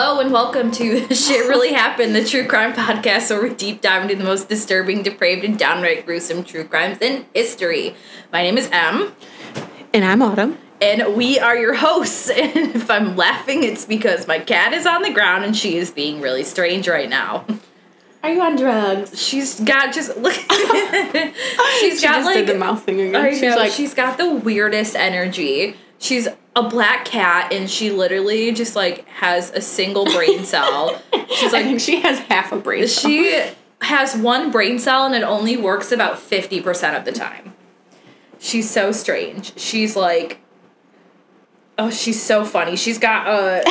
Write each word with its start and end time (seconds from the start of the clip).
Hello 0.00 0.20
and 0.20 0.32
welcome 0.32 0.70
to 0.70 1.00
Shit 1.12 1.48
Really 1.48 1.72
Happened, 1.72 2.14
the 2.14 2.24
true 2.24 2.46
crime 2.46 2.72
podcast 2.72 3.30
where 3.30 3.42
we 3.42 3.52
deep 3.52 3.80
dive 3.80 4.02
into 4.02 4.14
the 4.14 4.22
most 4.22 4.48
disturbing, 4.48 5.02
depraved, 5.02 5.42
and 5.44 5.58
downright 5.58 6.06
gruesome 6.06 6.44
true 6.44 6.62
crimes 6.62 6.98
in 7.00 7.26
history. 7.34 7.96
My 8.32 8.44
name 8.44 8.56
is 8.56 8.68
Em, 8.70 9.12
And 9.92 10.04
I'm 10.04 10.22
Autumn. 10.22 10.56
and 10.80 11.16
we 11.16 11.40
are 11.40 11.56
your 11.56 11.74
hosts. 11.74 12.30
And 12.38 12.76
if 12.76 12.88
I'm 12.88 13.16
laughing, 13.16 13.64
it's 13.64 13.86
because 13.86 14.28
my 14.28 14.38
cat 14.38 14.72
is 14.72 14.86
on 14.86 15.02
the 15.02 15.10
ground 15.10 15.44
and 15.44 15.56
she 15.56 15.76
is 15.76 15.90
being 15.90 16.20
really 16.20 16.44
strange 16.44 16.86
right 16.86 17.08
now. 17.08 17.44
Are 18.22 18.30
you 18.30 18.40
on 18.40 18.54
drugs? 18.54 19.20
She's 19.20 19.58
got 19.58 19.92
just 19.92 20.16
look. 20.16 20.32
she's 21.80 21.98
She 22.00 22.06
got 22.06 22.18
just 22.18 22.24
like 22.24 22.34
did 22.36 22.46
the 22.46 22.54
mouth 22.56 22.84
thing 22.84 23.00
again. 23.00 23.16
I 23.16 23.30
She's 23.32 23.42
know. 23.42 23.56
like, 23.56 23.72
she's 23.72 23.94
got 23.94 24.16
the 24.16 24.32
weirdest 24.32 24.94
energy. 24.94 25.74
She's 25.98 26.28
a 26.54 26.62
black 26.68 27.04
cat, 27.04 27.52
and 27.52 27.70
she 27.70 27.90
literally 27.90 28.52
just 28.52 28.76
like 28.76 29.06
has 29.08 29.50
a 29.50 29.60
single 29.60 30.04
brain 30.04 30.44
cell. 30.44 31.00
She's 31.34 31.52
like 31.52 31.78
she 31.80 32.00
has 32.00 32.18
half 32.20 32.52
a 32.52 32.58
brain. 32.58 32.86
cell. 32.86 33.10
she 33.10 33.44
has 33.82 34.16
one 34.16 34.50
brain 34.50 34.78
cell, 34.78 35.06
and 35.06 35.14
it 35.14 35.22
only 35.22 35.56
works 35.56 35.92
about 35.92 36.18
fifty 36.18 36.60
percent 36.60 36.96
of 36.96 37.04
the 37.04 37.12
time. 37.12 37.54
She's 38.38 38.70
so 38.70 38.92
strange. 38.92 39.58
She's 39.58 39.96
like, 39.96 40.38
oh, 41.76 41.90
she's 41.90 42.22
so 42.22 42.44
funny. 42.44 42.76
She's 42.76 42.98
got 42.98 43.26
a. 43.26 43.64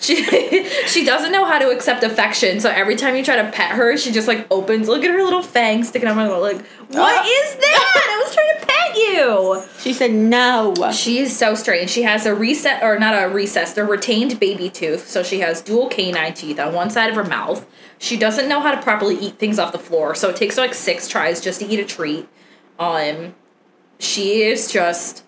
She 0.00 0.16
she 0.86 1.04
doesn't 1.04 1.32
know 1.32 1.44
how 1.44 1.58
to 1.58 1.70
accept 1.70 2.02
affection, 2.04 2.60
so 2.60 2.70
every 2.70 2.96
time 2.96 3.16
you 3.16 3.24
try 3.24 3.36
to 3.36 3.50
pet 3.50 3.72
her, 3.72 3.96
she 3.96 4.12
just 4.12 4.28
like 4.28 4.46
opens. 4.50 4.88
Look 4.88 5.04
at 5.04 5.10
her 5.10 5.22
little 5.24 5.42
fangs 5.42 5.88
sticking 5.88 6.08
out 6.08 6.16
my 6.16 6.26
little 6.26 6.42
like. 6.42 6.64
What 6.88 7.16
Ah. 7.18 7.24
is 7.24 7.54
that? 7.56 8.08
I 8.10 8.22
was 8.24 8.34
trying 8.34 8.60
to 8.60 8.66
pet 8.66 8.96
you. 8.96 9.62
She 9.80 9.92
said 9.92 10.12
no. 10.12 10.74
She 10.92 11.18
is 11.18 11.36
so 11.36 11.54
strange. 11.54 11.90
She 11.90 12.02
has 12.02 12.26
a 12.26 12.34
reset, 12.34 12.82
or 12.82 12.98
not 12.98 13.14
a 13.14 13.28
recessed, 13.28 13.76
a 13.78 13.84
retained 13.84 14.38
baby 14.38 14.68
tooth. 14.70 15.08
So 15.08 15.22
she 15.22 15.40
has 15.40 15.62
dual 15.62 15.88
canine 15.88 16.34
teeth 16.34 16.60
on 16.60 16.72
one 16.74 16.90
side 16.90 17.08
of 17.10 17.16
her 17.16 17.24
mouth. 17.24 17.66
She 17.98 18.16
doesn't 18.18 18.48
know 18.48 18.60
how 18.60 18.72
to 18.74 18.82
properly 18.82 19.16
eat 19.16 19.38
things 19.38 19.58
off 19.58 19.72
the 19.72 19.78
floor, 19.78 20.14
so 20.14 20.28
it 20.28 20.36
takes 20.36 20.56
her 20.56 20.62
like 20.62 20.74
six 20.74 21.08
tries 21.08 21.40
just 21.40 21.60
to 21.60 21.66
eat 21.66 21.80
a 21.80 21.84
treat. 21.84 22.28
Um, 22.78 23.34
she 23.98 24.42
is 24.42 24.70
just 24.70 25.24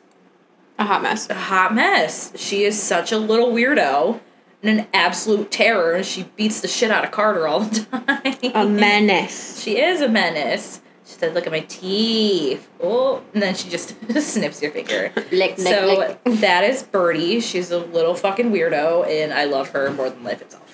A 0.78 0.84
hot 0.84 1.02
mess. 1.02 1.28
a 1.30 1.34
hot 1.34 1.74
mess. 1.74 2.32
She 2.36 2.64
is 2.64 2.80
such 2.80 3.10
a 3.10 3.16
little 3.18 3.48
weirdo 3.52 4.20
and 4.62 4.80
an 4.80 4.86
absolute 4.92 5.50
terror. 5.50 5.92
and 5.94 6.04
She 6.06 6.24
beats 6.36 6.60
the 6.60 6.68
shit 6.68 6.90
out 6.90 7.04
of 7.04 7.10
Carter 7.10 7.46
all 7.48 7.60
the 7.60 7.80
time. 8.42 8.52
A 8.54 8.68
menace. 8.68 9.60
She 9.62 9.78
is 9.80 10.00
a 10.00 10.08
menace. 10.08 10.80
She 11.06 11.14
said, 11.14 11.32
"Look 11.34 11.46
at 11.46 11.52
my 11.52 11.60
teeth." 11.60 12.68
Oh, 12.82 13.22
and 13.32 13.42
then 13.42 13.54
she 13.54 13.68
just 13.70 13.94
snips 14.20 14.60
your 14.60 14.70
finger. 14.72 15.10
Lick, 15.16 15.32
lick, 15.32 15.58
so 15.58 15.86
lick. 15.98 16.40
that 16.40 16.64
is 16.64 16.82
Birdie. 16.82 17.40
She's 17.40 17.70
a 17.70 17.78
little 17.78 18.14
fucking 18.14 18.50
weirdo, 18.52 19.06
and 19.08 19.32
I 19.32 19.44
love 19.44 19.70
her 19.70 19.90
more 19.92 20.10
than 20.10 20.22
life 20.24 20.42
itself. 20.42 20.64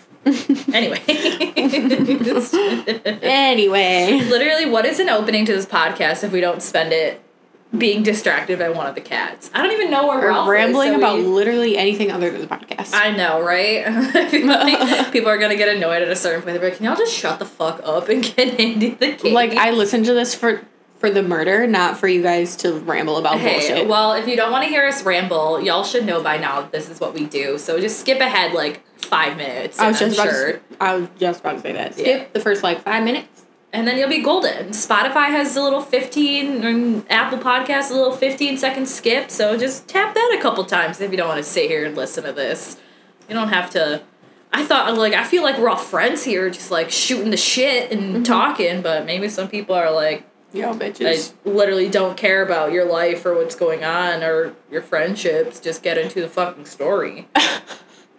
anyway, 0.73 1.01
Anyway. 3.23 4.21
literally, 4.29 4.67
what 4.67 4.87
is 4.87 4.99
an 4.99 5.09
opening 5.09 5.45
to 5.47 5.53
this 5.53 5.67
podcast 5.67 6.25
if 6.25 6.33
we 6.33 6.41
don't 6.41 6.63
spend 6.63 6.93
it 6.93 7.21
being 7.79 8.03
distracted 8.03 8.59
by 8.59 8.69
one 8.71 8.87
of 8.87 8.95
the 8.95 9.01
cats? 9.01 9.51
I 9.55 9.63
don't 9.63 9.73
even 9.73 9.91
know 9.91 10.07
where 10.07 10.19
We're 10.19 10.29
Ralph 10.29 10.47
is, 10.47 10.51
rambling 10.51 10.93
so 10.93 10.99
about 10.99 11.17
we- 11.17 11.23
literally 11.25 11.77
anything 11.77 12.11
other 12.11 12.31
than 12.31 12.41
the 12.41 12.47
podcast. 12.47 12.93
I 12.95 13.11
know, 13.17 13.41
right? 13.43 13.85
Like 14.45 15.13
people 15.13 15.29
are 15.31 15.39
gonna 15.39 15.57
get 15.57 15.75
annoyed 15.75 16.03
at 16.03 16.09
a 16.09 16.17
certain 16.17 16.43
point. 16.43 16.61
They're 16.61 16.71
like, 16.71 16.79
"Can 16.79 16.87
y'all 16.87 16.97
just 16.97 17.13
shut 17.15 17.39
the 17.39 17.45
fuck 17.45 17.81
up 17.85 18.09
and 18.09 18.23
get 18.37 18.59
into 18.61 18.97
the 18.97 19.13
game?" 19.13 19.33
like 19.35 19.53
I 19.53 19.71
listened 19.71 20.05
to 20.07 20.15
this 20.15 20.35
for 20.35 20.63
for 20.99 21.11
the 21.11 21.23
murder, 21.23 21.67
not 21.67 21.99
for 21.99 22.09
you 22.09 22.23
guys 22.23 22.57
to 22.57 22.73
ramble 22.81 23.17
about 23.19 23.39
Hey, 23.39 23.55
bullshit. 23.59 23.89
well, 23.89 24.13
if 24.13 24.27
you 24.27 24.37
don't 24.37 24.51
want 24.53 24.65
to 24.65 24.71
hear 24.71 24.87
us 24.87 25.03
ramble, 25.05 25.61
y'all 25.61 25.85
should 25.85 26.07
know 26.07 26.23
by 26.23 26.39
now 26.39 26.63
that 26.63 26.73
this 26.73 26.89
is 26.89 26.99
what 27.01 27.13
we 27.15 27.27
do. 27.27 27.59
So 27.59 27.79
just 27.81 28.01
skip 28.01 28.21
ahead 28.21 28.53
like 28.55 28.83
five 28.97 29.37
minutes. 29.37 29.79
I 29.79 29.89
was 29.89 29.99
just 29.99 30.17
about 30.19 30.31
sure. 30.31 30.53
to, 30.55 30.61
I 30.81 30.95
was 30.97 31.09
just 31.19 31.41
about 31.41 31.57
to 31.57 31.61
say 31.61 31.73
that. 31.73 31.93
Skip 31.95 32.07
Yeah. 32.07 32.25
the 32.33 32.41
first 32.41 32.63
like 32.63 32.83
five 32.83 33.05
minutes. 33.05 33.34
And 33.75 33.87
then 33.87 33.99
you'll 33.99 34.09
be 34.09 34.23
golden. 34.23 34.69
Spotify 34.69 35.27
has 35.27 35.55
a 35.57 35.63
little 35.63 35.83
15, 35.83 36.65
and 36.65 37.05
Apple 37.11 37.39
Podcasts 37.39 37.91
a 37.91 37.95
little 37.95 38.13
15 38.13 38.57
second 38.57 38.87
skip. 38.89 39.31
So 39.31 39.59
just 39.59 39.87
tap 39.89 40.15
that 40.15 40.37
a 40.39 40.41
couple 40.41 40.65
times 40.65 41.01
if 41.01 41.11
you 41.11 41.17
don't 41.19 41.29
want 41.29 41.39
to 41.45 41.45
sit 41.45 41.69
here 41.69 41.85
and 41.85 41.95
listen 41.97 42.25
to 42.25 42.33
this. 42.33 42.79
You 43.29 43.35
don't 43.35 43.49
have 43.49 43.69
to. 43.71 44.03
I 44.53 44.65
thought 44.65 44.97
like 44.97 45.13
I 45.13 45.25
feel 45.25 45.43
like 45.43 45.59
we're 45.59 45.69
all 45.69 45.77
friends 45.77 46.23
here, 46.25 46.49
just 46.49 46.71
like 46.71 46.91
shooting 46.91 47.31
the 47.31 47.37
shit 47.37 47.91
and 47.93 48.15
Mm-hmm. 48.15 48.23
talking. 48.23 48.81
But 48.83 49.05
maybe 49.05 49.29
some 49.29 49.49
people 49.49 49.75
are 49.75 49.91
like, 49.91 50.25
Yo, 50.53 50.71
I 50.71 50.75
bitches. 50.75 51.33
literally 51.45 51.89
don't 51.91 52.17
care 52.17 52.41
about 52.43 52.71
your 52.71 52.85
life 52.85 53.27
or 53.27 53.35
what's 53.35 53.57
going 53.57 53.83
on 53.83 54.23
or 54.23 54.55
your 54.71 54.83
friendships. 54.83 55.59
Just 55.59 55.83
get 55.83 55.99
into 55.99 56.21
the 56.21 56.29
fucking 56.29 56.67
story. 56.67 57.27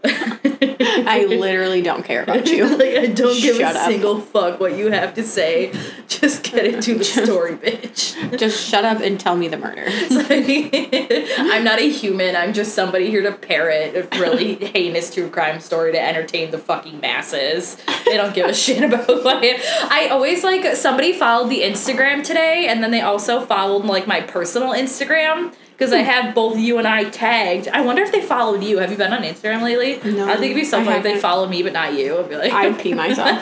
I 1.07 1.25
literally 1.27 1.81
don't 1.81 2.03
care 2.03 2.23
about 2.23 2.47
you. 2.47 2.65
like 2.77 2.95
I 2.95 3.05
don't 3.07 3.39
give 3.39 3.57
Shut 3.57 3.75
a 3.75 3.79
up. 3.79 3.89
single 3.89 4.21
fuck 4.21 4.59
what 4.59 4.77
you 4.77 4.91
have 4.91 5.13
to 5.15 5.23
say. 5.23 5.73
Just 6.07 6.43
get 6.43 6.65
into 6.65 6.95
the 6.95 7.03
story, 7.03 7.55
bitch. 7.55 8.37
just 8.39 8.69
shut 8.69 8.85
up 8.85 9.01
and 9.01 9.19
tell 9.19 9.35
me 9.35 9.47
the 9.47 9.57
murder. 9.57 9.85
I'm 9.87 11.63
not 11.63 11.79
a 11.79 11.89
human. 11.89 12.35
I'm 12.35 12.53
just 12.53 12.75
somebody 12.75 13.09
here 13.09 13.21
to 13.23 13.31
parrot 13.31 13.95
a 13.95 14.19
really 14.19 14.55
heinous 14.55 15.13
true 15.13 15.29
crime 15.29 15.59
story 15.59 15.91
to 15.91 16.01
entertain 16.01 16.51
the 16.51 16.59
fucking 16.59 16.99
masses. 16.99 17.77
They 18.05 18.17
don't 18.17 18.33
give 18.33 18.47
a 18.47 18.53
shit 18.53 18.83
about 18.83 19.05
who 19.05 19.27
I. 19.27 19.59
I 19.89 20.07
always 20.09 20.43
like 20.43 20.75
somebody 20.75 21.13
followed 21.13 21.49
the 21.49 21.61
Instagram 21.61 22.23
today, 22.23 22.67
and 22.67 22.83
then 22.83 22.91
they 22.91 23.01
also 23.01 23.45
followed 23.45 23.85
like 23.85 24.07
my 24.07 24.21
personal 24.21 24.69
Instagram 24.73 25.53
because 25.77 25.91
I 25.91 25.97
have 25.99 26.33
both 26.33 26.57
you 26.57 26.77
and 26.77 26.87
I 26.87 27.09
tagged. 27.09 27.67
I 27.67 27.81
wonder 27.81 28.01
if 28.01 28.11
they 28.11 28.21
followed 28.21 28.63
you. 28.63 28.77
Have 28.77 28.91
you 28.91 28.97
been 28.97 29.11
on 29.11 29.23
Instagram 29.23 29.61
lately? 29.61 29.99
No, 30.09 30.25
I 30.25 30.33
think 30.37 30.51
it'd 30.51 30.55
be 30.55 30.63
so 30.63 30.83
funny 30.83 30.97
if 30.97 31.03
they 31.03 31.19
followed 31.19 31.49
me 31.49 31.63
but 31.63 31.73
not 31.73 31.93
you. 31.93 32.17
I'd 32.17 32.29
be 32.29 32.37
like, 32.37 32.53
I'd 32.53 32.79
pee 32.79 32.93
myself. 32.93 33.27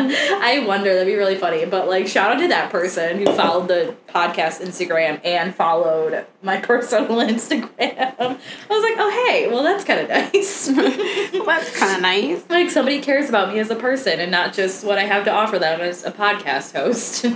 I 0.00 0.64
wonder 0.66 0.94
that'd 0.94 1.06
be 1.06 1.16
really 1.16 1.34
funny. 1.34 1.64
But 1.66 1.88
like, 1.88 2.06
shout 2.06 2.30
out 2.30 2.40
to 2.40 2.48
that 2.48 2.70
person 2.70 3.18
who 3.18 3.26
followed 3.34 3.66
the 3.66 3.96
podcast 4.08 4.60
Instagram 4.64 5.20
and 5.24 5.52
followed 5.52 6.26
my 6.42 6.56
personal 6.60 7.16
Instagram. 7.16 7.68
I 7.80 8.36
was 8.70 8.82
like, 8.82 8.94
oh 8.98 9.26
hey, 9.26 9.48
well 9.48 9.64
that's 9.64 9.84
kind 9.84 10.00
of 10.00 10.08
nice. 10.08 10.68
well, 11.32 11.44
that's 11.44 11.76
kind 11.76 11.96
of 11.96 12.02
nice. 12.02 12.44
like 12.48 12.70
somebody 12.70 13.00
cares 13.00 13.28
about 13.28 13.52
me 13.52 13.58
as 13.58 13.70
a 13.70 13.76
person 13.76 14.20
and 14.20 14.30
not 14.30 14.52
just 14.54 14.84
what 14.84 14.98
I 14.98 15.04
have 15.04 15.24
to 15.24 15.32
offer 15.32 15.58
them 15.58 15.80
as 15.80 16.04
a 16.04 16.12
podcast 16.12 16.72
host. 16.72 17.26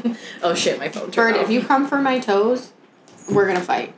oh 0.42 0.54
shit, 0.54 0.78
my 0.78 0.88
phone. 0.88 1.10
turned 1.10 1.34
Bird, 1.34 1.36
off. 1.40 1.44
if 1.46 1.50
you 1.50 1.62
come 1.62 1.88
for 1.88 2.00
my 2.00 2.20
toes, 2.20 2.72
we're 3.28 3.48
gonna 3.48 3.60
fight. 3.60 3.92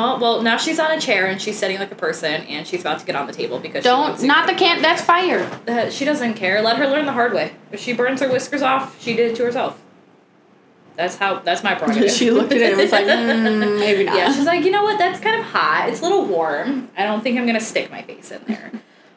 Oh 0.00 0.16
well, 0.20 0.42
now 0.42 0.56
she's 0.56 0.78
on 0.78 0.92
a 0.92 1.00
chair 1.00 1.26
and 1.26 1.42
she's 1.42 1.58
sitting 1.58 1.76
like 1.76 1.90
a 1.90 1.96
person 1.96 2.42
and 2.42 2.64
she's 2.64 2.82
about 2.82 3.00
to 3.00 3.06
get 3.06 3.16
on 3.16 3.26
the 3.26 3.32
table 3.32 3.58
because 3.58 3.82
Don't 3.82 4.22
not 4.22 4.46
the 4.46 4.54
can. 4.54 4.80
That's 4.80 5.02
fire. 5.02 5.40
Uh, 5.66 5.90
she 5.90 6.04
doesn't 6.04 6.34
care. 6.34 6.62
Let 6.62 6.76
her 6.76 6.86
learn 6.86 7.04
the 7.04 7.12
hard 7.12 7.32
way. 7.32 7.50
If 7.72 7.80
she 7.80 7.94
burns 7.94 8.20
her 8.20 8.30
whiskers 8.30 8.62
off, 8.62 9.02
she 9.02 9.16
did 9.16 9.32
it 9.32 9.36
to 9.38 9.44
herself. 9.44 9.82
That's 10.94 11.16
how. 11.16 11.40
That's 11.40 11.64
my 11.64 11.74
prerogative. 11.74 12.10
She 12.18 12.30
looked 12.30 12.52
at 12.52 12.58
it 12.60 12.72
and 12.74 12.80
was 12.80 12.92
like, 12.92 13.06
mm, 13.06 13.78
maybe 13.80 14.04
not. 14.04 14.16
yeah, 14.16 14.32
she's 14.32 14.46
like, 14.46 14.64
you 14.64 14.70
know 14.70 14.84
what? 14.84 14.98
That's 14.98 15.18
kind 15.18 15.40
of 15.40 15.46
hot. 15.46 15.88
It's 15.88 15.98
a 15.98 16.04
little 16.04 16.24
warm. 16.26 16.90
I 16.96 17.02
don't 17.02 17.20
think 17.20 17.36
I'm 17.36 17.46
gonna 17.46 17.58
stick 17.58 17.90
my 17.90 18.02
face 18.02 18.30
in 18.30 18.42
there. 18.46 18.70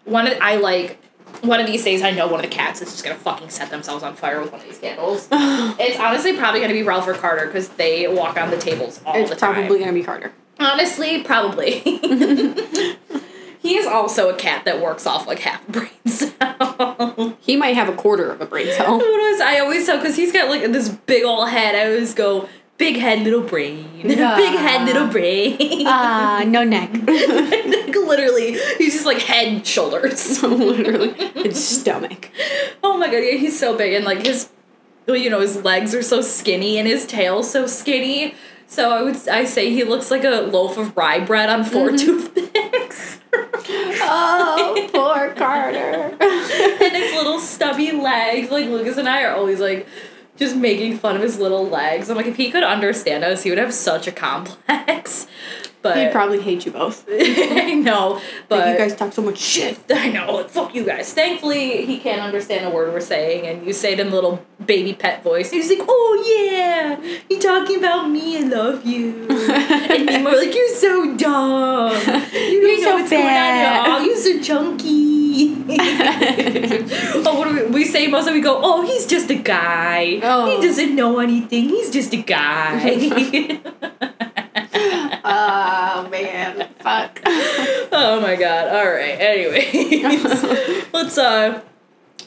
One 0.05 0.25
of 0.25 0.37
I 0.41 0.55
like. 0.55 0.97
One 1.41 1.59
of 1.59 1.65
these 1.65 1.83
days, 1.83 2.01
I 2.01 2.11
know 2.11 2.27
one 2.27 2.43
of 2.43 2.49
the 2.49 2.53
cats 2.55 2.81
is 2.81 2.91
just 2.91 3.03
gonna 3.03 3.15
fucking 3.15 3.49
set 3.49 3.69
themselves 3.69 4.03
on 4.03 4.15
fire 4.15 4.41
with 4.41 4.51
one 4.51 4.61
of 4.61 4.67
these 4.67 4.79
candles. 4.79 5.27
it's 5.31 5.97
honestly 5.99 6.35
probably 6.35 6.59
gonna 6.59 6.73
be 6.73 6.83
Ralph 6.83 7.07
or 7.07 7.13
Carter 7.13 7.45
because 7.45 7.69
they 7.69 8.07
walk 8.07 8.37
on 8.37 8.49
the 8.49 8.57
tables 8.57 8.99
all 9.05 9.15
it's 9.15 9.29
the 9.29 9.35
time. 9.35 9.51
It's 9.51 9.67
probably 9.67 9.79
gonna 9.79 9.93
be 9.93 10.03
Carter. 10.03 10.33
Honestly, 10.61 11.23
probably. 11.23 11.79
he 13.59 13.77
is 13.77 13.85
also 13.87 14.29
a 14.29 14.35
cat 14.35 14.65
that 14.65 14.81
works 14.81 15.05
off 15.07 15.27
like 15.27 15.39
half 15.39 15.67
a 15.67 15.71
brain 15.71 15.89
cell. 16.05 17.35
He 17.39 17.55
might 17.55 17.75
have 17.75 17.89
a 17.89 17.95
quarter 17.95 18.31
of 18.31 18.41
a 18.41 18.45
brain 18.45 18.71
cell. 18.71 18.97
what 18.97 19.05
was 19.05 19.41
I 19.41 19.59
always 19.59 19.85
tell 19.85 19.97
because 19.97 20.15
he's 20.15 20.31
got 20.31 20.49
like 20.49 20.61
this 20.71 20.89
big 20.89 21.23
old 21.23 21.49
head. 21.49 21.75
I 21.75 21.85
always 21.91 22.13
go 22.13 22.47
big 22.77 22.95
head, 22.97 23.19
little 23.23 23.41
brain. 23.41 23.87
Yeah. 24.03 24.35
big 24.35 24.53
head, 24.57 24.85
little 24.85 25.07
brain. 25.07 25.83
Ah, 25.85 26.43
no 26.47 26.63
neck. 26.63 26.89
Like, 27.91 27.95
literally, 27.95 28.57
he's 28.77 28.93
just 28.93 29.05
like 29.05 29.19
head, 29.19 29.65
shoulders. 29.65 30.41
Literally, 30.43 31.13
it's 31.17 31.59
stomach. 31.59 32.29
oh 32.83 32.97
my 32.97 33.05
god, 33.07 33.17
yeah, 33.19 33.35
he's 33.37 33.57
so 33.57 33.77
big 33.77 33.93
and 33.93 34.03
like 34.05 34.25
his, 34.25 34.49
well, 35.07 35.15
you 35.15 35.29
know, 35.29 35.39
his 35.39 35.63
legs 35.63 35.93
are 35.95 36.01
so 36.01 36.21
skinny 36.21 36.77
and 36.77 36.87
his 36.87 37.05
tail 37.05 37.41
so 37.43 37.67
skinny. 37.67 38.35
So 38.71 38.89
I 38.89 39.01
would 39.01 39.27
I 39.27 39.43
say 39.43 39.69
he 39.69 39.83
looks 39.83 40.09
like 40.09 40.23
a 40.23 40.43
loaf 40.43 40.77
of 40.77 40.95
rye 40.95 41.19
bread 41.19 41.49
on 41.49 41.65
4 41.65 41.89
mm-hmm. 41.89 41.97
toothpicks. 41.97 43.19
Oh, 44.03 44.89
poor 44.91 45.33
Carter. 45.35 45.77
and 46.19 46.95
his 46.95 47.13
little 47.13 47.39
stubby 47.39 47.91
legs. 47.91 48.49
Like 48.49 48.67
Lucas 48.67 48.97
and 48.97 49.07
I 49.07 49.23
are 49.23 49.35
always 49.35 49.59
like 49.59 49.87
just 50.37 50.55
making 50.55 50.97
fun 50.97 51.15
of 51.15 51.21
his 51.21 51.37
little 51.37 51.67
legs. 51.67 52.09
I'm 52.09 52.17
like, 52.17 52.25
if 52.25 52.35
he 52.35 52.49
could 52.49 52.63
understand 52.63 53.23
us, 53.23 53.43
he 53.43 53.49
would 53.49 53.59
have 53.59 53.73
such 53.73 54.07
a 54.07 54.11
complex. 54.11 55.27
But 55.81 55.97
He'd 55.97 56.11
probably 56.11 56.41
hate 56.41 56.65
you 56.65 56.71
both. 56.71 57.05
I 57.09 57.73
know, 57.73 58.21
but 58.47 58.59
Like, 58.59 58.71
you 58.71 58.77
guys 58.77 58.95
talk 58.95 59.13
so 59.13 59.21
much 59.21 59.37
shit. 59.37 59.79
I 59.89 60.09
know, 60.09 60.35
like, 60.35 60.49
fuck 60.49 60.75
you 60.75 60.85
guys. 60.85 61.13
Thankfully, 61.13 61.85
he 61.85 61.97
can't 61.99 62.21
understand 62.21 62.65
a 62.65 62.69
word 62.69 62.93
we're 62.93 62.99
saying, 62.99 63.47
and 63.47 63.65
you 63.65 63.73
say 63.73 63.93
it 63.93 63.99
in 63.99 64.07
a 64.07 64.11
little 64.11 64.45
baby 64.63 64.93
pet 64.93 65.23
voice. 65.23 65.51
He's 65.51 65.69
like, 65.69 65.81
oh 65.87 66.23
yeah, 66.27 67.01
you 67.29 67.39
talking 67.39 67.77
about 67.77 68.09
me, 68.09 68.37
I 68.37 68.41
love 68.41 68.85
you. 68.85 69.27
and 69.29 70.05
me 70.05 70.17
more 70.21 70.35
like, 70.35 70.53
you're 70.53 70.75
so 70.75 71.15
dumb. 71.17 71.91
You 72.33 72.77
know 72.77 72.83
so 72.83 72.93
what's 72.95 73.09
going 73.09 73.23
on 73.23 73.29
fat." 73.29 73.85
at 73.85 73.89
all. 73.89 74.05
You're 74.05 74.17
so 74.17 74.39
chunky. 74.41 75.11
oh, 77.25 77.35
what 77.37 77.47
do 77.47 77.65
we, 77.65 77.71
we 77.71 77.85
say 77.85 78.07
most 78.07 78.27
of 78.27 78.33
we 78.33 78.41
go, 78.41 78.59
oh, 78.61 78.85
he's 78.85 79.05
just 79.05 79.29
a 79.29 79.35
guy. 79.35 80.19
Oh. 80.21 80.45
He 80.45 80.65
doesn't 80.65 80.95
know 80.95 81.19
anything. 81.19 81.69
He's 81.69 81.89
just 81.89 82.13
a 82.13 82.17
guy. 82.21 83.59
Oh 85.31 86.07
man, 86.09 86.67
fuck. 86.79 87.21
oh 87.25 88.19
my 88.21 88.35
god. 88.35 88.67
All 88.67 88.91
right. 88.91 89.19
Anyways, 89.19 90.85
let's 90.93 91.17
uh 91.17 91.61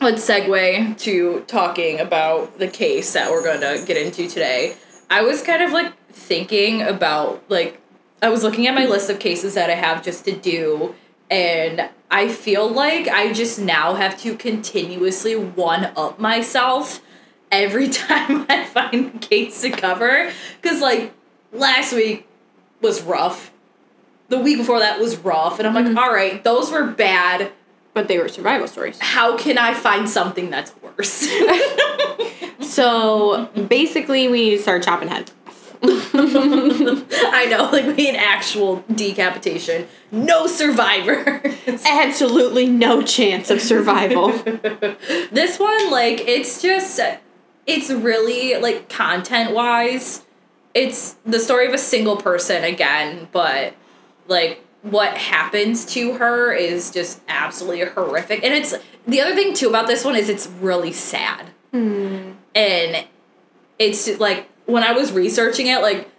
let's 0.01 0.29
segue 0.29 0.99
to 0.99 1.41
talking 1.47 2.01
about 2.01 2.59
the 2.59 2.69
case 2.69 3.12
that 3.12 3.31
we're 3.31 3.43
going 3.43 3.61
to 3.61 3.85
get 3.87 3.97
into 3.97 4.29
today. 4.29 4.77
I 5.11 5.23
was 5.23 5.43
kind 5.43 5.62
of 5.62 5.73
like 5.73 5.93
thinking 6.09 6.83
about 6.83 7.43
like 7.49 7.81
I 8.23 8.29
was 8.29 8.43
looking 8.43 8.67
at 8.67 8.75
my 8.75 8.87
list 8.87 9.11
of 9.11 9.19
cases 9.19 9.55
that 9.55 9.71
I 9.71 9.75
have 9.75 10.03
just 10.03 10.25
to 10.25 10.33
do 10.33 10.95
and 11.31 11.89
I 12.11 12.29
feel 12.29 12.69
like 12.69 13.09
I 13.09 13.33
just 13.33 13.59
now 13.59 13.95
have 13.95 14.19
to 14.21 14.37
continuously 14.37 15.35
one 15.35 15.93
up 15.97 16.19
myself 16.19 17.03
every 17.51 17.89
time 17.91 18.47
I 18.49 18.65
find 18.65 19.15
a 19.15 19.19
case 19.19 19.61
to 19.62 19.71
cover 19.71 20.31
cuz 20.62 20.81
like 20.81 21.12
last 21.53 21.93
week 21.93 22.27
was 22.85 23.03
rough. 23.03 23.51
The 24.29 24.39
week 24.39 24.59
before 24.59 24.79
that 24.79 25.01
was 25.01 25.17
rough 25.17 25.59
and 25.59 25.67
I'm 25.67 25.75
like, 25.75 25.87
mm-hmm. 25.87 25.99
"All 25.99 26.13
right, 26.13 26.45
those 26.45 26.71
were 26.71 26.87
bad. 26.87 27.51
But 27.93 28.09
they 28.09 28.19
were 28.19 28.29
survival 28.29 28.67
stories. 28.67 28.99
How 28.99 29.37
can 29.37 29.57
I 29.57 29.73
find 29.75 30.09
something 30.09 30.51
that's 30.51 30.73
worse?" 30.83 31.29
So 32.75 33.47
basically, 33.69 34.27
we 34.27 34.51
need 34.51 34.57
to 34.57 34.63
start 34.63 34.83
chopping 34.83 35.09
heads. 35.09 35.33
I 35.85 37.47
know, 37.49 37.69
like 37.71 37.87
we 37.87 37.93
need 37.93 38.17
actual 38.17 38.83
decapitation. 38.93 39.87
No 40.11 40.49
survivors. 40.49 41.85
Absolutely 41.87 42.67
no 42.67 43.03
chance 43.03 43.51
of 43.51 43.61
survival. 43.61 44.29
this 45.31 45.61
one, 45.61 45.91
like, 45.93 46.23
it's 46.23 46.61
just, 46.61 46.99
it's 47.67 47.91
really, 47.91 48.57
like, 48.57 48.89
content 48.89 49.53
wise, 49.55 50.25
it's 50.75 51.15
the 51.25 51.41
story 51.41 51.67
of 51.67 51.73
a 51.73 51.79
single 51.79 52.17
person 52.17 52.65
again, 52.65 53.29
but, 53.32 53.75
like, 54.26 54.62
what 54.82 55.17
happens 55.17 55.87
to 55.94 56.15
her 56.15 56.53
is 56.53 56.91
just 56.91 57.21
absolutely 57.29 57.85
horrific. 57.85 58.44
And 58.44 58.53
it's, 58.53 58.75
the 59.06 59.21
other 59.21 59.35
thing, 59.35 59.55
too, 59.55 59.69
about 59.69 59.87
this 59.87 60.05
one 60.05 60.17
is 60.17 60.29
it's 60.29 60.47
really 60.61 60.93
sad. 60.93 61.47
Hmm. 61.73 62.32
And 62.55 63.06
it's, 63.79 64.19
like, 64.19 64.49
when 64.67 64.82
I 64.82 64.93
was 64.93 65.12
researching 65.12 65.69
it, 65.69 65.81
like, 65.81 66.11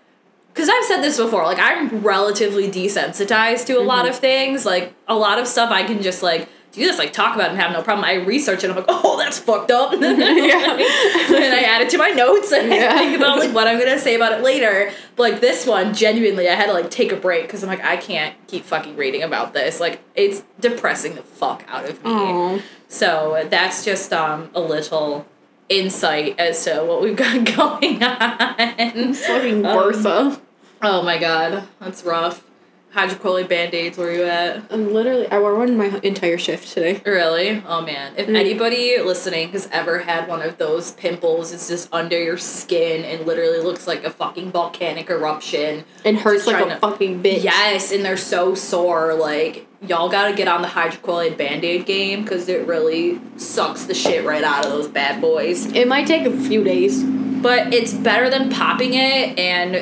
because 0.56 0.70
I've 0.70 0.86
said 0.86 1.02
this 1.02 1.18
before, 1.18 1.44
like 1.44 1.60
I'm 1.60 2.00
relatively 2.00 2.72
desensitized 2.72 3.66
to 3.66 3.78
a 3.78 3.84
lot 3.84 4.06
mm-hmm. 4.06 4.14
of 4.14 4.20
things. 4.20 4.66
Like 4.66 4.94
a 5.06 5.14
lot 5.14 5.38
of 5.38 5.48
stuff 5.48 5.70
I 5.70 5.84
can 5.84 6.02
just 6.02 6.24
like 6.24 6.48
do 6.76 6.86
this, 6.86 6.98
like 6.98 7.14
talk 7.14 7.36
about 7.36 7.48
it 7.48 7.52
and 7.52 7.60
have 7.62 7.72
no 7.72 7.82
problem. 7.82 8.06
I 8.06 8.14
research 8.16 8.64
it, 8.64 8.70
I'm 8.70 8.76
like, 8.76 8.86
oh, 8.88 9.18
that's 9.18 9.40
fucked 9.40 9.72
up. 9.72 9.94
and 9.94 10.04
I 10.04 11.62
add 11.66 11.82
it 11.82 11.90
to 11.92 11.98
my 11.98 12.10
notes 12.10 12.52
and 12.52 12.72
I 12.74 12.98
think 12.98 13.18
about 13.18 13.40
like 13.40 13.54
what 13.54 13.68
I'm 13.68 13.80
gonna 13.80 14.00
say 14.00 14.16
about 14.16 14.34
it 14.34 14.44
later. 14.44 14.92
But 15.16 15.32
like 15.32 15.42
this 15.42 15.66
one, 15.66 15.94
genuinely, 15.94 16.50
I 16.50 16.56
had 16.56 16.68
to 16.68 16.74
like 16.74 16.90
take 16.92 17.12
a 17.12 17.16
break 17.16 17.44
because 17.44 17.64
I'm 17.64 17.70
like, 17.70 17.84
I 17.84 17.98
can't 17.98 18.36
keep 18.48 18.66
fucking 18.66 18.96
reading 18.96 19.24
about 19.24 19.54
this. 19.54 19.80
Like 19.80 20.02
it's 20.16 20.44
depressing 20.60 21.16
the 21.16 21.24
fuck 21.24 21.64
out 21.68 21.86
of 21.90 21.96
me. 22.04 22.12
Oh, 22.12 22.62
So 22.88 23.46
that's 23.50 23.84
just 23.86 24.12
um 24.14 24.50
a 24.54 24.60
little 24.62 25.26
insight 25.70 26.40
as 26.40 26.64
to 26.66 26.84
what 26.84 27.02
we've 27.02 27.16
got 27.16 27.44
going 27.58 28.04
on. 28.04 29.14
fucking 29.14 29.66
Um, 29.66 29.78
Bertha. 29.78 30.42
Oh 30.82 31.02
my 31.02 31.18
god, 31.18 31.68
that's 31.80 32.04
rough. 32.04 32.44
Hydrocolloid 32.96 33.50
band-aids, 33.50 33.98
where 33.98 34.12
you 34.14 34.24
at? 34.24 34.64
I'm 34.70 34.94
literally, 34.94 35.28
I 35.28 35.38
wore 35.40 35.54
one 35.56 35.76
my 35.76 36.00
entire 36.02 36.38
shift 36.38 36.72
today. 36.74 37.02
Really? 37.06 37.62
Oh 37.68 37.82
man. 37.82 38.14
If 38.16 38.28
Mm. 38.28 38.38
anybody 38.38 38.98
listening 39.04 39.50
has 39.50 39.68
ever 39.72 40.00
had 40.00 40.30
one 40.30 40.42
of 40.42 40.58
those 40.58 40.92
pimples, 40.92 41.52
it's 41.52 41.68
just 41.68 41.90
under 41.92 42.18
your 42.18 42.38
skin 42.38 43.04
and 43.04 43.26
literally 43.28 43.60
looks 43.60 43.86
like 43.86 44.06
a 44.06 44.10
fucking 44.10 44.52
volcanic 44.52 45.10
eruption. 45.10 45.84
And 46.06 46.18
hurts 46.18 46.48
like 46.48 46.66
a 46.66 46.70
to- 46.70 46.78
fucking 46.78 47.22
bitch. 47.22 47.44
Yes, 47.44 47.92
and 47.92 48.06
they're 48.06 48.16
so 48.16 48.56
sore. 48.56 49.14
Like, 49.14 49.68
y'all 49.86 50.08
gotta 50.08 50.34
get 50.34 50.48
on 50.48 50.62
the 50.62 50.70
hydrocolloid 50.70 51.36
band-aid 51.38 51.86
game 51.86 52.24
because 52.24 52.48
it 52.48 52.66
really 52.66 53.20
sucks 53.36 53.84
the 53.84 53.94
shit 53.94 54.24
right 54.24 54.44
out 54.44 54.66
of 54.66 54.72
those 54.72 54.88
bad 54.88 55.20
boys. 55.20 55.66
It 55.74 55.88
might 55.90 56.08
take 56.08 56.26
a 56.26 56.32
few 56.32 56.64
days. 56.64 57.04
But 57.04 57.74
it's 57.74 57.94
better 57.94 58.30
than 58.30 58.50
popping 58.50 58.94
it 58.96 59.38
and 59.38 59.76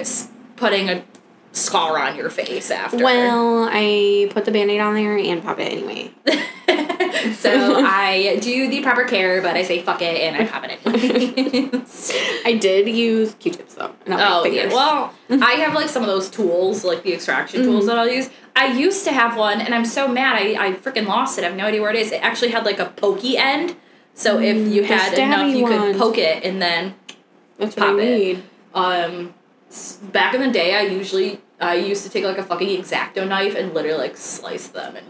putting 0.58 0.90
a 0.90 1.04
scar 1.54 2.00
on 2.00 2.16
your 2.18 2.30
face 2.30 2.72
after. 2.72 2.98
Well, 2.98 3.70
I 3.72 4.30
put 4.32 4.46
the 4.46 4.52
band-aid 4.52 4.82
on 4.82 4.96
there 4.96 5.18
and 5.18 5.42
pop 5.42 5.60
it 5.60 5.72
anyway. 5.72 6.12
so 7.36 7.86
I 7.86 8.40
do 8.42 8.68
the 8.70 8.82
proper 8.82 9.06
care, 9.06 9.42
but 9.42 9.56
I 9.56 9.64
say 9.64 9.82
fuck 9.82 10.02
it 10.02 10.20
and 10.20 10.36
I 10.36 10.48
pop 10.48 10.66
it 10.66 10.80
anyways. 10.86 12.12
I 12.46 12.58
did 12.58 12.90
use 12.90 13.36
Q-tips 13.36 13.76
though. 13.76 13.94
Oh 14.08 14.46
yeah. 14.46 14.68
Well, 14.68 15.14
mm-hmm. 15.30 15.44
I 15.44 15.52
have 15.54 15.74
like 15.74 15.90
some 15.90 16.04
of 16.04 16.08
those 16.08 16.30
tools, 16.30 16.84
like 16.84 17.04
the 17.04 17.14
extraction 17.14 17.64
tools 17.64 17.86
that 17.86 17.94
mm-hmm. 17.94 18.00
I'll 18.00 18.10
use. 18.10 18.30
I 18.56 18.68
used 18.78 19.04
to 19.06 19.12
have 19.12 19.38
one, 19.38 19.62
and 19.62 19.74
I'm 19.74 19.86
so 19.86 20.08
mad. 20.08 20.36
I 20.36 20.68
I 20.68 20.72
freaking 20.74 21.08
lost 21.08 21.38
it. 21.38 21.44
I 21.44 21.48
have 21.48 21.58
no 21.58 21.66
idea 21.66 21.82
where 21.82 21.92
it 21.92 21.98
is. 21.98 22.12
It 22.12 22.24
actually 22.24 22.50
had 22.50 22.66
like 22.66 22.80
a 22.80 22.86
pokey 22.86 23.38
end. 23.38 23.76
So 24.16 24.40
if 24.40 24.56
mm, 24.56 24.72
you 24.72 24.82
the 24.82 24.88
had 24.88 25.14
enough, 25.18 25.56
you 25.56 25.66
could 25.66 25.98
poke 25.98 26.18
it, 26.18 26.44
and 26.44 26.62
then 26.62 26.96
that's 27.58 27.76
what 27.76 27.86
pop 27.86 28.00
it. 28.00 28.18
need. 28.18 28.44
um, 28.76 29.34
back 30.12 30.34
in 30.34 30.42
the 30.42 30.52
day, 30.52 30.76
I 30.76 30.82
usually 30.82 31.40
I 31.68 31.76
used 31.76 32.04
to 32.04 32.10
take 32.10 32.24
like 32.24 32.38
a 32.38 32.44
fucking 32.44 32.82
exacto 32.82 33.28
knife 33.28 33.56
and 33.56 33.74
literally 33.74 33.98
like 33.98 34.18
slice 34.18 34.68
them 34.68 34.96
and 34.96 35.06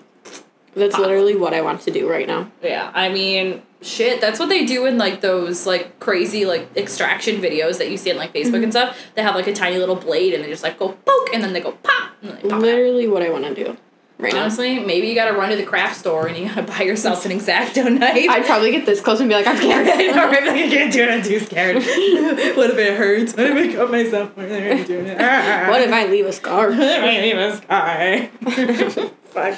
That's 0.76 0.98
literally 0.98 1.36
what 1.36 1.54
I 1.54 1.62
want 1.62 1.82
to 1.82 1.92
do 1.92 2.10
right 2.10 2.26
now. 2.28 2.50
Yeah, 2.64 2.92
I 2.96 3.10
mean, 3.10 3.62
shit, 3.82 4.20
that's 4.22 4.40
what 4.40 4.50
they 4.50 4.66
do 4.66 4.86
in 4.86 4.98
like 4.98 5.22
those 5.22 5.68
like 5.68 6.00
crazy 6.00 6.45
like 6.45 6.68
extraction 6.76 7.42
videos 7.42 7.78
that 7.78 7.90
you 7.92 7.98
see 7.98 8.12
on 8.12 8.18
like 8.18 8.33
Facebook 8.33 8.54
Mm-hmm. 8.54 8.64
and 8.64 8.74
stuff. 8.74 8.98
They 9.16 9.22
have 9.22 9.36
like 9.36 9.48
a 9.48 9.54
tiny 9.54 9.78
little 9.78 9.95
blade 9.95 10.33
and 10.33 10.44
they 10.44 10.50
just 10.50 10.64
like 10.64 10.80
go 10.80 10.90
poke 11.06 11.30
and 11.33 11.44
then 11.44 11.54
they 11.54 11.62
go 11.62 11.74
pop 11.74 12.12
and 12.22 12.31
they 12.38 12.42
pop. 12.42 12.54
out. 12.54 12.62
Literally 12.62 13.07
what 13.07 13.22
I 13.22 13.30
want 13.30 13.45
to 13.45 13.54
do 13.54 13.78
right 14.18 14.34
now. 14.34 14.42
Honestly, 14.42 14.80
maybe 14.80 15.08
you 15.08 15.16
gotta 15.16 15.34
run 15.34 15.50
to 15.50 15.56
the 15.56 15.64
craft 15.66 15.98
store 15.98 16.28
and 16.28 16.38
you 16.38 16.48
gotta 16.48 16.62
buy 16.72 16.82
yourself 16.82 17.26
an 17.26 17.32
exacto 17.32 17.92
knife. 17.98 18.30
I'd 18.30 18.46
probably 18.46 18.72
get 18.72 18.86
this 18.86 19.02
close 19.02 19.20
and 19.20 19.30
be 19.30 19.36
like, 19.36 19.48
I'm 19.48 19.56
I 19.56 19.60
scared. 19.60 19.88
right? 20.16 20.46
Like, 20.46 20.56
I 20.56 20.70
can't 20.70 20.94
do 20.94 21.04
it. 21.04 21.10
I'm 21.10 21.24
too 21.24 21.40
scared. 21.40 21.76
what 22.56 22.70
if 22.70 22.78
it 22.78 22.98
hurts? 22.98 23.34
What 23.36 23.46
if 23.48 23.56
I 23.56 23.74
cut 23.74 23.92
myself 23.92 24.38
more 24.38 24.46
than 24.46 24.78
I'm 24.80 24.86
doing 24.86 25.08
it? 25.08 25.18
what 25.18 25.82
if 25.82 25.92
I 25.92 26.06
leave 26.06 26.26
a 26.26 26.34
scar? 26.34 26.70
What 26.70 26.80
if 26.80 27.04
I 27.04 27.22
leave 27.22 27.38
a 27.38 27.58
scar? 27.58 29.14
Fuck. 29.34 29.58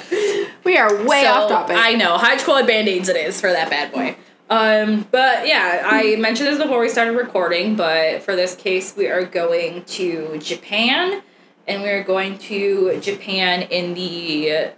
We 0.64 0.78
are 0.78 1.04
way 1.04 1.22
So, 1.22 1.32
off 1.32 1.50
topic. 1.50 1.76
I 1.78 1.94
know. 1.94 2.16
High 2.16 2.36
Hydrocolloid 2.36 2.66
band-aids 2.66 3.08
it 3.10 3.16
is 3.16 3.40
for 3.40 3.52
that 3.52 3.68
bad 3.68 3.92
boy. 3.92 4.16
Um, 4.48 5.06
but 5.10 5.46
yeah, 5.46 5.82
I 5.84 6.16
mentioned 6.16 6.48
this 6.48 6.58
before 6.58 6.80
we 6.80 6.88
started 6.88 7.12
recording, 7.12 7.74
but 7.76 8.22
for 8.22 8.36
this 8.36 8.54
case 8.54 8.96
we 8.96 9.08
are 9.08 9.24
going 9.24 9.84
to 9.84 10.38
Japan 10.38 11.22
and 11.66 11.82
we're 11.82 12.04
going 12.04 12.38
to 12.38 12.98
Japan 13.00 13.62
in 13.62 13.94
the 13.94 14.70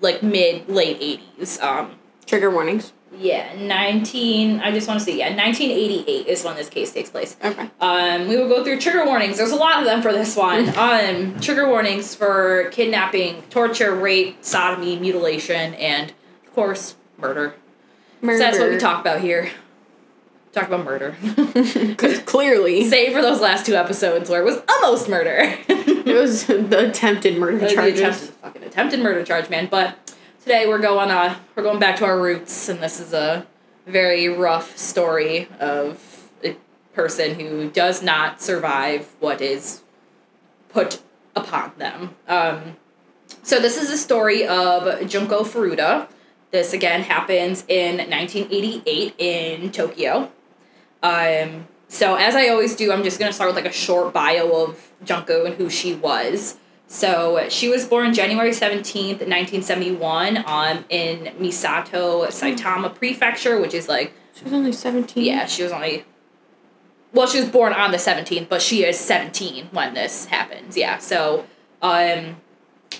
like 0.00 0.22
mid 0.22 0.68
late 0.68 1.00
80s. 1.38 1.62
Um 1.62 1.96
Trigger 2.26 2.50
warnings. 2.50 2.92
yeah, 3.18 3.52
19 3.58 4.60
I 4.60 4.70
just 4.72 4.86
want 4.88 5.00
to 5.00 5.04
say 5.04 5.16
yeah, 5.18 5.34
1988 5.36 6.26
is 6.28 6.44
when 6.44 6.56
this 6.56 6.68
case 6.68 6.92
takes 6.92 7.10
place. 7.10 7.36
Okay. 7.44 7.68
Um, 7.80 8.28
we 8.28 8.36
will 8.36 8.48
go 8.48 8.64
through 8.64 8.78
trigger 8.80 9.04
warnings. 9.04 9.36
There's 9.36 9.50
a 9.50 9.56
lot 9.56 9.78
of 9.80 9.84
them 9.84 10.00
for 10.02 10.12
this 10.12 10.34
one. 10.36 10.68
um, 10.78 11.38
trigger 11.40 11.68
warnings 11.68 12.14
for 12.14 12.68
kidnapping, 12.70 13.42
torture, 13.50 13.94
rape, 13.94 14.38
sodomy, 14.42 14.98
mutilation, 14.98 15.74
and 15.74 16.12
of 16.46 16.54
course, 16.54 16.96
murder. 17.18 17.54
Murder. 18.22 18.38
So 18.38 18.44
that's 18.44 18.58
what 18.58 18.70
we 18.70 18.78
talk 18.78 19.00
about 19.00 19.20
here. 19.20 19.50
Talk 20.52 20.68
about 20.68 20.84
murder. 20.84 21.16
Because 21.54 22.18
clearly, 22.20 22.88
Save 22.88 23.12
for 23.14 23.20
those 23.22 23.40
last 23.40 23.66
two 23.66 23.74
episodes 23.74 24.30
where 24.30 24.40
it 24.40 24.44
was 24.44 24.62
almost 24.68 25.08
murder. 25.08 25.56
it 26.06 26.14
was 26.14 26.46
the 26.46 26.88
attempted 26.88 27.38
murder 27.38 27.58
the 27.58 27.68
charges. 27.68 28.00
attempted, 28.00 28.30
fucking 28.36 28.62
attempted 28.64 29.00
murder 29.00 29.24
charge, 29.24 29.48
man. 29.48 29.68
But 29.70 30.14
today 30.40 30.66
we're 30.66 30.78
going 30.78 31.10
uh 31.10 31.36
we're 31.54 31.62
going 31.62 31.78
back 31.78 31.96
to 31.96 32.04
our 32.04 32.20
roots, 32.20 32.68
and 32.68 32.80
this 32.80 32.98
is 32.98 33.12
a 33.12 33.46
very 33.86 34.28
rough 34.28 34.76
story 34.76 35.48
of 35.60 36.28
a 36.42 36.56
person 36.94 37.38
who 37.38 37.70
does 37.70 38.02
not 38.02 38.42
survive 38.42 39.14
what 39.20 39.40
is 39.40 39.82
put 40.68 41.02
upon 41.36 41.72
them. 41.78 42.16
Um, 42.26 42.76
so 43.42 43.60
this 43.60 43.76
is 43.76 43.90
a 43.90 43.98
story 43.98 44.46
of 44.46 45.06
Junko 45.08 45.42
Furuta. 45.44 46.08
This 46.50 46.72
again 46.72 47.02
happens 47.02 47.64
in 47.68 47.96
1988 47.96 49.14
in 49.18 49.70
Tokyo. 49.70 50.30
Um, 51.02 51.66
so 51.92 52.14
as 52.14 52.34
I 52.34 52.48
always 52.48 52.74
do, 52.74 52.90
I'm 52.90 53.02
just 53.02 53.18
gonna 53.18 53.34
start 53.34 53.48
with 53.48 53.62
like 53.62 53.70
a 53.70 53.76
short 53.76 54.14
bio 54.14 54.50
of 54.64 54.90
Junko 55.04 55.44
and 55.44 55.54
who 55.56 55.68
she 55.68 55.94
was. 55.94 56.56
So 56.86 57.46
she 57.50 57.68
was 57.68 57.84
born 57.84 58.14
January 58.14 58.50
17th, 58.50 59.20
1971, 59.20 60.38
um, 60.46 60.84
in 60.88 61.34
Misato, 61.38 62.26
Saitama 62.28 62.94
Prefecture, 62.94 63.60
which 63.60 63.74
is 63.74 63.88
like, 63.88 64.14
She 64.34 64.44
was 64.44 64.54
only 64.54 64.72
17. 64.72 65.22
yeah, 65.22 65.44
she 65.44 65.62
was 65.62 65.72
only, 65.72 66.04
well, 67.12 67.26
she 67.26 67.40
was 67.40 67.50
born 67.50 67.74
on 67.74 67.90
the 67.90 67.98
17th, 67.98 68.48
but 68.48 68.62
she 68.62 68.84
is 68.84 68.98
17 68.98 69.68
when 69.72 69.92
this 69.92 70.26
happens. 70.26 70.76
Yeah, 70.76 70.96
so, 70.96 71.44
um, 71.82 72.36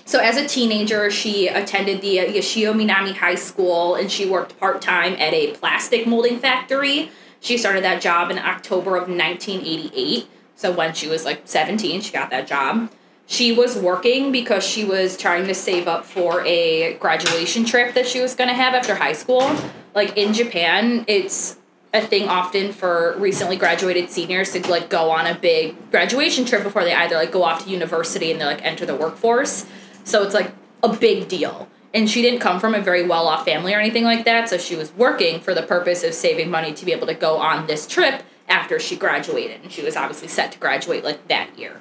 so 0.04 0.18
as 0.18 0.37
a 0.37 0.46
teenager, 0.46 1.11
she 1.11 1.49
attended 1.49 2.02
the 2.02 2.16
Yashio 2.18 2.75
Minami 2.75 3.14
High 3.14 3.37
School 3.37 3.94
and 3.94 4.11
she 4.11 4.28
worked 4.28 4.58
part 4.58 4.82
time 4.82 5.14
at 5.14 5.32
a 5.32 5.52
plastic 5.52 6.06
molding 6.06 6.38
factory. 6.38 7.11
She 7.42 7.58
started 7.58 7.82
that 7.82 8.00
job 8.00 8.30
in 8.30 8.38
October 8.38 8.96
of 8.96 9.08
1988. 9.08 10.28
So 10.54 10.70
when 10.70 10.94
she 10.94 11.08
was 11.08 11.25
like 11.25 11.42
17, 11.44 12.00
she 12.00 12.12
got 12.12 12.30
that 12.30 12.46
job. 12.46 12.88
She 13.26 13.50
was 13.50 13.76
working 13.76 14.30
because 14.30 14.64
she 14.64 14.84
was 14.84 15.16
trying 15.16 15.49
to 15.49 15.54
save 15.54 15.88
up 15.88 16.04
for 16.04 16.44
a 16.46 16.94
graduation 16.94 17.64
trip 17.64 17.94
that 17.94 18.06
she 18.06 18.20
was 18.20 18.37
going 18.37 18.49
to 18.49 18.54
have 18.54 18.75
after 18.75 18.94
high 18.94 19.12
school. 19.12 19.54
Like 19.92 20.16
in 20.16 20.32
Japan, 20.32 21.04
it's 21.08 21.58
a 21.92 22.00
thing 22.00 22.28
often 22.28 22.72
for 22.72 23.16
recently 23.18 23.56
graduated 23.56 24.08
seniors 24.08 24.52
to 24.52 24.70
like 24.70 24.88
go 24.88 25.11
on 25.11 25.26
a 25.26 25.34
big 25.34 25.90
graduation 25.90 26.44
trip 26.44 26.62
before 26.62 26.84
they 26.84 26.94
either 26.94 27.16
like 27.16 27.32
go 27.32 27.42
off 27.42 27.64
to 27.64 27.70
university 27.70 28.30
and 28.30 28.40
they 28.40 28.44
like 28.44 28.64
enter 28.64 28.87
the 28.87 28.94
workforce. 28.94 29.66
So 30.04 30.22
it's 30.22 30.34
like 30.34 30.52
a 30.84 30.94
big 30.94 31.26
deal. 31.26 31.68
And 31.94 32.08
she 32.08 32.22
didn't 32.22 32.40
come 32.40 32.58
from 32.58 32.75
a 32.75 32.80
very 32.80 33.06
well 33.06 33.28
off 33.28 33.44
family 33.44 33.75
or 33.75 33.78
anything 33.78 34.04
like 34.04 34.25
that, 34.25 34.49
so 34.49 34.56
she 34.56 34.75
was 34.75 34.92
working 34.92 35.40
for 35.40 35.54
the 35.54 35.62
purpose 35.62 36.02
of 36.02 36.14
saving 36.14 36.50
money 36.50 36.72
to 36.72 36.84
be 36.87 36.92
able 36.92 37.06
to 37.06 37.14
go 37.14 37.37
on 37.37 37.66
this 37.66 37.87
trip 37.87 38.22
after 38.49 38.80
she 38.80 38.96
graduated. 38.96 39.61
And 39.62 39.70
she 39.70 39.82
was 39.82 39.94
obviously 39.96 40.28
set 40.28 40.52
to 40.52 40.58
graduate 40.58 41.04
like 41.04 41.28
that 41.28 41.58
year. 41.58 41.80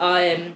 Um, 0.00 0.54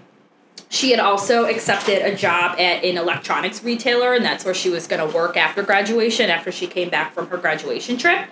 she 0.69 0.91
had 0.91 0.99
also 0.99 1.45
accepted 1.45 2.03
a 2.03 2.17
job 2.17 2.59
at 2.59 2.83
an 2.85 2.97
electronics 2.97 3.63
retailer, 3.63 4.15
and 4.15 4.25
that's 4.25 4.45
where 4.45 4.55
she 4.55 4.69
was 4.71 4.87
going 4.87 5.07
to 5.07 5.15
work 5.17 5.37
after 5.37 5.63
graduation, 5.63 6.29
after 6.29 6.51
she 6.51 6.67
came 6.67 6.89
back 6.89 7.13
from 7.15 7.29
her 7.29 7.37
graduation 7.37 7.97
trip. 7.97 8.29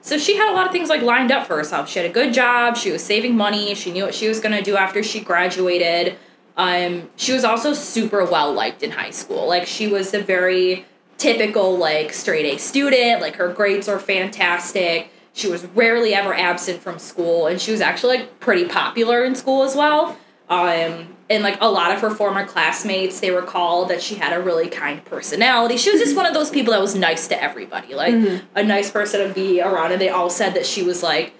So 0.00 0.18
she 0.18 0.36
had 0.36 0.50
a 0.50 0.54
lot 0.54 0.66
of 0.66 0.72
things 0.72 0.88
like 0.88 1.02
lined 1.02 1.30
up 1.30 1.46
for 1.46 1.56
herself. 1.56 1.88
She 1.88 1.98
had 1.98 2.08
a 2.08 2.12
good 2.12 2.32
job. 2.34 2.76
She 2.76 2.90
was 2.90 3.02
saving 3.02 3.36
money. 3.36 3.74
She 3.74 3.92
knew 3.92 4.04
what 4.04 4.14
she 4.14 4.28
was 4.28 4.40
going 4.40 4.54
to 4.54 4.62
do 4.62 4.76
after 4.76 5.02
she 5.02 5.20
graduated. 5.20 6.16
Um, 6.56 7.10
she 7.16 7.32
was 7.32 7.44
also 7.44 7.72
super 7.72 8.24
well 8.24 8.52
liked 8.52 8.82
in 8.82 8.90
high 8.90 9.10
school. 9.10 9.46
Like 9.48 9.66
she 9.66 9.86
was 9.88 10.12
a 10.14 10.20
very 10.20 10.84
typical 11.18 11.76
like 11.76 12.12
straight 12.12 12.44
A 12.44 12.58
student. 12.58 13.20
Like 13.20 13.36
her 13.36 13.48
grades 13.52 13.88
were 13.88 13.98
fantastic. 13.98 15.10
She 15.34 15.48
was 15.48 15.64
rarely 15.66 16.14
ever 16.14 16.34
absent 16.34 16.82
from 16.82 16.98
school, 16.98 17.46
and 17.46 17.58
she 17.58 17.72
was 17.72 17.80
actually 17.80 18.18
like 18.18 18.40
pretty 18.40 18.66
popular 18.66 19.24
in 19.24 19.34
school 19.34 19.62
as 19.62 19.74
well. 19.74 20.18
Um, 20.50 21.16
and 21.30 21.42
like 21.42 21.56
a 21.62 21.70
lot 21.70 21.92
of 21.92 22.00
her 22.02 22.10
former 22.10 22.46
classmates, 22.46 23.20
they 23.20 23.30
recall 23.30 23.86
that 23.86 24.02
she 24.02 24.16
had 24.16 24.38
a 24.38 24.42
really 24.42 24.68
kind 24.68 25.02
personality. 25.06 25.78
She 25.78 25.90
was 25.90 26.00
just 26.00 26.14
one 26.14 26.26
of 26.26 26.34
those 26.34 26.50
people 26.50 26.74
that 26.74 26.80
was 26.82 26.94
nice 26.94 27.28
to 27.28 27.42
everybody, 27.42 27.94
like 27.94 28.12
a 28.54 28.62
nice 28.62 28.90
person 28.90 29.26
to 29.26 29.32
be 29.32 29.62
around. 29.62 29.92
And 29.92 30.00
they 30.00 30.10
all 30.10 30.28
said 30.28 30.52
that 30.52 30.66
she 30.66 30.82
was 30.82 31.02
like, 31.02 31.32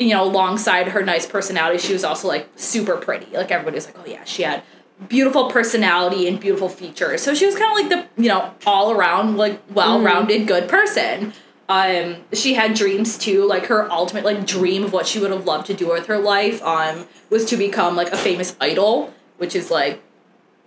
you 0.00 0.08
know, 0.08 0.24
alongside 0.24 0.88
her 0.88 1.04
nice 1.04 1.26
personality, 1.26 1.78
she 1.78 1.92
was 1.92 2.04
also 2.04 2.26
like 2.26 2.48
super 2.56 2.96
pretty. 2.96 3.26
Like 3.36 3.50
everybody 3.50 3.74
was 3.76 3.84
like, 3.84 3.98
oh 3.98 4.06
yeah, 4.06 4.24
she 4.24 4.42
had 4.42 4.62
beautiful 5.08 5.50
personality 5.50 6.26
and 6.26 6.40
beautiful 6.40 6.70
features. 6.70 7.22
So 7.22 7.34
she 7.34 7.44
was 7.44 7.54
kind 7.54 7.70
of 7.70 7.76
like 7.92 8.08
the 8.16 8.22
you 8.22 8.28
know 8.28 8.54
all 8.66 8.90
around 8.90 9.36
like 9.36 9.60
well 9.70 10.00
rounded 10.00 10.48
good 10.48 10.68
person. 10.68 11.34
Um, 11.68 12.16
she 12.32 12.54
had 12.54 12.74
dreams 12.74 13.18
too. 13.18 13.46
Like 13.46 13.66
her 13.66 13.92
ultimate 13.92 14.24
like 14.24 14.46
dream 14.46 14.84
of 14.84 14.92
what 14.92 15.06
she 15.06 15.18
would 15.18 15.30
have 15.30 15.44
loved 15.44 15.66
to 15.66 15.74
do 15.74 15.90
with 15.90 16.06
her 16.06 16.18
life 16.18 16.62
um 16.62 17.06
was 17.28 17.44
to 17.46 17.58
become 17.58 17.94
like 17.94 18.10
a 18.10 18.16
famous 18.16 18.56
idol, 18.58 19.12
which 19.36 19.54
is 19.54 19.70
like 19.70 20.02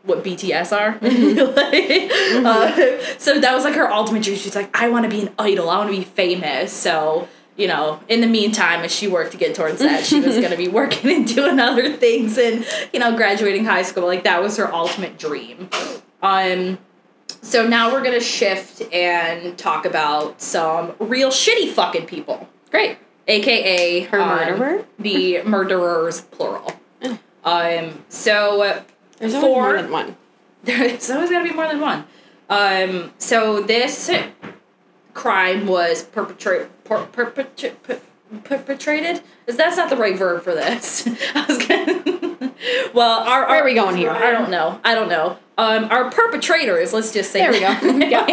what 0.04 0.24
BTS 0.24 0.72
are. 0.78 1.00
Like, 1.54 2.12
uh, 2.46 3.18
so 3.18 3.40
that 3.40 3.54
was 3.54 3.64
like 3.64 3.74
her 3.76 3.92
ultimate 3.92 4.22
dream. 4.22 4.38
She's 4.38 4.56
like, 4.56 4.70
I 4.80 4.90
want 4.90 5.06
to 5.06 5.10
be 5.10 5.22
an 5.22 5.34
idol. 5.40 5.70
I 5.70 5.78
want 5.78 5.90
to 5.90 5.98
be 5.98 6.04
famous. 6.04 6.72
So 6.72 7.28
you 7.56 7.68
know, 7.68 8.00
in 8.10 8.22
the 8.22 8.28
meantime, 8.28 8.82
as 8.84 8.92
she 8.94 9.08
worked 9.08 9.32
to 9.34 9.38
get 9.38 9.56
towards 9.56 9.80
that, 9.80 10.04
she 10.06 10.20
was 10.20 10.38
going 10.38 10.52
to 10.52 10.58
be 10.58 10.68
working 10.68 11.12
and 11.12 11.28
doing 11.28 11.60
other 11.60 11.94
things 11.94 12.38
and 12.38 12.66
you 12.92 13.00
know, 13.00 13.16
graduating 13.16 13.66
high 13.66 13.84
school. 13.84 14.06
Like 14.06 14.24
that 14.24 14.42
was 14.42 14.58
her 14.58 14.74
ultimate 14.74 15.18
dream. 15.20 15.70
Um. 16.22 16.80
So 17.42 17.68
now 17.68 17.92
we're 17.92 18.04
gonna 18.04 18.22
shift 18.22 18.82
and 18.94 19.58
talk 19.58 19.86
about 19.86 20.42
some 20.42 20.94
real 21.00 21.30
shitty 21.30 21.72
fucking 21.72 22.06
people. 22.06 22.48
Great. 22.72 22.98
AKA 23.28 24.02
Her 24.02 24.20
um, 24.22 24.30
murderer? 24.30 24.86
The 25.00 25.42
murderers 25.46 26.22
plural. 26.22 26.72
Um 27.44 28.04
so 28.08 28.82
There's 29.20 29.34
always 29.34 29.54
For- 29.54 29.62
more 29.62 29.74
than 29.82 29.92
one. 29.92 30.16
there's 30.64 31.10
always 31.12 31.30
gotta 31.30 31.44
be 31.48 31.54
more 31.54 31.68
than 31.68 31.82
one. 31.82 32.06
Um, 32.50 33.12
so 33.18 33.62
this 33.62 34.10
crime 35.14 35.68
was 35.68 36.04
perpetrate 36.04 36.68
per, 36.84 37.06
perpetra- 37.06 37.76
per, 37.84 38.00
perpetrated. 38.44 39.22
Is 39.48 39.58
that's 39.58 39.78
not 39.78 39.90
the 39.90 39.98
right 39.98 40.18
verb 40.18 40.44
for 40.44 40.54
this? 40.54 41.08
I 41.36 41.46
was 41.48 41.66
gonna. 41.66 42.54
well, 42.94 43.20
our, 43.22 43.48
Where 43.48 43.62
are 43.62 43.66
we 43.66 43.74
going 43.74 43.96
here? 43.96 44.12
I 44.12 44.32
don't 44.32 44.50
know. 44.50 44.80
I 44.84 44.96
don't 44.96 45.10
know. 45.10 45.38
Um, 45.58 45.86
our 45.86 46.10
perpetrators. 46.12 46.94
Let's 46.94 47.12
just 47.12 47.32
say. 47.32 47.40
There 47.40 47.52
we 47.52 47.60
go. 47.60 47.74
Yeah. 48.10 48.26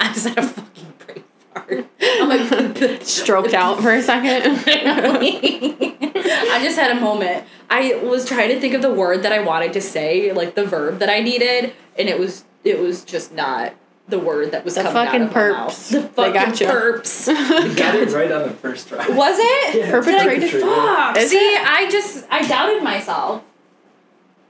I 0.00 0.10
just 0.12 0.28
had 0.28 0.38
a 0.38 0.42
fucking 0.42 0.92
brain 0.98 1.24
fart. 1.54 1.86
I'm 2.00 2.28
like 2.28 3.02
Stroked 3.02 3.54
out 3.54 3.80
for 3.80 3.92
a 3.92 4.02
second. 4.02 4.62
I 4.66 6.60
just 6.62 6.78
had 6.78 6.96
a 6.96 7.00
moment. 7.00 7.44
I 7.70 7.94
was 8.02 8.26
trying 8.26 8.50
to 8.50 8.60
think 8.60 8.74
of 8.74 8.82
the 8.82 8.92
word 8.92 9.22
that 9.22 9.32
I 9.32 9.40
wanted 9.40 9.72
to 9.74 9.80
say, 9.80 10.32
like 10.32 10.54
the 10.54 10.64
verb 10.64 10.98
that 10.98 11.08
I 11.08 11.20
needed, 11.20 11.72
and 11.98 12.08
it 12.08 12.18
was 12.18 12.44
it 12.64 12.78
was 12.78 13.04
just 13.04 13.32
not 13.32 13.74
the 14.08 14.18
word 14.18 14.50
that 14.52 14.64
was 14.64 14.74
The 14.74 14.82
coming 14.82 14.92
fucking 15.04 15.22
out 15.22 15.28
of 15.28 15.34
my 15.34 15.40
perps. 15.40 15.52
mouth. 15.52 15.88
The 15.90 16.00
They 16.00 16.06
fucking 16.08 16.32
got 16.32 16.60
you. 16.60 16.66
perps. 16.66 17.28
You 17.68 17.74
got 17.76 17.94
it 17.94 18.10
right 18.10 18.30
on 18.32 18.42
the 18.42 18.50
first 18.50 18.88
try. 18.88 19.08
Was 19.08 19.36
it? 19.38 19.76
Yeah, 19.76 19.90
Perpetrated? 19.90 20.40
perpetrated. 20.50 20.60
Fuck. 20.62 21.16
Is 21.18 21.30
See, 21.30 21.36
it? 21.36 21.62
I 21.66 21.88
just 21.90 22.26
I 22.30 22.46
doubted 22.46 22.82
myself. 22.82 23.42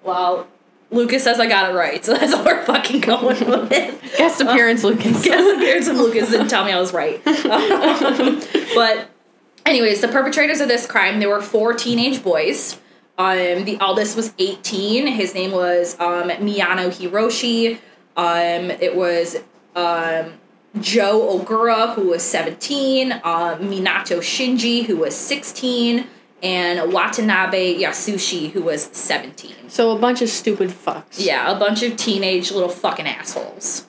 Well, 0.03 0.49
Lucas 0.91 1.23
says 1.25 1.39
I 1.39 1.47
got 1.47 1.71
it 1.71 1.75
right, 1.75 2.05
so 2.05 2.15
that's 2.17 2.33
all 2.35 2.45
we're 2.45 2.65
fucking 2.65 3.01
going 3.01 3.27
with. 3.49 4.15
Guest 4.19 4.41
appearance, 4.41 4.85
Lucas. 4.85 5.25
Guest 5.25 5.57
appearance 5.57 5.87
of 5.89 5.97
Lucas 5.97 6.31
didn't 6.31 6.49
tell 6.49 6.65
me 6.65 6.73
I 6.73 6.81
was 6.81 6.93
right. 6.93 7.25
Um, 7.27 8.43
but, 8.75 9.09
anyways, 9.65 10.01
the 10.01 10.09
perpetrators 10.09 10.61
of 10.61 10.69
this 10.69 10.87
crime, 10.87 11.21
there 11.21 11.29
were 11.31 11.41
four 11.43 11.73
teenage 11.75 12.23
boys. 12.23 12.79
Um, 13.19 13.65
the 13.65 13.79
eldest 13.81 14.17
was 14.17 14.33
18. 14.39 15.07
His 15.07 15.35
name 15.35 15.53
was 15.53 15.99
um, 16.01 16.29
Miyano 16.31 16.89
Hiroshi. 16.91 17.79
Um, 18.17 18.71
it 18.71 18.95
was 18.97 19.37
um, 19.75 20.35
Joe 20.81 21.39
Ogura, 21.39 21.95
who 21.95 22.09
was 22.09 22.23
17. 22.23 23.13
Uh, 23.13 23.21
Minato 23.61 24.19
Shinji, 24.19 24.85
who 24.85 24.97
was 24.97 25.15
16. 25.17 26.07
And 26.43 26.93
Watanabe 26.93 27.79
Yasushi, 27.81 28.51
who 28.51 28.63
was 28.63 28.83
17. 28.93 29.69
So 29.69 29.93
a 29.97 29.99
bunch 29.99 30.23
of 30.23 30.29
stupid 30.29 30.71
fucks. 30.71 31.05
Yeah, 31.25 31.55
a 31.55 31.59
bunch 31.59 31.85
of 31.85 31.97
teenage 31.97 32.51
little 32.51 32.69
fucking 32.69 33.07
assholes. 33.07 33.87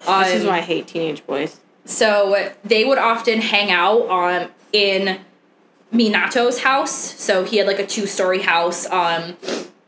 This 0.00 0.34
is 0.34 0.42
Um, 0.42 0.48
why 0.50 0.58
I 0.58 0.60
hate 0.60 0.86
teenage 0.86 1.26
boys. 1.26 1.58
so 1.84 2.52
they 2.64 2.84
would 2.84 2.98
often 2.98 3.40
hang 3.40 3.70
out 3.72 4.08
um, 4.08 4.50
in 4.72 5.18
Minato's 5.92 6.60
house. 6.62 6.92
So 7.20 7.42
he 7.44 7.56
had 7.56 7.66
like 7.66 7.80
a 7.80 7.86
two 7.86 8.06
story 8.06 8.42
house. 8.42 8.86
Um, 8.90 9.36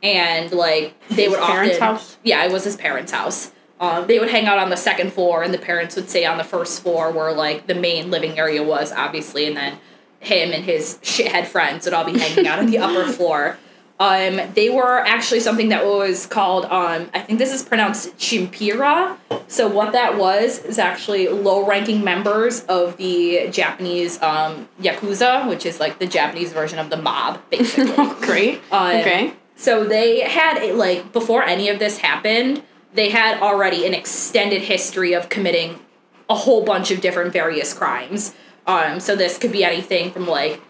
and 0.02 0.52
like 0.52 0.94
they 1.08 1.24
His 1.24 1.30
would 1.30 1.40
often 1.40 1.80
house? 1.80 2.16
yeah 2.22 2.44
it 2.44 2.52
was 2.52 2.64
his 2.64 2.76
parents' 2.76 3.12
house. 3.12 3.52
Um, 3.78 4.06
they 4.06 4.18
would 4.18 4.30
hang 4.30 4.46
out 4.46 4.58
on 4.58 4.70
the 4.70 4.76
second 4.76 5.12
floor, 5.12 5.42
and 5.42 5.52
the 5.52 5.58
parents 5.58 5.96
would 5.96 6.08
stay 6.08 6.24
on 6.24 6.38
the 6.38 6.44
first 6.44 6.82
floor 6.82 7.10
where 7.10 7.32
like 7.32 7.66
the 7.66 7.74
main 7.74 8.10
living 8.10 8.38
area 8.38 8.62
was, 8.62 8.90
obviously, 8.90 9.46
and 9.46 9.54
then 9.56 9.78
him 10.20 10.52
and 10.52 10.64
his 10.64 10.98
shithead 11.02 11.46
friends 11.46 11.84
would 11.84 11.92
all 11.92 12.04
be 12.04 12.18
hanging 12.18 12.46
out 12.46 12.58
on 12.58 12.66
the 12.70 12.78
upper 12.78 13.04
floor. 13.12 13.58
Um, 13.98 14.40
they 14.54 14.68
were 14.68 14.98
actually 14.98 15.40
something 15.40 15.70
that 15.70 15.84
was 15.86 16.26
called, 16.26 16.66
um, 16.66 17.08
I 17.14 17.20
think 17.20 17.38
this 17.38 17.52
is 17.52 17.62
pronounced 17.62 18.16
chinpira. 18.18 19.16
So 19.48 19.68
what 19.68 19.92
that 19.92 20.18
was 20.18 20.58
is 20.64 20.78
actually 20.78 21.28
low-ranking 21.28 22.04
members 22.04 22.62
of 22.64 22.98
the 22.98 23.48
Japanese 23.50 24.20
um, 24.22 24.68
yakuza, 24.80 25.48
which 25.48 25.64
is 25.64 25.80
like 25.80 25.98
the 25.98 26.06
Japanese 26.06 26.52
version 26.52 26.78
of 26.78 26.90
the 26.90 26.98
mob, 26.98 27.40
basically. 27.50 28.06
Great. 28.20 28.60
Um, 28.70 28.96
okay. 28.96 29.32
So 29.56 29.84
they 29.84 30.20
had 30.20 30.58
a, 30.58 30.72
like 30.74 31.12
before 31.12 31.42
any 31.42 31.68
of 31.68 31.78
this 31.78 31.98
happened, 31.98 32.62
they 32.94 33.10
had 33.10 33.40
already 33.42 33.86
an 33.86 33.94
extended 33.94 34.62
history 34.62 35.12
of 35.14 35.28
committing 35.28 35.80
a 36.28 36.34
whole 36.34 36.64
bunch 36.64 36.90
of 36.90 37.00
different 37.00 37.32
various 37.32 37.72
crimes. 37.72 38.34
Um, 38.66 39.00
so 39.00 39.16
this 39.16 39.38
could 39.38 39.52
be 39.52 39.64
anything 39.64 40.10
from 40.12 40.26
like 40.26 40.60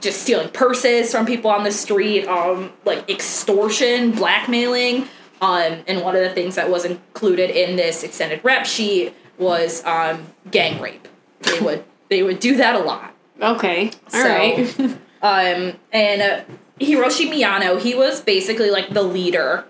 just 0.00 0.22
stealing 0.22 0.48
purses 0.50 1.12
from 1.12 1.24
people 1.24 1.50
on 1.50 1.64
the 1.64 1.70
street, 1.72 2.26
um, 2.26 2.72
like 2.84 3.08
extortion, 3.08 4.10
blackmailing, 4.12 5.02
um, 5.40 5.82
and 5.86 6.02
one 6.02 6.16
of 6.16 6.22
the 6.22 6.30
things 6.30 6.56
that 6.56 6.68
was 6.68 6.84
included 6.84 7.50
in 7.50 7.76
this 7.76 8.02
extended 8.02 8.40
rep 8.44 8.66
sheet 8.66 9.14
was 9.38 9.84
um, 9.84 10.26
gang 10.50 10.80
rape. 10.82 11.06
They 11.42 11.60
would 11.60 11.84
they 12.08 12.22
would 12.24 12.40
do 12.40 12.56
that 12.56 12.74
a 12.74 12.80
lot. 12.80 13.14
Okay. 13.40 13.92
All 14.12 14.20
So- 14.20 14.28
right. 14.28 14.98
Um, 15.20 15.72
and 15.92 16.22
uh, 16.22 16.40
Hiroshi 16.80 17.30
Miyano, 17.30 17.80
he 17.80 17.94
was 17.94 18.20
basically 18.20 18.70
like 18.70 18.90
the 18.90 19.02
leader 19.02 19.64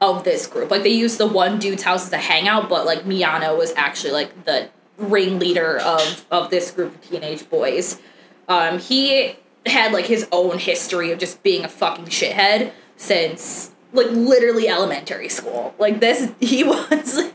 of 0.00 0.24
this 0.24 0.46
group. 0.46 0.70
Like 0.70 0.82
they 0.82 0.90
used 0.90 1.18
the 1.18 1.26
one 1.26 1.58
dude's 1.58 1.82
house 1.82 2.06
as 2.06 2.12
a 2.12 2.18
hangout, 2.18 2.68
but 2.68 2.84
like 2.84 3.04
Miyano 3.04 3.56
was 3.56 3.72
actually 3.76 4.12
like 4.12 4.44
the 4.44 4.68
ringleader 4.98 5.78
of 5.78 6.26
of 6.30 6.50
this 6.50 6.70
group 6.70 6.94
of 6.94 7.08
teenage 7.08 7.48
boys. 7.48 8.00
Um, 8.48 8.78
he 8.78 9.36
had 9.66 9.92
like 9.92 10.06
his 10.06 10.26
own 10.32 10.58
history 10.58 11.12
of 11.12 11.18
just 11.18 11.42
being 11.42 11.64
a 11.64 11.68
fucking 11.68 12.06
shithead 12.06 12.72
since 12.96 13.70
like 13.92 14.08
literally 14.10 14.68
elementary 14.68 15.28
school. 15.28 15.74
Like 15.78 16.00
this, 16.00 16.32
he 16.40 16.64
was 16.64 17.32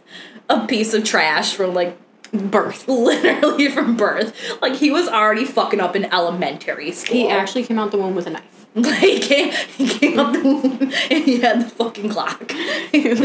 a 0.50 0.68
piece 0.68 0.94
of 0.94 1.04
trash 1.04 1.54
from 1.54 1.74
like 1.74 1.98
Birth. 2.34 2.88
literally 2.90 3.70
from 3.70 3.96
birth. 3.96 4.36
Like 4.62 4.76
he 4.76 4.92
was 4.92 5.08
already 5.08 5.46
fucking 5.46 5.80
up 5.80 5.96
in 5.96 6.06
elementary 6.06 6.92
school. 6.92 7.16
He 7.16 7.30
actually 7.30 7.64
came 7.64 7.80
out 7.80 7.92
the 7.92 7.98
womb 7.98 8.16
with 8.16 8.28
a 8.28 8.32
knife. 8.32 8.57
Like 8.84 9.00
he 9.00 9.20
came, 9.28 9.52
he 9.52 9.88
came 9.88 10.20
up 10.20 10.34
the 10.34 10.42
womb 10.42 10.82
and 10.82 11.24
he 11.24 11.40
had 11.40 11.62
the 11.62 11.70
fucking 11.70 12.10
clock. 12.10 12.48
Keep 12.48 13.18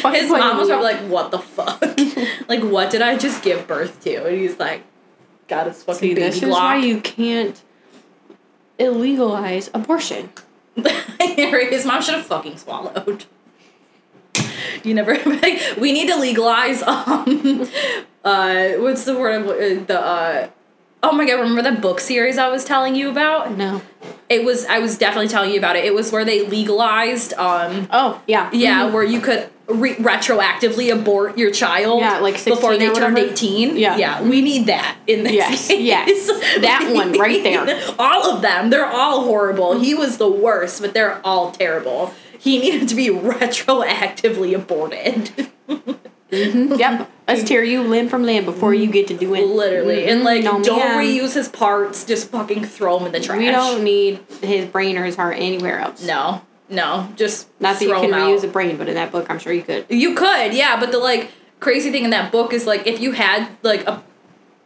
fucking 0.00 0.20
His 0.20 0.30
mom 0.30 0.58
was 0.58 0.68
probably 0.68 0.92
like, 0.92 1.00
"What 1.08 1.30
the 1.30 1.38
fuck? 1.38 1.80
like, 2.48 2.62
what 2.62 2.90
did 2.90 3.02
I 3.02 3.16
just 3.16 3.42
give 3.42 3.66
birth 3.66 4.00
to?" 4.04 4.26
And 4.26 4.36
he's 4.36 4.58
like, 4.58 4.82
"Got 5.48 5.68
his 5.68 5.82
fucking 5.82 6.00
See, 6.00 6.14
baby 6.14 6.20
this 6.22 6.42
is 6.42 6.48
why 6.50 6.76
you 6.76 7.00
can't 7.00 7.62
illegalize 8.78 9.70
abortion. 9.72 10.30
his 11.20 11.86
mom 11.86 12.02
should 12.02 12.14
have 12.14 12.26
fucking 12.26 12.56
swallowed. 12.58 13.24
You 14.82 14.94
never 14.94 15.16
like, 15.24 15.76
we 15.78 15.92
need 15.92 16.08
to 16.08 16.16
legalize 16.16 16.82
um 16.82 17.68
uh 18.24 18.68
what's 18.78 19.04
the 19.04 19.16
word 19.18 19.46
uh, 19.46 19.84
the 19.84 20.00
uh 20.00 20.48
oh 21.08 21.12
my 21.12 21.24
god 21.26 21.40
remember 21.40 21.62
that 21.62 21.80
book 21.80 22.00
series 22.00 22.38
I 22.38 22.48
was 22.48 22.64
telling 22.64 22.94
you 22.94 23.10
about 23.10 23.56
No. 23.56 23.80
it 24.28 24.44
was 24.44 24.66
I 24.66 24.78
was 24.80 24.98
definitely 24.98 25.28
telling 25.28 25.50
you 25.50 25.58
about 25.58 25.76
it 25.76 25.84
it 25.84 25.94
was 25.94 26.10
where 26.12 26.24
they 26.24 26.46
legalized 26.46 27.32
um 27.34 27.88
Oh, 27.90 28.20
yeah. 28.26 28.50
yeah 28.52 28.90
where 28.92 29.02
you 29.04 29.20
could 29.20 29.48
re- 29.68 29.94
retroactively 29.96 30.92
abort 30.92 31.36
your 31.38 31.50
child 31.50 32.00
Yeah, 32.00 32.18
like 32.18 32.34
16 32.34 32.54
before 32.54 32.76
they 32.76 32.92
turned 32.92 33.18
18 33.18 33.76
Yeah. 33.76 33.96
yeah 33.96 34.22
we 34.22 34.40
need 34.42 34.66
that 34.66 34.96
in 35.06 35.24
this 35.24 35.32
Yes, 35.32 35.68
case. 35.68 35.80
yes. 35.80 36.26
That 36.60 36.90
one 36.94 37.12
right 37.12 37.42
there. 37.42 37.80
all 37.98 38.30
of 38.34 38.42
them 38.42 38.70
they're 38.70 38.86
all 38.86 39.24
horrible 39.24 39.78
he 39.78 39.94
was 39.94 40.18
the 40.18 40.30
worst 40.30 40.80
but 40.80 40.94
they're 40.94 41.20
all 41.24 41.50
terrible 41.52 42.12
he 42.38 42.58
needed 42.64 42.88
to 42.88 42.94
be 42.94 43.08
retroactively 43.08 44.54
aborted 44.54 45.50
Mhm. 46.32 46.78
Yep. 46.78 47.10
Let's 47.28 47.42
tear 47.44 47.62
you 47.64 47.82
limb 47.82 48.08
from 48.08 48.24
limb 48.24 48.44
before 48.44 48.72
you 48.74 48.86
get 48.86 49.06
to 49.08 49.14
do 49.14 49.34
it. 49.34 49.46
literally 49.46 50.06
and 50.08 50.22
like 50.24 50.42
No, 50.44 50.60
don't 50.62 50.78
ma'am. 50.78 50.98
reuse 50.98 51.34
his 51.34 51.48
parts 51.48 52.04
just 52.04 52.30
fucking 52.30 52.64
throw 52.64 52.98
him 52.98 53.06
in 53.06 53.12
the 53.12 53.20
trash 53.20 53.38
We 53.38 53.50
don't 53.50 53.82
need 53.84 54.20
his 54.42 54.66
brain 54.66 54.96
or 54.98 55.04
his 55.04 55.16
heart 55.16 55.36
anywhere 55.38 55.78
else. 55.80 56.04
no 56.04 56.40
no 56.68 57.08
just 57.16 57.48
Not 57.60 57.78
that 57.78 57.84
you 57.84 57.94
can 57.94 58.10
reuse 58.10 58.42
a 58.44 58.48
brain, 58.48 58.76
but 58.76 58.88
in 58.88 58.94
that 58.94 59.12
book, 59.12 59.26
I'm 59.30 59.38
sure 59.38 59.52
you 59.52 59.62
could. 59.62 59.86
You 59.88 60.14
could, 60.14 60.52
yeah, 60.52 60.78
but 60.80 60.90
the 60.92 60.98
like 60.98 61.30
crazy 61.60 61.90
thing 61.92 62.04
in 62.04 62.10
that 62.10 62.32
book 62.32 62.52
is 62.52 62.66
like 62.66 62.86
if 62.86 63.00
you 63.00 63.12
had 63.12 63.48
like 63.62 63.86
a 63.86 64.02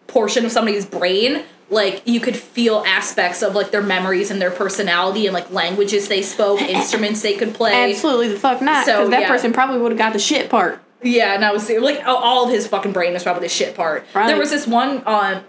portion 0.06 0.44
of 0.46 0.50
somebody's 0.52 0.86
brain, 0.86 1.42
like 1.68 2.02
you 2.06 2.20
could 2.20 2.36
feel 2.36 2.82
aspects 2.86 3.42
of 3.42 3.54
like 3.54 3.70
their 3.70 3.82
memories 3.82 4.30
and 4.30 4.40
their 4.40 4.50
personality 4.50 5.26
and 5.26 5.34
like 5.34 5.50
languages 5.52 6.08
they 6.08 6.22
spoke, 6.22 6.60
instruments 6.78 7.20
they 7.22 7.34
could 7.36 7.54
play. 7.54 7.90
Absolutely 7.90 8.28
the 8.28 8.38
fuck 8.38 8.60
not. 8.62 8.86
So, 8.86 8.96
Because 8.98 9.10
that 9.10 9.20
yeah. 9.22 9.28
person 9.28 9.52
probably 9.52 9.78
would 9.80 9.92
have 9.92 9.98
got 9.98 10.12
the 10.14 10.18
shit 10.18 10.48
part. 10.50 10.80
Yeah, 11.02 11.34
and 11.34 11.44
I 11.44 11.52
was 11.52 11.68
like 11.70 12.02
all- 12.06 12.44
of 12.44 12.50
his 12.50 12.66
fucking 12.66 12.92
brain 12.92 13.12
was 13.12 13.22
probably 13.22 13.42
the 13.42 13.48
shit 13.48 13.74
part. 13.74 14.04
Right. 14.14 14.26
There 14.26 14.38
was 14.38 14.50
this 14.50 14.66
one 14.66 15.02
um 15.06 15.42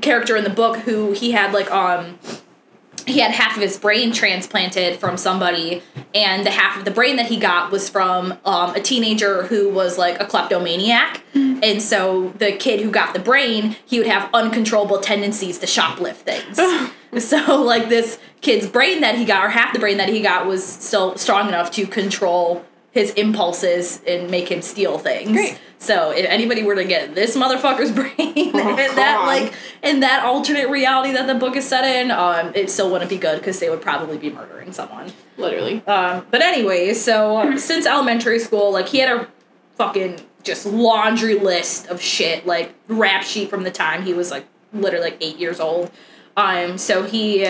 character 0.00 0.36
in 0.36 0.44
the 0.44 0.50
book 0.50 0.76
who 0.78 1.12
he 1.12 1.32
had 1.32 1.52
like 1.52 1.70
um 1.70 2.18
he 3.06 3.20
had 3.20 3.30
half 3.30 3.54
of 3.56 3.62
his 3.62 3.78
brain 3.78 4.12
transplanted 4.12 4.98
from 4.98 5.16
somebody 5.16 5.82
and 6.12 6.44
the 6.44 6.50
half 6.50 6.76
of 6.76 6.84
the 6.84 6.90
brain 6.90 7.16
that 7.16 7.26
he 7.26 7.36
got 7.36 7.70
was 7.70 7.88
from 7.88 8.36
um, 8.44 8.74
a 8.74 8.80
teenager 8.80 9.44
who 9.44 9.70
was 9.70 9.96
like 9.96 10.20
a 10.20 10.26
kleptomaniac 10.26 11.22
and 11.34 11.80
so 11.80 12.30
the 12.38 12.52
kid 12.52 12.80
who 12.80 12.90
got 12.90 13.14
the 13.14 13.20
brain 13.20 13.76
he 13.86 13.98
would 13.98 14.08
have 14.08 14.28
uncontrollable 14.34 14.98
tendencies 14.98 15.58
to 15.58 15.66
shoplift 15.66 16.16
things 16.16 16.58
so 17.24 17.62
like 17.62 17.88
this 17.88 18.18
kid's 18.40 18.66
brain 18.66 19.00
that 19.00 19.14
he 19.16 19.24
got 19.24 19.44
or 19.44 19.50
half 19.50 19.72
the 19.72 19.78
brain 19.78 19.96
that 19.98 20.08
he 20.08 20.20
got 20.20 20.46
was 20.46 20.64
still 20.66 21.16
strong 21.16 21.48
enough 21.48 21.70
to 21.70 21.86
control 21.86 22.64
his 22.96 23.10
impulses 23.12 24.00
and 24.06 24.30
make 24.30 24.50
him 24.50 24.62
steal 24.62 24.98
things 24.98 25.32
Great. 25.32 25.60
so 25.78 26.10
if 26.10 26.24
anybody 26.26 26.62
were 26.62 26.74
to 26.74 26.84
get 26.84 27.14
this 27.14 27.36
motherfucker's 27.36 27.92
brain 28.00 28.50
Oh, 28.54 28.76
and 28.78 28.96
that 28.98 29.22
like 29.26 29.52
in 29.82 30.00
that 30.00 30.24
alternate 30.24 30.70
reality 30.70 31.12
that 31.12 31.26
the 31.26 31.34
book 31.34 31.56
is 31.56 31.68
set 31.68 31.84
in, 31.84 32.10
um, 32.10 32.52
it 32.54 32.70
still 32.70 32.90
wouldn't 32.90 33.10
be 33.10 33.18
good 33.18 33.38
because 33.38 33.60
they 33.60 33.68
would 33.68 33.82
probably 33.82 34.16
be 34.16 34.30
murdering 34.30 34.72
someone. 34.72 35.12
Literally. 35.36 35.84
Um, 35.86 36.26
but 36.30 36.40
anyway, 36.42 36.94
so 36.94 37.56
since 37.58 37.86
elementary 37.86 38.38
school, 38.38 38.72
like 38.72 38.88
he 38.88 38.98
had 38.98 39.14
a 39.16 39.28
fucking 39.76 40.20
just 40.42 40.64
laundry 40.64 41.38
list 41.38 41.88
of 41.88 42.00
shit, 42.00 42.46
like 42.46 42.74
rap 42.88 43.22
sheet 43.22 43.50
from 43.50 43.62
the 43.64 43.70
time 43.70 44.02
he 44.04 44.14
was 44.14 44.30
like 44.30 44.46
literally 44.72 45.10
like 45.10 45.18
eight 45.20 45.36
years 45.36 45.60
old. 45.60 45.90
Um, 46.36 46.78
so 46.78 47.02
he 47.02 47.44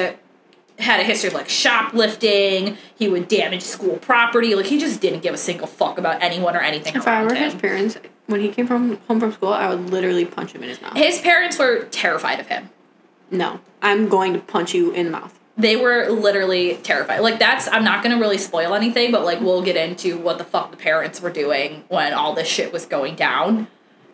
had 0.78 1.00
a 1.00 1.04
history 1.04 1.28
of 1.28 1.34
like 1.34 1.48
shoplifting. 1.48 2.76
He 2.96 3.08
would 3.08 3.28
damage 3.28 3.62
school 3.62 3.96
property. 3.98 4.54
Like 4.54 4.66
he 4.66 4.78
just 4.78 5.00
didn't 5.00 5.20
give 5.22 5.34
a 5.34 5.38
single 5.38 5.66
fuck 5.66 5.98
about 5.98 6.22
anyone 6.22 6.54
or 6.56 6.60
anything 6.60 6.94
If 6.94 7.06
I 7.08 7.24
were 7.24 7.34
his 7.34 7.54
parents, 7.54 7.96
when 8.26 8.40
he 8.40 8.48
came 8.48 8.66
from 8.66 8.96
home 9.08 9.20
from 9.20 9.32
school, 9.32 9.52
I 9.52 9.68
would 9.68 9.90
literally 9.90 10.24
punch 10.24 10.52
him 10.52 10.62
in 10.62 10.68
his 10.68 10.80
mouth. 10.82 10.96
His 10.96 11.18
parents 11.20 11.58
were 11.58 11.84
terrified 11.86 12.40
of 12.40 12.48
him. 12.48 12.70
No, 13.30 13.60
I'm 13.82 14.08
going 14.08 14.32
to 14.34 14.38
punch 14.38 14.74
you 14.74 14.92
in 14.92 15.06
the 15.06 15.12
mouth. 15.12 15.38
they 15.56 15.74
were 15.76 16.08
literally 16.10 16.76
terrified. 16.82 17.20
Like 17.20 17.38
that's 17.38 17.66
I'm 17.68 17.82
not 17.82 18.02
gonna 18.02 18.18
really 18.20 18.38
spoil 18.38 18.74
anything, 18.74 19.10
but 19.10 19.24
like 19.24 19.40
we'll 19.40 19.62
get 19.62 19.76
into 19.76 20.18
what 20.18 20.36
the 20.38 20.44
fuck 20.44 20.70
the 20.70 20.76
parents 20.76 21.20
were 21.20 21.30
doing 21.30 21.84
when 21.88 22.12
all 22.12 22.34
this 22.34 22.46
shit 22.46 22.72
was 22.72 22.84
going 22.86 23.14
down. 23.16 23.66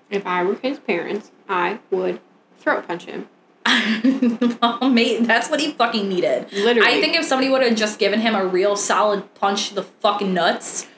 If 0.09 0.27
I 0.27 0.45
were 0.45 0.55
his 0.55 0.79
parents, 0.79 1.31
I 1.49 1.81
would 1.91 2.21
throat 2.59 2.87
punch 2.87 3.07
him. 3.07 3.29
well, 4.61 4.91
mate, 4.91 5.25
that's 5.27 5.49
what 5.49 5.61
he 5.61 5.73
fucking 5.73 6.09
needed. 6.09 6.53
Literally. 6.53 6.89
I 6.89 7.01
think 7.01 7.17
if 7.17 7.25
somebody 7.25 7.49
would 7.49 7.63
have 7.63 7.77
just 7.77 7.99
given 7.99 8.21
him 8.21 8.35
a 8.35 8.45
real 8.45 8.77
solid 8.77 9.35
punch 9.35 9.69
to 9.69 9.75
the 9.75 9.83
fucking 9.83 10.35
nuts, 10.35 10.89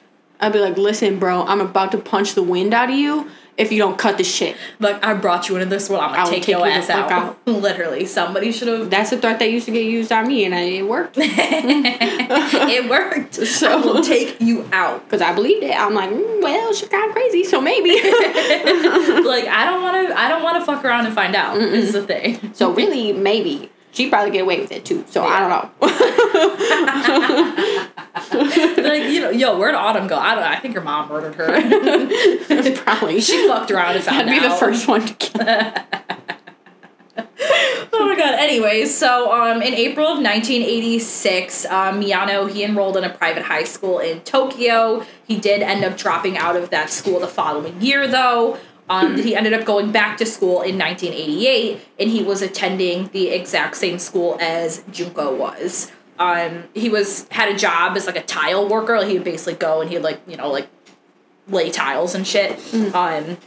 I'd 0.40 0.52
be 0.52 0.58
like, 0.58 0.76
listen, 0.76 1.18
bro, 1.18 1.44
I'm 1.44 1.60
about 1.60 1.92
to 1.92 1.98
punch 1.98 2.34
the 2.34 2.42
wind 2.42 2.74
out 2.74 2.90
of 2.90 2.96
you 2.96 3.30
if 3.56 3.70
you 3.70 3.78
don't 3.78 3.96
cut 3.98 4.18
the 4.18 4.24
shit. 4.24 4.56
like 4.80 5.04
I 5.04 5.14
brought 5.14 5.48
you 5.48 5.56
into 5.56 5.66
this 5.68 5.88
world, 5.88 6.02
I'm 6.02 6.12
I 6.12 6.16
gonna 6.16 6.30
take, 6.30 6.42
take 6.44 6.56
your 6.56 6.66
you 6.66 6.72
ass 6.72 6.86
fuck 6.86 7.10
out. 7.10 7.38
literally, 7.46 8.04
somebody 8.06 8.52
should 8.52 8.68
have. 8.68 8.90
That's 8.90 9.12
a 9.12 9.18
threat 9.18 9.38
that 9.38 9.50
used 9.50 9.66
to 9.66 9.72
get 9.72 9.84
used 9.84 10.10
on 10.12 10.26
me, 10.26 10.44
and 10.44 10.54
it 10.54 10.86
worked. 10.86 11.16
it 11.18 12.90
worked. 12.90 13.34
So- 13.54 13.74
I 13.74 13.76
will 13.76 14.02
take 14.02 14.40
you 14.40 14.68
out. 14.72 15.04
Because 15.04 15.20
I 15.22 15.32
believed 15.34 15.62
it. 15.62 15.78
I'm 15.78 15.94
like, 15.94 16.10
mm, 16.10 16.42
well, 16.42 16.72
she's 16.72 16.88
kind 16.88 17.08
of 17.08 17.14
crazy, 17.14 17.44
so 17.44 17.60
maybe. 17.60 17.90
like 17.92 19.46
I 19.46 19.64
don't 19.66 19.82
want 19.82 20.08
to. 20.08 20.18
I 20.18 20.28
don't 20.28 20.42
want 20.42 20.58
to 20.58 20.64
fuck 20.64 20.84
around 20.84 21.06
and 21.06 21.14
find 21.14 21.34
out. 21.34 21.54
This 21.58 21.86
Is 21.86 21.92
the 21.92 22.02
thing. 22.06 22.52
so 22.54 22.72
really, 22.72 23.12
maybe. 23.12 23.70
She'd 23.94 24.10
probably 24.10 24.32
get 24.32 24.42
away 24.42 24.60
with 24.60 24.72
it, 24.72 24.84
too. 24.84 25.04
So 25.08 25.22
I 25.22 25.38
don't 25.40 25.50
know. 25.50 25.70
like 28.82 29.04
you 29.04 29.20
know, 29.20 29.30
yo, 29.30 29.56
where'd 29.56 29.76
Autumn 29.76 30.08
go? 30.08 30.18
I 30.18 30.34
don't. 30.34 30.42
I 30.44 30.56
think 30.56 30.74
her 30.74 30.80
mom 30.80 31.08
murdered 31.08 31.36
her. 31.36 31.46
probably. 32.82 33.20
she 33.20 33.46
fucked 33.46 33.70
around 33.70 33.94
and 33.94 34.02
found 34.04 34.28
I'd 34.28 34.40
be 34.40 34.44
out. 34.44 34.50
the 34.52 34.56
first 34.56 34.88
one 34.88 35.06
to 35.06 35.14
kill. 35.18 35.46
Oh 37.92 38.08
my 38.08 38.16
god. 38.16 38.34
Anyway, 38.34 38.86
so 38.86 39.30
um, 39.32 39.62
in 39.62 39.74
April 39.74 40.08
of 40.08 40.18
1986, 40.18 41.64
um, 41.66 42.00
Miyano 42.00 42.50
he 42.50 42.64
enrolled 42.64 42.96
in 42.96 43.04
a 43.04 43.10
private 43.10 43.44
high 43.44 43.62
school 43.62 44.00
in 44.00 44.22
Tokyo. 44.22 45.06
He 45.24 45.38
did 45.38 45.62
end 45.62 45.84
up 45.84 45.96
dropping 45.96 46.36
out 46.36 46.56
of 46.56 46.70
that 46.70 46.90
school 46.90 47.20
the 47.20 47.28
following 47.28 47.80
year, 47.80 48.08
though. 48.08 48.58
Um, 48.88 49.16
he 49.16 49.34
ended 49.34 49.54
up 49.54 49.64
going 49.64 49.92
back 49.92 50.18
to 50.18 50.26
school 50.26 50.60
in 50.60 50.76
1988, 50.78 51.80
and 51.98 52.10
he 52.10 52.22
was 52.22 52.42
attending 52.42 53.08
the 53.12 53.28
exact 53.28 53.76
same 53.76 53.98
school 53.98 54.36
as 54.40 54.84
Junko 54.92 55.34
was. 55.34 55.90
Um, 56.18 56.64
he 56.74 56.88
was 56.90 57.26
had 57.30 57.48
a 57.48 57.56
job 57.56 57.96
as 57.96 58.06
like 58.06 58.16
a 58.16 58.22
tile 58.22 58.68
worker. 58.68 58.98
Like 58.98 59.08
he 59.08 59.14
would 59.14 59.24
basically 59.24 59.54
go 59.54 59.80
and 59.80 59.90
he'd 59.90 60.00
like 60.00 60.20
you 60.28 60.36
know 60.36 60.50
like 60.50 60.68
lay 61.48 61.70
tiles 61.70 62.14
and 62.14 62.26
shit. 62.26 62.58
Um, 62.94 63.38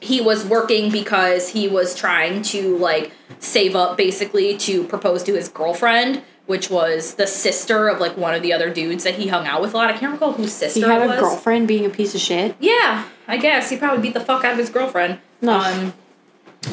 he 0.00 0.20
was 0.20 0.44
working 0.44 0.90
because 0.92 1.50
he 1.50 1.66
was 1.66 1.94
trying 1.96 2.42
to 2.42 2.76
like 2.76 3.12
save 3.38 3.74
up 3.74 3.96
basically 3.96 4.56
to 4.58 4.84
propose 4.84 5.22
to 5.22 5.34
his 5.34 5.48
girlfriend, 5.48 6.22
which 6.46 6.68
was 6.68 7.14
the 7.14 7.26
sister 7.26 7.88
of 7.88 8.00
like 8.00 8.16
one 8.18 8.34
of 8.34 8.42
the 8.42 8.52
other 8.52 8.68
dudes 8.72 9.04
that 9.04 9.14
he 9.14 9.28
hung 9.28 9.46
out 9.46 9.62
with 9.62 9.72
a 9.72 9.76
lot. 9.78 9.88
I 9.88 9.96
can't 9.96 10.12
recall 10.12 10.32
whose 10.32 10.52
sister 10.52 10.80
He 10.80 10.86
had 10.86 11.02
a 11.02 11.06
was. 11.06 11.20
girlfriend 11.20 11.68
being 11.68 11.86
a 11.86 11.90
piece 11.90 12.14
of 12.14 12.20
shit. 12.20 12.54
Yeah, 12.60 13.04
I 13.26 13.36
guess 13.38 13.70
he 13.70 13.76
probably 13.76 14.02
beat 14.02 14.14
the 14.14 14.20
fuck 14.20 14.44
out 14.44 14.52
of 14.52 14.58
his 14.58 14.70
girlfriend. 14.70 15.18
No. 15.40 15.52
Um, 15.58 15.94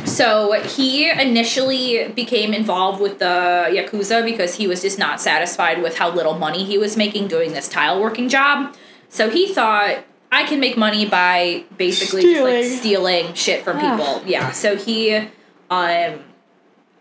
so 0.05 0.53
he 0.61 1.09
initially 1.09 2.07
became 2.09 2.53
involved 2.53 3.01
with 3.01 3.19
the 3.19 3.67
yakuza 3.69 4.23
because 4.23 4.55
he 4.55 4.67
was 4.67 4.81
just 4.81 4.97
not 4.99 5.19
satisfied 5.19 5.81
with 5.81 5.97
how 5.97 6.09
little 6.09 6.37
money 6.37 6.63
he 6.63 6.77
was 6.77 6.95
making 6.95 7.27
doing 7.27 7.51
this 7.53 7.67
tile 7.67 8.01
working 8.01 8.29
job. 8.29 8.75
So 9.09 9.29
he 9.29 9.53
thought 9.53 10.03
I 10.31 10.43
can 10.43 10.59
make 10.61 10.77
money 10.77 11.05
by 11.05 11.65
basically 11.77 12.21
just 12.21 12.41
like 12.41 12.63
Stealing. 12.63 12.79
stealing 12.79 13.33
shit 13.33 13.63
from 13.63 13.77
Ah. 13.81 13.97
people. 13.97 14.21
Yeah. 14.25 14.51
So 14.51 14.75
he 14.77 15.27
um 15.69 16.19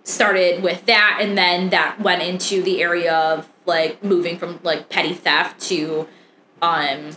started 0.03 0.63
with 0.63 0.87
that 0.87 1.19
and 1.21 1.37
then 1.39 1.71
that 1.71 2.01
went 2.01 2.23
into 2.23 2.63
the 2.63 2.83
area 2.83 3.15
of 3.15 3.49
like 3.67 4.03
moving 4.03 4.37
from 4.39 4.59
like 4.65 4.89
petty 4.89 5.13
theft 5.15 5.61
to 5.69 6.09
Um, 6.63 7.11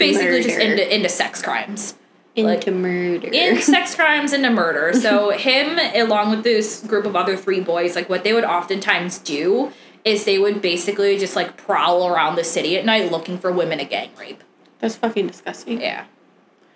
basically 0.00 0.42
just 0.42 0.58
into 0.58 0.94
into 0.94 1.08
sex 1.08 1.40
crimes. 1.42 1.94
Into 2.36 2.48
Like, 2.48 2.66
murder. 2.68 3.28
in 3.32 3.60
sex 3.76 3.94
crimes 3.94 4.32
into 4.32 4.50
murder. 4.50 4.92
So 4.92 5.30
him, 5.30 5.78
along 5.94 6.30
with 6.30 6.44
this 6.44 6.80
group 6.86 7.04
of 7.04 7.16
other 7.16 7.36
three 7.36 7.60
boys, 7.60 7.94
like 7.96 8.08
what 8.08 8.22
they 8.24 8.32
would 8.32 8.44
oftentimes 8.44 9.18
do 9.18 9.72
is 10.04 10.24
they 10.24 10.38
would 10.38 10.62
basically 10.62 11.18
just 11.18 11.34
like 11.36 11.56
prowl 11.56 12.06
around 12.06 12.36
the 12.36 12.44
city 12.44 12.76
at 12.78 12.84
night 12.84 13.10
looking 13.12 13.36
for 13.38 13.50
women 13.52 13.78
to 13.78 13.84
gang 13.84 14.10
rape. 14.18 14.42
That's 14.78 14.96
fucking 14.96 15.26
disgusting. 15.26 15.80
Yeah, 15.80 16.04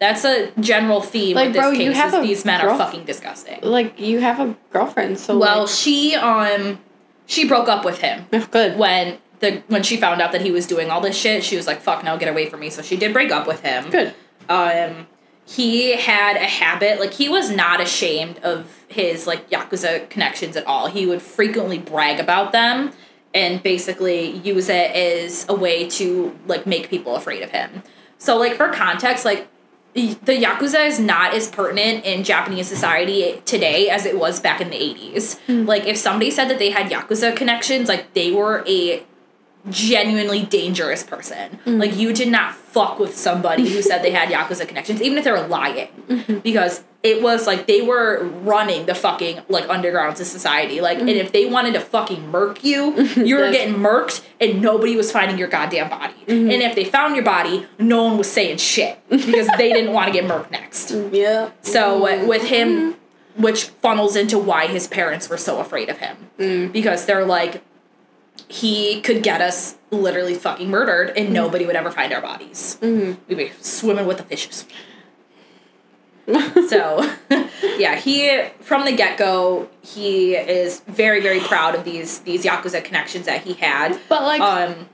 that's 0.00 0.24
a 0.24 0.50
general 0.60 1.00
theme 1.00 1.37
Like, 1.37 1.46
with 1.46 1.54
this 1.54 1.62
bro, 1.62 1.70
case. 1.72 1.80
you 1.82 1.92
have 1.92 2.08
is 2.08 2.14
a 2.14 2.20
these 2.22 2.44
men 2.44 2.60
girl- 2.60 2.70
are 2.72 2.78
fucking 2.78 3.04
disgusting. 3.04 3.60
Like 3.62 3.98
you 3.98 4.20
have 4.20 4.40
a 4.40 4.56
girlfriend, 4.72 5.18
so 5.18 5.38
Well, 5.38 5.60
like, 5.60 5.68
she 5.70 6.14
um 6.16 6.80
she 7.26 7.46
broke 7.48 7.68
up 7.68 7.84
with 7.84 7.98
him 8.00 8.26
oh, 8.32 8.46
good. 8.50 8.76
when 8.76 9.18
the 9.44 9.62
when 9.68 9.83
she 9.83 9.96
found 9.96 10.20
out 10.20 10.33
that 10.33 10.40
he 10.40 10.50
was 10.50 10.66
doing 10.66 10.90
all 10.90 11.00
this 11.00 11.16
shit. 11.16 11.44
She 11.44 11.57
was 11.57 11.66
like, 11.66 11.80
"Fuck 11.80 12.02
no, 12.04 12.16
get 12.16 12.28
away 12.28 12.46
from 12.46 12.61
me." 12.61 12.70
So 12.70 12.83
she 12.83 12.96
did 12.96 13.12
break 13.12 13.30
up 13.30 13.46
with 13.46 13.61
him. 13.61 13.90
Good. 13.90 14.14
um 14.48 15.07
he 15.46 15.94
had 15.96 16.37
a 16.37 16.46
habit 16.46 16.98
like 16.98 17.12
he 17.12 17.28
was 17.28 17.50
not 17.50 17.78
ashamed 17.80 18.38
of 18.38 18.83
his 18.88 19.26
like 19.26 19.50
yakuza 19.50 20.09
connections 20.09 20.57
at 20.57 20.66
all 20.66 20.87
he 20.87 21.04
would 21.04 21.20
frequently 21.20 21.78
brag 21.78 22.18
about 22.18 22.52
them 22.52 22.90
and 23.35 23.62
basically 23.62 24.30
use 24.38 24.70
it 24.70 24.90
as 24.92 25.44
a 25.48 25.54
way 25.54 25.87
to 25.87 26.35
like 26.46 26.66
make 26.66 26.88
people 26.88 27.14
afraid 27.14 27.42
of 27.42 27.50
him 27.50 27.83
so 28.16 28.38
like 28.38 28.54
for 28.54 28.70
context 28.70 29.26
like 29.26 29.46
the 29.92 30.42
yakuza 30.42 30.87
is 30.87 30.98
not 30.98 31.35
as 31.35 31.46
pertinent 31.50 32.07
in 32.07 32.24
japanese 32.24 32.66
society 32.66 33.42
today 33.44 33.90
as 33.90 34.07
it 34.07 34.18
was 34.18 34.40
back 34.40 34.62
in 34.62 34.70
the 34.70 34.78
80s 34.78 35.66
like 35.66 35.85
if 35.87 35.98
somebody 35.98 36.30
said 36.30 36.48
that 36.48 36.59
they 36.59 36.70
had 36.70 36.90
yakuza 36.90 37.37
connections 37.37 37.87
like 37.87 38.14
they 38.14 38.33
were 38.33 38.64
a 38.66 39.04
genuinely 39.70 40.44
dangerous 40.44 41.03
person. 41.03 41.59
Mm. 41.64 41.79
Like 41.79 41.96
you 41.96 42.12
did 42.12 42.29
not 42.29 42.55
fuck 42.55 42.98
with 42.98 43.16
somebody 43.16 43.68
who 43.68 43.83
said 43.83 44.03
they 44.03 44.11
had 44.11 44.29
yakuza 44.29 44.66
connections, 44.66 45.00
even 45.00 45.16
if 45.16 45.24
they 45.24 45.31
were 45.31 45.46
lying, 45.46 45.88
mm-hmm. 46.09 46.38
because 46.38 46.85
it 47.03 47.22
was 47.22 47.46
like 47.46 47.66
they 47.66 47.83
were 47.83 48.24
running 48.42 48.87
the 48.87 48.94
fucking 48.94 49.40
like 49.48 49.64
undergrounds 49.66 50.20
of 50.20 50.27
society. 50.27 50.81
Like, 50.81 50.98
and 50.98 51.09
mm-hmm. 51.09 51.18
if 51.18 51.33
they 51.33 51.46
wanted 51.46 51.74
to 51.74 51.81
fucking 51.81 52.31
murk 52.31 52.64
you, 52.64 53.00
you 53.16 53.37
were 53.37 53.50
getting 53.50 53.74
murked, 53.77 54.24
and 54.40 54.61
nobody 54.61 54.96
was 54.96 55.12
finding 55.12 55.38
your 55.38 55.48
goddamn 55.48 55.88
body. 55.88 56.14
Mm-hmm. 56.27 56.50
And 56.50 56.62
if 56.62 56.74
they 56.74 56.85
found 56.85 57.14
your 57.14 57.24
body, 57.24 57.66
no 57.79 58.05
one 58.05 58.18
was 58.18 58.31
saying 58.31 58.59
shit 58.59 58.98
because 59.09 59.48
they 59.57 59.72
didn't 59.72 59.92
want 59.92 60.09
to 60.09 60.12
get 60.12 60.29
murked 60.29 60.50
next. 60.50 60.92
Yeah. 61.14 61.50
So 61.62 62.09
uh, 62.09 62.27
with 62.27 62.42
him, 62.44 62.96
which 63.37 63.64
funnels 63.64 64.16
into 64.16 64.38
why 64.38 64.66
his 64.66 64.88
parents 64.88 65.29
were 65.29 65.37
so 65.37 65.61
afraid 65.61 65.88
of 65.88 65.98
him, 65.98 66.16
mm. 66.38 66.72
because 66.72 67.07
they're 67.07 67.24
like, 67.24 67.62
he 68.49 69.01
could 69.01 69.23
get 69.23 69.40
us 69.40 69.77
literally 69.90 70.35
fucking 70.35 70.68
murdered, 70.70 71.11
and 71.16 71.33
nobody 71.33 71.66
would 71.66 71.77
ever 71.77 71.90
find 71.90 72.12
our 72.12 72.20
bodies. 72.20 72.79
We'd 72.81 73.16
be 73.29 73.53
swimming 73.61 74.07
with 74.07 74.18
the 74.18 74.23
fishes. 74.25 74.66
so, 76.68 77.11
yeah, 77.79 77.97
he 77.97 78.42
from 78.61 78.85
the 78.87 78.92
get 78.92 79.18
go, 79.18 79.68
he 79.83 80.35
is 80.35 80.81
very 80.87 81.20
very 81.20 81.40
proud 81.40 81.75
of 81.75 81.85
these 81.85 82.20
these 82.20 82.44
yakuza 82.44 82.83
connections 82.83 83.27
that 83.27 83.42
he 83.42 83.53
had. 83.55 83.99
But 84.09 84.23
like 84.23 84.40
Um, 84.40 84.88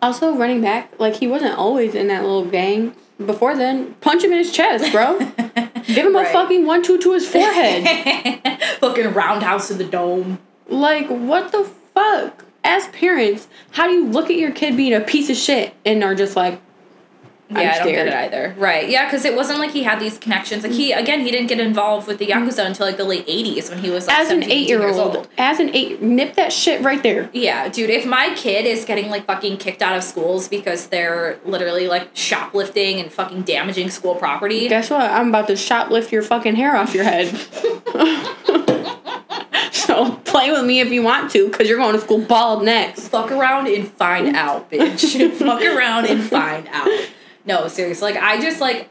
also 0.00 0.34
running 0.34 0.60
back, 0.60 0.98
like 0.98 1.14
he 1.16 1.28
wasn't 1.28 1.56
always 1.56 1.94
in 1.94 2.08
that 2.08 2.22
little 2.22 2.44
gang. 2.44 2.94
Before 3.24 3.54
then, 3.56 3.94
punch 4.00 4.24
him 4.24 4.32
in 4.32 4.38
his 4.38 4.50
chest, 4.50 4.90
bro. 4.90 5.16
Give 5.86 6.06
him 6.06 6.16
Right. 6.16 6.26
a 6.26 6.32
fucking 6.32 6.66
one 6.66 6.82
two 6.82 6.98
to 6.98 7.12
his 7.12 7.28
forehead. 7.28 8.40
fucking 8.80 9.12
roundhouse 9.14 9.68
to 9.68 9.74
the 9.74 9.84
dome. 9.84 10.40
like 10.68 11.06
what 11.06 11.52
the 11.52 11.70
fuck? 11.94 12.41
As 12.64 12.86
parents, 12.88 13.48
how 13.72 13.86
do 13.86 13.92
you 13.92 14.06
look 14.06 14.30
at 14.30 14.36
your 14.36 14.52
kid 14.52 14.76
being 14.76 14.94
a 14.94 15.00
piece 15.00 15.28
of 15.30 15.36
shit 15.36 15.74
and 15.84 16.04
are 16.04 16.14
just 16.14 16.36
like, 16.36 16.60
Yeah, 17.50 17.58
I'm 17.58 17.68
I 17.68 17.78
don't 17.78 17.88
get 17.88 18.06
it 18.06 18.14
either. 18.14 18.54
Right. 18.56 18.88
Yeah, 18.88 19.04
because 19.04 19.24
it 19.24 19.34
wasn't 19.34 19.58
like 19.58 19.72
he 19.72 19.82
had 19.82 19.98
these 19.98 20.16
connections. 20.16 20.62
Like 20.62 20.72
he 20.72 20.92
mm-hmm. 20.92 21.00
again, 21.00 21.20
he 21.20 21.30
didn't 21.32 21.48
get 21.48 21.58
involved 21.58 22.06
with 22.06 22.18
the 22.18 22.28
Yakuza 22.28 22.64
until 22.64 22.86
like 22.86 22.96
the 22.96 23.04
late 23.04 23.24
eighties 23.26 23.68
when 23.68 23.80
he 23.80 23.90
was 23.90 24.06
like 24.06 24.16
as 24.16 24.30
an 24.30 24.44
eight 24.44 24.68
year 24.68 24.78
18 24.78 24.80
years 24.80 24.96
old, 24.96 25.28
as 25.36 25.58
an 25.58 25.70
eight, 25.74 26.00
nip 26.00 26.34
that 26.36 26.52
shit 26.52 26.82
right 26.82 27.02
there. 27.02 27.28
Yeah, 27.32 27.68
dude, 27.68 27.90
if 27.90 28.06
my 28.06 28.32
kid 28.36 28.64
is 28.64 28.84
getting 28.84 29.10
like 29.10 29.26
fucking 29.26 29.56
kicked 29.56 29.82
out 29.82 29.96
of 29.96 30.04
schools 30.04 30.46
because 30.46 30.86
they're 30.86 31.40
literally 31.44 31.88
like 31.88 32.10
shoplifting 32.14 33.00
and 33.00 33.12
fucking 33.12 33.42
damaging 33.42 33.90
school 33.90 34.14
property, 34.14 34.68
Guess 34.68 34.90
what? 34.90 35.10
I'm 35.10 35.30
about 35.30 35.48
to 35.48 35.54
shoplift 35.54 36.12
your 36.12 36.22
fucking 36.22 36.54
hair 36.54 36.76
off 36.76 36.94
your 36.94 37.04
head. 37.04 37.28
so 39.94 40.16
play 40.24 40.50
with 40.50 40.64
me 40.64 40.80
if 40.80 40.90
you 40.90 41.02
want 41.02 41.30
to, 41.32 41.48
because 41.48 41.68
you're 41.68 41.78
going 41.78 41.94
to 41.94 42.00
school 42.00 42.18
bald 42.20 42.64
next. 42.64 43.08
fuck 43.08 43.30
around 43.30 43.68
and 43.68 43.86
find 43.88 44.34
out, 44.36 44.70
bitch. 44.70 45.32
fuck 45.38 45.62
around 45.62 46.06
and 46.06 46.22
find 46.22 46.68
out. 46.72 46.88
No, 47.44 47.68
seriously. 47.68 48.12
Like 48.12 48.22
I 48.22 48.40
just 48.40 48.60
like 48.60 48.88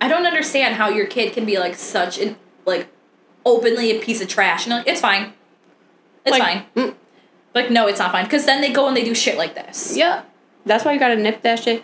I 0.00 0.08
don't 0.08 0.26
understand 0.26 0.74
how 0.74 0.88
your 0.88 1.06
kid 1.06 1.32
can 1.32 1.44
be 1.44 1.58
like 1.58 1.74
such 1.74 2.18
an 2.18 2.36
like 2.64 2.88
openly 3.44 3.90
a 3.96 4.00
piece 4.00 4.20
of 4.22 4.28
trash. 4.28 4.66
And 4.66 4.76
like, 4.76 4.86
it's 4.88 5.00
fine. 5.00 5.32
It's 6.24 6.30
Like, 6.38 6.42
fine. 6.42 6.64
mm. 6.76 6.94
Like, 7.54 7.70
no, 7.70 7.88
it's 7.88 7.98
not 7.98 8.12
fine. 8.12 8.24
Because 8.24 8.46
then 8.46 8.60
they 8.60 8.72
go 8.72 8.86
and 8.88 8.96
they 8.96 9.04
do 9.04 9.14
shit 9.14 9.36
like 9.36 9.54
this. 9.54 9.96
Yeah. 9.96 10.22
That's 10.64 10.84
why 10.84 10.92
you 10.92 10.98
gotta 11.00 11.16
nip 11.16 11.42
that 11.42 11.58
shit. 11.58 11.82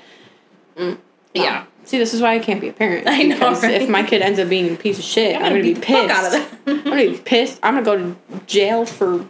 Yeah. 1.34 1.64
See, 1.88 1.96
this 1.96 2.12
is 2.12 2.20
why 2.20 2.34
I 2.34 2.38
can't 2.38 2.60
be 2.60 2.68
a 2.68 2.72
parent. 2.74 3.06
I 3.08 3.22
know, 3.22 3.38
right? 3.38 3.80
If 3.80 3.88
my 3.88 4.02
kid 4.02 4.20
ends 4.20 4.38
up 4.38 4.50
being 4.50 4.74
a 4.74 4.76
piece 4.76 4.98
of 4.98 5.04
shit, 5.04 5.34
I'm, 5.34 5.42
gonna 5.42 5.54
be 5.54 5.72
beat 5.72 5.74
the 5.76 5.80
pissed. 5.80 6.08
fuck 6.08 6.18
out 6.18 6.26
of 6.26 6.32
them. 6.32 6.78
I'm 6.78 6.84
gonna 6.84 7.10
be 7.12 7.16
pissed. 7.16 7.58
I'm 7.62 7.82
gonna 7.82 7.84
go 7.86 7.96
to 7.96 8.44
jail 8.46 8.84
for. 8.84 9.26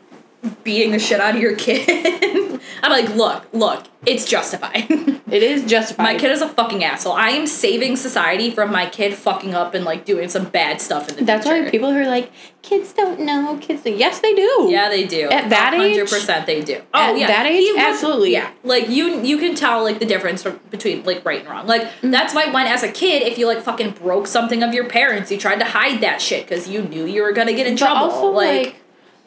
Beating 0.63 0.93
the 0.93 0.99
shit 0.99 1.21
out 1.21 1.35
of 1.35 1.41
your 1.41 1.57
kid. 1.57 2.61
I'm 2.83 2.93
like, 2.93 3.15
look, 3.17 3.45
look, 3.53 3.85
it's 4.07 4.25
justified. 4.25 4.87
It 5.29 5.43
is 5.43 5.67
justified. 5.67 6.03
my 6.05 6.19
kid 6.19 6.31
is 6.31 6.41
a 6.41 6.49
fucking 6.49 6.83
asshole. 6.83 7.13
I 7.13 7.29
am 7.29 7.47
saving 7.47 7.97
society 7.97 8.51
from 8.51 8.73
my 8.73 8.89
kid 8.89 9.13
fucking 9.13 9.55
up 9.55 9.75
and 9.75 9.85
like 9.85 10.07
doing 10.07 10.31
some 10.31 10.47
bad 10.47 10.81
stuff 10.81 11.07
in 11.11 11.17
the 11.17 11.25
That's 11.25 11.47
future. 11.47 11.65
why 11.65 11.71
people 11.71 11.93
who 11.93 11.99
are 11.99 12.07
like, 12.07 12.31
kids 12.63 12.95
don't 12.95 13.21
know. 13.21 13.59
Kids, 13.61 13.83
don't. 13.83 13.99
yes, 13.99 14.21
they 14.21 14.33
do. 14.35 14.69
Yeah, 14.71 14.89
they 14.89 15.07
do. 15.07 15.29
At 15.29 15.51
that 15.51 15.75
age? 15.75 15.81
hundred 15.99 16.09
percent, 16.09 16.47
they 16.47 16.63
do. 16.63 16.81
Oh 16.95 17.11
At 17.13 17.19
yeah, 17.19 17.27
that 17.27 17.45
age? 17.45 17.69
Was- 17.75 17.79
Absolutely. 17.79 18.33
Yeah, 18.33 18.51
like 18.65 18.89
you, 18.89 19.21
you 19.21 19.37
can 19.37 19.55
tell 19.55 19.83
like 19.83 19.99
the 19.99 20.07
difference 20.07 20.43
from, 20.43 20.59
between 20.71 21.05
like 21.05 21.23
right 21.27 21.41
and 21.41 21.49
wrong. 21.51 21.67
Like 21.67 21.83
Mm-hmm. 21.83 22.11
that's 22.11 22.33
why 22.35 22.51
when 22.51 22.67
as 22.67 22.83
a 22.83 22.91
kid, 22.91 23.23
if 23.23 23.37
you 23.37 23.47
like 23.47 23.61
fucking 23.61 23.91
broke 24.03 24.27
something 24.27 24.63
of 24.63 24.73
your 24.73 24.89
parents, 24.89 25.31
you 25.31 25.37
tried 25.37 25.59
to 25.59 25.67
hide 25.67 26.01
that 26.01 26.23
shit 26.23 26.47
because 26.49 26.67
you 26.71 26.81
knew 26.81 27.05
you 27.05 27.21
were 27.21 27.33
gonna 27.33 27.53
get 27.53 27.67
in 27.67 27.75
But 27.75 27.81
trouble. 27.81 28.11
also, 28.11 28.29
like, 28.31 28.65
like, 28.67 28.77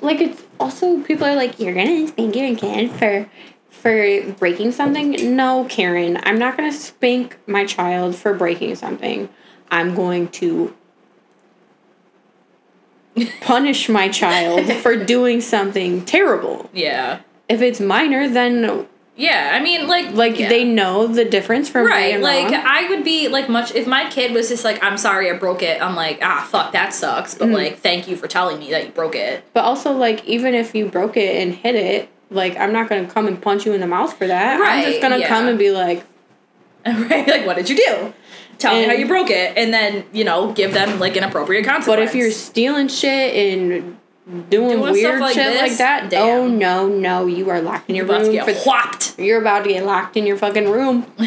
like 0.02 0.20
it's 0.20 0.42
also 0.60 1.02
people 1.02 1.26
are 1.26 1.36
like, 1.36 1.60
you're 1.60 1.74
gonna 1.74 2.08
spank 2.08 2.36
your 2.36 2.56
kid 2.56 2.92
for 2.92 3.30
for 3.70 4.22
breaking 4.34 4.72
something. 4.72 5.36
No, 5.36 5.66
Karen, 5.70 6.20
I'm 6.24 6.38
not 6.38 6.58
gonna 6.58 6.74
spank 6.74 7.38
my 7.48 7.66
child 7.66 8.16
for 8.16 8.34
breaking 8.34 8.76
something. 8.76 9.30
I'm 9.70 9.96
going 9.96 10.28
to 10.30 10.76
punish 13.42 13.90
my 13.90 14.10
child 14.10 14.72
for 14.74 14.96
doing 14.96 15.42
something 15.42 16.04
terrible. 16.06 16.70
yeah, 16.74 17.20
If 17.50 17.62
it's 17.62 17.80
minor, 17.80 18.28
then 18.28 18.88
yeah. 19.16 19.52
I 19.54 19.62
mean, 19.62 19.88
like, 19.88 20.14
like 20.14 20.40
yeah. 20.40 20.50
they 20.50 20.64
know 20.64 21.08
the 21.08 21.26
difference 21.26 21.70
from 21.70 21.86
right, 21.88 22.20
like 22.20 22.52
wrong. 22.52 22.64
I 22.66 22.90
would 22.90 23.04
be 23.04 23.28
like 23.28 23.50
much 23.50 23.74
if 23.76 23.88
my 23.88 24.10
kid 24.10 24.34
was 24.34 24.50
just 24.50 24.64
like, 24.64 24.84
I'm 24.84 24.98
sorry 24.98 25.30
I 25.30 25.38
broke 25.38 25.62
it, 25.62 25.82
I'm 25.82 25.96
like, 25.96 26.20
ah 26.22 26.48
fuck, 26.50 26.72
that 26.74 26.94
sucks. 26.94 27.36
Mm. 27.36 27.40
But 27.40 27.50
like, 27.50 27.78
thank 27.80 28.08
you 28.08 28.16
for 28.16 28.28
telling 28.28 28.60
me 28.60 28.72
that 28.72 28.86
you 28.86 28.92
broke 28.92 29.16
it. 29.16 29.44
But 29.54 29.66
also, 29.66 29.92
like, 29.94 30.26
even 30.26 30.54
if 30.54 30.74
you 30.74 30.90
broke 30.90 31.18
it 31.18 31.42
and 31.42 31.54
hit 31.54 31.76
it, 31.76 32.10
like, 32.30 32.58
I'm 32.58 32.72
not 32.72 32.90
gonna 32.90 33.08
come 33.08 33.28
and 33.28 33.42
punch 33.42 33.66
you 33.66 33.74
in 33.74 33.82
the 33.82 33.88
mouth 33.88 34.18
for 34.18 34.28
that. 34.28 34.60
Right, 34.60 34.80
I'm 34.80 34.84
just 34.86 35.02
gonna 35.02 35.20
yeah. 35.20 35.28
come 35.28 35.48
and 35.48 35.60
be 35.60 35.72
like, 35.72 36.06
right? 36.86 37.28
Like, 37.28 37.46
what 37.46 37.58
did 37.58 37.70
you 37.70 37.76
do? 37.76 38.14
Tell 38.58 38.76
me 38.76 38.86
how 38.86 38.94
you 38.94 39.08
broke 39.08 39.32
it, 39.32 39.58
and 39.58 39.74
then 39.74 40.06
you 40.14 40.24
know, 40.24 40.54
give 40.54 40.74
them 40.74 41.00
like 41.00 41.16
an 41.16 41.24
appropriate 41.24 41.66
consequence. 41.66 41.88
but 41.88 42.00
if 42.00 42.14
you're 42.14 42.32
stealing 42.32 42.88
shit 42.88 43.36
and 43.36 43.98
doing, 44.50 44.50
Doing 44.50 44.82
weird 44.94 45.20
like 45.20 45.34
shit 45.34 45.46
this, 45.54 45.62
like 45.62 45.78
that, 45.78 46.10
damn. 46.10 46.22
oh 46.40 46.48
no, 46.48 46.88
no, 46.88 47.26
you 47.28 47.50
are 47.50 47.62
locked 47.62 47.90
in 47.90 47.96
your 47.96 48.06
you're 48.06 48.16
about 48.16 48.26
to 48.26 48.38
room. 48.38 48.46
get 48.46 48.66
whopped. 48.66 49.20
you're 49.20 49.42
about 49.42 49.64
to 49.64 49.70
get 49.70 49.86
locked 49.86 50.16
in 50.18 50.26
your 50.26 50.38
fucking 50.38 50.70
room. 50.70 51.06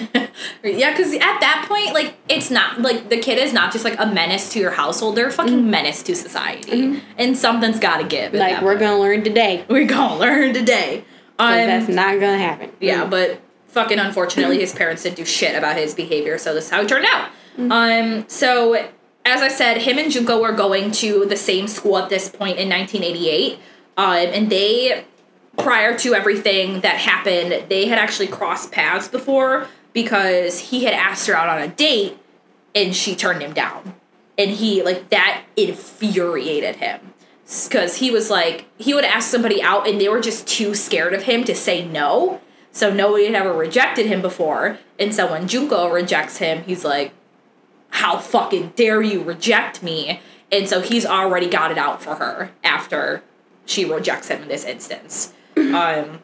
yeah, 0.62 0.90
because 0.90 1.12
at 1.14 1.38
that 1.40 1.66
point, 1.68 1.92
like, 1.94 2.14
it's 2.28 2.50
not 2.50 2.80
like 2.80 3.08
the 3.10 3.18
kid 3.18 3.38
is 3.38 3.52
not 3.52 3.72
just 3.72 3.84
like 3.84 3.98
a 3.98 4.06
menace 4.06 4.50
to 4.54 4.58
your 4.58 4.70
household; 4.72 5.16
they're 5.16 5.28
a 5.28 5.32
fucking 5.32 5.70
menace 5.70 6.02
to 6.04 6.14
society, 6.16 7.02
and 7.18 7.36
something's 7.36 7.78
got 7.80 7.98
to 7.98 8.04
give. 8.04 8.32
Mm-hmm. 8.32 8.38
like, 8.38 8.62
we're 8.62 8.72
point. 8.72 8.80
gonna 8.80 9.00
learn 9.00 9.24
today. 9.24 9.64
we're 9.70 9.86
gonna 9.86 10.16
learn 10.18 10.54
today. 10.54 11.04
Um, 11.38 11.52
that's 11.52 11.88
not 11.88 12.14
gonna 12.20 12.38
happen. 12.38 12.70
Yeah, 12.80 13.04
Mm. 13.06 13.10
but 13.10 13.40
fucking 13.68 13.98
unfortunately, 13.98 14.60
his 14.60 14.72
parents 14.72 15.02
didn't 15.02 15.16
do 15.16 15.24
shit 15.24 15.56
about 15.56 15.76
his 15.76 15.94
behavior, 15.94 16.38
so 16.38 16.54
this 16.54 16.64
is 16.66 16.70
how 16.70 16.80
it 16.82 16.88
turned 16.88 17.06
out. 17.06 17.30
Um, 17.58 18.24
so 18.28 18.88
as 19.24 19.40
I 19.40 19.48
said, 19.48 19.78
him 19.78 19.98
and 19.98 20.10
Junko 20.10 20.40
were 20.40 20.52
going 20.52 20.90
to 20.92 21.24
the 21.26 21.36
same 21.36 21.66
school 21.66 21.98
at 21.98 22.10
this 22.10 22.28
point 22.28 22.58
in 22.58 22.68
1988, 22.68 23.58
um, 23.96 24.06
and 24.06 24.50
they, 24.50 25.04
prior 25.56 25.96
to 25.98 26.14
everything 26.14 26.80
that 26.80 26.96
happened, 26.96 27.68
they 27.70 27.86
had 27.86 27.98
actually 27.98 28.26
crossed 28.26 28.70
paths 28.70 29.08
before 29.08 29.66
because 29.92 30.58
he 30.58 30.84
had 30.84 30.92
asked 30.92 31.26
her 31.26 31.34
out 31.34 31.48
on 31.48 31.62
a 31.62 31.68
date, 31.68 32.18
and 32.74 32.94
she 32.94 33.16
turned 33.16 33.40
him 33.40 33.54
down, 33.54 33.94
and 34.36 34.50
he 34.50 34.82
like 34.82 35.08
that 35.08 35.44
infuriated 35.56 36.76
him. 36.76 37.00
Because 37.68 37.96
he 37.96 38.10
was 38.10 38.30
like 38.30 38.64
he 38.78 38.94
would 38.94 39.04
ask 39.04 39.30
somebody 39.30 39.62
out 39.62 39.86
and 39.86 40.00
they 40.00 40.08
were 40.08 40.20
just 40.20 40.46
too 40.48 40.74
scared 40.74 41.12
of 41.12 41.24
him 41.24 41.44
to 41.44 41.54
say 41.54 41.84
no. 41.86 42.40
So 42.72 42.92
nobody 42.92 43.26
had 43.26 43.34
ever 43.34 43.52
rejected 43.52 44.06
him 44.06 44.22
before. 44.22 44.78
And 44.98 45.14
so 45.14 45.30
when 45.30 45.46
Junko 45.46 45.90
rejects 45.90 46.38
him, 46.38 46.64
he's 46.64 46.86
like, 46.86 47.12
How 47.94 48.18
fucking 48.18 48.72
dare 48.74 49.00
you 49.00 49.22
reject 49.22 49.80
me? 49.80 50.20
And 50.50 50.68
so 50.68 50.80
he's 50.80 51.06
already 51.06 51.48
got 51.48 51.70
it 51.70 51.78
out 51.78 52.02
for 52.02 52.16
her 52.16 52.50
after 52.64 53.22
she 53.66 53.84
rejects 53.84 54.28
him 54.28 54.42
in 54.42 54.48
this 54.48 54.64
instance. 54.64 55.32
um, 55.56 56.18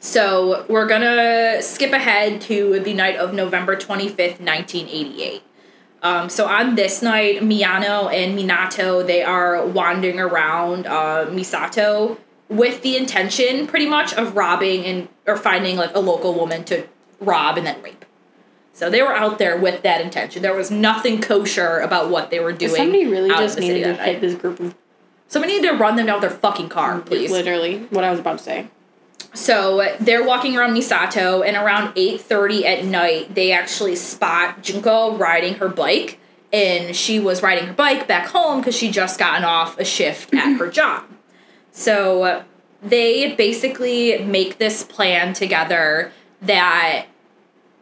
so 0.00 0.64
we're 0.70 0.86
gonna 0.86 1.60
skip 1.60 1.92
ahead 1.92 2.40
to 2.42 2.80
the 2.80 2.94
night 2.94 3.16
of 3.16 3.34
November 3.34 3.76
25th, 3.76 4.40
1988. 4.40 5.42
Um, 6.02 6.30
so 6.30 6.46
on 6.46 6.76
this 6.76 7.02
night, 7.02 7.40
Miyano 7.42 8.10
and 8.10 8.38
Minato 8.38 9.06
they 9.06 9.22
are 9.22 9.66
wandering 9.66 10.18
around 10.18 10.86
uh, 10.86 11.26
Misato 11.28 12.16
with 12.48 12.80
the 12.80 12.96
intention, 12.96 13.66
pretty 13.66 13.86
much, 13.86 14.14
of 14.14 14.34
robbing 14.34 14.84
and 14.86 15.08
or 15.26 15.36
finding 15.36 15.76
like 15.76 15.94
a 15.94 16.00
local 16.00 16.32
woman 16.32 16.64
to 16.64 16.86
rob 17.20 17.58
and 17.58 17.66
then 17.66 17.82
rape. 17.82 17.95
So 18.76 18.90
they 18.90 19.00
were 19.00 19.14
out 19.14 19.38
there 19.38 19.56
with 19.56 19.84
that 19.84 20.02
intention. 20.02 20.42
There 20.42 20.54
was 20.54 20.70
nothing 20.70 21.22
kosher 21.22 21.78
about 21.78 22.10
what 22.10 22.28
they 22.28 22.40
were 22.40 22.52
doing. 22.52 22.74
Somebody 22.74 23.06
really 23.06 23.30
just 23.30 23.58
needed 23.58 23.84
to 23.84 23.94
hit 23.94 24.20
this 24.20 24.34
group 24.34 24.60
of 24.60 24.74
Somebody 25.28 25.54
needed 25.54 25.70
to 25.70 25.76
run 25.78 25.96
them 25.96 26.04
down 26.04 26.20
with 26.20 26.30
their 26.30 26.38
fucking 26.38 26.68
car, 26.68 27.00
mm, 27.00 27.06
please. 27.06 27.30
literally 27.30 27.78
what 27.84 28.04
I 28.04 28.10
was 28.10 28.20
about 28.20 28.36
to 28.36 28.44
say. 28.44 28.66
So 29.32 29.96
they're 29.98 30.22
walking 30.22 30.58
around 30.58 30.74
Misato, 30.74 31.42
and 31.42 31.56
around 31.56 31.94
eight 31.96 32.20
thirty 32.20 32.66
at 32.66 32.84
night, 32.84 33.34
they 33.34 33.50
actually 33.50 33.96
spot 33.96 34.62
Junko 34.62 35.16
riding 35.16 35.54
her 35.54 35.70
bike, 35.70 36.20
and 36.52 36.94
she 36.94 37.18
was 37.18 37.42
riding 37.42 37.68
her 37.68 37.72
bike 37.72 38.06
back 38.06 38.26
home 38.26 38.60
because 38.60 38.76
she 38.76 38.90
just 38.90 39.18
gotten 39.18 39.42
off 39.42 39.78
a 39.78 39.86
shift 39.86 40.34
at 40.34 40.58
her 40.58 40.70
job. 40.70 41.04
So 41.72 42.44
they 42.82 43.34
basically 43.34 44.18
make 44.22 44.58
this 44.58 44.84
plan 44.84 45.32
together 45.32 46.12
that 46.42 47.06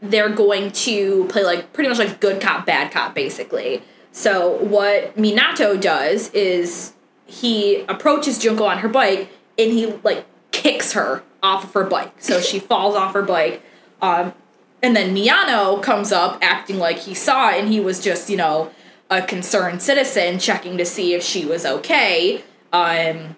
they're 0.05 0.29
going 0.29 0.71
to 0.71 1.27
play 1.27 1.45
like 1.45 1.73
pretty 1.73 1.89
much 1.89 1.99
like 1.99 2.21
good 2.21 2.41
cop 2.41 2.67
bad 2.67 2.93
cop 2.93 3.15
basically. 3.15 3.83
So 4.13 4.57
what 4.63 5.17
Minato 5.17 5.81
does 5.81 6.31
is 6.31 6.93
he 7.27 7.83
approaches 7.83 8.39
Junko 8.39 8.65
on 8.65 8.79
her 8.79 8.89
bike 8.89 9.31
and 9.59 9.73
he 9.73 9.87
like 10.05 10.25
kicks 10.53 10.93
her 10.93 11.23
off 11.43 11.65
of 11.65 11.73
her 11.75 11.85
bike. 11.85 12.13
So 12.19 12.41
she 12.41 12.59
falls 12.61 12.95
off 12.95 13.15
her 13.15 13.23
bike. 13.23 13.63
Um, 14.01 14.35
and 14.83 14.95
then 14.95 15.15
Miyano 15.15 15.83
comes 15.83 16.13
up 16.13 16.39
acting 16.43 16.79
like 16.79 16.99
he 16.99 17.15
saw 17.15 17.51
it 17.51 17.61
and 17.61 17.69
he 17.69 17.81
was 17.81 18.01
just, 18.01 18.29
you 18.29 18.37
know, 18.37 18.71
a 19.11 19.23
concerned 19.23 19.81
citizen 19.83 20.39
checking 20.39 20.77
to 20.79 20.85
see 20.85 21.15
if 21.15 21.23
she 21.23 21.47
was 21.47 21.65
okay. 21.65 22.45
Um, 22.73 23.37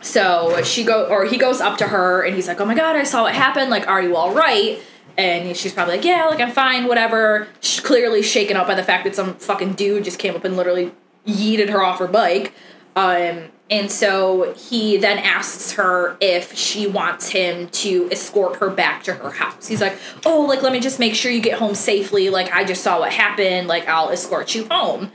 so 0.00 0.62
she 0.62 0.84
go 0.84 1.06
or 1.06 1.24
he 1.24 1.36
goes 1.36 1.60
up 1.60 1.78
to 1.78 1.88
her 1.88 2.22
and 2.22 2.36
he's 2.36 2.46
like, 2.46 2.60
"Oh 2.60 2.64
my 2.64 2.74
god, 2.74 2.94
I 2.94 3.02
saw 3.02 3.22
what 3.22 3.34
happened. 3.34 3.70
Like, 3.70 3.88
are 3.88 4.00
you 4.00 4.16
all 4.16 4.32
right?" 4.32 4.78
And 5.18 5.56
she's 5.56 5.72
probably 5.72 5.96
like, 5.96 6.04
"Yeah, 6.04 6.26
like 6.26 6.40
I'm 6.40 6.52
fine, 6.52 6.86
whatever." 6.86 7.48
She's 7.60 7.80
clearly 7.80 8.22
shaken 8.22 8.56
up 8.56 8.68
by 8.68 8.74
the 8.76 8.84
fact 8.84 9.04
that 9.04 9.16
some 9.16 9.34
fucking 9.34 9.74
dude 9.74 10.04
just 10.04 10.18
came 10.18 10.34
up 10.36 10.44
and 10.44 10.56
literally 10.56 10.92
yeeted 11.26 11.68
her 11.70 11.82
off 11.82 11.98
her 11.98 12.06
bike. 12.06 12.54
Um, 12.94 13.50
and 13.70 13.90
so 13.90 14.54
he 14.54 14.96
then 14.96 15.18
asks 15.18 15.72
her 15.72 16.16
if 16.20 16.54
she 16.54 16.86
wants 16.86 17.30
him 17.30 17.68
to 17.68 18.08
escort 18.10 18.56
her 18.56 18.70
back 18.70 19.02
to 19.04 19.14
her 19.14 19.30
house. 19.30 19.66
He's 19.66 19.80
like, 19.80 19.98
"Oh, 20.24 20.42
like 20.42 20.62
let 20.62 20.72
me 20.72 20.78
just 20.80 21.00
make 21.00 21.14
sure 21.16 21.32
you 21.32 21.40
get 21.40 21.58
home 21.58 21.74
safely. 21.74 22.30
Like 22.30 22.52
I 22.52 22.62
just 22.64 22.82
saw 22.82 23.00
what 23.00 23.12
happened. 23.12 23.66
Like 23.66 23.88
I'll 23.88 24.10
escort 24.10 24.54
you 24.54 24.68
home." 24.70 25.10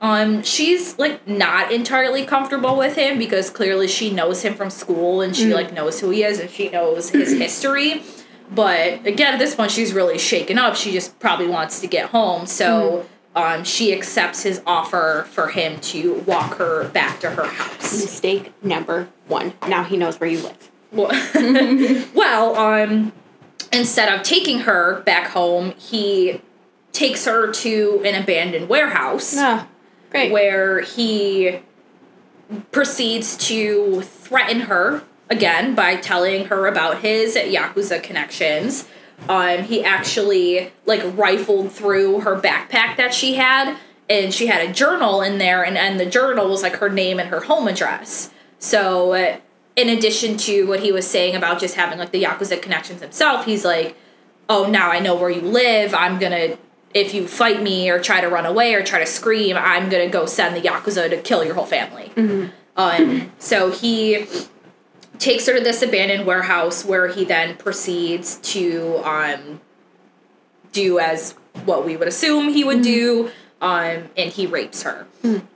Um, 0.00 0.42
she's 0.42 0.98
like 0.98 1.26
not 1.26 1.72
entirely 1.72 2.26
comfortable 2.26 2.76
with 2.76 2.96
him 2.96 3.16
because 3.18 3.48
clearly 3.48 3.88
she 3.88 4.10
knows 4.10 4.42
him 4.42 4.54
from 4.54 4.68
school 4.68 5.22
and 5.22 5.34
she 5.34 5.54
like 5.54 5.72
knows 5.72 6.00
who 6.00 6.10
he 6.10 6.24
is 6.24 6.40
and 6.40 6.50
she 6.50 6.68
knows 6.68 7.10
his 7.10 7.32
history. 7.38 8.02
But 8.50 9.06
again, 9.06 9.32
at 9.34 9.38
this 9.38 9.54
point, 9.54 9.70
she's 9.70 9.92
really 9.92 10.18
shaken 10.18 10.58
up. 10.58 10.76
She 10.76 10.92
just 10.92 11.18
probably 11.18 11.46
wants 11.48 11.80
to 11.80 11.86
get 11.86 12.10
home. 12.10 12.46
So 12.46 13.06
um, 13.34 13.64
she 13.64 13.92
accepts 13.92 14.42
his 14.42 14.62
offer 14.66 15.26
for 15.30 15.48
him 15.48 15.80
to 15.80 16.14
walk 16.26 16.56
her 16.58 16.88
back 16.90 17.20
to 17.20 17.30
her 17.30 17.44
house. 17.44 17.92
Mistake 18.00 18.52
number 18.62 19.08
one. 19.26 19.54
Now 19.68 19.82
he 19.84 19.96
knows 19.96 20.20
where 20.20 20.28
you 20.30 20.40
live. 20.42 20.70
Well, 20.92 21.10
well, 22.14 22.54
um, 22.56 23.12
instead 23.72 24.12
of 24.16 24.22
taking 24.22 24.60
her 24.60 25.00
back 25.02 25.30
home, 25.30 25.72
he 25.72 26.40
takes 26.92 27.24
her 27.24 27.50
to 27.50 28.00
an 28.04 28.14
abandoned 28.22 28.68
warehouse 28.68 29.34
Ah, 29.36 29.66
great. 30.10 30.30
where 30.30 30.80
he 30.82 31.58
proceeds 32.70 33.36
to 33.48 34.02
threaten 34.02 34.60
her 34.60 35.02
again 35.30 35.74
by 35.74 35.96
telling 35.96 36.46
her 36.46 36.66
about 36.66 37.00
his 37.00 37.36
yakuza 37.36 38.02
connections. 38.02 38.86
Um, 39.28 39.62
he 39.64 39.82
actually 39.84 40.72
like 40.86 41.02
rifled 41.16 41.72
through 41.72 42.20
her 42.20 42.38
backpack 42.38 42.96
that 42.96 43.14
she 43.14 43.34
had, 43.34 43.76
and 44.08 44.34
she 44.34 44.46
had 44.46 44.68
a 44.68 44.72
journal 44.72 45.22
in 45.22 45.38
there, 45.38 45.64
and 45.64 45.78
and 45.78 45.98
the 45.98 46.06
journal 46.06 46.48
was 46.48 46.62
like 46.62 46.76
her 46.76 46.88
name 46.88 47.18
and 47.18 47.30
her 47.30 47.40
home 47.40 47.68
address. 47.68 48.30
So, 48.58 49.12
uh, 49.12 49.36
in 49.76 49.88
addition 49.88 50.36
to 50.38 50.64
what 50.66 50.80
he 50.80 50.92
was 50.92 51.06
saying 51.06 51.34
about 51.36 51.58
just 51.58 51.74
having 51.74 51.98
like 51.98 52.12
the 52.12 52.22
yakuza 52.22 52.60
connections 52.60 53.00
himself, 53.00 53.44
he's 53.46 53.64
like, 53.64 53.96
"Oh, 54.48 54.66
now 54.68 54.90
I 54.90 55.00
know 55.00 55.14
where 55.14 55.30
you 55.30 55.42
live. 55.42 55.94
I'm 55.94 56.18
gonna." 56.18 56.58
If 56.92 57.12
you 57.12 57.26
fight 57.26 57.60
me 57.60 57.90
or 57.90 57.98
try 57.98 58.20
to 58.20 58.28
run 58.28 58.46
away 58.46 58.72
or 58.74 58.82
try 58.84 59.00
to 59.00 59.06
scream, 59.06 59.56
I'm 59.56 59.88
gonna 59.88 60.08
go 60.08 60.26
send 60.26 60.54
the 60.54 60.60
yakuza 60.60 61.10
to 61.10 61.16
kill 61.16 61.44
your 61.44 61.54
whole 61.54 61.66
family. 61.66 62.12
Um, 62.76 63.32
so 63.38 63.70
he 63.72 64.26
takes 65.24 65.46
her 65.46 65.54
to 65.56 65.64
this 65.64 65.80
abandoned 65.82 66.26
warehouse 66.26 66.84
where 66.84 67.08
he 67.08 67.24
then 67.24 67.56
proceeds 67.56 68.36
to 68.36 69.00
um, 69.04 69.60
do 70.72 70.98
as 70.98 71.32
what 71.64 71.86
we 71.86 71.96
would 71.96 72.08
assume 72.08 72.52
he 72.52 72.62
would 72.62 72.82
do, 72.82 73.30
um, 73.62 74.10
and 74.16 74.30
he 74.32 74.46
rapes 74.46 74.82
her. 74.82 75.06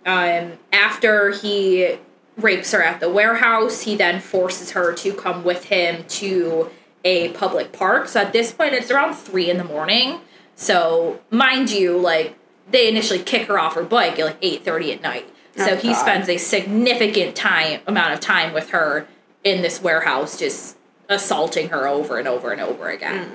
Um, 0.06 0.52
after 0.72 1.32
he 1.32 1.98
rapes 2.38 2.72
her 2.72 2.82
at 2.82 3.00
the 3.00 3.10
warehouse, 3.10 3.82
he 3.82 3.94
then 3.96 4.20
forces 4.20 4.70
her 4.70 4.94
to 4.94 5.12
come 5.12 5.44
with 5.44 5.64
him 5.64 6.04
to 6.08 6.70
a 7.04 7.28
public 7.30 7.72
park. 7.72 8.08
So 8.08 8.20
at 8.20 8.32
this 8.32 8.52
point, 8.52 8.72
it's 8.72 8.90
around 8.90 9.14
three 9.14 9.50
in 9.50 9.58
the 9.58 9.64
morning. 9.64 10.20
So 10.56 11.20
mind 11.30 11.70
you, 11.70 11.98
like 11.98 12.36
they 12.70 12.88
initially 12.88 13.18
kick 13.22 13.48
her 13.48 13.58
off 13.58 13.74
her 13.74 13.84
bike 13.84 14.18
at 14.18 14.24
like 14.24 14.38
eight 14.40 14.64
thirty 14.64 14.92
at 14.92 15.02
night. 15.02 15.28
So 15.56 15.72
Oh, 15.72 15.76
he 15.76 15.88
God. 15.92 16.00
spends 16.00 16.28
a 16.28 16.36
significant 16.38 17.34
time 17.36 17.80
amount 17.86 18.14
of 18.14 18.20
time 18.20 18.54
with 18.54 18.70
her 18.70 19.06
in 19.44 19.62
this 19.62 19.80
warehouse, 19.82 20.38
just 20.38 20.76
assaulting 21.08 21.68
her 21.70 21.86
over 21.88 22.18
and 22.18 22.28
over 22.28 22.50
and 22.52 22.60
over 22.60 22.88
again. 22.88 23.30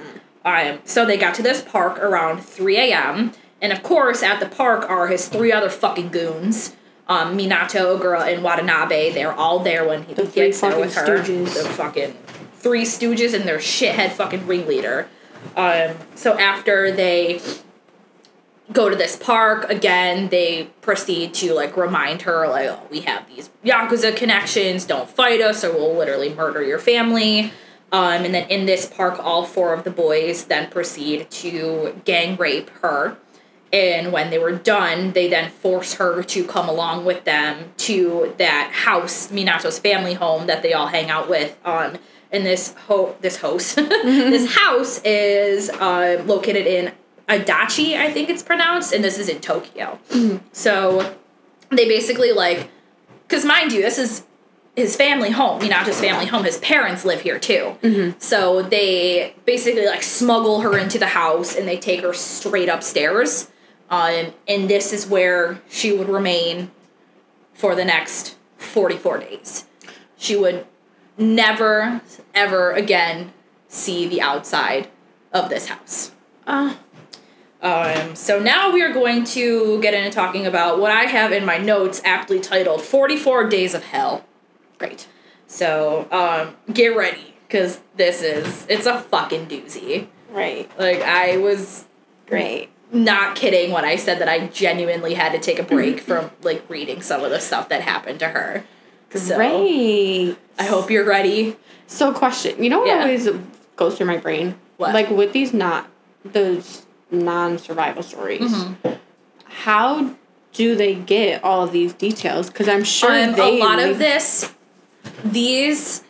Um, 0.46 0.80
so 0.86 1.06
they 1.06 1.18
got 1.18 1.34
to 1.36 1.42
this 1.42 1.62
park 1.62 1.98
around 2.00 2.42
3 2.44 2.78
a.m. 2.78 3.32
And 3.62 3.72
of 3.72 3.82
course, 3.82 4.22
at 4.22 4.40
the 4.40 4.46
park 4.48 4.90
are 4.90 5.08
his 5.08 5.28
three 5.30 5.52
other 5.52 5.70
fucking 5.70 6.10
goons. 6.10 6.76
Um, 7.08 7.38
Minato, 7.38 7.98
Ogura, 8.00 8.34
and 8.34 8.44
Watanabe. 8.44 9.12
They're 9.14 9.34
all 9.34 9.60
there 9.60 9.88
when 9.88 10.04
he 10.04 10.14
The 10.14 10.26
gets 10.26 10.62
there 10.62 10.80
with 10.80 10.96
her. 10.96 11.06
stooges. 11.06 11.54
The 11.62 11.70
fucking 11.70 12.18
three 12.58 12.84
stooges 12.84 13.34
and 13.34 13.46
their 13.46 13.58
shithead 13.58 14.12
fucking 14.12 14.48
ringleader. 14.48 15.08
Um, 15.58 15.96
so 16.16 16.38
after 16.38 16.92
they 16.92 17.42
go 18.72 18.90
to 18.90 18.96
this 18.96 19.18
park 19.18 19.70
again 19.70 20.30
they 20.30 20.66
proceed 20.82 21.34
to 21.34 21.54
like 21.54 21.76
remind 21.76 22.22
her 22.22 22.48
like 22.48 22.70
oh, 22.70 22.82
we 22.90 23.02
have 23.02 23.28
these 23.28 23.50
yakuza 23.66 24.16
connections 24.16 24.86
don't 24.86 25.10
fight 25.10 25.42
us 25.42 25.64
or 25.64 25.74
we'll 25.74 25.96
literally 25.96 26.34
murder 26.34 26.64
your 26.64 26.80
family. 26.80 27.52
Um, 27.92 28.26
and 28.26 28.34
then 28.34 28.50
in 28.50 28.66
this 28.66 28.86
park 28.88 29.20
all 29.20 29.46
four 29.46 29.74
of 29.74 29.84
the 29.84 29.92
boys 29.92 30.46
then 30.46 30.70
proceed 30.70 31.30
to 31.32 32.02
gang 32.06 32.38
rape 32.38 32.70
her. 32.82 33.18
And 33.74 34.12
when 34.14 34.30
they 34.30 34.40
were 34.40 34.54
done 34.54 35.12
they 35.12 35.28
then 35.28 35.52
force 35.52 35.96
her 35.96 36.24
to 36.24 36.46
come 36.46 36.70
along 36.70 37.04
with 37.04 37.26
them 37.26 37.74
to 37.78 38.34
that 38.38 38.72
house 38.72 39.28
minato's 39.30 39.78
family 39.78 40.14
home 40.14 40.48
that 40.48 40.64
they 40.64 40.72
all 40.72 40.88
hang 40.88 41.10
out 41.10 41.30
with 41.30 41.58
um, 41.66 41.98
and 42.32 42.46
this 42.46 42.74
ho- 42.88 43.16
this 43.20 43.38
host 43.38 43.76
this 43.76 44.56
house 44.56 45.02
is 45.04 45.70
uh, 45.70 46.24
located 46.26 46.66
in 46.66 46.94
Adachi, 47.30 47.96
I 47.98 48.12
think 48.12 48.30
it's 48.30 48.44
pronounced, 48.44 48.94
and 48.94 49.04
this 49.04 49.18
is 49.18 49.30
in 49.30 49.40
Tokyo. 49.40 50.00
So 50.52 51.16
they 51.70 51.88
basically 51.88 52.32
like, 52.32 52.70
because 53.28 53.46
mind 53.46 53.72
you, 53.72 53.82
this 53.82 53.98
is 53.98 54.24
his 54.76 54.96
family 54.96 55.30
home, 55.30 55.62
Minato's 55.62 56.00
family 56.00 56.26
home. 56.26 56.44
His 56.44 56.58
parents 56.58 57.06
live 57.06 57.22
here 57.22 57.40
too. 57.40 57.76
So 58.20 58.62
they 58.64 59.36
basically 59.46 59.86
like 59.86 60.04
smuggle 60.04 60.62
her 60.62 60.78
into 60.78 60.98
the 61.00 61.08
house 61.08 61.56
and 61.56 61.68
they 61.68 61.78
take 61.78 62.02
her 62.02 62.14
straight 62.14 62.70
upstairs. 62.70 63.50
Um, 63.90 64.34
and 64.48 64.70
this 64.70 64.92
is 64.92 65.06
where 65.08 65.62
she 65.70 65.92
would 65.96 66.10
remain 66.10 66.72
for 67.54 67.76
the 67.76 67.86
next 67.86 68.36
44 68.58 69.20
days. 69.20 69.66
She 70.18 70.36
would 70.36 70.66
never, 71.18 72.02
ever 72.34 72.72
again 72.72 73.32
see 73.68 74.08
the 74.08 74.22
outside 74.22 74.90
of 75.32 75.50
this 75.50 75.68
house. 75.68 76.12
Uh, 76.48 76.76
Um, 77.64 78.16
so 78.16 78.40
now 78.40 78.72
we 78.74 78.82
are 78.84 78.92
going 78.94 79.24
to 79.26 79.82
get 79.82 79.94
into 79.94 80.12
talking 80.12 80.46
about 80.46 80.80
what 80.80 80.92
I 80.92 81.04
have 81.04 81.32
in 81.32 81.46
my 81.46 81.58
notes 81.58 82.02
aptly 82.04 82.40
titled 82.40 82.82
44 82.82 83.48
Days 83.50 83.74
of 83.74 83.84
Hell. 83.86 84.26
great. 84.78 85.08
So 85.48 86.08
um, 86.12 86.56
get 86.74 86.96
ready, 86.96 87.34
Cause 87.50 87.80
this 87.96 88.22
is 88.24 88.66
it's 88.68 88.86
a 88.88 89.00
fucking 89.00 89.46
doozy. 89.48 90.08
Right. 90.32 90.70
Like 90.80 91.02
I 91.04 91.38
was 91.38 91.86
Great. 92.28 92.70
not 92.92 93.36
kidding 93.36 93.72
when 93.72 93.86
I 93.86 93.96
said 93.96 94.18
that 94.20 94.28
I 94.28 94.48
genuinely 94.48 95.14
had 95.14 95.32
to 95.34 95.40
take 95.40 95.60
a 95.60 95.64
break 95.64 96.00
from 96.00 96.32
like 96.42 96.68
reading 96.68 97.02
some 97.04 97.24
of 97.24 97.30
the 97.30 97.40
stuff 97.40 97.70
that 97.70 97.82
happened 97.84 98.20
to 98.22 98.30
her. 98.30 98.64
So 99.14 99.36
Great. 99.36 100.36
I 100.58 100.64
hope 100.64 100.90
you're 100.90 101.06
ready. 101.06 101.56
So, 101.86 102.12
question. 102.12 102.64
You 102.64 102.72
know 102.72 102.80
what 102.80 102.88
Yeah. 102.88 103.02
always 103.04 103.30
goes 103.76 103.96
through 103.98 104.08
my 104.08 104.18
brain? 104.18 104.56
What? 104.78 104.96
Like 104.96 105.12
with 105.12 105.32
these 105.34 105.54
not 105.54 105.88
those 106.26 106.82
non-survival 107.14 108.04
stories. 108.04 108.42
Mm-hmm. 108.42 108.94
How 109.46 110.16
do 110.54 110.76
they 110.76 110.96
get 110.96 111.44
all 111.44 111.64
of 111.64 111.72
these 111.72 111.94
details? 111.94 112.48
Because 112.48 112.68
I'm 112.68 112.84
sure 112.84 113.12
Um, 113.12 113.34
they 113.34 113.60
a 113.60 113.64
lot 113.64 113.80
of 113.80 113.98
this, 113.98 114.54
these 115.24 116.04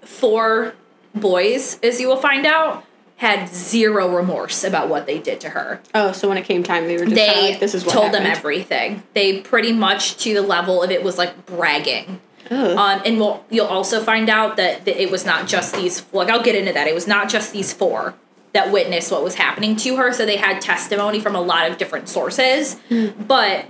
four 0.00 0.74
boys, 1.14 1.78
as 1.82 2.00
you 2.00 2.08
will 2.08 2.16
find 2.16 2.46
out, 2.46 2.84
had 3.16 3.48
zero 3.48 4.14
remorse 4.14 4.64
about 4.64 4.88
what 4.88 5.06
they 5.06 5.18
did 5.18 5.40
to 5.40 5.50
her. 5.50 5.80
Oh, 5.94 6.12
so 6.12 6.28
when 6.28 6.36
it 6.36 6.44
came 6.44 6.62
time, 6.62 6.86
they 6.86 6.96
were 6.96 7.04
just 7.04 7.14
they 7.14 7.52
like, 7.52 7.60
"This 7.60 7.74
is 7.74 7.84
what 7.84 7.92
told 7.92 8.12
them 8.12 8.26
everything. 8.26 9.02
They 9.14 9.40
pretty 9.40 9.72
much 9.72 10.16
to 10.24 10.34
the 10.34 10.42
level 10.42 10.82
of 10.82 10.90
it 10.90 11.02
was 11.02 11.16
like 11.16 11.46
bragging. 11.46 12.20
Ugh. 12.50 12.76
Um, 12.76 13.02
and 13.06 13.18
we'll, 13.18 13.42
you'll 13.50 13.66
also 13.66 14.02
find 14.02 14.28
out 14.28 14.56
that, 14.56 14.84
that 14.84 15.00
it 15.00 15.10
was 15.10 15.24
not 15.24 15.46
just 15.46 15.74
these. 15.74 16.04
Like 16.12 16.28
I'll 16.28 16.42
get 16.42 16.54
into 16.56 16.72
that. 16.72 16.86
It 16.86 16.94
was 16.94 17.06
not 17.06 17.28
just 17.28 17.52
these 17.52 17.72
four 17.72 18.14
that 18.54 18.72
witnessed 18.72 19.12
what 19.12 19.22
was 19.22 19.34
happening 19.34 19.76
to 19.76 19.96
her. 19.96 20.12
So 20.12 20.24
they 20.24 20.36
had 20.38 20.60
testimony 20.62 21.20
from 21.20 21.34
a 21.36 21.40
lot 21.40 21.70
of 21.70 21.76
different 21.76 22.08
sources, 22.08 22.74
Hmm. 22.88 23.08
but 23.28 23.66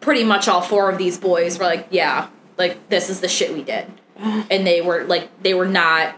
pretty 0.00 0.24
much 0.24 0.48
all 0.48 0.60
four 0.62 0.90
of 0.90 0.98
these 0.98 1.16
boys 1.18 1.58
were 1.58 1.64
like, 1.66 1.86
"Yeah, 1.90 2.26
like 2.58 2.88
this 2.88 3.08
is 3.08 3.20
the 3.20 3.28
shit 3.28 3.52
we 3.54 3.62
did," 3.62 3.86
and 4.18 4.66
they 4.66 4.80
were 4.80 5.04
like, 5.04 5.28
they 5.42 5.54
were 5.54 5.66
not 5.68 6.16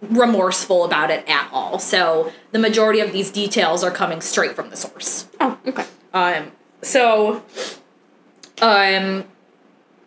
remorseful 0.00 0.84
about 0.84 1.10
it 1.10 1.24
at 1.28 1.48
all. 1.52 1.78
So 1.78 2.32
the 2.50 2.58
majority 2.58 3.00
of 3.00 3.12
these 3.12 3.30
details 3.30 3.84
are 3.84 3.90
coming 3.90 4.20
straight 4.20 4.56
from 4.56 4.70
the 4.70 4.76
source. 4.76 5.26
oh, 5.40 5.58
okay. 5.66 5.84
Um, 6.12 6.50
so, 6.82 7.42
um, 8.60 9.24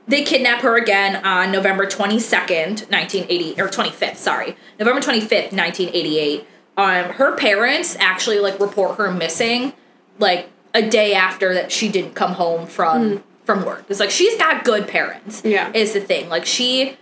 they 0.08 0.24
kidnap 0.24 0.62
her 0.62 0.78
again 0.78 1.24
on 1.26 1.52
November 1.52 1.86
22nd, 1.86 2.90
1980, 2.92 3.62
or 3.62 3.68
25th, 3.68 4.18
sorry. 4.18 4.56
November 4.80 5.02
25th, 5.02 5.52
1988. 5.52 6.48
Um, 6.78 7.06
her 7.14 7.36
parents 7.36 7.96
actually, 8.00 8.40
like, 8.40 8.60
report 8.60 8.98
her 8.98 9.12
missing, 9.12 9.74
like, 10.20 10.50
a 10.74 10.88
day 10.88 11.14
after 11.14 11.54
that 11.54 11.72
she 11.72 11.90
didn't 11.90 12.14
come 12.16 12.34
home 12.34 12.68
from, 12.68 13.24
from 13.46 13.66
work. 13.66 13.86
It's 13.90 14.00
like, 14.00 14.12
she's 14.12 14.38
got 14.38 14.64
good 14.64 14.88
parents. 14.88 15.42
Yeah. 15.46 15.72
Is 15.74 15.94
the 15.94 16.02
thing. 16.02 16.30
Like, 16.30 16.46
she 16.46 16.98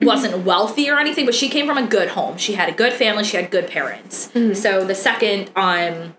wasn't 0.00 0.44
wealthy 0.44 0.90
or 0.90 0.98
anything, 0.98 1.26
but 1.26 1.34
she 1.34 1.48
came 1.48 1.66
from 1.66 1.78
a 1.78 1.86
good 1.86 2.08
home. 2.08 2.36
She 2.36 2.54
had 2.54 2.68
a 2.68 2.72
good 2.72 2.92
family, 2.92 3.24
she 3.24 3.36
had 3.36 3.50
good 3.50 3.68
parents. 3.68 4.30
So 4.54 4.84
the 4.84 4.94
second, 4.94 5.50
um, 5.54 6.16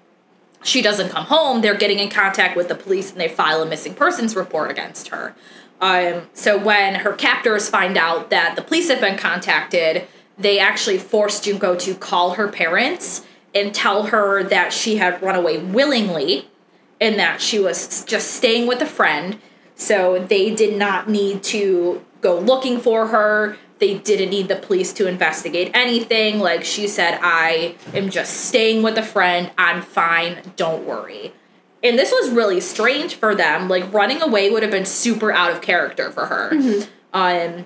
she 0.64 0.82
doesn't 0.82 1.10
come 1.10 1.26
home, 1.26 1.62
they're 1.62 1.76
getting 1.76 2.00
in 2.00 2.10
contact 2.10 2.56
with 2.56 2.70
the 2.70 2.76
police 2.76 3.12
and 3.12 3.20
they 3.20 3.28
file 3.28 3.62
a 3.62 3.66
missing 3.66 3.94
persons 3.94 4.36
report 4.36 4.72
against 4.72 5.10
her. 5.10 5.36
Um, 5.84 6.30
so 6.34 6.58
when 6.58 6.96
her 6.96 7.12
captors 7.12 7.70
find 7.70 7.98
out 7.98 8.30
that 8.30 8.56
the 8.56 8.62
police 8.62 8.90
have 8.90 9.02
been 9.02 9.18
contacted, 9.18 10.08
they 10.38 10.58
actually 10.58 10.98
forced 10.98 11.44
Junko 11.44 11.76
to 11.76 11.94
call 11.94 12.36
her 12.36 12.48
parents 12.48 13.26
and 13.54 13.76
tell 13.76 14.04
her 14.04 14.44
that 14.46 14.72
she 14.72 14.96
had 14.96 15.22
run 15.22 15.36
away 15.36 15.58
willingly 15.58 16.48
and 17.02 17.20
that 17.20 17.42
she 17.42 17.60
was 17.60 18.06
just 18.06 18.32
staying 18.32 18.66
with 18.66 18.82
a 18.82 18.86
friend. 18.86 19.40
So 19.76 20.26
they 20.26 20.56
did 20.56 20.78
not 20.78 21.10
need 21.10 21.44
to 21.44 22.02
go 22.22 22.40
looking 22.40 22.80
for 22.80 23.08
her. 23.08 23.58
They 23.80 23.98
didn't 23.98 24.30
need 24.30 24.48
the 24.48 24.56
police 24.56 24.94
to 24.94 25.08
investigate 25.10 25.70
anything. 25.74 26.40
Like 26.40 26.64
she 26.64 26.88
said, 26.88 27.20
I 27.22 27.76
am 27.94 28.10
just 28.10 28.46
staying 28.46 28.84
with 28.84 28.98
a 28.98 29.04
friend. 29.04 29.52
I'm 29.58 29.82
fine. 29.82 30.54
Don't 30.56 30.86
worry. 30.86 31.34
And 31.84 32.00
this 32.00 32.12
was 32.12 32.32
really 32.32 32.62
strange 32.62 33.16
for 33.16 33.36
them. 33.36 33.68
Like 33.68 33.92
running 33.94 34.22
away 34.22 34.50
would 34.50 34.64
have 34.64 34.72
been 34.72 34.86
super 34.86 35.32
out 35.32 35.52
of 35.52 35.62
character 35.62 36.10
for 36.12 36.28
her. 36.28 36.50
Um, 37.14 37.66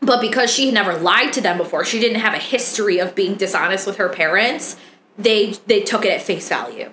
but 0.00 0.20
because 0.20 0.52
she 0.52 0.66
had 0.66 0.74
never 0.74 0.96
lied 0.96 1.32
to 1.32 1.40
them 1.40 1.56
before, 1.56 1.84
she 1.84 1.98
didn't 1.98 2.20
have 2.20 2.34
a 2.34 2.38
history 2.38 2.98
of 2.98 3.14
being 3.14 3.34
dishonest 3.34 3.86
with 3.86 3.96
her 3.96 4.08
parents. 4.10 4.76
They 5.18 5.54
they 5.66 5.80
took 5.80 6.04
it 6.04 6.10
at 6.12 6.22
face 6.22 6.48
value. 6.48 6.92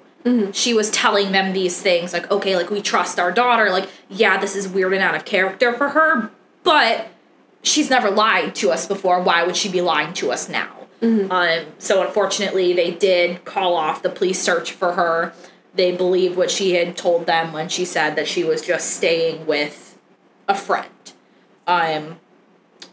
She 0.53 0.73
was 0.73 0.89
telling 0.89 1.33
them 1.33 1.51
these 1.51 1.81
things 1.81 2.13
like, 2.13 2.31
okay, 2.31 2.55
like 2.55 2.69
we 2.69 2.81
trust 2.81 3.19
our 3.19 3.29
daughter. 3.31 3.69
Like, 3.69 3.89
yeah, 4.09 4.37
this 4.37 4.55
is 4.55 4.69
weird 4.69 4.93
and 4.93 5.03
out 5.03 5.15
of 5.15 5.25
character 5.25 5.73
for 5.73 5.89
her, 5.89 6.31
but 6.63 7.09
she's 7.61 7.89
never 7.89 8.09
lied 8.09 8.55
to 8.55 8.71
us 8.71 8.87
before. 8.87 9.21
Why 9.21 9.43
would 9.43 9.57
she 9.57 9.69
be 9.69 9.81
lying 9.81 10.13
to 10.13 10.31
us 10.31 10.47
now? 10.47 10.71
Um, 11.29 11.65
so 11.77 12.01
unfortunately, 12.07 12.71
they 12.71 12.91
did 12.91 13.43
call 13.43 13.75
off 13.75 14.01
the 14.01 14.09
police 14.09 14.41
search 14.41 14.71
for 14.71 14.93
her. 14.93 15.33
They 15.75 15.91
believed 15.91 16.35
what 16.37 16.51
she 16.51 16.75
had 16.75 16.95
told 16.95 17.25
them 17.25 17.51
when 17.51 17.69
she 17.69 17.85
said 17.85 18.15
that 18.15 18.27
she 18.27 18.43
was 18.43 18.61
just 18.61 18.91
staying 18.91 19.45
with 19.45 19.97
a 20.47 20.55
friend. 20.55 20.89
Um, 21.65 22.19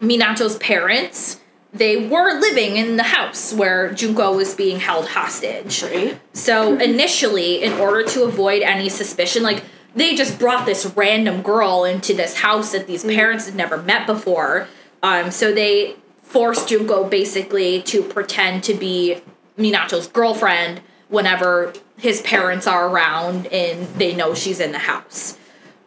Minato's 0.01 0.57
parents, 0.57 1.41
they 1.73 2.09
were 2.09 2.41
living 2.41 2.77
in 2.77 2.97
the 2.97 3.03
house 3.03 3.53
where 3.53 3.93
Junko 3.93 4.35
was 4.37 4.55
being 4.55 4.81
held 4.81 5.09
hostage. 5.09 5.83
Right. 5.83 6.19
So 6.33 6.79
initially, 6.79 7.63
in 7.63 7.75
order 7.75 8.03
to 8.11 8.25
avoid 8.25 8.63
any 8.63 8.89
suspicion, 8.89 9.43
like 9.43 9.63
they 9.95 10.15
just 10.15 10.39
brought 10.39 10.67
this 10.67 10.87
random 10.97 11.43
girl 11.43 11.85
into 11.85 12.15
this 12.15 12.37
house 12.37 12.73
that 12.73 12.87
these 12.87 13.05
parents 13.05 13.47
had 13.47 13.55
never 13.55 13.77
met 13.77 14.07
before. 14.07 14.69
Um, 15.03 15.31
so 15.31 15.53
they 15.53 15.97
forced 16.23 16.69
Junko 16.69 17.09
basically 17.09 17.83
to 17.83 18.03
pretend 18.03 18.63
to 18.65 18.75
be 18.75 19.21
Minato's 19.57 20.07
girlfriend 20.07 20.81
whenever 21.11 21.73
his 21.99 22.23
parents 22.23 22.67
are 22.67 22.89
around 22.89 23.47
and 23.49 23.87
they 23.97 24.15
know 24.15 24.35
she's 24.35 24.61
in 24.61 24.73
the 24.73 24.79
house. 24.79 25.37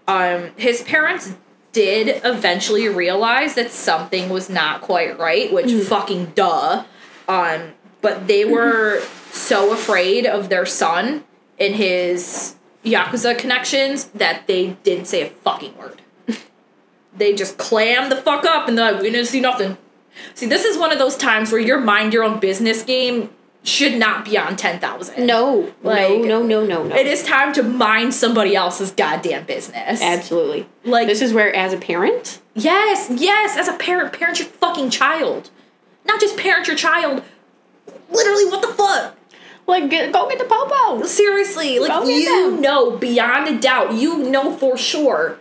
Um, 0.07 0.51
his 0.57 0.83
parents 0.83 1.33
did 1.71 2.21
eventually 2.23 2.87
realize 2.87 3.55
that 3.55 3.71
something 3.71 4.29
was 4.29 4.49
not 4.49 4.81
quite 4.81 5.17
right, 5.17 5.51
which 5.51 5.71
fucking 5.85 6.33
duh. 6.35 6.85
Um, 7.27 7.73
but 8.01 8.27
they 8.27 8.45
were 8.45 9.01
so 9.31 9.73
afraid 9.73 10.25
of 10.25 10.49
their 10.49 10.65
son 10.65 11.23
and 11.59 11.75
his 11.75 12.55
Yakuza 12.85 13.37
connections 13.37 14.05
that 14.07 14.45
they 14.45 14.77
didn't 14.83 15.05
say 15.05 15.21
a 15.21 15.29
fucking 15.29 15.75
word. 15.77 16.01
they 17.17 17.33
just 17.33 17.57
clammed 17.57 18.11
the 18.11 18.17
fuck 18.17 18.45
up 18.45 18.67
and 18.67 18.77
they're 18.77 18.91
like, 18.91 19.01
we 19.01 19.09
didn't 19.09 19.27
see 19.27 19.39
nothing. 19.39 19.77
See, 20.35 20.45
this 20.45 20.65
is 20.65 20.77
one 20.77 20.91
of 20.91 20.99
those 20.99 21.17
times 21.17 21.51
where 21.51 21.61
your 21.61 21.79
mind 21.79 22.13
your 22.13 22.23
own 22.23 22.39
business 22.39 22.83
game 22.83 23.29
should 23.63 23.95
not 23.97 24.25
be 24.25 24.37
on 24.37 24.55
10,000. 24.55 25.25
No, 25.25 25.71
Like, 25.81 26.19
no, 26.19 26.41
no, 26.41 26.43
no, 26.43 26.65
no, 26.65 26.83
no. 26.83 26.95
It 26.95 27.07
is 27.07 27.23
time 27.23 27.53
to 27.53 27.63
mind 27.63 28.13
somebody 28.13 28.55
else's 28.55 28.91
goddamn 28.91 29.45
business. 29.45 30.01
Absolutely. 30.01 30.67
Like- 30.83 31.07
this 31.07 31.21
is 31.21 31.33
where, 31.33 31.53
as 31.55 31.73
a 31.73 31.77
parent, 31.77 32.39
Yes, 32.55 33.09
yes, 33.09 33.57
as 33.57 33.67
a 33.67 33.73
parent, 33.73 34.13
parent 34.13 34.37
your 34.39 34.47
fucking 34.47 34.91
child. 34.91 35.49
Not 36.05 36.19
just 36.19 36.37
parent 36.37 36.67
your 36.67 36.75
child. 36.75 37.23
Literally, 38.11 38.45
what 38.45 38.61
the 38.61 38.67
fuck? 38.67 39.15
like, 39.65 39.89
get, 39.89 40.11
go 40.11 40.27
get 40.29 40.39
the 40.39 40.45
popo. 40.45 41.05
Seriously, 41.05 41.79
like 41.79 41.89
Go 41.89 42.07
you 42.07 42.57
know 42.59 42.97
beyond 42.97 43.47
a 43.47 43.59
doubt, 43.59 43.93
you 43.93 44.29
know 44.29 44.55
for 44.55 44.77
sure 44.77 45.39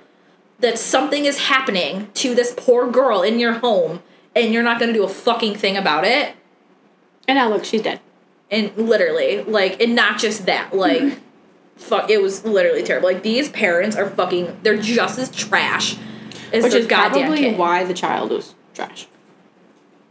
that 0.61 0.79
something 0.79 1.25
is 1.25 1.39
happening 1.39 2.09
to 2.15 2.35
this 2.35 2.55
poor 2.57 2.91
girl 2.91 3.23
in 3.23 3.41
your 3.41 3.55
home 3.55 4.01
and 4.35 4.53
you're 4.53 4.63
not 4.63 4.79
gonna 4.79 4.93
do 4.93 5.03
a 5.03 5.09
fucking 5.09 5.57
thing 5.57 5.77
about 5.77 6.05
it. 6.05 6.35
And 7.27 7.37
now 7.37 7.49
look, 7.49 7.65
she's 7.65 7.83
dead. 7.83 8.01
And 8.53 8.77
literally, 8.77 9.43
like, 9.43 9.81
and 9.83 9.95
not 9.97 10.19
just 10.21 10.47
that, 10.47 10.73
like, 10.77 11.19
fuck, 11.77 12.09
it 12.11 12.23
was 12.23 12.45
literally 12.45 12.83
terrible. 12.85 13.09
Like, 13.09 13.23
these 13.25 13.49
parents 13.49 13.97
are 13.97 14.09
fucking, 14.09 14.59
they're 14.63 14.77
just 14.81 15.19
as 15.19 15.31
trash 15.35 15.97
as 16.53 16.63
Which 16.63 16.75
is 16.75 16.87
goddamn 16.87 17.23
probably 17.29 17.39
kid. 17.39 17.59
why 17.59 17.83
the 17.85 17.95
child 17.95 18.31
was 18.31 18.55
trash. 18.75 19.09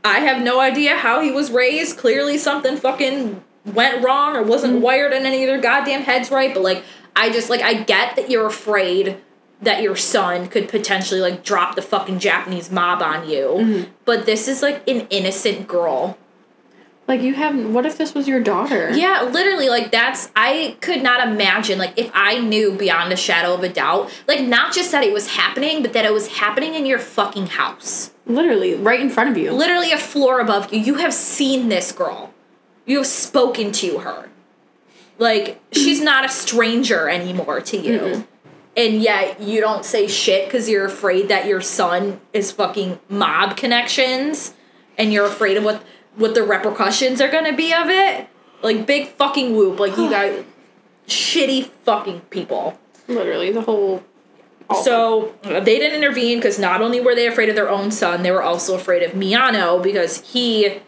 I 0.04 0.22
have 0.22 0.42
no 0.44 0.60
idea 0.60 0.96
how 0.98 1.22
he 1.22 1.30
was 1.32 1.52
raised. 1.52 1.98
Clearly, 1.98 2.38
something 2.40 2.76
fucking 2.78 3.44
went 3.64 4.04
wrong 4.04 4.36
or 4.36 4.42
wasn't 4.42 4.74
Mm-hmm. 4.74 4.82
wired 4.82 5.14
in 5.14 5.28
any 5.28 5.44
of 5.44 5.48
their 5.48 5.62
goddamn 5.62 6.02
heads 6.02 6.32
right. 6.32 6.52
But 6.52 6.64
like, 6.64 6.84
I 7.16 7.30
just 7.30 7.52
like 7.52 7.62
I 7.62 7.76
get 7.84 8.16
that 8.16 8.28
you're 8.32 8.48
afraid 8.48 9.18
that 9.62 9.84
your 9.84 9.96
son 9.96 10.48
could 10.48 10.68
potentially 10.68 11.22
like 11.22 11.44
drop 11.44 11.76
the 11.76 11.84
fucking 11.84 12.18
Japanese 12.18 12.72
mob 12.72 13.04
on 13.04 13.30
you. 13.30 13.46
Mm-hmm. 13.60 13.92
But 14.06 14.26
this 14.26 14.48
is 14.48 14.64
like 14.64 14.88
an 14.90 15.06
innocent 15.12 15.68
girl. 15.68 16.18
Like, 17.12 17.24
you 17.24 17.34
have, 17.34 17.66
what 17.66 17.86
if 17.86 17.98
this 17.98 18.14
was 18.14 18.26
your 18.26 18.40
daughter? 18.40 18.90
Yeah, 18.94 19.24
literally, 19.24 19.68
like 19.68 19.92
that's 19.92 20.32
I 20.34 20.78
could 20.80 21.04
not 21.04 21.28
imagine 21.28 21.78
like 21.78 21.92
if 21.98 22.10
I 22.14 22.40
knew 22.40 22.72
beyond 22.72 23.12
a 23.12 23.18
shadow 23.18 23.54
of 23.54 23.64
a 23.64 23.68
doubt, 23.68 24.10
like 24.30 24.40
not 24.40 24.74
just 24.74 24.94
that 24.94 25.04
it 25.04 25.12
was 25.12 25.28
happening, 25.28 25.82
but 25.82 25.92
that 25.92 26.06
it 26.06 26.14
was 26.14 26.30
happening 26.30 26.74
in 26.74 26.86
your 26.86 27.00
fucking 27.00 27.48
house. 27.48 28.12
Literally, 28.26 28.76
right 28.76 29.02
in 29.02 29.10
front 29.10 29.30
of 29.30 29.36
you. 29.36 29.52
literally 29.52 29.92
a 29.92 29.98
floor 29.98 30.40
above 30.40 30.74
you. 30.74 30.80
You 30.80 30.96
have 30.96 31.14
seen 31.14 31.68
this 31.68 31.92
girl. 31.92 32.34
You 32.86 33.00
have 33.00 33.08
spoken 33.08 33.74
to 33.74 33.98
her. 33.98 34.30
Like, 35.18 35.60
she's 35.74 36.00
not 36.12 36.24
a 36.24 36.30
stranger 36.30 37.10
anymore 37.10 37.60
to 37.60 37.78
you. 37.78 38.26
And 38.78 39.02
yet, 39.02 39.42
you 39.42 39.60
don't 39.60 39.84
say 39.84 40.08
shit 40.08 40.46
because 40.46 40.70
you're 40.70 40.86
afraid 40.86 41.28
that 41.28 41.46
your 41.46 41.60
son 41.60 42.22
is 42.32 42.54
fucking 42.54 43.02
mob 43.10 43.58
connections 43.58 44.54
and 44.98 45.12
you're 45.12 45.26
afraid 45.26 45.58
of 45.58 45.66
what 45.66 45.84
what 46.16 46.36
the 46.36 46.44
repercussions 46.44 47.22
are 47.22 47.30
gonna 47.30 47.56
be 47.56 47.74
of 47.74 47.90
it, 47.90 48.28
like 48.62 48.86
big 48.86 49.10
fucking 49.10 49.56
whoop. 49.56 49.80
Like 49.80 49.98
you 49.98 50.10
guys, 50.10 50.44
shitty 51.08 51.66
fucking 51.84 52.22
people. 52.30 52.78
Literally, 53.08 53.52
the 53.52 53.62
whole. 53.62 54.04
So 54.84 55.36
they 55.44 55.80
didn't 55.80 56.02
intervene 56.02 56.38
because 56.38 56.58
not 56.58 56.82
only 56.82 57.02
were 57.02 57.14
they 57.14 57.28
afraid 57.28 57.50
of 57.50 57.56
their 57.56 57.70
own 57.70 57.92
son, 57.92 58.24
they 58.24 58.32
were 58.32 58.42
also 58.42 58.74
afraid 58.74 59.04
of 59.04 59.12
Miyano 59.12 59.84
because 59.84 60.32
he, 60.32 60.80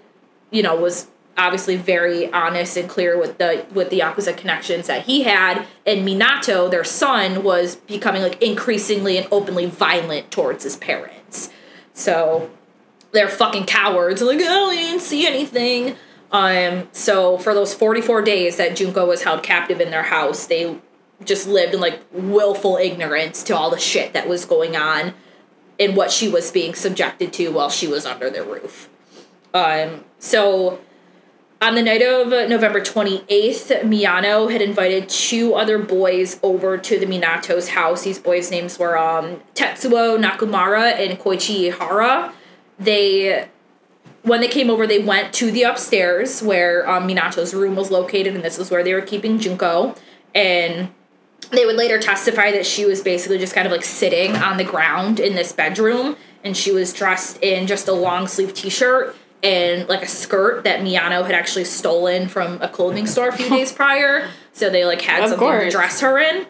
you 0.51 0.63
know, 0.63 0.73
was 0.73 1.07
obviously 1.37 1.75
very 1.75 2.31
honest 2.31 2.77
and 2.77 2.87
clear 2.87 3.19
with 3.19 3.37
the 3.39 3.65
with 3.73 3.89
the 3.89 3.99
Yakuza 3.99 4.37
connections 4.37 4.87
that 4.87 5.05
he 5.05 5.23
had, 5.23 5.65
and 5.85 6.07
Minato, 6.07 6.71
their 6.71 6.83
son, 6.83 7.43
was 7.43 7.75
becoming 7.75 8.21
like 8.21 8.41
increasingly 8.41 9.17
and 9.17 9.27
openly 9.31 9.65
violent 9.65 10.31
towards 10.31 10.63
his 10.63 10.77
parents. 10.77 11.49
So 11.93 12.49
they're 13.13 13.29
fucking 13.29 13.65
cowards. 13.65 14.21
Like, 14.21 14.39
oh, 14.41 14.69
we 14.69 14.75
didn't 14.75 15.01
see 15.01 15.25
anything. 15.25 15.95
Um, 16.31 16.89
so 16.91 17.37
for 17.37 17.53
those 17.53 17.73
44 17.73 18.23
days 18.23 18.57
that 18.57 18.75
Junko 18.75 19.07
was 19.07 19.23
held 19.23 19.43
captive 19.43 19.79
in 19.79 19.91
their 19.91 20.03
house, 20.03 20.47
they 20.47 20.77
just 21.23 21.47
lived 21.47 21.75
in 21.75 21.79
like 21.79 22.01
willful 22.11 22.77
ignorance 22.77 23.43
to 23.43 23.55
all 23.55 23.69
the 23.69 23.79
shit 23.79 24.13
that 24.13 24.27
was 24.27 24.45
going 24.45 24.75
on 24.75 25.13
and 25.79 25.95
what 25.95 26.11
she 26.11 26.27
was 26.27 26.51
being 26.51 26.73
subjected 26.73 27.31
to 27.33 27.49
while 27.49 27.69
she 27.69 27.87
was 27.87 28.05
under 28.05 28.29
their 28.29 28.43
roof. 28.43 28.89
Um, 29.53 30.03
so 30.17 30.79
on 31.61 31.75
the 31.75 31.83
night 31.83 32.01
of 32.01 32.29
November 32.49 32.81
28th, 32.81 33.83
Miyano 33.83 34.51
had 34.51 34.61
invited 34.61 35.07
two 35.07 35.53
other 35.53 35.77
boys 35.77 36.39
over 36.41 36.77
to 36.77 36.99
the 36.99 37.05
Minato's 37.05 37.69
house. 37.69 38.03
These 38.03 38.19
boys' 38.19 38.49
names 38.49 38.79
were 38.79 38.97
um, 38.97 39.41
Tetsuo 39.53 40.21
Nakamura 40.21 40.93
and 40.93 41.19
Koichi 41.19 41.71
Ihara. 41.71 42.33
They 42.79 43.47
when 44.23 44.39
they 44.39 44.47
came 44.47 44.69
over, 44.69 44.87
they 44.87 44.99
went 44.99 45.33
to 45.33 45.51
the 45.51 45.63
upstairs 45.63 46.41
where 46.41 46.89
um, 46.89 47.07
Minato's 47.07 47.53
room 47.53 47.75
was 47.75 47.91
located, 47.91 48.35
and 48.35 48.43
this 48.43 48.57
is 48.57 48.71
where 48.71 48.83
they 48.83 48.93
were 48.93 49.01
keeping 49.01 49.37
Junko. 49.37 49.95
And 50.33 50.89
they 51.51 51.65
would 51.65 51.75
later 51.75 51.99
testify 51.99 52.51
that 52.51 52.65
she 52.65 52.85
was 52.85 53.01
basically 53.01 53.37
just 53.37 53.53
kind 53.53 53.67
of 53.67 53.71
like 53.71 53.83
sitting 53.83 54.35
on 54.37 54.57
the 54.57 54.63
ground 54.63 55.19
in 55.19 55.35
this 55.35 55.51
bedroom, 55.51 56.15
and 56.43 56.55
she 56.55 56.71
was 56.71 56.93
dressed 56.93 57.37
in 57.43 57.67
just 57.67 57.87
a 57.87 57.93
long 57.93 58.27
sleeve 58.27 58.53
t 58.53 58.69
shirt 58.69 59.15
and 59.43 59.89
like 59.89 60.01
a 60.01 60.07
skirt 60.07 60.63
that 60.63 60.79
Miyano 60.79 61.25
had 61.25 61.35
actually 61.35 61.65
stolen 61.65 62.29
from 62.29 62.61
a 62.61 62.69
clothing 62.69 63.05
store 63.05 63.27
a 63.27 63.33
few 63.33 63.49
days 63.55 63.73
prior. 63.73 64.29
So 64.53 64.69
they 64.69 64.85
like 64.85 65.01
had 65.01 65.23
Of 65.23 65.31
something 65.31 65.59
to 65.59 65.69
dress 65.69 65.99
her 65.99 66.17
in. 66.17 66.45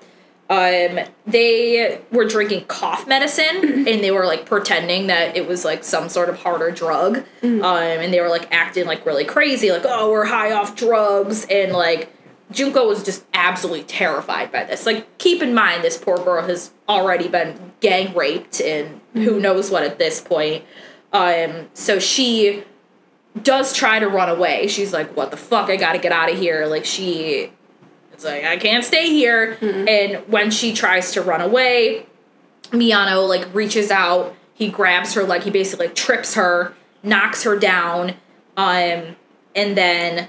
Um, 0.50 1.00
they 1.26 2.02
were 2.12 2.26
drinking 2.26 2.66
cough 2.66 3.08
medicine 3.08 3.46
and 3.88 4.04
they 4.04 4.12
were 4.12 4.26
like 4.26 4.46
pretending 4.46 5.08
that 5.08 5.38
it 5.38 5.48
was 5.48 5.64
like 5.64 5.84
some 5.84 6.10
sort 6.10 6.30
of 6.30 6.38
harder 6.40 6.70
drug. 6.70 7.24
Um, 7.64 7.64
and 7.64 8.14
they 8.14 8.20
were 8.20 8.30
like 8.30 8.48
acting 8.52 8.86
like 8.86 9.06
really 9.06 9.26
crazy, 9.26 9.72
like, 9.72 9.86
oh, 9.86 10.12
we're 10.12 10.26
high 10.26 10.52
off 10.52 10.76
drugs. 10.76 11.46
And 11.50 11.72
like, 11.72 12.10
Junko 12.52 12.88
was 12.88 13.04
just 13.04 13.26
absolutely 13.34 13.84
terrified 13.84 14.52
by 14.52 14.64
this. 14.66 14.86
Like, 14.86 15.18
keep 15.18 15.42
in 15.42 15.54
mind, 15.54 15.84
this 15.84 15.98
poor 15.98 16.18
girl 16.18 16.44
has 16.44 16.72
already 16.88 17.28
been 17.28 17.74
gang 17.80 18.14
raped 18.14 18.62
and 18.62 19.02
who 19.14 19.40
knows 19.40 19.72
what 19.72 19.84
at 19.84 19.98
this 19.98 20.22
point. 20.22 20.64
Um, 21.12 21.70
so 21.74 22.00
she 22.00 22.64
does 23.42 23.74
try 23.74 24.00
to 24.00 24.08
run 24.08 24.30
away. 24.30 24.68
She's 24.68 24.94
like, 24.94 25.16
what 25.16 25.32
the 25.32 25.38
fuck? 25.38 25.70
I 25.70 25.78
gotta 25.78 26.00
get 26.00 26.12
out 26.12 26.32
of 26.32 26.38
here. 26.38 26.66
Like, 26.68 26.86
she 26.86 27.52
it's 28.24 28.32
like, 28.32 28.44
I 28.50 28.58
can't 28.58 28.84
stay 28.84 29.10
here. 29.10 29.58
And 29.62 30.28
when 30.32 30.52
she 30.52 30.74
tries 30.74 31.12
to 31.14 31.22
run 31.22 31.42
away, 31.42 32.06
Miyano 32.72 33.28
like 33.28 33.54
reaches 33.54 33.92
out, 33.92 34.36
he 34.54 34.70
grabs 34.70 35.14
her 35.14 35.24
leg, 35.24 35.44
he 35.44 35.52
basically 35.52 35.88
like, 35.88 35.96
trips 35.96 36.36
her, 36.36 36.74
knocks 37.02 37.44
her 37.44 37.58
down, 37.58 38.12
um, 38.56 39.16
and 39.56 39.78
then 39.78 40.28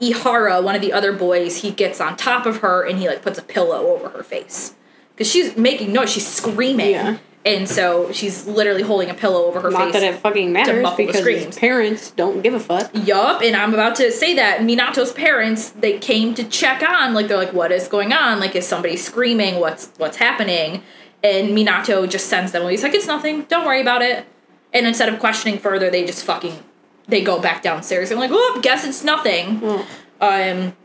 Ihara, 0.00 0.62
one 0.62 0.74
of 0.74 0.80
the 0.80 0.92
other 0.92 1.12
boys, 1.12 1.58
he 1.58 1.70
gets 1.70 2.00
on 2.00 2.16
top 2.16 2.46
of 2.46 2.58
her 2.58 2.84
and 2.84 2.98
he 2.98 3.08
like 3.08 3.22
puts 3.22 3.38
a 3.38 3.42
pillow 3.42 3.86
over 3.88 4.08
her 4.10 4.22
face. 4.22 4.74
Because 5.14 5.30
she's 5.30 5.56
making 5.56 5.92
noise, 5.92 6.10
she's 6.10 6.26
screaming. 6.26 6.90
Yeah. 6.90 7.18
And 7.44 7.68
so 7.68 8.12
she's 8.12 8.46
literally 8.46 8.82
holding 8.84 9.10
a 9.10 9.14
pillow 9.14 9.46
over 9.46 9.60
her 9.60 9.70
Not 9.70 9.86
face. 9.86 9.94
that 9.94 10.02
it 10.04 10.14
fucking 10.20 10.52
matters 10.52 10.86
because 10.96 11.56
parents 11.56 12.12
don't 12.12 12.40
give 12.40 12.54
a 12.54 12.60
fuck. 12.60 12.88
Yup, 12.94 13.42
and 13.42 13.56
I'm 13.56 13.74
about 13.74 13.96
to 13.96 14.12
say 14.12 14.36
that 14.36 14.60
Minato's 14.60 15.12
parents 15.12 15.70
they 15.70 15.98
came 15.98 16.34
to 16.34 16.44
check 16.44 16.88
on, 16.88 17.14
like 17.14 17.26
they're 17.26 17.36
like, 17.36 17.52
what 17.52 17.72
is 17.72 17.88
going 17.88 18.12
on? 18.12 18.38
Like, 18.38 18.54
is 18.54 18.64
somebody 18.64 18.96
screaming? 18.96 19.58
What's 19.58 19.90
what's 19.98 20.18
happening? 20.18 20.84
And 21.24 21.48
Minato 21.48 22.08
just 22.08 22.26
sends 22.28 22.52
them. 22.52 22.68
He's 22.70 22.84
like, 22.84 22.94
it's 22.94 23.08
nothing. 23.08 23.42
Don't 23.48 23.66
worry 23.66 23.80
about 23.80 24.02
it. 24.02 24.24
And 24.72 24.86
instead 24.86 25.08
of 25.08 25.18
questioning 25.18 25.58
further, 25.58 25.90
they 25.90 26.04
just 26.06 26.24
fucking 26.24 26.62
they 27.08 27.22
go 27.24 27.40
back 27.40 27.62
downstairs. 27.62 28.12
I'm 28.12 28.18
like, 28.20 28.30
oh, 28.32 28.60
guess 28.62 28.84
it's 28.86 29.02
nothing. 29.02 29.60
Well, 29.60 29.84
Um, 30.20 30.76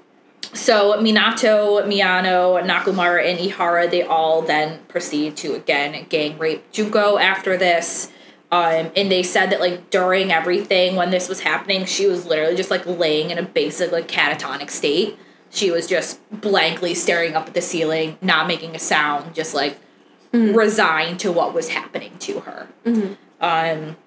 so 0.54 0.94
Minato, 1.02 1.84
Miyano, 1.86 2.62
Nakamura, 2.64 3.26
and 3.26 3.40
Ihara, 3.40 3.90
they 3.90 4.04
all 4.04 4.42
then 4.42 4.80
proceed 4.88 5.36
to 5.38 5.54
again 5.56 6.06
gang 6.10 6.38
rape 6.38 6.72
Junko 6.72 7.18
after 7.18 7.58
this. 7.58 8.12
Um, 8.50 8.92
and 8.96 9.12
they 9.12 9.24
said 9.24 9.50
that 9.50 9.60
like 9.60 9.90
during 9.90 10.32
everything 10.32 10.96
when 10.96 11.12
this 11.12 11.28
was 11.28 11.42
happening, 11.42 11.86
she 11.86 12.08
was 12.08 12.26
literally 12.26 12.56
just 12.56 12.72
like 12.72 12.86
laying 12.86 13.30
in 13.30 13.38
a 13.38 13.44
basic 13.44 13.92
like 13.92 14.08
catatonic 14.08 14.70
state. 14.70 15.18
She 15.50 15.70
was 15.72 15.88
just 15.88 16.20
blankly 16.30 16.94
staring 16.94 17.36
up 17.36 17.48
at 17.48 17.54
the 17.54 17.62
ceiling, 17.62 18.18
not 18.22 18.48
making 18.48 18.76
a 18.76 18.80
sound, 18.80 19.36
just 19.36 19.54
like 19.54 19.78
resigned 20.54 21.20
to 21.22 21.32
what 21.32 21.54
was 21.54 21.70
happening 21.70 22.18
to 22.20 22.42
her. 22.42 22.68
Um, 23.42 23.98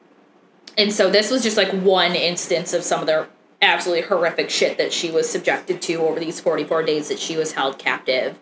and 0.78 0.93
so 0.93 1.11
this 1.11 1.30
was 1.30 1.43
just 1.43 1.57
like 1.57 1.70
one 1.72 2.14
instance 2.14 2.72
of 2.72 2.82
some 2.82 3.01
of 3.01 3.07
their 3.07 3.28
absolutely 3.63 4.07
horrific 4.07 4.51
shit 4.51 4.79
that 4.79 4.93
she 4.93 5.11
was 5.11 5.29
subjected 5.29 5.83
to 5.83 5.95
over 5.97 6.19
these 6.19 6.41
44 6.41 6.83
days 6.83 7.09
that 7.09 7.19
she 7.19 7.37
was 7.37 7.53
held 7.53 7.79
captive. 7.79 8.39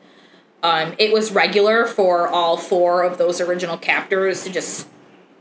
Um, 0.62 0.95
it 0.99 1.12
was 1.12 1.33
regular 1.33 1.87
for 1.87 2.29
all 2.29 2.57
four 2.57 3.03
of 3.03 3.19
those 3.19 3.41
original 3.41 3.77
captors 3.77 4.45
to 4.45 4.51
just 4.51 4.89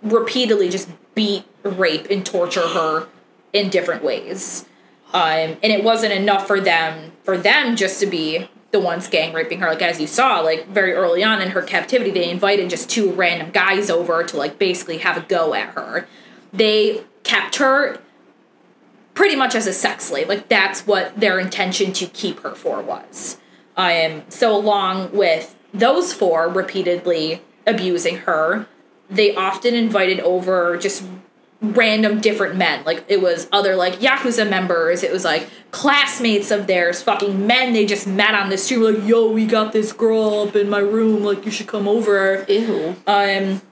repeatedly 0.01 0.69
just 0.69 0.89
beat, 1.15 1.45
rape, 1.63 2.07
and 2.09 2.25
torture 2.25 2.67
her 2.67 3.07
in 3.53 3.69
different 3.69 4.03
ways. 4.03 4.65
Um, 5.13 5.57
and 5.63 5.65
it 5.65 5.84
wasn't 5.84 6.13
enough 6.13 6.45
for 6.45 6.59
them 6.59 7.13
for 7.23 7.38
them 7.38 7.75
just 7.75 7.99
to 8.01 8.05
be 8.05 8.49
the 8.71 8.80
ones 8.80 9.07
gang 9.07 9.34
raping 9.34 9.59
her. 9.59 9.69
Like 9.69 9.82
as 9.82 9.99
you 9.99 10.07
saw, 10.07 10.41
like 10.41 10.67
very 10.67 10.93
early 10.93 11.23
on 11.23 11.41
in 11.41 11.51
her 11.51 11.61
captivity, 11.61 12.11
they 12.11 12.30
invited 12.30 12.69
just 12.69 12.89
two 12.89 13.11
random 13.11 13.51
guys 13.51 13.89
over 13.89 14.23
to 14.23 14.38
like 14.38 14.59
basically 14.59 14.99
have 14.99 15.17
a 15.17 15.21
go 15.21 15.53
at 15.53 15.69
her. 15.69 16.07
They 16.51 17.03
kept 17.23 17.55
her 17.57 17.99
pretty 19.18 19.36
much 19.36 19.55
as 19.55 19.65
a 19.65 19.74
sex 19.74 20.05
slave. 20.05 20.30
Like 20.30 20.47
that's 20.47 20.86
what 20.86 21.20
their 21.20 21.39
intention 21.39 21.91
to 21.93 22.05
keep 22.05 22.41
her 22.41 22.53
for 22.53 22.84
was. 22.84 23.39
Um, 23.76 24.22
so 24.30 24.55
along 24.55 25.11
with 25.11 25.55
those 25.74 26.13
four 26.13 26.47
repeatedly 26.47 27.41
abusing 27.65 28.18
her, 28.18 28.68
they 29.09 29.36
often 29.36 29.74
invited 29.74 30.20
over 30.20 30.78
just 30.78 31.03
random 31.63 32.22
different 32.22 32.57
men. 32.57 32.84
Like 32.86 33.05
it 33.07 33.20
was 33.20 33.47
other 33.51 33.76
like 33.76 33.95
Yakuza 33.95 34.47
members, 34.47 35.01
it 35.01 35.11
was 35.11 35.26
like 35.26 35.49
classmates 35.72 36.51
of 36.51 36.68
theirs, 36.68 37.01
fucking 37.01 37.47
men 37.47 37.74
they 37.74 37.88
just 37.88 38.05
met 38.05 38.36
on 38.36 38.51
the 38.51 38.57
street, 38.57 38.78
like, 38.78 39.07
yo, 39.07 39.32
we 39.32 39.47
got 39.47 39.74
this 39.74 39.93
girl 39.93 40.47
up 40.47 40.55
in 40.55 40.70
my 40.70 40.78
room, 40.78 41.24
like 41.24 41.43
you 41.43 41.49
should 41.49 41.68
come 41.68 41.88
over. 41.88 42.45
ew. 42.47 42.95
Um, 43.07 43.63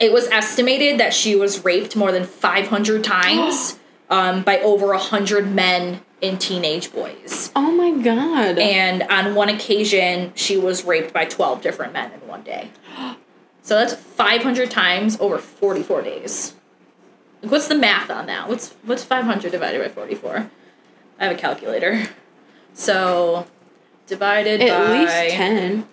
it 0.00 0.12
was 0.12 0.26
estimated 0.28 0.98
that 0.98 1.14
she 1.14 1.36
was 1.36 1.64
raped 1.64 1.94
more 1.94 2.10
than 2.10 2.24
500 2.24 3.04
times 3.04 3.76
um, 4.10 4.42
by 4.42 4.58
over 4.58 4.88
100 4.88 5.50
men 5.50 6.02
and 6.22 6.40
teenage 6.40 6.92
boys. 6.92 7.50
Oh 7.56 7.70
my 7.70 8.02
god. 8.02 8.58
And 8.58 9.02
on 9.04 9.34
one 9.34 9.48
occasion, 9.48 10.32
she 10.34 10.58
was 10.58 10.84
raped 10.84 11.12
by 11.14 11.24
12 11.24 11.62
different 11.62 11.92
men 11.92 12.12
in 12.12 12.28
one 12.28 12.42
day. 12.42 12.70
So 13.62 13.76
that's 13.76 13.94
500 13.94 14.70
times 14.70 15.20
over 15.20 15.38
44 15.38 16.02
days. 16.02 16.54
Like, 17.42 17.52
what's 17.52 17.68
the 17.68 17.74
math 17.76 18.10
on 18.10 18.26
that? 18.26 18.48
What's 18.48 18.74
what's 18.84 19.04
500 19.04 19.52
divided 19.52 19.80
by 19.80 19.88
44? 19.88 20.50
I 21.20 21.24
have 21.24 21.36
a 21.36 21.38
calculator. 21.38 22.08
So 22.72 23.46
divided 24.06 24.62
At 24.62 24.88
by 24.88 24.98
least 24.98 25.36
10. 25.36 25.86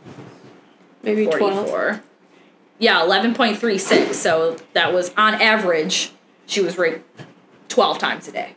Maybe 1.04 1.28
12. 1.28 2.02
Yeah, 2.80 3.02
11.36. 3.02 4.14
So 4.14 4.58
that 4.74 4.94
was 4.94 5.14
on 5.18 5.36
average, 5.36 6.14
she 6.46 6.62
was 6.62 6.78
raped 6.78 7.04
12 7.70 8.00
times 8.00 8.28
a 8.28 8.32
day 8.32 8.56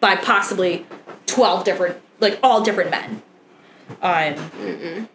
by 0.00 0.16
possibly 0.16 0.86
12 1.26 1.64
different, 1.64 2.00
like 2.20 2.38
all 2.42 2.62
different 2.62 2.90
men. 2.90 3.22
Um, 4.02 5.08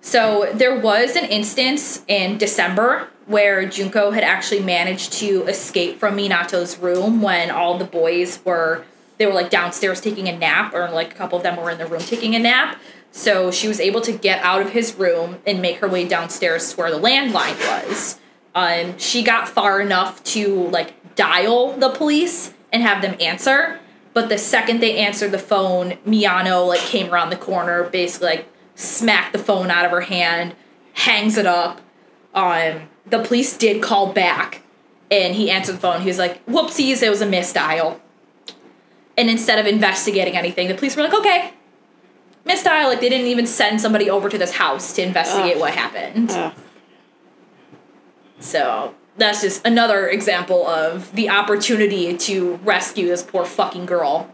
so 0.00 0.50
there 0.54 0.78
was 0.78 1.16
an 1.16 1.24
instance 1.24 2.02
in 2.08 2.38
December 2.38 3.08
where 3.26 3.66
Junko 3.66 4.12
had 4.12 4.22
actually 4.22 4.60
managed 4.60 5.12
to 5.14 5.42
escape 5.46 5.98
from 5.98 6.16
Minato's 6.16 6.78
room 6.78 7.20
when 7.20 7.50
all 7.50 7.76
the 7.76 7.84
boys 7.84 8.40
were 8.44 8.84
they 9.18 9.26
were 9.26 9.32
like 9.32 9.50
downstairs 9.50 10.00
taking 10.00 10.28
a 10.28 10.36
nap 10.36 10.74
or 10.74 10.90
like 10.90 11.12
a 11.12 11.14
couple 11.14 11.38
of 11.38 11.42
them 11.42 11.56
were 11.56 11.70
in 11.70 11.78
the 11.78 11.86
room 11.86 12.02
taking 12.02 12.34
a 12.34 12.38
nap. 12.38 12.78
So 13.12 13.50
she 13.50 13.66
was 13.66 13.80
able 13.80 14.02
to 14.02 14.12
get 14.12 14.42
out 14.42 14.60
of 14.60 14.70
his 14.70 14.94
room 14.94 15.38
and 15.46 15.62
make 15.62 15.78
her 15.78 15.88
way 15.88 16.06
downstairs 16.06 16.72
to 16.72 16.76
where 16.76 16.90
the 16.90 16.98
landline 16.98 17.58
was. 17.66 18.18
Um, 18.54 18.98
she 18.98 19.22
got 19.22 19.48
far 19.48 19.80
enough 19.80 20.22
to 20.24 20.68
like 20.68 21.14
dial 21.14 21.72
the 21.72 21.88
police 21.88 22.52
and 22.72 22.82
have 22.82 23.02
them 23.02 23.16
answer. 23.20 23.80
But 24.14 24.28
the 24.28 24.38
second 24.38 24.80
they 24.80 24.96
answered 24.96 25.30
the 25.30 25.38
phone, 25.38 25.98
Miyano 26.06 26.66
like 26.66 26.80
came 26.80 27.12
around 27.12 27.30
the 27.30 27.36
corner, 27.36 27.84
basically 27.84 28.28
like 28.28 28.48
smacked 28.74 29.32
the 29.32 29.38
phone 29.38 29.70
out 29.70 29.84
of 29.84 29.90
her 29.90 30.02
hand, 30.02 30.54
hangs 30.94 31.36
it 31.36 31.46
up. 31.46 31.80
Um, 32.34 32.88
the 33.04 33.22
police 33.22 33.56
did 33.56 33.82
call 33.82 34.12
back, 34.12 34.62
and 35.10 35.34
he 35.34 35.50
answered 35.50 35.76
the 35.76 35.80
phone. 35.80 36.00
He 36.00 36.08
was 36.08 36.18
like, 36.18 36.44
"Whoopsies, 36.46 37.02
it 37.02 37.10
was 37.10 37.22
a 37.22 37.26
misdial." 37.26 38.00
And 39.18 39.30
instead 39.30 39.58
of 39.58 39.66
investigating 39.66 40.36
anything, 40.36 40.68
the 40.68 40.74
police 40.74 40.96
were 40.96 41.02
like, 41.02 41.14
"Okay." 41.14 41.52
Misdial, 42.46 42.88
like 42.88 43.00
they 43.00 43.08
didn't 43.08 43.26
even 43.26 43.46
send 43.46 43.80
somebody 43.80 44.08
over 44.08 44.28
to 44.28 44.38
this 44.38 44.52
house 44.52 44.92
to 44.94 45.02
investigate 45.02 45.56
Ugh. 45.56 45.60
what 45.60 45.74
happened. 45.74 46.30
Ugh. 46.30 46.54
So 48.38 48.94
that's 49.16 49.42
just 49.42 49.66
another 49.66 50.08
example 50.08 50.66
of 50.66 51.14
the 51.14 51.30
opportunity 51.30 52.16
to 52.16 52.56
rescue 52.56 53.06
this 53.06 53.22
poor 53.22 53.44
fucking 53.44 53.86
girl 53.86 54.30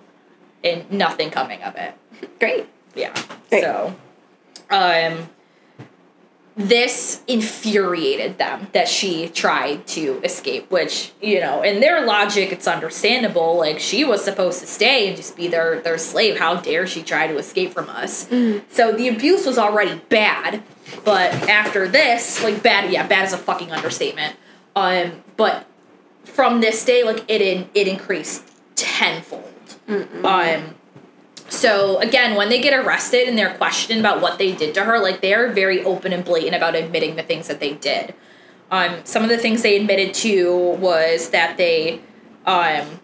and 0.65 0.91
nothing 0.91 1.31
coming 1.31 1.63
of 1.63 1.77
it. 1.77 1.95
Great. 2.39 2.69
Yeah. 2.95 3.15
Great. 3.49 3.63
So 3.63 3.95
um 4.71 5.29
this 6.55 7.23
infuriated 7.27 8.37
them 8.37 8.67
that 8.73 8.87
she 8.87 9.27
tried 9.27 9.87
to 9.87 10.21
escape, 10.23 10.71
which, 10.71 11.13
you 11.23 11.41
know, 11.41 11.63
in 11.63 11.81
their 11.81 12.05
logic 12.05 12.53
it's 12.53 12.69
understandable. 12.69 13.57
Like 13.57 13.79
she 13.79 14.05
was 14.05 14.23
supposed 14.23 14.61
to 14.61 14.67
stay 14.67 15.09
and 15.09 15.17
just 15.17 15.35
be 15.35 15.49
their 15.49 15.81
their 15.81 15.97
slave. 15.97 16.39
How 16.39 16.57
dare 16.57 16.87
she 16.87 17.03
try 17.03 17.27
to 17.27 17.39
escape 17.39 17.73
from 17.73 17.89
us? 17.89 18.29
So 18.71 18.93
the 18.93 19.09
abuse 19.09 19.47
was 19.47 19.57
already 19.57 20.01
bad, 20.11 20.63
but 21.05 21.33
after 21.49 21.89
this, 21.89 22.43
like 22.43 22.63
bad 22.63 22.93
yeah, 22.93 23.07
bad 23.07 23.25
is 23.25 23.33
a 23.33 23.39
fucking 23.39 23.73
understatement. 23.73 24.37
Um, 24.75 25.23
but 25.37 25.67
from 26.25 26.61
this 26.61 26.85
day, 26.85 27.03
like 27.03 27.25
it 27.29 27.41
in, 27.41 27.69
it 27.75 27.89
increased 27.89 28.51
tenfold. 28.77 29.49
Um 30.25 30.75
so 31.53 31.99
again, 31.99 32.35
when 32.35 32.49
they 32.49 32.63
get 32.63 32.73
arrested 32.73 33.29
and 33.29 33.37
they're 33.37 33.55
questioned 33.55 34.01
about 34.01 34.23
what 34.23 34.39
they 34.39 34.55
did 34.55 34.73
to 34.75 34.85
her, 34.85 34.99
like 34.99 35.21
they 35.21 35.35
are 35.35 35.49
very 35.49 35.85
open 35.85 36.13
and 36.15 36.25
blatant 36.25 36.55
about 36.55 36.75
admitting 36.75 37.17
the 37.17 37.23
things 37.23 37.47
that 37.49 37.61
they 37.61 37.75
did. 37.75 38.15
Um, 38.71 39.01
some 39.05 39.23
of 39.23 39.29
the 39.29 39.37
things 39.37 39.61
they 39.61 39.79
admitted 39.79 40.15
to 40.15 40.57
was 40.57 41.29
that 41.29 41.59
they 41.59 42.01
um, 42.47 43.01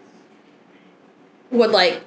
would 1.51 1.69
like 1.69 2.01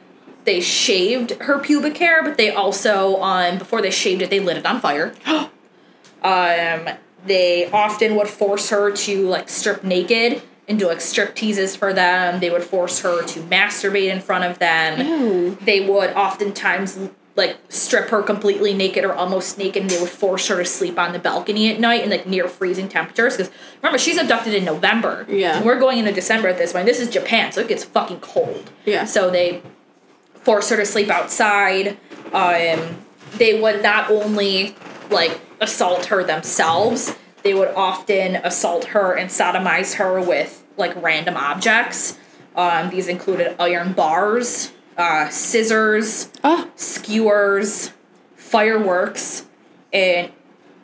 they 0.44 0.60
shaved 0.60 1.30
her 1.42 1.60
pubic 1.60 1.96
hair, 1.96 2.24
but 2.24 2.36
they 2.36 2.50
also 2.50 3.22
um, 3.22 3.58
before 3.58 3.80
they 3.80 3.92
shaved 3.92 4.20
it, 4.20 4.30
they 4.30 4.40
lit 4.40 4.56
it 4.56 4.66
on 4.66 4.80
fire. 4.80 5.14
um, 5.26 6.88
they 7.26 7.70
often 7.70 8.16
would 8.16 8.28
force 8.28 8.70
her 8.70 8.90
to 8.90 9.28
like 9.28 9.48
strip 9.48 9.84
naked 9.84 10.42
and 10.68 10.78
do 10.78 10.86
like 10.86 11.00
strip 11.00 11.34
teases 11.34 11.74
for 11.76 11.92
them. 11.92 12.40
They 12.40 12.50
would 12.50 12.64
force 12.64 13.00
her 13.02 13.22
to 13.24 13.40
masturbate 13.40 14.10
in 14.12 14.20
front 14.20 14.44
of 14.44 14.58
them 14.58 15.06
Ew. 15.06 15.58
they 15.62 15.80
would 15.88 16.10
oftentimes 16.10 16.98
like 17.34 17.56
strip 17.70 18.10
her 18.10 18.22
completely 18.22 18.74
naked 18.74 19.04
or 19.04 19.14
almost 19.14 19.56
naked 19.56 19.80
and 19.82 19.90
they 19.90 19.98
would 19.98 20.10
force 20.10 20.48
her 20.48 20.58
to 20.58 20.64
sleep 20.66 20.98
on 20.98 21.12
the 21.14 21.18
balcony 21.18 21.72
at 21.72 21.80
night 21.80 22.04
in 22.04 22.10
like 22.10 22.26
near 22.26 22.46
freezing 22.46 22.90
temperatures 22.90 23.36
because 23.38 23.50
remember 23.80 23.96
she's 23.96 24.18
abducted 24.18 24.52
in 24.52 24.66
november 24.66 25.24
Yeah. 25.30 25.56
and 25.56 25.64
we're 25.64 25.78
going 25.80 25.96
into 25.96 26.12
december 26.12 26.48
at 26.48 26.58
this 26.58 26.74
point 26.74 26.84
this 26.84 27.00
is 27.00 27.08
japan 27.08 27.50
so 27.50 27.62
it 27.62 27.68
gets 27.68 27.84
fucking 27.84 28.20
cold 28.20 28.70
Yeah. 28.84 29.06
so 29.06 29.30
they 29.30 29.62
force 30.34 30.68
her 30.68 30.76
to 30.76 30.84
sleep 30.84 31.08
outside 31.08 31.96
um, 32.34 32.96
they 33.38 33.58
would 33.58 33.82
not 33.82 34.10
only 34.10 34.74
like 35.10 35.40
assault 35.60 36.06
her 36.06 36.24
themselves 36.24 37.14
they 37.42 37.54
would 37.54 37.68
often 37.74 38.36
assault 38.36 38.84
her 38.86 39.14
and 39.16 39.28
sodomize 39.28 39.94
her 39.94 40.20
with 40.20 40.64
like 40.76 40.94
random 41.02 41.36
objects. 41.36 42.16
Um, 42.54 42.90
these 42.90 43.08
included 43.08 43.56
iron 43.60 43.94
bars 43.94 44.72
uh, 44.96 45.28
scissors 45.28 46.30
Oh, 46.44 46.70
skewers 46.76 47.90
fireworks 48.36 49.46
and 49.92 50.30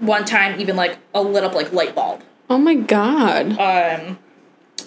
one 0.01 0.25
time 0.25 0.61
even 0.61 0.75
like 0.77 0.99
a 1.15 1.23
lit 1.23 1.45
up 1.45 1.55
like 1.55 1.73
light 1.73 1.95
bulb. 1.95 2.23
Oh 2.51 2.59
my 2.59 2.75
god. 2.75 3.59
um 3.59 4.19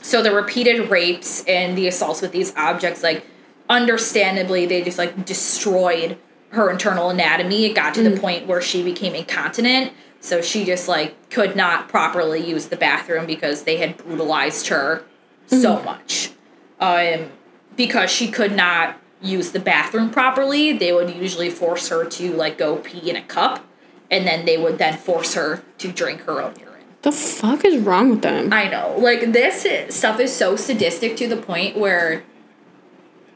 so 0.01 0.21
the 0.23 0.33
repeated 0.33 0.89
rapes 0.89 1.43
and 1.45 1.77
the 1.77 1.87
assaults 1.87 2.21
with 2.21 2.31
these 2.31 2.53
objects 2.55 3.03
like 3.03 3.25
understandably 3.69 4.65
they 4.65 4.81
just 4.81 4.97
like 4.97 5.25
destroyed 5.25 6.17
her 6.51 6.69
internal 6.69 7.09
anatomy 7.09 7.65
it 7.65 7.75
got 7.75 7.93
to 7.95 8.03
the 8.03 8.19
point 8.19 8.47
where 8.47 8.61
she 8.61 8.83
became 8.83 9.15
incontinent. 9.15 9.93
So 10.19 10.41
she 10.41 10.65
just 10.65 10.87
like 10.87 11.29
could 11.29 11.55
not 11.55 11.89
properly 11.89 12.45
use 12.45 12.67
the 12.67 12.77
bathroom 12.77 13.25
because 13.25 13.63
they 13.63 13.77
had 13.77 13.97
brutalized 13.97 14.67
her 14.67 15.03
so 15.47 15.81
much. 15.83 16.31
Um 16.79 17.29
because 17.75 18.11
she 18.11 18.29
could 18.29 18.55
not 18.55 18.97
use 19.21 19.51
the 19.51 19.59
bathroom 19.59 20.09
properly 20.09 20.73
they 20.73 20.91
would 20.91 21.09
usually 21.09 21.49
force 21.49 21.89
her 21.89 22.05
to 22.05 22.33
like 22.33 22.57
go 22.57 22.77
pee 22.77 23.09
in 23.09 23.15
a 23.15 23.21
cup 23.21 23.63
and 24.09 24.27
then 24.27 24.45
they 24.45 24.57
would 24.57 24.77
then 24.77 24.97
force 24.97 25.35
her 25.35 25.63
to 25.77 25.91
drink 25.91 26.21
her 26.21 26.41
own 26.41 26.53
urine. 26.59 26.71
The 27.01 27.11
fuck 27.11 27.63
is 27.65 27.81
wrong 27.81 28.09
with 28.09 28.21
them? 28.21 28.51
I 28.51 28.67
know. 28.67 28.95
Like 28.97 29.31
this 29.31 29.65
stuff 29.95 30.19
is 30.19 30.35
so 30.35 30.55
sadistic 30.55 31.15
to 31.17 31.27
the 31.27 31.37
point 31.37 31.77
where 31.77 32.23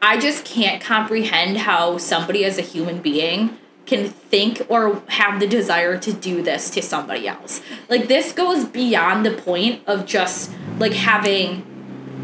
I 0.05 0.19
just 0.19 0.45
can't 0.45 0.79
comprehend 0.79 1.57
how 1.57 1.97
somebody 1.97 2.45
as 2.45 2.59
a 2.59 2.61
human 2.61 3.01
being 3.01 3.57
can 3.87 4.09
think 4.09 4.61
or 4.69 5.01
have 5.07 5.39
the 5.39 5.47
desire 5.47 5.97
to 5.97 6.13
do 6.13 6.43
this 6.43 6.69
to 6.71 6.81
somebody 6.83 7.27
else. 7.27 7.59
Like 7.89 8.07
this 8.07 8.31
goes 8.31 8.65
beyond 8.65 9.25
the 9.25 9.31
point 9.31 9.81
of 9.87 10.05
just 10.05 10.51
like 10.77 10.93
having 10.93 11.65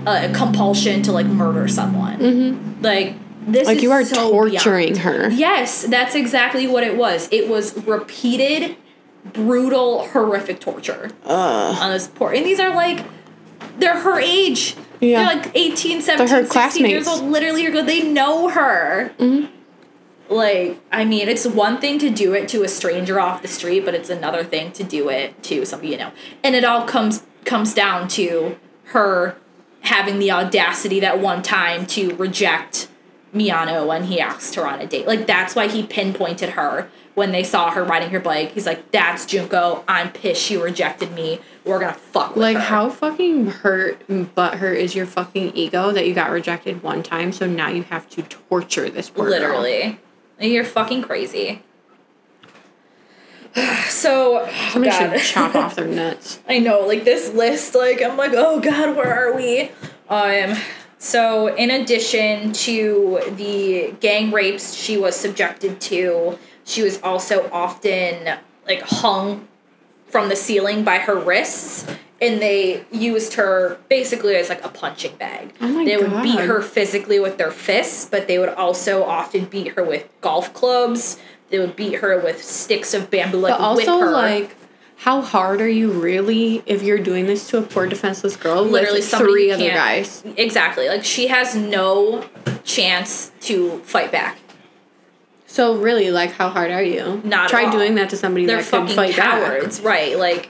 a 0.05 0.31
compulsion 0.31 1.01
to 1.03 1.11
like 1.11 1.25
murder 1.25 1.67
someone. 1.67 2.19
Mm-hmm. 2.19 2.83
Like 2.83 3.15
this 3.47 3.67
like 3.67 3.81
you 3.81 3.91
are 3.91 4.05
so 4.05 4.29
torturing 4.29 4.93
beyond. 4.93 4.99
her. 4.99 5.29
Yes, 5.29 5.83
that's 5.83 6.13
exactly 6.13 6.67
what 6.67 6.83
it 6.83 6.95
was. 6.95 7.27
It 7.31 7.49
was 7.49 7.75
repeated, 7.87 8.77
brutal, 9.33 10.07
horrific 10.09 10.59
torture 10.59 11.09
Ugh. 11.25 11.77
on 11.79 11.91
this 11.91 12.07
poor. 12.07 12.31
And 12.31 12.45
these 12.45 12.59
are 12.59 12.75
like, 12.75 13.03
they're 13.79 13.99
her 13.99 14.19
age. 14.19 14.75
Yeah. 15.01 15.25
They're 15.25 15.43
like 15.43 15.51
18, 15.55 16.01
17, 16.01 16.27
They're 16.27 16.43
her 16.43 16.47
16 16.47 16.85
years 16.85 17.07
old. 17.07 17.23
Literally, 17.23 17.63
you're 17.63 17.71
good. 17.71 17.87
They 17.87 18.07
know 18.07 18.49
her. 18.49 19.11
Mm-hmm. 19.17 19.51
Like, 20.31 20.79
I 20.91 21.03
mean, 21.03 21.27
it's 21.27 21.45
one 21.45 21.81
thing 21.81 21.99
to 21.99 22.09
do 22.09 22.33
it 22.33 22.47
to 22.49 22.63
a 22.63 22.67
stranger 22.67 23.19
off 23.19 23.41
the 23.41 23.49
street, 23.49 23.83
but 23.83 23.93
it's 23.93 24.09
another 24.09 24.45
thing 24.45 24.71
to 24.73 24.83
do 24.83 25.09
it 25.09 25.41
to 25.43 25.65
somebody 25.65 25.91
you 25.91 25.97
know. 25.97 26.11
And 26.43 26.55
it 26.55 26.63
all 26.63 26.87
comes 26.87 27.23
comes 27.43 27.73
down 27.73 28.07
to 28.09 28.57
her 28.85 29.35
having 29.81 30.19
the 30.19 30.31
audacity 30.31 30.99
that 30.99 31.19
one 31.19 31.41
time 31.41 31.85
to 31.87 32.15
reject 32.15 32.87
Miyano 33.33 33.87
when 33.87 34.05
he 34.05 34.19
asked 34.19 34.55
her 34.55 34.65
on 34.67 34.79
a 34.79 34.87
date. 34.87 35.07
Like 35.07 35.25
that's 35.25 35.55
why 35.55 35.67
he 35.67 35.83
pinpointed 35.83 36.51
her 36.51 36.89
when 37.13 37.31
they 37.31 37.43
saw 37.43 37.71
her 37.71 37.83
riding 37.83 38.09
her 38.11 38.19
bike. 38.19 38.51
He's 38.53 38.65
like, 38.65 38.91
"That's 38.91 39.25
Junko. 39.25 39.83
I'm 39.87 40.11
pissed 40.11 40.41
she 40.41 40.57
rejected 40.57 41.11
me. 41.13 41.39
We're 41.65 41.79
gonna 41.79 41.93
fuck 41.93 42.35
with 42.35 42.41
Like 42.43 42.57
her." 42.57 42.63
how 42.63 42.89
fucking 42.89 43.47
hurt 43.47 44.01
but 44.35 44.55
hurt 44.55 44.77
is 44.77 44.95
your 44.95 45.05
fucking 45.05 45.51
ego 45.55 45.91
that 45.91 46.07
you 46.07 46.13
got 46.13 46.29
rejected 46.31 46.81
one 46.83 47.03
time, 47.03 47.31
so 47.31 47.45
now 47.47 47.69
you 47.69 47.83
have 47.83 48.09
to 48.11 48.21
torture 48.23 48.89
this 48.89 49.09
poor 49.09 49.25
girl. 49.25 49.39
literally, 49.39 49.99
you're 50.39 50.63
fucking 50.63 51.01
crazy. 51.03 51.61
so 53.87 54.47
Somebody 54.71 54.91
God. 54.91 55.19
should 55.19 55.27
chop 55.33 55.55
off 55.55 55.75
their 55.75 55.87
nuts. 55.87 56.39
I 56.47 56.59
know, 56.59 56.81
like 56.81 57.03
this 57.03 57.33
list, 57.33 57.75
like 57.75 58.01
I'm 58.01 58.17
like, 58.17 58.31
oh 58.33 58.59
god, 58.59 58.95
where 58.95 59.13
are 59.13 59.35
we? 59.35 59.71
Um 60.09 60.57
so 60.97 61.47
in 61.55 61.71
addition 61.71 62.53
to 62.53 63.21
the 63.35 63.93
gang 63.99 64.31
rapes 64.31 64.73
she 64.75 64.97
was 64.97 65.15
subjected 65.15 65.81
to, 65.81 66.37
she 66.65 66.81
was 66.81 67.01
also 67.01 67.49
often 67.51 68.37
like 68.67 68.81
hung 68.81 69.47
from 70.07 70.29
the 70.29 70.35
ceiling 70.35 70.83
by 70.83 70.97
her 70.97 71.15
wrists 71.15 71.87
and 72.21 72.39
they 72.39 72.85
used 72.91 73.33
her 73.33 73.79
basically 73.89 74.35
as 74.35 74.47
like 74.47 74.63
a 74.63 74.69
punching 74.69 75.15
bag. 75.15 75.53
Oh 75.59 75.83
they 75.83 75.97
would 75.97 76.21
beat 76.21 76.39
her 76.39 76.61
physically 76.61 77.19
with 77.19 77.37
their 77.37 77.51
fists, 77.51 78.05
but 78.05 78.27
they 78.27 78.37
would 78.37 78.49
also 78.49 79.03
often 79.03 79.45
beat 79.45 79.69
her 79.69 79.83
with 79.83 80.07
golf 80.21 80.53
clubs. 80.53 81.17
They 81.49 81.57
would 81.59 81.75
beat 81.75 81.95
her 81.95 82.19
with 82.19 82.41
sticks 82.43 82.93
of 82.93 83.09
bamboo, 83.09 83.39
like 83.39 83.57
But 83.57 83.61
also 83.61 83.99
her. 83.99 84.11
like 84.11 84.55
how 84.97 85.21
hard 85.21 85.61
are 85.61 85.67
you 85.67 85.91
really 85.91 86.61
if 86.67 86.83
you're 86.83 86.99
doing 86.99 87.25
this 87.25 87.49
to 87.49 87.57
a 87.57 87.63
poor 87.63 87.87
defenseless 87.87 88.35
girl 88.35 88.63
Literally 88.63 89.01
three 89.01 89.49
other 89.49 89.69
guys? 89.69 90.23
Exactly. 90.37 90.87
Like 90.87 91.03
she 91.03 91.27
has 91.27 91.55
no 91.55 92.23
chance 92.63 93.31
to 93.41 93.79
fight 93.79 94.11
back. 94.11 94.37
So 95.51 95.75
really, 95.75 96.11
like 96.11 96.31
how 96.31 96.47
hard 96.49 96.71
are 96.71 96.81
you? 96.81 97.21
Not 97.25 97.45
at 97.45 97.49
try 97.49 97.69
doing 97.69 97.95
that 97.95 98.09
to 98.11 98.15
somebody 98.17 98.45
They're 98.45 98.57
that 98.57 98.65
fucking 98.65 98.95
fight 98.95 99.15
cowards, 99.15 99.81
right? 99.81 100.17
Like 100.17 100.49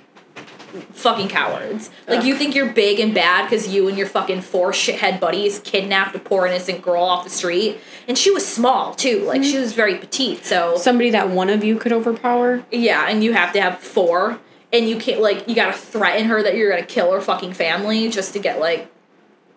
fucking 0.94 1.28
cowards. 1.28 1.90
Like 2.08 2.20
Ugh. 2.20 2.26
you 2.26 2.36
think 2.36 2.54
you're 2.54 2.72
big 2.72 3.00
and 3.00 3.12
bad 3.12 3.46
because 3.50 3.68
you 3.68 3.88
and 3.88 3.98
your 3.98 4.06
fucking 4.06 4.42
four 4.42 4.72
shithead 4.72 5.20
buddies 5.20 5.58
kidnapped 5.58 6.16
a 6.16 6.20
poor 6.20 6.46
innocent 6.46 6.84
girl 6.84 7.02
off 7.04 7.24
the 7.24 7.32
street, 7.32 7.80
and 8.08 8.16
she 8.16 8.30
was 8.30 8.48
small 8.48 8.94
too. 8.94 9.24
Like 9.26 9.42
Mm-hmm. 9.42 9.52
she 9.52 9.58
was 9.58 9.74
very 9.74 9.96
petite. 9.96 10.46
So. 10.46 10.78
Somebody 10.78 11.10
that 11.10 11.30
one 11.32 11.50
of 11.50 11.64
you 11.64 11.78
could 11.78 11.92
overpower. 11.92 12.64
yeah, 12.72 13.08
and 13.10 13.24
you 13.24 13.34
have 13.34 13.54
to 13.54 13.62
have 13.62 13.80
four, 13.80 14.40
and 14.72 14.88
you 14.88 14.98
can't 14.98 15.20
like 15.20 15.48
you 15.48 15.56
gotta 15.56 15.74
threaten 15.76 16.28
her 16.28 16.44
that 16.44 16.56
you're 16.56 16.70
gonna 16.70 16.86
kill 16.86 17.12
her 17.12 17.22
fucking 17.22 17.54
family 17.54 18.08
just 18.10 18.34
to 18.34 18.40
get 18.40 18.60
like. 18.60 18.88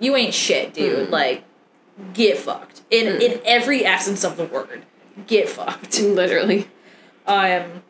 you 0.01 0.17
ain't 0.17 0.33
shit, 0.33 0.73
dude. 0.73 1.11
Like, 1.11 1.45
get 2.15 2.39
fucked 2.39 2.81
in 2.91 3.21
in 3.21 3.41
every 3.45 3.85
essence 3.85 4.25
of 4.25 4.39
the 4.39 4.47
word. 4.47 4.87
Get 5.27 5.49
fucked. 5.49 6.01
Literally. 6.03 6.69
Um, 7.27 7.83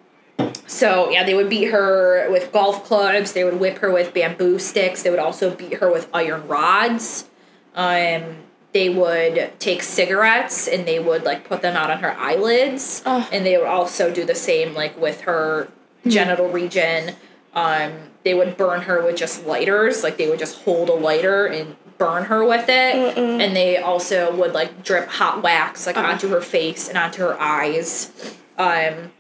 so 0.67 1.11
yeah, 1.11 1.25
they 1.25 1.35
would 1.35 1.49
beat 1.51 1.65
her 1.67 2.31
with 2.31 2.53
golf 2.53 2.85
clubs. 2.85 3.33
They 3.33 3.45
would 3.45 3.61
whip 3.61 3.79
her 3.79 3.91
with 3.91 4.15
bamboo 4.15 4.59
sticks. 4.59 5.03
They 5.03 5.11
would 5.11 5.19
also 5.19 5.55
beat 5.55 5.75
her 5.75 5.91
with 5.91 6.09
iron 6.13 6.47
rods. 6.49 7.29
Um, 7.75 8.37
they 8.73 8.89
would 8.89 9.53
take 9.61 9.83
cigarettes 9.83 10.67
and 10.67 10.87
they 10.87 10.99
would 10.99 11.23
like 11.23 11.49
put 11.49 11.63
them 11.63 11.77
out 11.77 11.91
on 11.91 11.99
her 12.01 12.13
eyelids, 12.19 13.03
Ugh. 13.07 13.27
and 13.33 13.47
they 13.47 13.57
would 13.57 13.69
also 13.69 14.13
do 14.13 14.25
the 14.25 14.35
same 14.35 14.75
like 14.75 15.01
with 15.01 15.23
her 15.23 15.69
genital 16.07 16.49
region. 16.49 17.15
Um, 17.55 17.93
they 18.25 18.35
would 18.35 18.57
burn 18.57 18.83
her 18.83 19.05
with 19.05 19.17
just 19.17 19.47
lighters, 19.47 20.03
like 20.03 20.17
they 20.17 20.29
would 20.29 20.41
just 20.41 20.63
hold 20.65 20.89
a 20.89 20.95
lighter 20.95 21.47
and 21.47 21.77
burn 21.99 22.25
her 22.25 22.45
with 22.45 22.69
it, 22.69 23.17
and 23.19 23.55
they 23.57 23.77
also 23.79 24.35
would 24.37 24.53
like 24.53 24.83
drip 24.85 25.09
hot 25.09 25.43
wax 25.43 25.87
like 25.87 25.97
Uh-uh. 25.97 26.07
onto 26.13 26.29
her 26.29 26.41
face 26.41 26.89
and 26.89 26.99
onto 26.99 27.23
her 27.23 27.41
eyes. 27.41 28.11
Um, 28.59 29.13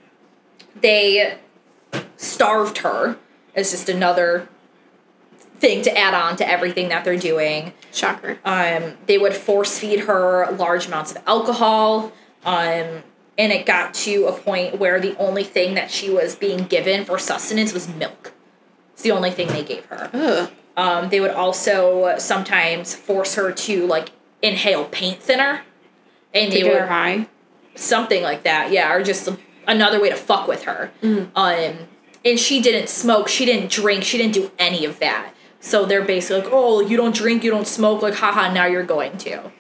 they 0.81 1.39
starved 2.17 2.79
her 2.79 3.17
as 3.55 3.71
just 3.71 3.89
another 3.89 4.49
thing 5.59 5.83
to 5.83 5.97
add 5.97 6.15
on 6.15 6.37
to 6.37 6.49
everything 6.49 6.89
that 6.89 7.05
they're 7.05 7.17
doing. 7.17 7.73
Shocker. 7.93 8.39
Um, 8.45 8.95
they 9.07 9.19
would 9.19 9.35
force 9.35 9.79
feed 9.79 10.01
her 10.01 10.51
large 10.53 10.87
amounts 10.87 11.13
of 11.13 11.23
alcohol. 11.27 12.13
Um, 12.45 13.03
and 13.37 13.53
it 13.53 13.65
got 13.67 13.95
to 13.95 14.27
a 14.27 14.33
point 14.33 14.79
where 14.79 15.01
the 15.01 15.17
only 15.17 15.45
thing 15.45 15.75
that 15.75 15.91
she 15.91 16.11
was 16.11 16.37
being 16.37 16.65
given 16.65 17.05
for 17.05 17.19
sustenance 17.19 17.73
was 17.73 17.89
milk. 17.89 18.33
It's 18.93 19.03
the 19.03 19.11
only 19.13 19.31
thing 19.31 19.49
they 19.49 19.65
gave 19.65 19.85
her. 19.87 20.11
Ugh. 20.13 20.51
Um, 20.77 21.09
they 21.11 21.21
would 21.21 21.31
also 21.31 22.15
sometimes 22.19 22.95
force 22.95 23.35
her 23.37 23.53
to 23.53 23.87
like 23.87 24.11
inhale 24.43 24.85
paint 24.87 25.23
thinner, 25.23 25.63
and 26.33 26.51
To 26.53 26.59
they 26.59 26.65
would 26.69 26.83
high. 26.89 27.29
something 27.77 28.23
like 28.23 28.43
that 28.45 28.71
yeah 28.73 28.93
or 28.93 29.03
just 29.03 29.29
another 29.67 30.01
way 30.01 30.11
to 30.11 30.17
fuck 30.17 30.47
with 30.49 30.65
her. 30.65 30.91
Um 31.03 31.89
and 32.25 32.39
she 32.39 32.61
didn't 32.61 32.89
smoke 32.89 33.29
she 33.29 33.45
didn't 33.45 33.71
drink 33.71 34.03
she 34.05 34.19
didn't 34.19 34.35
do 34.35 34.51
any 34.59 34.85
of 34.85 34.99
that. 34.99 35.33
So 35.61 35.87
they're 35.87 36.05
basically 36.05 36.43
like 36.43 36.51
oh 36.53 36.81
you 36.81 36.97
don't 36.97 37.15
drink 37.15 37.45
you 37.45 37.51
don't 37.51 37.67
smoke 37.69 38.03
like 38.03 38.15
haha 38.15 38.53
now 38.53 38.67
you're 38.67 38.83
going 38.85 39.17
to. 39.19 39.51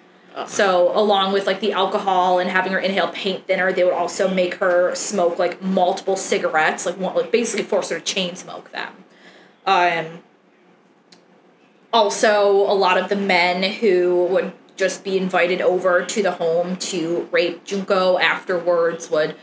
So 0.46 0.90
along 0.98 1.32
with 1.32 1.46
like 1.46 1.60
the 1.60 1.72
alcohol 1.72 2.40
and 2.40 2.50
having 2.50 2.72
her 2.72 2.78
inhale 2.80 3.08
paint 3.08 3.46
thinner 3.46 3.72
they 3.72 3.84
would 3.84 3.94
also 3.94 4.28
make 4.28 4.54
her 4.54 4.94
smoke 4.96 5.38
like 5.38 5.62
multiple 5.62 6.16
cigarettes 6.16 6.84
like 6.86 6.98
one 6.98 7.14
like 7.14 7.30
basically 7.30 7.64
force 7.64 7.90
her 7.90 7.98
to 8.00 8.04
chain 8.04 8.34
smoke 8.34 8.72
them. 8.72 8.92
Um 9.64 10.06
also 11.94 12.50
a 12.70 12.74
lot 12.74 12.98
of 12.98 13.08
the 13.08 13.16
men 13.16 13.62
who 13.74 14.26
would 14.26 14.52
just 14.76 15.04
be 15.04 15.16
invited 15.16 15.62
over 15.62 16.04
to 16.04 16.22
the 16.22 16.32
home 16.32 16.76
to 16.76 17.28
rape 17.30 17.64
Junko 17.64 18.18
afterwards 18.18 19.08
would 19.10 19.36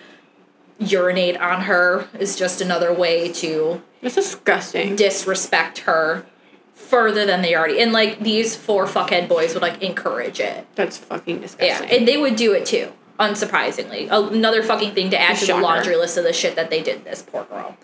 urinate 0.78 1.38
on 1.38 1.62
her 1.62 2.08
is 2.20 2.36
just 2.36 2.60
another 2.60 2.94
way 2.94 3.32
to 3.32 3.82
That's 4.02 4.16
disgusting. 4.16 4.96
disrespect 4.98 5.80
her 5.80 6.26
further 6.74 7.26
than 7.26 7.42
they 7.42 7.56
already 7.56 7.80
and 7.80 7.94
like 7.94 8.20
these 8.20 8.56
four 8.56 8.86
fuckhead 8.86 9.30
boys 9.30 9.54
would 9.54 9.62
like 9.62 9.82
encourage 9.82 10.40
it 10.42 10.68
That's 10.76 10.98
fucking 10.98 11.40
disgusting. 11.40 11.68
yeah 11.68 11.74
disgusting. 11.78 12.00
and 12.00 12.08
they 12.08 12.18
would 12.18 12.36
do 12.36 12.52
it 12.54 12.66
too 12.66 12.92
unsurprisingly 13.20 14.08
another 14.12 14.64
fucking 14.64 14.94
thing 14.94 15.12
to 15.12 15.18
add 15.22 15.36
to 15.36 15.42
the 15.42 15.46
Shocker. 15.48 15.62
laundry 15.62 15.96
list 15.96 16.18
of 16.18 16.24
the 16.26 16.34
shit 16.34 16.56
that 16.58 16.70
they 16.72 16.82
did 16.84 16.98
to 17.00 17.04
this 17.06 17.22
poor 17.22 17.46
girl 17.46 17.78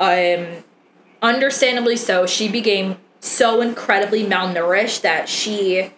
um 0.00 0.64
understandably 1.22 1.96
so 1.96 2.26
she 2.26 2.48
became 2.48 2.96
so 3.24 3.62
incredibly 3.62 4.22
malnourished 4.22 5.00
that 5.00 5.28
she 5.28 5.90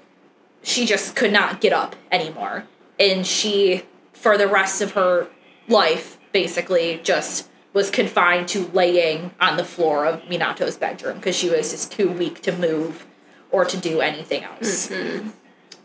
she 0.62 0.86
just 0.86 1.16
could 1.16 1.32
not 1.32 1.60
get 1.60 1.72
up 1.72 1.96
anymore 2.12 2.64
and 3.00 3.26
she 3.26 3.82
for 4.12 4.38
the 4.38 4.46
rest 4.46 4.80
of 4.80 4.92
her 4.92 5.26
life 5.68 6.18
basically 6.32 7.00
just 7.02 7.48
was 7.72 7.90
confined 7.90 8.48
to 8.48 8.66
laying 8.68 9.32
on 9.40 9.56
the 9.56 9.64
floor 9.64 10.06
of 10.06 10.22
Minato's 10.22 10.76
bedroom 10.76 11.16
because 11.16 11.36
she 11.36 11.50
was 11.50 11.72
just 11.72 11.92
too 11.92 12.08
weak 12.10 12.40
to 12.42 12.52
move 12.52 13.06
or 13.50 13.64
to 13.64 13.76
do 13.76 14.00
anything 14.00 14.44
else. 14.44 14.88
Mm-hmm. 14.88 15.28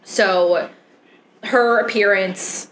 So 0.04 0.70
her 1.44 1.80
appearance 1.80 2.70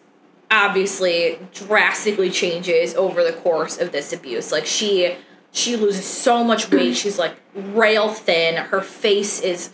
obviously 0.52 1.40
drastically 1.54 2.30
changes 2.30 2.96
over 2.96 3.24
the 3.24 3.34
course 3.34 3.78
of 3.78 3.92
this 3.92 4.14
abuse. 4.14 4.52
Like 4.52 4.66
she 4.66 5.18
she 5.52 5.76
loses 5.76 6.06
so 6.06 6.44
much 6.44 6.72
weight. 6.72 6.96
She's 6.96 7.20
like 7.20 7.36
rail 7.54 8.10
thin. 8.10 8.56
Her 8.56 8.82
face 8.82 9.42
is 9.42 9.72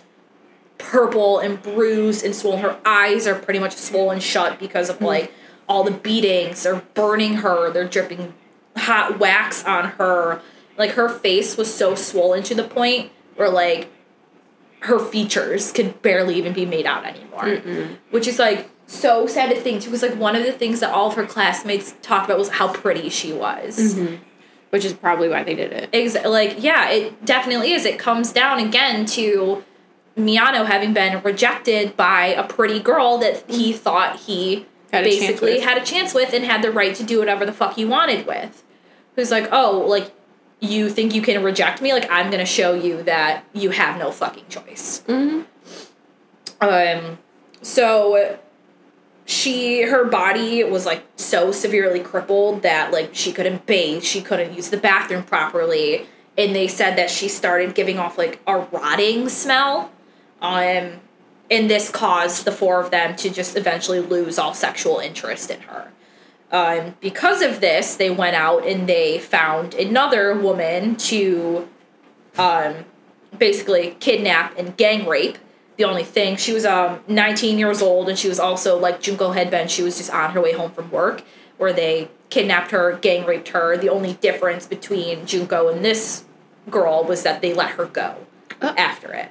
purple 0.77 1.39
and 1.39 1.61
bruised 1.61 2.25
and 2.25 2.35
swollen. 2.35 2.59
Her 2.59 2.79
eyes 2.85 3.27
are 3.27 3.35
pretty 3.35 3.59
much 3.59 3.75
swollen 3.75 4.19
shut 4.19 4.59
because 4.59 4.89
of 4.89 4.97
mm-hmm. 4.97 5.05
like 5.05 5.33
all 5.67 5.83
the 5.83 5.91
beatings. 5.91 6.63
They're 6.63 6.81
burning 6.93 7.35
her. 7.35 7.71
They're 7.71 7.87
dripping 7.87 8.33
hot 8.75 9.19
wax 9.19 9.63
on 9.65 9.85
her. 9.91 10.41
Like 10.77 10.91
her 10.91 11.09
face 11.09 11.57
was 11.57 11.73
so 11.73 11.95
swollen 11.95 12.43
to 12.43 12.55
the 12.55 12.63
point 12.63 13.11
where 13.35 13.49
like 13.49 13.89
her 14.81 14.99
features 14.99 15.71
could 15.71 16.01
barely 16.01 16.35
even 16.35 16.53
be 16.53 16.65
made 16.65 16.85
out 16.85 17.05
anymore. 17.05 17.61
Which 18.11 18.27
is 18.27 18.39
like 18.39 18.69
so 18.87 19.25
sad 19.27 19.49
to 19.49 19.59
think. 19.59 19.85
It 19.85 19.91
was 19.91 20.01
like 20.01 20.15
one 20.15 20.35
of 20.35 20.43
the 20.43 20.51
things 20.51 20.79
that 20.81 20.91
all 20.91 21.07
of 21.07 21.15
her 21.15 21.25
classmates 21.25 21.95
talked 22.01 22.25
about 22.25 22.37
was 22.37 22.49
how 22.49 22.71
pretty 22.71 23.09
she 23.09 23.33
was. 23.33 23.95
Mm-hmm. 23.95 24.15
Which 24.71 24.83
is 24.85 24.93
probably 24.93 25.29
why 25.29 25.43
they 25.43 25.55
did 25.55 25.71
it. 25.71 25.91
Exa- 25.91 26.25
like 26.29 26.55
yeah 26.61 26.89
it 26.89 27.25
definitely 27.25 27.71
is 27.73 27.85
it 27.85 27.97
comes 27.99 28.31
down 28.33 28.59
again 28.59 29.05
to 29.07 29.63
Miyano 30.17 30.65
having 30.65 30.93
been 30.93 31.21
rejected 31.23 31.95
by 31.97 32.27
a 32.27 32.43
pretty 32.47 32.79
girl 32.79 33.17
that 33.19 33.49
he 33.49 33.73
thought 33.73 34.17
he 34.21 34.65
Had 34.91 35.03
basically 35.03 35.55
with. 35.55 35.63
had 35.63 35.77
a 35.77 35.85
chance 35.85 36.13
with 36.13 36.33
and 36.33 36.43
had 36.45 36.61
the 36.61 36.71
right 36.71 36.95
to 36.95 37.03
do 37.03 37.19
whatever 37.19 37.45
the 37.45 37.51
fuck 37.53 37.75
he 37.75 37.85
wanted 37.85 38.25
with 38.25 38.63
who's 39.15 39.31
like 39.31 39.47
oh 39.51 39.83
like 39.87 40.11
you 40.61 40.89
think 40.89 41.13
you 41.13 41.21
can 41.21 41.43
reject 41.43 41.81
me 41.81 41.91
like 41.93 42.09
i'm 42.09 42.31
gonna 42.31 42.45
show 42.45 42.73
you 42.73 43.03
that 43.03 43.43
you 43.53 43.71
have 43.71 43.99
no 43.99 44.09
fucking 44.11 44.45
choice 44.49 45.03
Mm-hmm. 45.07 45.41
um 46.61 47.17
so 47.61 48.37
she 49.25 49.81
her 49.83 50.05
body 50.05 50.63
was 50.63 50.85
like 50.85 51.03
so 51.15 51.51
severely 51.51 51.99
crippled 51.99 52.61
that 52.61 52.91
like 52.91 53.09
she 53.13 53.31
couldn't 53.31 53.65
bathe 53.65 54.03
she 54.03 54.21
couldn't 54.21 54.53
use 54.53 54.69
the 54.69 54.77
bathroom 54.77 55.23
properly 55.23 56.05
and 56.37 56.55
they 56.55 56.67
said 56.67 56.95
that 56.95 57.09
she 57.09 57.27
started 57.27 57.73
giving 57.73 57.97
off 57.97 58.17
like 58.17 58.39
a 58.45 58.59
rotting 58.59 59.27
smell 59.27 59.91
um 60.41 60.99
and 61.49 61.69
this 61.69 61.89
caused 61.89 62.45
the 62.45 62.51
four 62.51 62.81
of 62.81 62.91
them 62.91 63.15
to 63.17 63.29
just 63.29 63.55
eventually 63.55 63.99
lose 63.99 64.39
all 64.39 64.53
sexual 64.53 64.99
interest 64.99 65.51
in 65.51 65.61
her. 65.61 65.91
Um, 66.51 66.95
because 67.01 67.41
of 67.41 67.59
this 67.59 67.95
they 67.95 68.09
went 68.09 68.35
out 68.35 68.65
and 68.65 68.87
they 68.87 69.19
found 69.19 69.73
another 69.73 70.37
woman 70.37 70.95
to 70.97 71.67
um, 72.37 72.85
basically 73.37 73.97
kidnap 73.99 74.57
and 74.57 74.75
gang 74.77 75.07
rape 75.07 75.37
the 75.77 75.83
only 75.83 76.03
thing 76.03 76.35
she 76.37 76.53
was 76.53 76.65
um 76.65 76.99
19 77.07 77.57
years 77.57 77.81
old 77.81 78.09
and 78.09 78.17
she 78.17 78.27
was 78.27 78.39
also 78.39 78.77
like 78.77 79.01
junko 79.01 79.31
had 79.31 79.49
been 79.51 79.67
she 79.67 79.83
was 79.83 79.97
just 79.97 80.11
on 80.13 80.31
her 80.31 80.41
way 80.41 80.53
home 80.53 80.71
from 80.71 80.89
work 80.91 81.23
where 81.57 81.73
they 81.73 82.09
kidnapped 82.29 82.71
her 82.71 82.97
gang 82.97 83.25
raped 83.25 83.49
her 83.49 83.77
the 83.77 83.89
only 83.89 84.13
difference 84.13 84.65
between 84.65 85.25
junko 85.25 85.67
and 85.69 85.83
this 85.83 86.25
girl 86.69 87.03
was 87.03 87.23
that 87.23 87.41
they 87.41 87.53
let 87.53 87.71
her 87.71 87.85
go 87.85 88.15
Oh. 88.61 88.73
after 88.77 89.11
it 89.11 89.29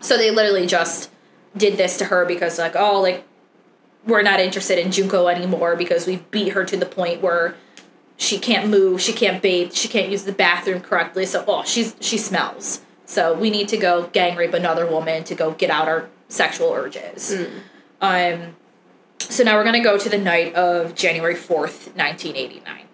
so 0.00 0.16
they 0.16 0.30
literally 0.30 0.66
just 0.66 1.10
did 1.56 1.76
this 1.76 1.96
to 1.98 2.06
her 2.06 2.24
because 2.24 2.58
like 2.58 2.74
oh 2.74 3.00
like 3.00 3.24
we're 4.06 4.22
not 4.22 4.40
interested 4.40 4.78
in 4.78 4.90
junko 4.90 5.28
anymore 5.28 5.76
because 5.76 6.06
we've 6.06 6.28
beat 6.30 6.54
her 6.54 6.64
to 6.64 6.76
the 6.76 6.86
point 6.86 7.22
where 7.22 7.54
she 8.16 8.38
can't 8.38 8.68
move, 8.68 9.00
she 9.00 9.12
can't 9.12 9.42
bathe, 9.42 9.72
she 9.72 9.88
can't 9.88 10.08
use 10.08 10.22
the 10.22 10.32
bathroom 10.32 10.80
correctly. 10.80 11.26
So, 11.26 11.44
oh, 11.48 11.64
she's 11.64 11.96
she 12.00 12.18
smells. 12.18 12.80
So 13.12 13.34
we 13.34 13.50
need 13.50 13.68
to 13.68 13.76
go 13.76 14.08
gang 14.14 14.38
rape 14.38 14.54
another 14.54 14.86
woman 14.86 15.22
to 15.24 15.34
go 15.34 15.50
get 15.50 15.68
out 15.68 15.86
our 15.86 16.08
sexual 16.28 16.72
urges. 16.72 17.36
Um, 18.00 18.56
so 19.18 19.44
now 19.44 19.54
we're 19.56 19.64
gonna 19.64 19.82
go 19.82 19.98
to 19.98 20.08
the 20.08 20.16
night 20.16 20.54
of 20.54 20.94
January 20.94 21.34
fourth, 21.34 21.94
nineteen 21.94 22.36
eighty 22.36 22.62
nine. 22.64 22.86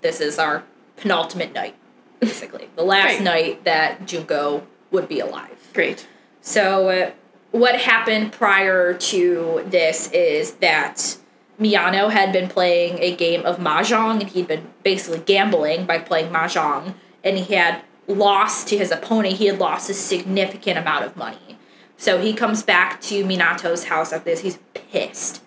This 0.00 0.22
is 0.22 0.38
our 0.38 0.64
penultimate 0.96 1.52
night, 1.52 1.74
basically 2.18 2.70
the 2.76 2.82
last 2.82 3.20
night 3.20 3.64
that 3.64 4.06
Junko 4.06 4.66
would 4.90 5.06
be 5.06 5.20
alive. 5.20 5.58
Great. 5.74 6.08
So, 6.40 6.88
uh, 6.88 7.10
what 7.50 7.78
happened 7.78 8.32
prior 8.32 8.94
to 8.94 9.64
this 9.66 10.10
is 10.12 10.52
that 10.52 11.18
Miyano 11.60 12.10
had 12.10 12.32
been 12.32 12.48
playing 12.48 13.00
a 13.00 13.14
game 13.14 13.44
of 13.44 13.58
mahjong, 13.58 14.20
and 14.20 14.30
he'd 14.30 14.48
been 14.48 14.68
basically 14.82 15.18
gambling 15.18 15.84
by 15.84 15.98
playing 15.98 16.32
mahjong, 16.32 16.94
and 17.22 17.36
he 17.36 17.54
had 17.54 17.82
lost 18.08 18.68
to 18.68 18.78
his 18.78 18.90
opponent. 18.90 19.36
He 19.36 19.46
had 19.46 19.58
lost 19.58 19.88
a 19.90 19.94
significant 19.94 20.78
amount 20.78 21.04
of 21.04 21.16
money. 21.16 21.58
So 21.96 22.20
he 22.20 22.32
comes 22.32 22.62
back 22.62 23.00
to 23.02 23.24
Minato's 23.24 23.84
house 23.84 24.12
after 24.12 24.30
this. 24.30 24.40
He's 24.40 24.58
pissed, 24.72 25.42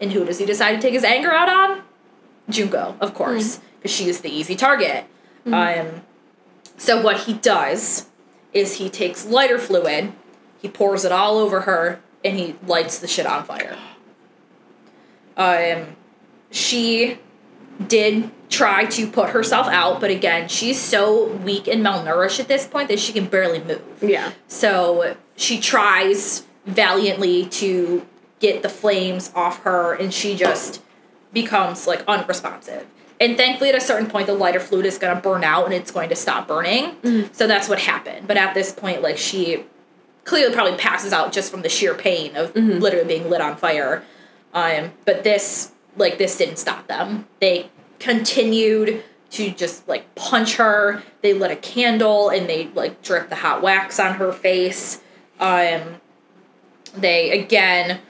and 0.00 0.12
who 0.12 0.24
does 0.24 0.38
he 0.38 0.46
decide 0.46 0.72
to 0.72 0.80
take 0.80 0.94
his 0.94 1.04
anger 1.04 1.32
out 1.32 1.48
on? 1.48 1.82
Junko, 2.48 2.96
of 3.00 3.14
course, 3.14 3.60
because 3.76 3.90
she 3.90 4.08
is 4.08 4.20
the 4.20 4.30
easy 4.30 4.56
target. 4.56 5.04
Um, 5.46 6.02
so 6.76 7.00
what 7.02 7.20
he 7.20 7.34
does 7.34 8.06
is 8.52 8.76
he 8.76 8.88
takes 8.88 9.26
lighter 9.26 9.58
fluid 9.58 10.12
He 10.60 10.68
pours 10.68 11.04
it 11.04 11.12
all 11.12 11.38
over 11.38 11.62
her 11.62 12.00
and 12.24 12.38
he 12.38 12.56
lights 12.66 12.98
the 12.98 13.06
shit 13.06 13.26
on 13.26 13.44
fire. 13.44 13.76
Um, 15.36 15.96
she 16.50 17.18
did 17.86 18.30
try 18.48 18.86
to 18.86 19.06
put 19.06 19.30
herself 19.30 19.66
out, 19.68 20.00
but 20.00 20.10
again, 20.10 20.48
she's 20.48 20.80
so 20.80 21.26
weak 21.28 21.68
and 21.68 21.84
malnourished 21.84 22.40
at 22.40 22.48
this 22.48 22.66
point 22.66 22.88
that 22.88 22.98
she 22.98 23.12
can 23.12 23.26
barely 23.26 23.62
move. 23.62 23.82
Yeah. 24.00 24.32
So 24.46 25.16
she 25.36 25.60
tries 25.60 26.46
valiantly 26.64 27.46
to 27.46 28.06
get 28.40 28.62
the 28.62 28.68
flames 28.68 29.30
off 29.34 29.62
her, 29.64 29.94
and 29.94 30.12
she 30.12 30.34
just 30.36 30.82
becomes 31.32 31.86
like 31.86 32.02
unresponsive. 32.08 32.86
And 33.20 33.36
thankfully, 33.36 33.70
at 33.70 33.74
a 33.74 33.80
certain 33.80 34.08
point, 34.08 34.28
the 34.28 34.34
lighter 34.34 34.60
fluid 34.60 34.86
is 34.86 34.96
going 34.96 35.14
to 35.16 35.20
burn 35.20 35.42
out 35.42 35.64
and 35.64 35.74
it's 35.74 35.90
going 35.90 36.08
to 36.08 36.14
stop 36.14 36.46
burning. 36.46 36.94
So 37.32 37.48
that's 37.48 37.68
what 37.68 37.80
happened. 37.80 38.28
But 38.28 38.36
at 38.36 38.54
this 38.54 38.72
point, 38.72 39.02
like 39.02 39.18
she 39.18 39.64
clearly 40.24 40.54
probably 40.54 40.78
passes 40.78 41.12
out 41.12 41.32
just 41.32 41.50
from 41.50 41.62
the 41.62 41.68
sheer 41.68 41.94
pain 41.94 42.36
of 42.36 42.54
literally 42.54 43.08
being 43.08 43.28
lit 43.28 43.40
on 43.40 43.56
fire. 43.56 44.04
Um, 44.54 44.92
but 45.04 45.24
this, 45.24 45.72
like, 45.96 46.18
this 46.18 46.38
didn't 46.38 46.58
stop 46.58 46.86
them. 46.86 47.26
They 47.40 47.70
continued 47.98 49.02
to 49.30 49.50
just 49.50 49.86
like 49.88 50.14
punch 50.14 50.56
her. 50.56 51.02
They 51.22 51.34
lit 51.34 51.50
a 51.50 51.56
candle 51.56 52.30
and 52.30 52.48
they 52.48 52.68
like 52.68 53.02
drip 53.02 53.28
the 53.28 53.36
hot 53.36 53.62
wax 53.62 54.00
on 54.00 54.14
her 54.14 54.32
face. 54.32 55.00
Um, 55.38 56.00
they 56.94 57.30
again 57.38 58.00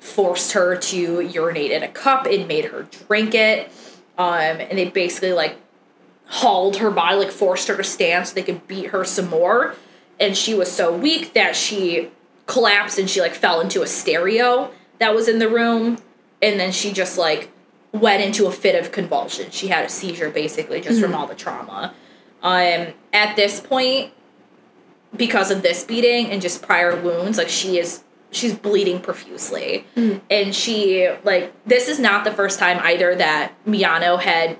forced 0.00 0.52
her 0.52 0.76
to 0.76 1.20
urinate 1.20 1.70
in 1.70 1.82
a 1.82 1.88
cup 1.88 2.26
and 2.26 2.46
made 2.46 2.66
her 2.66 2.88
drink 3.06 3.34
it. 3.34 3.70
Um, 4.18 4.60
and 4.60 4.78
they 4.78 4.88
basically 4.88 5.32
like 5.32 5.56
hauled 6.26 6.76
her 6.76 6.90
body, 6.90 7.16
like 7.16 7.30
forced 7.30 7.68
her 7.68 7.76
to 7.76 7.84
stand 7.84 8.26
so 8.26 8.34
they 8.34 8.42
could 8.42 8.66
beat 8.66 8.86
her 8.86 9.04
some 9.04 9.28
more. 9.28 9.74
And 10.18 10.36
she 10.36 10.54
was 10.54 10.70
so 10.70 10.96
weak 10.96 11.34
that 11.34 11.54
she 11.54 12.10
collapsed 12.46 12.98
and 12.98 13.08
she 13.08 13.20
like 13.20 13.34
fell 13.34 13.60
into 13.60 13.82
a 13.82 13.86
stereo 13.86 14.70
that 14.98 15.14
was 15.14 15.28
in 15.28 15.38
the 15.38 15.48
room. 15.48 15.98
And 16.40 16.58
then 16.58 16.72
she 16.72 16.92
just 16.92 17.18
like 17.18 17.50
went 18.00 18.22
into 18.22 18.46
a 18.46 18.52
fit 18.52 18.74
of 18.82 18.92
convulsion. 18.92 19.50
She 19.50 19.68
had 19.68 19.84
a 19.84 19.88
seizure 19.88 20.30
basically 20.30 20.80
just 20.80 21.00
from 21.00 21.14
all 21.14 21.26
the 21.26 21.34
trauma. 21.34 21.94
Um, 22.42 22.88
at 23.12 23.34
this 23.36 23.60
point, 23.60 24.12
because 25.16 25.50
of 25.50 25.62
this 25.62 25.84
beating 25.84 26.30
and 26.30 26.42
just 26.42 26.62
prior 26.62 27.00
wounds, 27.00 27.38
like 27.38 27.48
she 27.48 27.78
is 27.78 28.04
she's 28.30 28.54
bleeding 28.54 29.00
profusely. 29.00 29.86
And 30.30 30.54
she 30.54 31.08
like 31.24 31.52
this 31.64 31.88
is 31.88 31.98
not 31.98 32.24
the 32.24 32.32
first 32.32 32.58
time 32.58 32.78
either 32.82 33.14
that 33.14 33.52
Miyano 33.66 34.20
had 34.20 34.58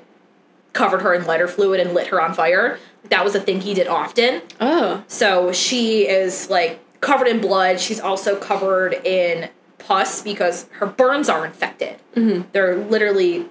covered 0.72 1.03
her 1.03 1.14
in 1.14 1.24
lighter 1.26 1.49
fluid 1.49 1.80
and 1.80 1.95
lit 1.95 2.09
her 2.09 2.20
on 2.20 2.34
fire. 2.34 2.78
That 3.11 3.24
was 3.24 3.34
a 3.34 3.41
thing 3.41 3.61
he 3.61 3.74
did 3.74 3.87
often. 3.87 4.43
Oh. 4.61 5.05
So 5.07 5.53
she 5.53 6.09
is 6.09 6.51
like 6.51 6.80
covered 7.01 7.28
in 7.28 7.41
blood. 7.41 7.80
She's 7.80 8.01
also 8.01 8.37
covered 8.37 8.95
in 8.95 9.49
pus 9.87 10.22
because 10.22 10.68
her 10.72 10.87
burns 10.87 11.28
are 11.28 11.47
infected. 11.47 11.97
They're 12.53 12.76
literally 12.76 13.47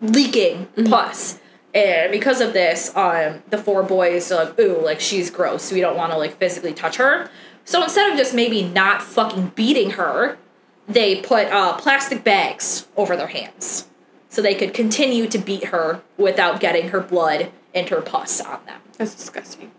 leaking 0.00 0.66
pus. 0.88 1.40
And 1.74 2.12
because 2.12 2.40
of 2.40 2.52
this, 2.52 2.94
um, 2.96 3.42
the 3.50 3.58
four 3.58 3.82
boys 3.82 4.30
are 4.30 4.44
like, 4.44 4.58
ooh, 4.58 4.80
like 4.84 5.00
she's 5.00 5.30
gross. 5.30 5.72
We 5.72 5.80
don't 5.80 5.96
want 5.96 6.12
to 6.12 6.18
like 6.18 6.36
physically 6.38 6.72
touch 6.72 6.96
her. 6.96 7.28
So 7.64 7.82
instead 7.82 8.12
of 8.12 8.16
just 8.16 8.34
maybe 8.34 8.62
not 8.62 9.02
fucking 9.02 9.52
beating 9.56 9.90
her, 9.92 10.38
they 10.86 11.20
put 11.20 11.48
uh, 11.48 11.76
plastic 11.76 12.22
bags 12.22 12.86
over 12.96 13.16
their 13.16 13.28
hands 13.28 13.88
so 14.28 14.42
they 14.42 14.54
could 14.54 14.74
continue 14.74 15.26
to 15.28 15.38
beat 15.38 15.64
her 15.66 16.02
without 16.16 16.60
getting 16.60 16.90
her 16.90 17.00
blood 17.00 17.50
and 17.74 17.88
her 17.88 18.00
pus 18.00 18.40
on 18.40 18.60
them. 18.66 18.80
That's 18.98 19.14
disgusting. 19.14 19.72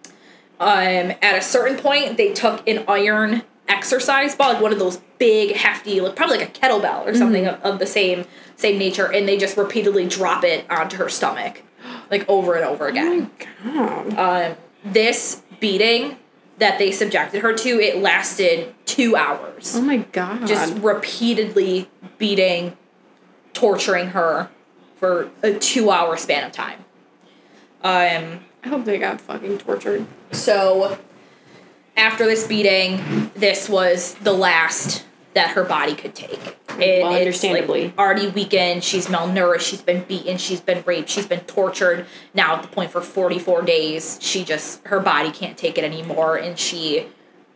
Um, 0.60 1.14
at 1.22 1.38
a 1.38 1.42
certain 1.42 1.78
point, 1.78 2.18
they 2.18 2.34
took 2.34 2.68
an 2.68 2.86
iron 2.88 3.44
exercise 3.68 4.36
ball, 4.36 4.54
like 4.54 4.62
one 4.62 4.74
of 4.74 4.80
those 4.80 4.98
big, 5.18 5.56
hefty, 5.56 6.02
like 6.02 6.16
probably 6.16 6.38
like 6.38 6.50
a 6.50 6.60
kettlebell 6.60 7.06
or 7.06 7.16
something 7.16 7.48
of, 7.48 7.62
of 7.62 7.80
the 7.80 7.86
same 7.86 8.26
same 8.58 8.78
nature, 8.78 9.12
and 9.12 9.28
they 9.28 9.38
just 9.38 9.58
repeatedly 9.58 10.08
drop 10.08 10.44
it 10.44 10.70
onto 10.70 10.98
her 10.98 11.10
stomach, 11.10 11.64
like 12.10 12.28
over 12.30 12.56
and 12.56 12.66
over 12.66 12.88
again. 12.88 13.32
God. 13.64 14.18
Um, 14.18 14.58
this 14.84 15.42
beating 15.60 16.18
that 16.58 16.80
they 16.80 16.92
subjected 16.92 17.42
her 17.42 17.54
to, 17.54 17.80
it 17.80 17.98
lasted 17.98 18.74
two 18.86 19.16
hours. 19.16 19.76
Oh 19.76 19.82
my 19.82 19.98
god. 19.98 20.48
Just 20.48 20.78
repeatedly 20.78 21.90
beating, 22.18 22.78
torturing 23.54 24.08
her 24.10 24.50
for 24.96 25.30
a 25.44 25.54
two 25.54 25.92
hour 25.92 26.16
span 26.18 26.46
of 26.46 26.52
time. 26.52 26.80
Um, 27.84 28.40
I 28.64 28.68
hope 28.70 28.86
they 28.86 28.98
got 28.98 29.22
fucking 29.22 29.58
tortured. 29.60 30.06
so 30.32 30.98
after 31.98 32.26
this 32.26 32.48
beating, 32.48 33.32
this 33.36 33.70
was 33.70 34.16
the 34.16 34.34
last 34.34 35.06
that 35.34 35.50
her 35.50 35.64
body 35.64 35.96
could 35.96 36.16
take. 36.16 36.58
And 36.70 36.80
Well, 36.80 37.14
it's, 37.14 37.20
understandably. 37.20 37.86
like, 37.86 37.98
already 37.98 38.28
weakened. 38.28 38.84
She's 38.84 39.08
malnourished. 39.08 39.62
She's 39.62 39.82
been 39.82 40.04
beaten. 40.04 40.38
She's 40.38 40.62
been 40.62 40.84
raped. 40.86 41.10
She's 41.10 41.28
been 41.28 41.42
tortured. 41.42 42.06
Now 42.34 42.56
at 42.56 42.62
the 42.64 42.68
point 42.70 42.92
for 42.92 43.02
forty 43.02 43.40
four 43.40 43.62
days, 43.62 44.18
she 44.22 44.44
just 44.44 44.86
her 44.88 45.00
body 45.00 45.32
can't 45.32 45.58
take 45.58 45.78
it 45.78 45.84
anymore, 45.84 46.38
and 46.38 46.58
she 46.58 47.08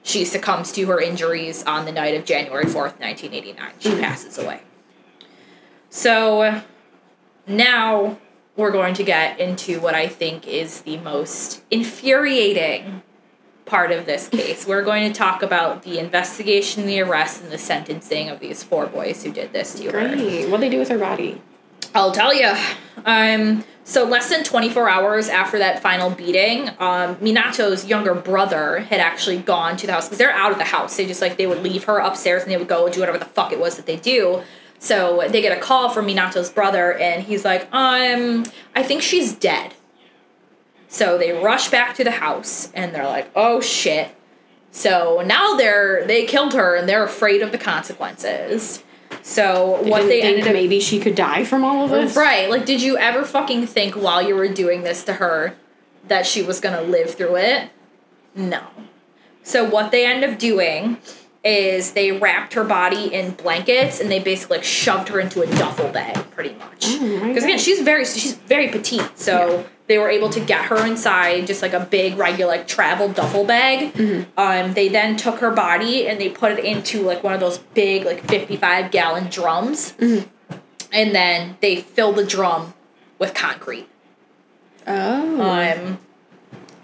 she 0.03 0.25
succumbs 0.25 0.71
to 0.73 0.85
her 0.87 1.01
injuries 1.01 1.63
on 1.63 1.85
the 1.85 1.91
night 1.91 2.15
of 2.15 2.25
January 2.25 2.65
fourth, 2.65 2.99
nineteen 2.99 3.33
eighty 3.33 3.53
nine. 3.53 3.73
She 3.79 3.91
hmm. 3.91 3.99
passes 3.99 4.37
away. 4.37 4.61
So 5.89 6.61
now 7.47 8.17
we're 8.55 8.71
going 8.71 8.93
to 8.95 9.03
get 9.03 9.39
into 9.39 9.79
what 9.79 9.95
I 9.95 10.07
think 10.07 10.47
is 10.47 10.81
the 10.81 10.97
most 10.97 11.63
infuriating 11.71 13.03
part 13.69 13.91
of 13.91 14.05
this 14.05 14.27
case. 14.27 14.65
We're 14.65 14.83
going 14.83 15.11
to 15.11 15.17
talk 15.17 15.43
about 15.43 15.83
the 15.83 15.99
investigation, 15.99 16.85
the 16.85 17.01
arrest, 17.01 17.43
and 17.43 17.51
the 17.51 17.57
sentencing 17.57 18.29
of 18.29 18.39
these 18.39 18.63
four 18.63 18.87
boys 18.87 19.23
who 19.23 19.31
did 19.31 19.53
this 19.53 19.75
to 19.75 19.85
her. 19.85 19.91
Great. 19.91 20.49
What 20.49 20.59
they 20.59 20.69
do 20.69 20.79
with 20.79 20.89
her 20.89 20.97
body? 20.97 21.41
I'll 21.93 22.11
tell 22.11 22.33
you. 22.33 22.53
Um, 23.05 23.63
so 23.83 24.03
less 24.03 24.29
than 24.29 24.43
24 24.43 24.87
hours 24.89 25.29
after 25.29 25.57
that 25.59 25.81
final 25.81 26.11
beating, 26.11 26.69
um, 26.79 27.15
Minato's 27.15 27.85
younger 27.85 28.13
brother 28.13 28.79
had 28.79 28.99
actually 28.99 29.37
gone 29.37 29.77
to 29.77 29.87
the 29.87 29.93
house 29.93 30.05
because 30.05 30.19
they're 30.19 30.31
out 30.31 30.51
of 30.51 30.57
the 30.57 30.65
house. 30.65 30.95
They 30.95 31.07
just 31.07 31.21
like 31.21 31.37
they 31.37 31.47
would 31.47 31.63
leave 31.63 31.85
her 31.85 31.97
upstairs 31.97 32.43
and 32.43 32.51
they 32.51 32.57
would 32.57 32.67
go 32.67 32.87
do 32.89 32.99
whatever 32.99 33.17
the 33.17 33.25
fuck 33.25 33.51
it 33.51 33.59
was 33.59 33.77
that 33.77 33.85
they 33.85 33.95
do. 33.95 34.43
So 34.77 35.27
they 35.27 35.41
get 35.41 35.57
a 35.57 35.59
call 35.59 35.89
from 35.89 36.07
Minato's 36.07 36.49
brother 36.49 36.93
and 36.93 37.23
he's 37.23 37.43
like, 37.43 37.67
um, 37.71 38.45
I 38.75 38.83
think 38.83 39.01
she's 39.01 39.33
dead. 39.33 39.73
So 40.89 41.17
they 41.19 41.31
rush 41.31 41.69
back 41.69 41.95
to 41.95 42.03
the 42.03 42.11
house 42.11 42.71
and 42.73 42.93
they're 42.93 43.05
like, 43.05 43.29
oh 43.35 43.61
shit. 43.61 44.13
So 44.71 45.23
now 45.25 45.55
they're 45.55 46.05
they 46.05 46.25
killed 46.25 46.53
her 46.53 46.75
and 46.75 46.89
they're 46.89 47.03
afraid 47.03 47.41
of 47.41 47.51
the 47.51 47.57
consequences. 47.57 48.83
So 49.21 49.79
They 49.83 49.89
what 49.89 50.01
they 50.03 50.21
think 50.21 50.25
ended 50.25 50.47
up 50.47 50.53
maybe 50.53 50.79
she 50.79 50.99
could 50.99 51.15
die 51.15 51.45
from 51.45 51.63
all 51.63 51.85
of 51.85 51.91
this. 51.91 52.15
Right. 52.15 52.49
Like, 52.49 52.65
did 52.65 52.81
you 52.81 52.97
ever 52.97 53.23
fucking 53.23 53.67
think 53.67 53.95
while 53.95 54.21
you 54.21 54.35
were 54.35 54.47
doing 54.47 54.81
this 54.83 55.03
to 55.05 55.13
her 55.13 55.55
that 56.07 56.25
she 56.25 56.41
was 56.41 56.59
gonna 56.59 56.81
live 56.81 57.11
through 57.11 57.37
it? 57.37 57.69
No. 58.35 58.63
So 59.43 59.63
what 59.63 59.91
they 59.91 60.05
end 60.05 60.23
up 60.23 60.39
doing 60.39 60.97
is 61.43 61.93
they 61.93 62.11
wrapped 62.11 62.53
her 62.53 62.63
body 62.63 63.13
in 63.13 63.31
blankets 63.31 63.99
and 63.99 64.11
they 64.11 64.19
basically 64.19 64.57
like 64.57 64.65
shoved 64.65 65.09
her 65.09 65.19
into 65.19 65.41
a 65.41 65.47
duffel 65.47 65.89
bag, 65.89 66.15
pretty 66.31 66.55
much. 66.55 66.85
Oh 66.87 67.27
Because 67.27 67.43
again, 67.43 67.59
she's 67.59 67.81
very 67.81 68.05
she's 68.05 68.33
very 68.33 68.69
petite, 68.69 69.17
so 69.17 69.65
they 69.89 69.97
were 69.97 70.07
able 70.09 70.29
to 70.29 70.39
get 70.39 70.65
her 70.65 70.85
inside 70.85 71.47
just 71.47 71.63
like 71.63 71.73
a 71.73 71.79
big 71.79 72.15
regular 72.15 72.51
like 72.51 72.67
travel 72.67 73.09
duffel 73.09 73.43
bag. 73.43 73.91
Mm-hmm. 73.93 74.39
Um, 74.39 74.73
they 74.73 74.87
then 74.87 75.17
took 75.17 75.39
her 75.39 75.49
body 75.49 76.07
and 76.07 76.21
they 76.21 76.29
put 76.29 76.51
it 76.51 76.63
into 76.63 77.01
like 77.01 77.23
one 77.23 77.33
of 77.33 77.39
those 77.39 77.57
big 77.57 78.05
like 78.05 78.23
fifty 78.29 78.55
five 78.55 78.91
gallon 78.91 79.29
drums 79.29 79.93
Mm-hmm. 79.93 80.57
and 80.93 81.13
then 81.13 81.57
they 81.59 81.77
fill 81.77 82.13
the 82.13 82.23
drum 82.23 82.73
with 83.17 83.33
concrete. 83.33 83.87
Oh. 84.85 85.41
Um, 85.41 85.97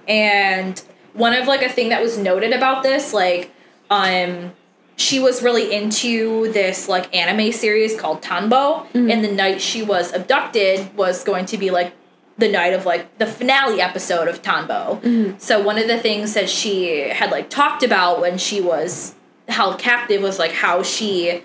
and 0.08 0.82
one 1.14 1.34
of 1.34 1.48
like 1.48 1.62
a 1.62 1.70
thing 1.70 1.90
that 1.90 2.02
was 2.02 2.18
noted 2.18 2.54
about 2.54 2.84
this, 2.84 3.14
like, 3.14 3.52
um, 3.90 4.52
she 4.98 5.20
was 5.20 5.44
really 5.44 5.74
into 5.74 6.52
this 6.52 6.90
like 6.90 7.14
anime 7.16 7.52
series 7.52 8.00
called 8.00 8.22
Tonbo, 8.22 8.88
and 8.94 9.24
the 9.24 9.32
night 9.32 9.62
she 9.62 9.84
was 9.84 10.14
abducted 10.14 10.96
was 10.96 11.24
going 11.24 11.46
to 11.48 11.58
be 11.58 11.70
like 11.70 11.94
the 12.38 12.50
night 12.50 12.74
of 12.74 12.86
like 12.86 13.18
the 13.18 13.26
finale 13.26 13.82
episode 13.82 14.28
of 14.28 14.42
Tonbo. 14.42 15.02
Mm-hmm. 15.02 15.38
So 15.38 15.62
one 15.62 15.78
of 15.78 15.88
the 15.88 15.98
things 15.98 16.34
that 16.34 16.50
she 16.50 17.10
had 17.10 17.32
like 17.32 17.50
talked 17.50 17.84
about 17.84 18.20
when 18.22 18.38
she 18.38 18.62
was 18.62 19.16
held 19.48 19.80
captive 19.80 20.22
was 20.22 20.38
like 20.40 20.52
how 20.52 20.84
she 20.84 21.44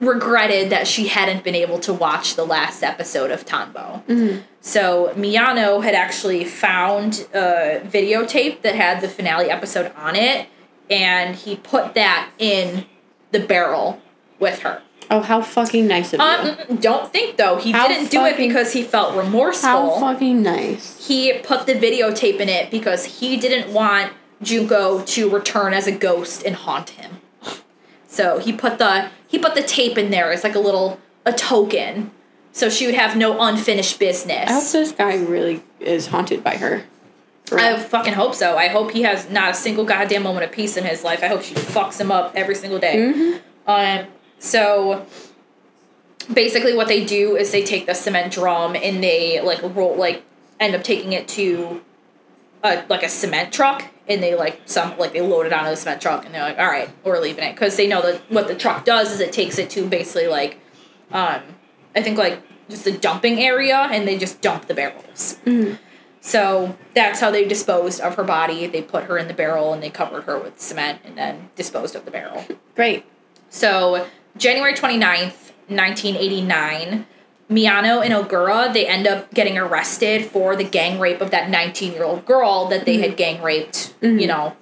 regretted 0.00 0.70
that 0.70 0.86
she 0.86 1.08
hadn't 1.08 1.42
been 1.42 1.56
able 1.56 1.80
to 1.80 1.92
watch 1.92 2.36
the 2.36 2.44
last 2.44 2.84
episode 2.84 3.32
of 3.32 3.44
Tonbo. 3.44 4.04
Mm-hmm. 4.06 4.42
So 4.60 5.12
Miyano 5.16 5.82
had 5.82 5.94
actually 5.94 6.44
found 6.44 7.26
a 7.34 7.80
videotape 7.84 8.62
that 8.62 8.76
had 8.76 9.00
the 9.00 9.08
finale 9.08 9.50
episode 9.50 9.92
on 9.96 10.14
it, 10.14 10.46
and 10.88 11.34
he 11.34 11.56
put 11.56 11.94
that 11.94 12.30
in 12.38 12.86
the 13.32 13.40
barrel 13.40 14.00
with 14.38 14.60
her. 14.60 14.82
Oh, 15.10 15.20
how 15.20 15.40
fucking 15.42 15.86
nice 15.86 16.12
of 16.12 16.20
you. 16.20 16.26
Um, 16.26 16.76
don't 16.76 17.12
think 17.12 17.36
though 17.36 17.56
he 17.56 17.72
How 17.72 17.88
didn't 17.88 18.10
do 18.10 18.24
it 18.24 18.36
because 18.36 18.72
he 18.72 18.82
felt 18.82 19.16
remorseful 19.16 19.68
how 19.70 20.00
fucking 20.00 20.42
nice. 20.42 21.06
he 21.06 21.32
put 21.34 21.66
the 21.66 21.74
videotape 21.74 22.40
in 22.40 22.48
it 22.48 22.70
because 22.70 23.04
he 23.20 23.36
didn't 23.36 23.72
want 23.72 24.12
Junko 24.42 25.02
to 25.02 25.28
return 25.30 25.72
as 25.74 25.86
a 25.86 25.92
ghost 25.92 26.42
and 26.44 26.54
haunt 26.54 26.90
him. 26.90 27.18
So 28.06 28.38
he 28.38 28.52
put 28.52 28.78
the 28.78 29.10
he 29.26 29.38
put 29.38 29.54
the 29.54 29.62
tape 29.62 29.98
in 29.98 30.10
there 30.10 30.32
as 30.32 30.44
like 30.44 30.54
a 30.54 30.60
little 30.60 30.98
a 31.26 31.32
token, 31.32 32.10
so 32.52 32.68
she 32.70 32.86
would 32.86 32.94
have 32.94 33.16
no 33.16 33.40
unfinished 33.40 33.98
business. 33.98 34.48
I 34.48 34.52
hope 34.52 34.64
this 34.70 34.92
guy 34.92 35.16
really 35.16 35.62
is 35.80 36.06
haunted 36.08 36.42
by 36.42 36.56
her. 36.56 36.84
I 37.52 37.78
fucking 37.78 38.12
hope 38.14 38.34
so. 38.34 38.56
I 38.56 38.68
hope 38.68 38.90
he 38.90 39.02
has 39.02 39.30
not 39.30 39.52
a 39.52 39.54
single 39.54 39.84
goddamn 39.84 40.22
moment 40.22 40.44
of 40.44 40.52
peace 40.52 40.76
in 40.76 40.84
his 40.84 41.02
life. 41.02 41.22
I 41.22 41.28
hope 41.28 41.42
she 41.42 41.54
fucks 41.54 41.98
him 42.00 42.10
up 42.10 42.32
every 42.34 42.54
single 42.54 42.78
day. 42.78 42.96
Mhm. 42.96 43.40
Um, 43.66 44.06
so 44.38 45.06
basically, 46.32 46.74
what 46.74 46.88
they 46.88 47.04
do 47.04 47.36
is 47.36 47.52
they 47.52 47.62
take 47.62 47.86
the 47.86 47.94
cement 47.94 48.32
drum 48.32 48.76
and 48.76 49.02
they 49.02 49.40
like 49.40 49.60
roll, 49.74 49.96
like 49.96 50.22
end 50.60 50.74
up 50.74 50.82
taking 50.82 51.12
it 51.12 51.28
to 51.28 51.82
a 52.62 52.84
like 52.88 53.02
a 53.02 53.08
cement 53.08 53.52
truck, 53.52 53.84
and 54.06 54.22
they 54.22 54.34
like 54.34 54.60
some 54.66 54.96
like 54.98 55.12
they 55.12 55.20
load 55.20 55.46
it 55.46 55.52
onto 55.52 55.70
the 55.70 55.76
cement 55.76 56.00
truck, 56.00 56.24
and 56.24 56.34
they're 56.34 56.42
like, 56.42 56.58
all 56.58 56.66
right, 56.66 56.90
we're 57.04 57.20
leaving 57.20 57.44
it 57.44 57.54
because 57.54 57.76
they 57.76 57.86
know 57.86 58.02
that 58.02 58.20
what 58.30 58.48
the 58.48 58.54
truck 58.54 58.84
does 58.84 59.12
is 59.12 59.20
it 59.20 59.32
takes 59.32 59.58
it 59.58 59.70
to 59.70 59.86
basically 59.86 60.28
like, 60.28 60.58
um, 61.12 61.42
I 61.94 62.02
think 62.02 62.18
like 62.18 62.42
just 62.68 62.86
a 62.86 62.96
dumping 62.96 63.40
area, 63.40 63.88
and 63.90 64.06
they 64.06 64.18
just 64.18 64.40
dump 64.40 64.66
the 64.66 64.74
barrels. 64.74 65.38
So 66.20 66.76
that's 66.94 67.20
how 67.20 67.30
they 67.30 67.46
disposed 67.46 68.00
of 68.00 68.16
her 68.16 68.24
body. 68.24 68.66
They 68.66 68.82
put 68.82 69.04
her 69.04 69.16
in 69.16 69.28
the 69.28 69.34
barrel 69.34 69.72
and 69.72 69.82
they 69.82 69.88
covered 69.88 70.24
her 70.24 70.36
with 70.38 70.60
cement 70.60 71.00
and 71.04 71.16
then 71.16 71.48
disposed 71.56 71.94
of 71.94 72.04
the 72.04 72.10
barrel. 72.10 72.44
Great. 72.74 73.06
So 73.48 74.06
January 74.38 74.72
29th, 74.72 75.52
1989, 75.68 77.06
Miyano 77.50 78.04
and 78.04 78.14
Ogura, 78.14 78.72
they 78.72 78.86
end 78.86 79.06
up 79.06 79.32
getting 79.34 79.58
arrested 79.58 80.26
for 80.26 80.54
the 80.54 80.64
gang 80.64 81.00
rape 81.00 81.20
of 81.20 81.30
that 81.32 81.50
19 81.50 81.92
year 81.92 82.04
old 82.04 82.24
girl 82.24 82.66
that 82.66 82.84
they 82.84 82.98
had 82.98 83.16
gang 83.16 83.42
raped, 83.42 83.94
you 84.00 84.26
know, 84.26 84.56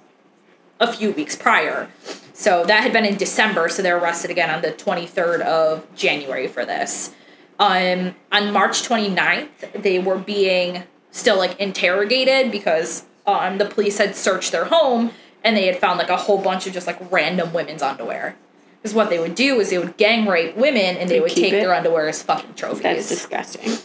a 0.79 0.91
few 0.91 1.11
weeks 1.11 1.35
prior. 1.35 1.89
So 2.33 2.65
that 2.65 2.81
had 2.81 2.93
been 2.93 3.05
in 3.05 3.17
December, 3.17 3.69
so 3.69 3.81
they're 3.81 3.97
arrested 3.97 4.31
again 4.31 4.49
on 4.49 4.61
the 4.61 4.71
23rd 4.71 5.41
of 5.41 5.93
January 5.95 6.47
for 6.47 6.65
this. 6.65 7.13
Um, 7.59 8.15
on 8.31 8.53
March 8.53 8.87
29th, 8.87 9.81
they 9.81 9.99
were 9.99 10.17
being 10.17 10.83
still 11.11 11.37
like 11.37 11.59
interrogated 11.59 12.51
because 12.51 13.05
um, 13.25 13.57
the 13.57 13.65
police 13.65 13.97
had 13.97 14.15
searched 14.15 14.51
their 14.51 14.65
home 14.65 15.11
and 15.43 15.57
they 15.57 15.65
had 15.65 15.77
found 15.77 15.97
like 15.97 16.09
a 16.09 16.17
whole 16.17 16.41
bunch 16.41 16.67
of 16.67 16.73
just 16.73 16.87
like 16.87 17.11
random 17.11 17.53
women's 17.53 17.81
underwear. 17.81 18.35
Because 18.81 18.93
what 18.93 19.09
they 19.09 19.19
would 19.19 19.35
do 19.35 19.59
is 19.59 19.69
they 19.69 19.77
would 19.77 19.97
gang 19.97 20.27
rape 20.27 20.55
women 20.55 20.97
and 20.97 21.09
they 21.09 21.19
would 21.19 21.31
take 21.31 21.53
it? 21.53 21.61
their 21.61 21.73
underwear 21.73 22.07
as 22.07 22.21
fucking 22.21 22.53
trophies. 22.53 22.83
That's 22.83 23.09
disgusting. 23.09 23.77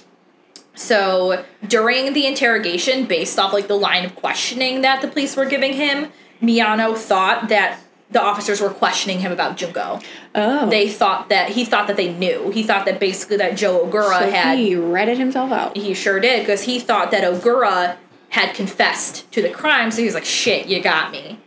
So 0.74 1.44
during 1.66 2.12
the 2.12 2.26
interrogation, 2.26 3.06
based 3.06 3.38
off 3.38 3.52
like 3.52 3.68
the 3.68 3.76
line 3.76 4.04
of 4.04 4.14
questioning 4.14 4.82
that 4.82 5.02
the 5.02 5.08
police 5.08 5.36
were 5.36 5.46
giving 5.46 5.74
him, 5.74 6.10
Miyano 6.40 6.96
thought 6.96 7.48
that 7.48 7.78
the 8.10 8.22
officers 8.22 8.60
were 8.60 8.70
questioning 8.70 9.20
him 9.20 9.32
about 9.32 9.56
Junko. 9.56 10.00
Oh. 10.34 10.68
They 10.68 10.88
thought 10.88 11.28
that 11.30 11.50
he 11.50 11.64
thought 11.64 11.86
that 11.86 11.96
they 11.96 12.12
knew. 12.12 12.50
He 12.50 12.62
thought 12.62 12.84
that 12.86 13.00
basically 13.00 13.38
that 13.38 13.56
Joe 13.56 13.86
Ogura 13.86 14.18
so 14.18 14.30
had 14.30 14.58
he 14.58 14.76
redded 14.76 15.18
himself 15.18 15.50
out. 15.50 15.76
he 15.76 15.94
sure 15.94 16.20
did 16.20 16.40
because 16.40 16.62
he 16.64 16.78
thought 16.78 17.10
that 17.10 17.24
Ogura 17.24 17.96
had 18.30 18.54
confessed 18.54 19.30
to 19.32 19.42
the 19.42 19.50
crime. 19.50 19.90
So 19.90 19.98
he 19.98 20.04
was 20.04 20.14
like, 20.14 20.24
"Shit, 20.24 20.66
you 20.66 20.82
got 20.82 21.10
me." 21.10 21.38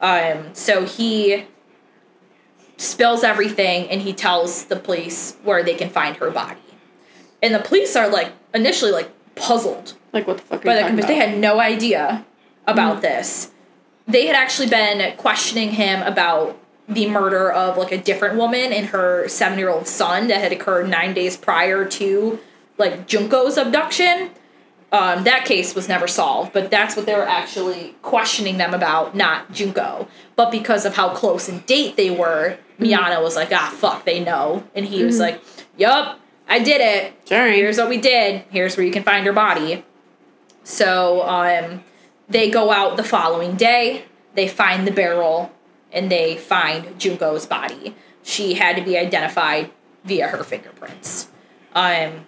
Um, 0.00 0.50
so 0.52 0.84
he 0.84 1.44
spills 2.76 3.24
everything 3.24 3.88
and 3.88 4.02
he 4.02 4.12
tells 4.12 4.64
the 4.64 4.76
police 4.76 5.36
where 5.42 5.62
they 5.62 5.74
can 5.74 5.88
find 5.88 6.16
her 6.16 6.30
body. 6.30 6.60
And 7.42 7.54
the 7.54 7.60
police 7.60 7.96
are 7.96 8.08
like 8.08 8.32
initially 8.54 8.92
like 8.92 9.10
puzzled 9.34 9.94
Like 10.12 10.26
what 10.26 10.38
the 10.38 10.42
fuck 10.42 10.60
are 10.62 10.64
by 10.64 10.90
the 10.90 11.02
they 11.02 11.16
had 11.16 11.38
no 11.38 11.60
idea 11.60 12.24
about 12.66 12.98
mm. 12.98 13.02
this. 13.02 13.52
They 14.08 14.26
had 14.26 14.36
actually 14.36 14.68
been 14.68 15.16
questioning 15.16 15.70
him 15.72 16.02
about 16.02 16.58
the 16.88 17.08
murder 17.08 17.50
of 17.50 17.76
like 17.76 17.92
a 17.92 17.98
different 17.98 18.36
woman 18.36 18.72
and 18.72 18.86
her 18.86 19.28
seven 19.28 19.58
year 19.58 19.68
old 19.68 19.86
son 19.86 20.28
that 20.28 20.40
had 20.40 20.52
occurred 20.52 20.88
nine 20.88 21.14
days 21.14 21.36
prior 21.36 21.84
to 21.84 22.38
like 22.78 23.06
Junko's 23.06 23.56
abduction. 23.56 24.30
Um, 24.92 25.24
that 25.24 25.44
case 25.44 25.74
was 25.74 25.88
never 25.88 26.06
solved, 26.06 26.52
but 26.52 26.70
that's 26.70 26.96
what 26.96 27.06
they 27.06 27.14
were 27.14 27.28
actually 27.28 27.96
questioning 28.02 28.56
them 28.56 28.72
about, 28.72 29.16
not 29.16 29.52
Junko. 29.52 30.06
But 30.36 30.50
because 30.50 30.86
of 30.86 30.94
how 30.94 31.08
close 31.14 31.48
in 31.48 31.60
date 31.60 31.96
they 31.96 32.10
were, 32.10 32.56
Miyano 32.78 33.20
was 33.20 33.34
like, 33.34 33.52
ah, 33.52 33.74
fuck, 33.76 34.04
they 34.04 34.22
know. 34.22 34.64
And 34.74 34.86
he 34.86 35.04
was 35.04 35.18
like, 35.18 35.42
yup, 35.76 36.20
I 36.48 36.60
did 36.60 36.80
it 36.80 37.14
Sorry. 37.28 37.56
here's 37.56 37.78
what 37.78 37.88
we 37.88 37.98
did. 37.98 38.44
Here's 38.50 38.76
where 38.76 38.86
you 38.86 38.92
can 38.92 39.02
find 39.02 39.26
her 39.26 39.32
body. 39.32 39.84
So 40.62 41.22
um, 41.22 41.82
they 42.28 42.50
go 42.50 42.70
out 42.70 42.96
the 42.96 43.04
following 43.04 43.56
day. 43.56 44.04
They 44.34 44.48
find 44.48 44.86
the 44.86 44.92
barrel 44.92 45.52
and 45.92 46.10
they 46.10 46.36
find 46.36 46.98
Junko's 46.98 47.46
body. 47.46 47.94
She 48.22 48.54
had 48.54 48.76
to 48.76 48.82
be 48.82 48.96
identified 48.98 49.70
via 50.04 50.28
her 50.28 50.44
fingerprints. 50.44 51.28
Um, 51.74 52.26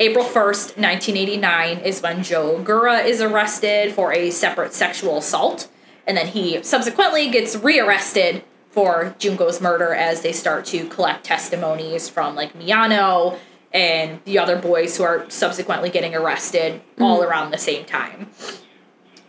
April 0.00 0.24
1st, 0.24 0.78
1989 0.78 1.78
is 1.78 2.00
when 2.00 2.22
Joe 2.22 2.56
Ogura 2.56 3.04
is 3.04 3.20
arrested 3.20 3.92
for 3.92 4.12
a 4.12 4.30
separate 4.30 4.72
sexual 4.72 5.18
assault. 5.18 5.68
And 6.06 6.16
then 6.16 6.28
he 6.28 6.62
subsequently 6.62 7.28
gets 7.30 7.56
rearrested 7.56 8.44
for 8.70 9.16
Junko's 9.18 9.60
murder 9.60 9.92
as 9.92 10.22
they 10.22 10.32
start 10.32 10.64
to 10.66 10.86
collect 10.88 11.24
testimonies 11.24 12.08
from 12.08 12.36
like 12.36 12.56
Miyano 12.56 13.38
and 13.72 14.20
the 14.24 14.38
other 14.38 14.56
boys 14.56 14.96
who 14.96 15.02
are 15.02 15.28
subsequently 15.28 15.90
getting 15.90 16.14
arrested 16.14 16.80
all 17.00 17.18
mm-hmm. 17.18 17.28
around 17.28 17.50
the 17.50 17.58
same 17.58 17.84
time. 17.84 18.30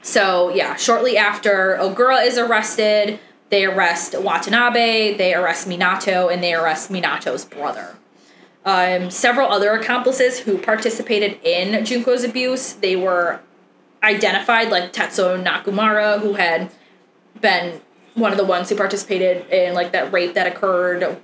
So, 0.04 0.50
yeah, 0.50 0.76
shortly 0.76 1.18
after 1.18 1.78
Ogura 1.82 2.26
is 2.26 2.38
arrested, 2.38 3.20
they 3.50 3.66
arrest 3.66 4.16
Watanabe, 4.18 5.18
they 5.18 5.34
arrest 5.34 5.68
Minato, 5.68 6.32
and 6.32 6.44
they 6.44 6.54
arrest 6.54 6.92
Minato's 6.92 7.44
brother. 7.44 7.96
Um, 8.66 9.10
several 9.10 9.48
other 9.50 9.72
accomplices 9.72 10.40
who 10.40 10.58
participated 10.58 11.40
in 11.44 11.84
Junko's 11.86 12.24
abuse, 12.24 12.74
they 12.74 12.96
were 12.96 13.40
identified, 14.04 14.70
like 14.70 14.94
Tetsuo 14.94 15.42
Nakamura, 15.44 16.20
who 16.20 16.34
had 16.34 16.72
been 17.42 17.82
one 18.16 18.32
of 18.32 18.38
the 18.38 18.44
ones 18.46 18.70
who 18.70 18.76
participated 18.76 19.50
in 19.50 19.74
like 19.74 19.92
that 19.94 20.12
rape 20.12 20.34
that 20.34 20.46
occurred 20.48 21.18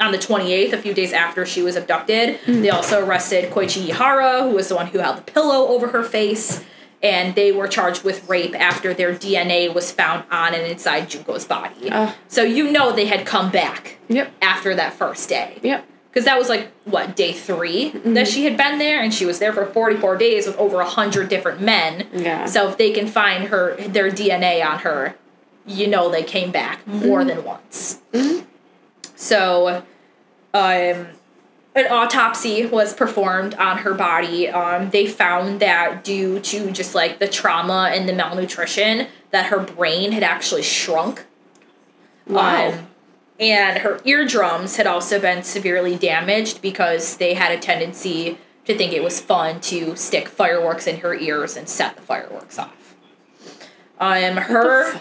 on 0.00 0.12
the 0.12 0.18
28th, 0.18 0.72
a 0.72 0.78
few 0.78 0.94
days 0.94 1.12
after 1.12 1.44
she 1.44 1.60
was 1.62 1.76
abducted. 1.76 2.38
They 2.46 2.70
also 2.70 3.04
arrested 3.04 3.50
Koichi 3.52 3.88
Ihara, 3.88 4.48
who 4.48 4.54
was 4.54 4.68
the 4.68 4.76
one 4.76 4.86
who 4.86 4.98
held 5.00 5.18
the 5.18 5.22
pillow 5.22 5.68
over 5.68 5.88
her 5.88 6.02
face, 6.04 6.64
and 7.02 7.34
they 7.34 7.52
were 7.52 7.68
charged 7.68 8.04
with 8.04 8.28
rape 8.28 8.54
after 8.58 8.94
their 8.94 9.12
DNA 9.14 9.72
was 9.72 9.90
found 9.92 10.24
on 10.30 10.54
and 10.54 10.66
inside 10.66 11.10
Junko's 11.10 11.44
body. 11.44 11.90
Ugh. 11.90 12.14
so 12.28 12.42
you 12.42 12.70
know 12.70 12.92
they 12.92 13.06
had 13.06 13.26
come 13.26 13.50
back 13.50 13.98
Yep. 14.08 14.30
after 14.40 14.74
that 14.74 14.94
first 14.94 15.28
day. 15.28 15.58
Yep. 15.62 15.84
Because 16.18 16.24
that 16.24 16.36
was 16.36 16.48
like, 16.48 16.72
what, 16.84 17.14
day 17.14 17.32
3 17.32 17.90
that 18.06 18.26
she 18.26 18.42
had 18.42 18.56
been 18.56 18.80
there, 18.80 19.00
and 19.00 19.14
she 19.14 19.24
was 19.24 19.38
there 19.38 19.52
for 19.52 19.66
44 19.66 20.16
days 20.16 20.48
with 20.48 20.56
over 20.56 20.78
100 20.78 21.28
different 21.28 21.60
men. 21.60 22.08
Yeah. 22.12 22.44
So 22.46 22.68
if 22.68 22.76
they 22.76 22.90
can 22.90 23.06
find 23.06 23.44
her 23.44 23.76
their 23.76 24.10
DNA 24.10 24.66
on 24.66 24.80
her, 24.80 25.14
you 25.64 25.86
know 25.86 26.10
they 26.10 26.24
came 26.24 26.50
back 26.50 26.84
more 26.88 27.24
than 27.24 27.44
once. 27.44 28.00
So, 29.14 29.84
um, 30.52 31.06
an 31.76 31.86
autopsy 31.88 32.66
was 32.66 32.94
performed 32.94 33.54
on 33.54 33.78
her 33.78 33.94
body. 33.94 34.48
Um, 34.48 34.90
they 34.90 35.06
found 35.06 35.60
that 35.60 36.02
due 36.02 36.40
to 36.40 36.72
just 36.72 36.96
like 36.96 37.20
the 37.20 37.28
trauma 37.28 37.92
and 37.94 38.08
the 38.08 38.12
malnutrition, 38.12 39.06
that 39.30 39.46
her 39.46 39.60
brain 39.60 40.10
had 40.10 40.24
actually 40.24 40.64
shrunk. 40.64 41.26
Wow. 42.26 42.70
Um, 42.70 42.87
and 43.38 43.78
her 43.78 44.00
eardrums 44.04 44.76
had 44.76 44.86
also 44.86 45.20
been 45.20 45.42
severely 45.42 45.96
damaged 45.96 46.60
because 46.62 47.16
they 47.18 47.34
had 47.34 47.52
a 47.52 47.58
tendency 47.58 48.38
to 48.64 48.76
think 48.76 48.92
it 48.92 49.02
was 49.02 49.20
fun 49.20 49.60
to 49.62 49.96
stick 49.96 50.28
fireworks 50.28 50.86
in 50.86 51.00
her 51.00 51.14
ears 51.14 51.56
and 51.56 51.68
set 51.68 51.96
the 51.96 52.02
fireworks 52.02 52.58
off. 52.58 52.94
Um, 54.00 54.36
her. 54.36 55.00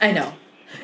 I 0.00 0.10
know, 0.12 0.32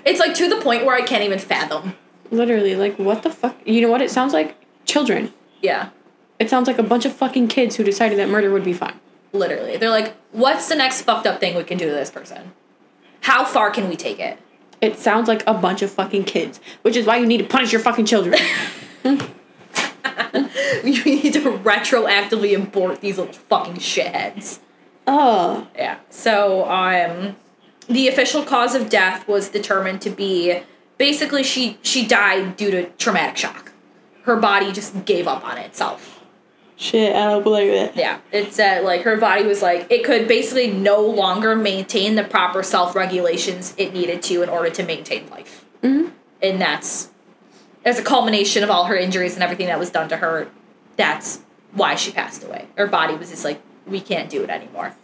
it's 0.05 0.21
like 0.21 0.35
to 0.35 0.49
the 0.49 0.61
point 0.61 0.87
where 0.87 0.95
I 0.95 1.03
can't 1.03 1.25
even 1.25 1.39
fathom. 1.39 1.95
Literally, 2.31 2.77
like 2.77 2.97
what 2.99 3.23
the 3.23 3.31
fuck? 3.31 3.57
You 3.67 3.81
know 3.83 3.91
what 3.91 4.01
it 4.03 4.11
sounds 4.11 4.33
like? 4.33 4.57
Children. 4.85 5.33
Yeah, 5.63 5.91
It 6.39 6.49
sounds 6.49 6.67
like 6.69 6.79
a 6.79 6.83
bunch 6.83 7.05
of 7.05 7.13
fucking 7.13 7.49
kids 7.49 7.77
who 7.77 7.85
decided 7.85 8.19
that 8.19 8.29
murder 8.31 8.51
would 8.51 8.65
be 8.65 8.73
fun. 8.73 8.95
literally, 9.33 9.77
they're 9.77 9.91
like, 9.91 10.15
"What's 10.33 10.69
the 10.69 10.75
next 10.75 11.03
fucked 11.03 11.27
up 11.27 11.39
thing 11.41 11.55
we 11.57 11.65
can 11.65 11.77
do 11.77 11.87
to 11.87 11.93
this 11.93 12.11
person? 12.11 12.53
How 13.23 13.45
far 13.45 13.71
can 13.71 13.89
we 13.89 13.97
take 13.97 14.19
it?" 14.19 14.39
It 14.81 14.99
sounds 14.99 15.29
like 15.29 15.43
a 15.47 15.55
bunch 15.55 15.83
of 15.83 15.91
fucking 15.91 16.25
kids, 16.25 16.61
which 16.83 16.97
is 16.97 17.07
why 17.07 17.19
you 17.19 17.27
need 17.27 17.39
to 17.39 17.45
punish 17.45 17.73
your 17.73 17.83
fucking 17.83 18.07
children. 18.07 18.41
You 20.85 21.05
need 21.05 21.33
to 21.35 21.41
retroactively 21.41 22.57
abort 22.57 23.01
these 23.01 23.19
little 23.19 23.33
fucking 23.33 23.75
shitheads. 23.77 24.61
oh, 25.07 25.67
Yeah. 25.77 25.99
So, 26.09 26.65
um, 26.71 27.37
the 27.89 28.09
official 28.09 28.45
cause 28.45 28.75
of 28.75 28.89
death 28.89 29.27
was 29.27 29.49
determined 29.49 30.01
to 30.03 30.11
be 30.11 30.61
basically 30.97 31.43
she 31.43 31.79
she 31.83 32.07
died 32.07 32.57
due 32.57 32.71
to 32.71 32.87
traumatic 32.91 33.37
shock. 33.37 33.73
Her 34.23 34.37
body 34.37 34.71
just 34.71 35.05
gave 35.05 35.27
up 35.27 35.45
on 35.45 35.59
itself. 35.59 36.20
Shit, 36.81 37.15
I 37.15 37.27
don't 37.27 37.43
believe 37.43 37.71
it. 37.71 37.95
Yeah, 37.95 38.21
it 38.33 38.55
said 38.55 38.85
like 38.85 39.03
her 39.03 39.19
body 39.19 39.45
was 39.45 39.61
like 39.61 39.87
it 39.91 40.03
could 40.03 40.27
basically 40.27 40.71
no 40.71 41.03
longer 41.05 41.55
maintain 41.55 42.15
the 42.15 42.25
proper 42.25 42.63
self 42.63 42.95
regulations 42.97 43.75
it 43.77 43.93
needed 43.93 44.23
to 44.23 44.43
in 44.43 44.49
order 44.49 44.71
to 44.71 44.83
maintain 44.83 45.29
life, 45.29 45.65
Mm-hmm. 45.83 46.09
and 46.43 46.59
that's 46.61 47.11
as 47.85 47.99
a 47.99 48.03
culmination 48.03 48.65
of 48.65 48.71
all 48.71 48.85
her 48.87 48.97
injuries 48.97 49.35
and 49.35 49.43
everything 49.43 49.67
that 49.67 49.79
was 49.79 49.91
done 49.91 50.09
to 50.09 50.17
her. 50.17 50.49
That's 50.97 51.41
why 51.73 51.97
she 51.97 52.13
passed 52.13 52.43
away. 52.45 52.67
Her 52.79 52.87
body 52.87 53.15
was 53.15 53.29
just 53.29 53.45
like 53.45 53.61
we 53.87 54.01
can't 54.01 54.31
do 54.31 54.43
it 54.43 54.49
anymore. 54.49 54.95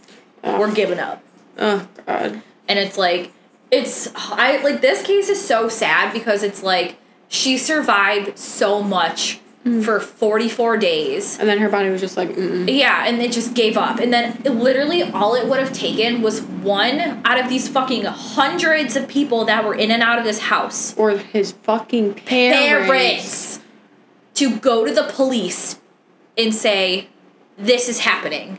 We're 0.43 0.73
giving 0.73 0.99
up. 0.99 1.23
Oh 1.59 1.87
god. 2.07 2.41
and 2.69 2.79
it's 2.79 2.97
like 2.97 3.33
it's 3.71 4.09
i 4.15 4.63
like 4.63 4.81
this 4.81 5.03
case 5.03 5.29
is 5.29 5.45
so 5.45 5.69
sad 5.69 6.13
because 6.13 6.43
it's 6.43 6.63
like 6.63 6.97
she 7.29 7.59
survived 7.59 8.39
so 8.39 8.83
much 8.83 9.41
for 9.83 10.01
44 10.01 10.77
days. 10.77 11.39
And 11.39 11.49
then 11.49 11.59
her 11.59 11.69
body 11.69 11.91
was 11.91 12.01
just 12.01 12.17
like, 12.17 12.31
mm 12.31 12.67
yeah 12.67 13.07
and 13.07 13.21
it 13.23 13.33
just 13.33 13.55
gave 13.55 13.77
up. 13.77 13.99
And 13.99 14.13
then 14.13 14.41
it, 14.45 14.51
literally 14.51 15.03
all 15.03 15.35
it 15.35 15.47
would 15.47 15.59
have 15.59 15.73
taken 15.73 16.23
was 16.23 16.43
one 16.43 17.01
out 17.25 17.39
of 17.39 17.49
these 17.49 17.69
fucking 17.69 18.05
hundreds 18.05 18.97
of 18.97 19.09
people 19.09 19.45
that 19.47 19.65
were 19.65 19.75
in 19.75 19.91
and 19.91 20.03
out 20.03 20.19
of 20.19 20.25
this 20.25 20.41
house. 20.41 20.97
Or 20.97 21.11
his 21.11 21.53
fucking 21.53 22.15
parents. 22.15 22.89
parents. 22.89 23.61
To 24.35 24.57
go 24.59 24.85
to 24.85 24.93
the 24.93 25.05
police 25.05 25.81
and 26.37 26.55
say 26.55 27.09
this 27.57 27.89
is 27.89 28.01
happening. 28.01 28.59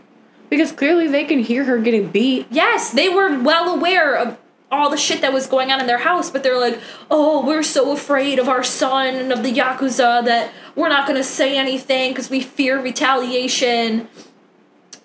Because 0.50 0.72
clearly 0.72 1.08
they 1.08 1.26
can 1.26 1.40
hear 1.40 1.66
her 1.66 1.78
getting 1.78 2.10
beat. 2.10 2.48
Yes, 2.50 2.92
they 2.92 3.10
were 3.10 3.40
well 3.42 3.76
aware 3.76 4.16
of 4.16 4.38
all 4.72 4.90
the 4.90 4.98
shit 4.98 5.22
that 5.22 5.32
was 5.32 5.48
going 5.48 5.72
on 5.72 5.80
in 5.80 5.88
their 5.88 6.00
house, 6.00 6.30
but 6.30 6.44
they're 6.44 6.60
like, 6.60 6.80
oh, 7.10 7.46
we're 7.46 7.64
so 7.64 7.92
afraid 7.92 8.38
of 8.38 8.50
our 8.50 8.64
son 8.64 9.16
and 9.16 9.32
of 9.32 9.44
the 9.44 9.54
Yakuza 9.54 10.26
that 10.26 10.52
we're 10.76 10.90
not 10.90 11.08
going 11.08 11.18
to 11.18 11.24
say 11.24 11.58
anything 11.58 12.12
because 12.12 12.30
we 12.30 12.42
fear 12.42 12.82
retaliation. 12.82 14.10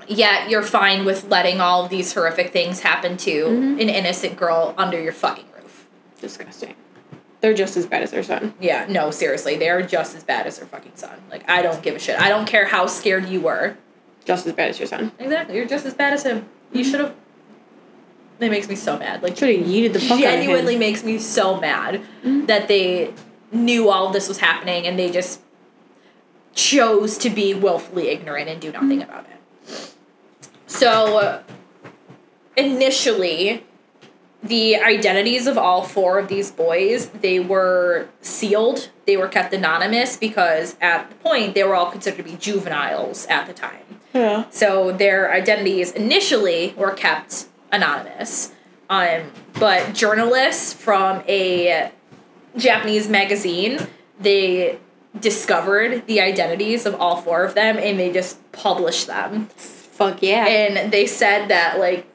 Yet 0.09 0.51
you're 0.51 0.63
fine 0.63 1.05
with 1.05 1.29
letting 1.29 1.61
all 1.61 1.85
of 1.85 1.91
these 1.91 2.13
horrific 2.13 2.53
things 2.53 2.81
happen 2.81 3.17
to 3.19 3.45
mm-hmm. 3.45 3.81
an 3.81 3.89
innocent 3.89 4.37
girl 4.37 4.75
under 4.77 5.01
your 5.01 5.13
fucking 5.13 5.47
roof. 5.57 5.87
Disgusting. 6.21 6.75
They're 7.41 7.55
just 7.55 7.77
as 7.77 7.87
bad 7.87 8.03
as 8.03 8.11
their 8.11 8.23
son. 8.23 8.55
Yeah, 8.61 8.87
no, 8.89 9.11
seriously, 9.11 9.57
they 9.57 9.69
are 9.69 9.83
just 9.83 10.17
as 10.17 10.23
bad 10.23 10.47
as 10.47 10.59
their 10.59 10.67
fucking 10.67 10.93
son. 10.95 11.21
Like, 11.31 11.49
I 11.49 11.63
don't 11.63 11.83
give 11.83 11.97
a 11.97 11.99
shit. 11.99 12.19
I 12.21 12.29
don't 12.29 12.47
care 12.47 12.67
how 12.67 12.87
scared 12.87 13.29
you 13.29 13.41
were. 13.41 13.77
Just 14.25 14.47
as 14.47 14.53
bad 14.53 14.71
as 14.71 14.79
your 14.79 14.87
son. 14.87 15.11
Exactly, 15.19 15.57
you're 15.57 15.67
just 15.67 15.85
as 15.85 15.95
bad 15.95 16.13
as 16.13 16.23
him. 16.23 16.49
You 16.73 16.83
mm-hmm. 16.83 16.91
should 16.91 17.01
have. 17.01 17.15
It 18.43 18.51
makes 18.51 18.69
me 18.69 18.75
so 18.77 18.99
mad. 18.99 19.23
Like, 19.23 19.37
Should 19.37 19.57
have 19.57 19.67
yeeted 19.67 19.93
the 19.93 20.01
fuck 20.01 20.19
genuinely 20.19 20.53
out 20.55 20.65
of 20.65 20.71
him. 20.73 20.79
makes 20.81 21.05
me 21.05 21.19
so 21.19 21.61
mad 21.61 22.01
that 22.25 22.69
they 22.69 23.13
knew 23.53 23.89
all 23.89 24.11
this 24.11 24.29
was 24.29 24.39
happening 24.39 24.87
and 24.87 24.99
they 24.99 25.11
just 25.11 25.41
chose 26.55 27.17
to 27.19 27.31
be 27.31 27.55
willfully 27.55 28.09
ignorant 28.09 28.49
and 28.49 28.61
do 28.61 28.73
nothing 28.73 29.03
about 29.03 29.27
it. 29.27 29.93
So, 30.67 31.19
uh, 31.19 31.43
initially, 32.57 33.65
the 34.43 34.77
identities 34.77 35.47
of 35.47 35.57
all 35.57 35.83
four 35.83 36.19
of 36.19 36.27
these 36.29 36.51
boys 36.51 37.07
they 37.11 37.39
were 37.39 38.09
sealed 38.21 38.91
they 39.07 39.17
were 39.17 39.29
kept 39.29 39.55
anonymous 39.55 40.17
because 40.17 40.77
at 40.81 41.09
the 41.09 41.15
point 41.17 41.55
they 41.55 41.63
were 41.63 41.77
all 41.77 41.91
considered 41.93 42.17
to 42.17 42.23
be 42.25 42.37
juveniles 42.37 43.25
at 43.27 43.47
the 43.47 43.53
time 43.53 43.85
Yeah. 44.13 44.47
so 44.51 44.91
their 44.91 45.33
identities 45.33 45.93
initially 45.93 46.75
were 46.77 46.91
kept 46.91 47.47
anonymous. 47.73 48.53
Um, 48.91 49.23
but 49.55 49.95
journalists 49.95 50.73
from 50.73 51.23
a 51.27 51.91
Japanese 52.57 53.09
magazine, 53.09 53.79
they 54.21 54.79
discovered 55.19 56.07
the 56.07 56.21
identities 56.21 56.87
of 56.87 56.95
all 57.01 57.17
four 57.17 57.45
of 57.45 57.55
them 57.55 57.79
and 57.79 57.99
they 57.99 58.13
just 58.13 58.39
published 58.53 59.07
them. 59.07 59.47
Fuck 59.57 60.23
yeah. 60.23 60.47
And 60.47 60.93
they 60.93 61.07
said 61.07 61.49
that 61.49 61.79
like 61.79 62.07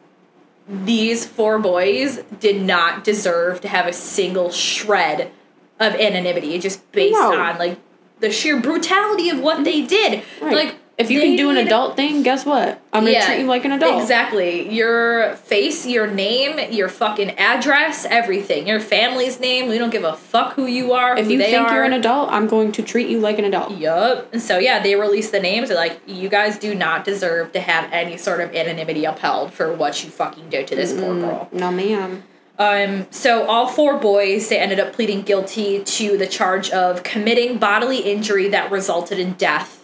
these 0.67 1.25
four 1.25 1.59
boys 1.59 2.19
did 2.39 2.61
not 2.61 3.03
deserve 3.03 3.61
to 3.61 3.67
have 3.67 3.87
a 3.87 3.93
single 3.93 4.51
shred 4.51 5.31
of 5.79 5.93
anonymity 5.95 6.57
just 6.59 6.91
based 6.91 7.13
No. 7.13 7.39
on 7.39 7.57
like 7.57 7.79
the 8.19 8.31
sheer 8.31 8.59
brutality 8.59 9.29
of 9.29 9.39
what 9.39 9.63
they 9.63 9.83
did. 9.85 10.23
Right. 10.41 10.53
Like 10.55 10.75
if 10.97 11.11
you 11.11 11.19
they 11.19 11.27
can 11.27 11.35
do 11.35 11.49
an 11.51 11.57
adult 11.57 11.95
thing, 11.95 12.23
guess 12.23 12.43
what? 12.43 12.81
I'm 12.91 13.05
gonna 13.05 13.23
treat 13.23 13.41
you 13.41 13.45
like 13.45 13.65
an 13.65 13.71
adult. 13.71 14.01
Exactly. 14.01 14.73
Your 14.73 15.35
face, 15.35 15.85
your 15.85 16.07
name, 16.07 16.71
your 16.71 16.89
fucking 16.89 17.31
address, 17.37 18.05
everything. 18.05 18.67
Your 18.67 18.79
family's 18.79 19.39
name. 19.39 19.69
We 19.69 19.77
don't 19.77 19.91
give 19.91 20.03
a 20.03 20.15
fuck 20.15 20.53
who 20.53 20.65
you 20.65 20.93
are. 20.93 21.15
If 21.15 21.29
you 21.29 21.37
think 21.37 21.67
are. 21.67 21.75
you're 21.75 21.83
an 21.83 21.93
adult, 21.93 22.31
I'm 22.31 22.47
going 22.47 22.71
to 22.73 22.81
treat 22.81 23.09
you 23.09 23.19
like 23.19 23.37
an 23.37 23.45
adult. 23.45 23.77
Yup. 23.77 24.33
And 24.33 24.41
so 24.41 24.57
yeah, 24.57 24.81
they 24.81 24.95
released 24.95 25.31
the 25.31 25.39
names. 25.39 25.69
They're 25.69 25.77
like, 25.77 25.99
you 26.07 26.29
guys 26.29 26.57
do 26.57 26.73
not 26.73 27.05
deserve 27.05 27.51
to 27.51 27.59
have 27.59 27.91
any 27.93 28.17
sort 28.17 28.41
of 28.41 28.55
anonymity 28.55 29.05
upheld 29.05 29.53
for 29.53 29.71
what 29.71 30.03
you 30.03 30.09
fucking 30.09 30.49
did 30.49 30.65
to 30.67 30.75
this 30.75 30.93
poor 30.93 31.13
girl. 31.13 31.47
No, 31.51 31.71
ma'am. 31.71 32.23
Um, 32.59 33.05
so 33.11 33.45
all 33.45 33.67
four 33.67 33.99
boys, 33.99 34.49
they 34.49 34.57
ended 34.57 34.79
up 34.79 34.93
pleading 34.93 35.21
guilty 35.21 35.83
to 35.83 36.17
the 36.17 36.25
charge 36.25 36.71
of 36.71 37.03
committing 37.03 37.59
bodily 37.59 37.99
injury 37.99 38.49
that 38.49 38.71
resulted 38.71 39.19
in 39.19 39.33
death 39.33 39.76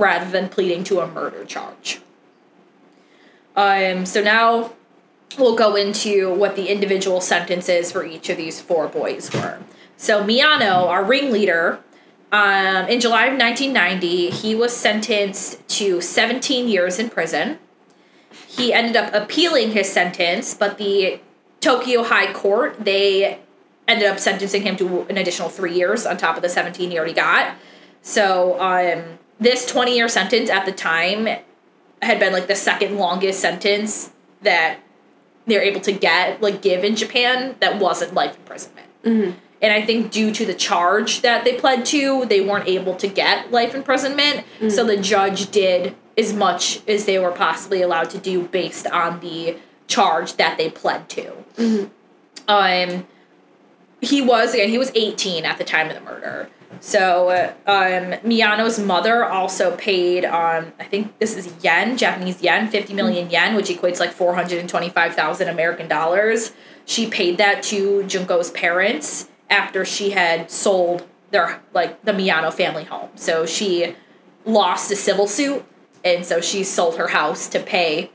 rather 0.00 0.30
than 0.30 0.48
pleading 0.48 0.82
to 0.84 1.00
a 1.00 1.06
murder 1.06 1.44
charge. 1.44 2.00
Um, 3.54 4.06
so 4.06 4.22
now 4.22 4.72
we'll 5.38 5.56
go 5.56 5.76
into 5.76 6.34
what 6.34 6.56
the 6.56 6.68
individual 6.68 7.20
sentences 7.20 7.92
for 7.92 8.04
each 8.04 8.28
of 8.28 8.36
these 8.36 8.60
four 8.60 8.88
boys 8.88 9.32
were. 9.32 9.60
So 9.96 10.24
Miyano, 10.24 10.86
our 10.86 11.04
ringleader, 11.04 11.80
um, 12.32 12.88
in 12.88 13.00
July 13.00 13.26
of 13.26 13.38
1990, 13.38 14.30
he 14.30 14.54
was 14.54 14.74
sentenced 14.74 15.66
to 15.68 16.00
17 16.00 16.68
years 16.68 16.98
in 16.98 17.10
prison. 17.10 17.58
He 18.46 18.72
ended 18.72 18.96
up 18.96 19.12
appealing 19.12 19.72
his 19.72 19.92
sentence, 19.92 20.54
but 20.54 20.78
the 20.78 21.20
Tokyo 21.60 22.04
High 22.04 22.32
Court, 22.32 22.76
they 22.84 23.38
ended 23.86 24.08
up 24.08 24.18
sentencing 24.18 24.62
him 24.62 24.76
to 24.76 25.02
an 25.02 25.18
additional 25.18 25.48
three 25.48 25.74
years 25.74 26.06
on 26.06 26.16
top 26.16 26.36
of 26.36 26.42
the 26.42 26.48
17 26.48 26.90
he 26.90 26.98
already 26.98 27.12
got. 27.12 27.56
So 28.02 28.58
um, 28.60 29.18
this 29.40 29.66
20 29.66 29.96
year 29.96 30.08
sentence 30.08 30.50
at 30.50 30.66
the 30.66 30.72
time 30.72 31.26
had 32.02 32.18
been 32.18 32.32
like 32.32 32.46
the 32.46 32.56
second 32.56 32.96
longest 32.96 33.40
sentence 33.40 34.10
that 34.42 34.78
they're 35.46 35.62
able 35.62 35.80
to 35.80 35.92
get, 35.92 36.40
like 36.40 36.62
give 36.62 36.84
in 36.84 36.96
Japan 36.96 37.56
that 37.60 37.78
wasn't 37.78 38.14
life 38.14 38.36
imprisonment. 38.36 38.86
Mm-hmm. 39.04 39.38
And 39.62 39.72
I 39.72 39.84
think 39.84 40.10
due 40.10 40.32
to 40.32 40.46
the 40.46 40.54
charge 40.54 41.20
that 41.20 41.44
they 41.44 41.58
pled 41.58 41.84
to, 41.86 42.24
they 42.26 42.40
weren't 42.40 42.68
able 42.68 42.94
to 42.96 43.08
get 43.08 43.50
life 43.50 43.74
imprisonment. 43.74 44.46
Mm-hmm. 44.56 44.70
So 44.70 44.84
the 44.84 44.96
judge 44.96 45.50
did 45.50 45.94
as 46.16 46.32
much 46.32 46.86
as 46.88 47.04
they 47.04 47.18
were 47.18 47.32
possibly 47.32 47.82
allowed 47.82 48.10
to 48.10 48.18
do 48.18 48.44
based 48.48 48.86
on 48.86 49.20
the 49.20 49.56
charge 49.86 50.34
that 50.34 50.56
they 50.56 50.70
pled 50.70 51.08
to. 51.10 51.32
Mm-hmm. 51.56 51.86
Um, 52.48 53.06
he 54.00 54.22
was 54.22 54.54
again 54.54 54.70
he 54.70 54.78
was 54.78 54.90
18 54.94 55.44
at 55.44 55.58
the 55.58 55.64
time 55.64 55.88
of 55.88 55.94
the 55.94 56.00
murder. 56.00 56.48
So 56.80 57.28
uh, 57.28 57.52
um, 57.66 58.18
Miyano's 58.28 58.78
mother 58.78 59.24
also 59.24 59.76
paid 59.76 60.24
um, 60.24 60.72
I 60.80 60.84
think 60.84 61.18
this 61.18 61.36
is 61.36 61.52
yen, 61.62 61.96
Japanese 61.96 62.42
yen, 62.42 62.68
50 62.68 62.94
million 62.94 63.30
yen, 63.30 63.54
which 63.54 63.68
equates 63.68 64.00
like 64.00 64.12
425,000 64.12 65.48
American 65.48 65.88
dollars. 65.88 66.52
She 66.86 67.08
paid 67.08 67.38
that 67.38 67.62
to 67.64 68.02
Junko's 68.04 68.50
parents 68.50 69.28
after 69.48 69.84
she 69.84 70.10
had 70.10 70.50
sold 70.50 71.06
their 71.30 71.60
like 71.74 72.02
the 72.04 72.12
Miyano 72.12 72.52
family 72.52 72.84
home. 72.84 73.10
So 73.14 73.46
she 73.46 73.94
lost 74.44 74.90
a 74.90 74.96
civil 74.96 75.26
suit 75.26 75.64
and 76.04 76.24
so 76.24 76.40
she 76.40 76.64
sold 76.64 76.96
her 76.96 77.08
house 77.08 77.46
to 77.48 77.60
pay 77.60 78.10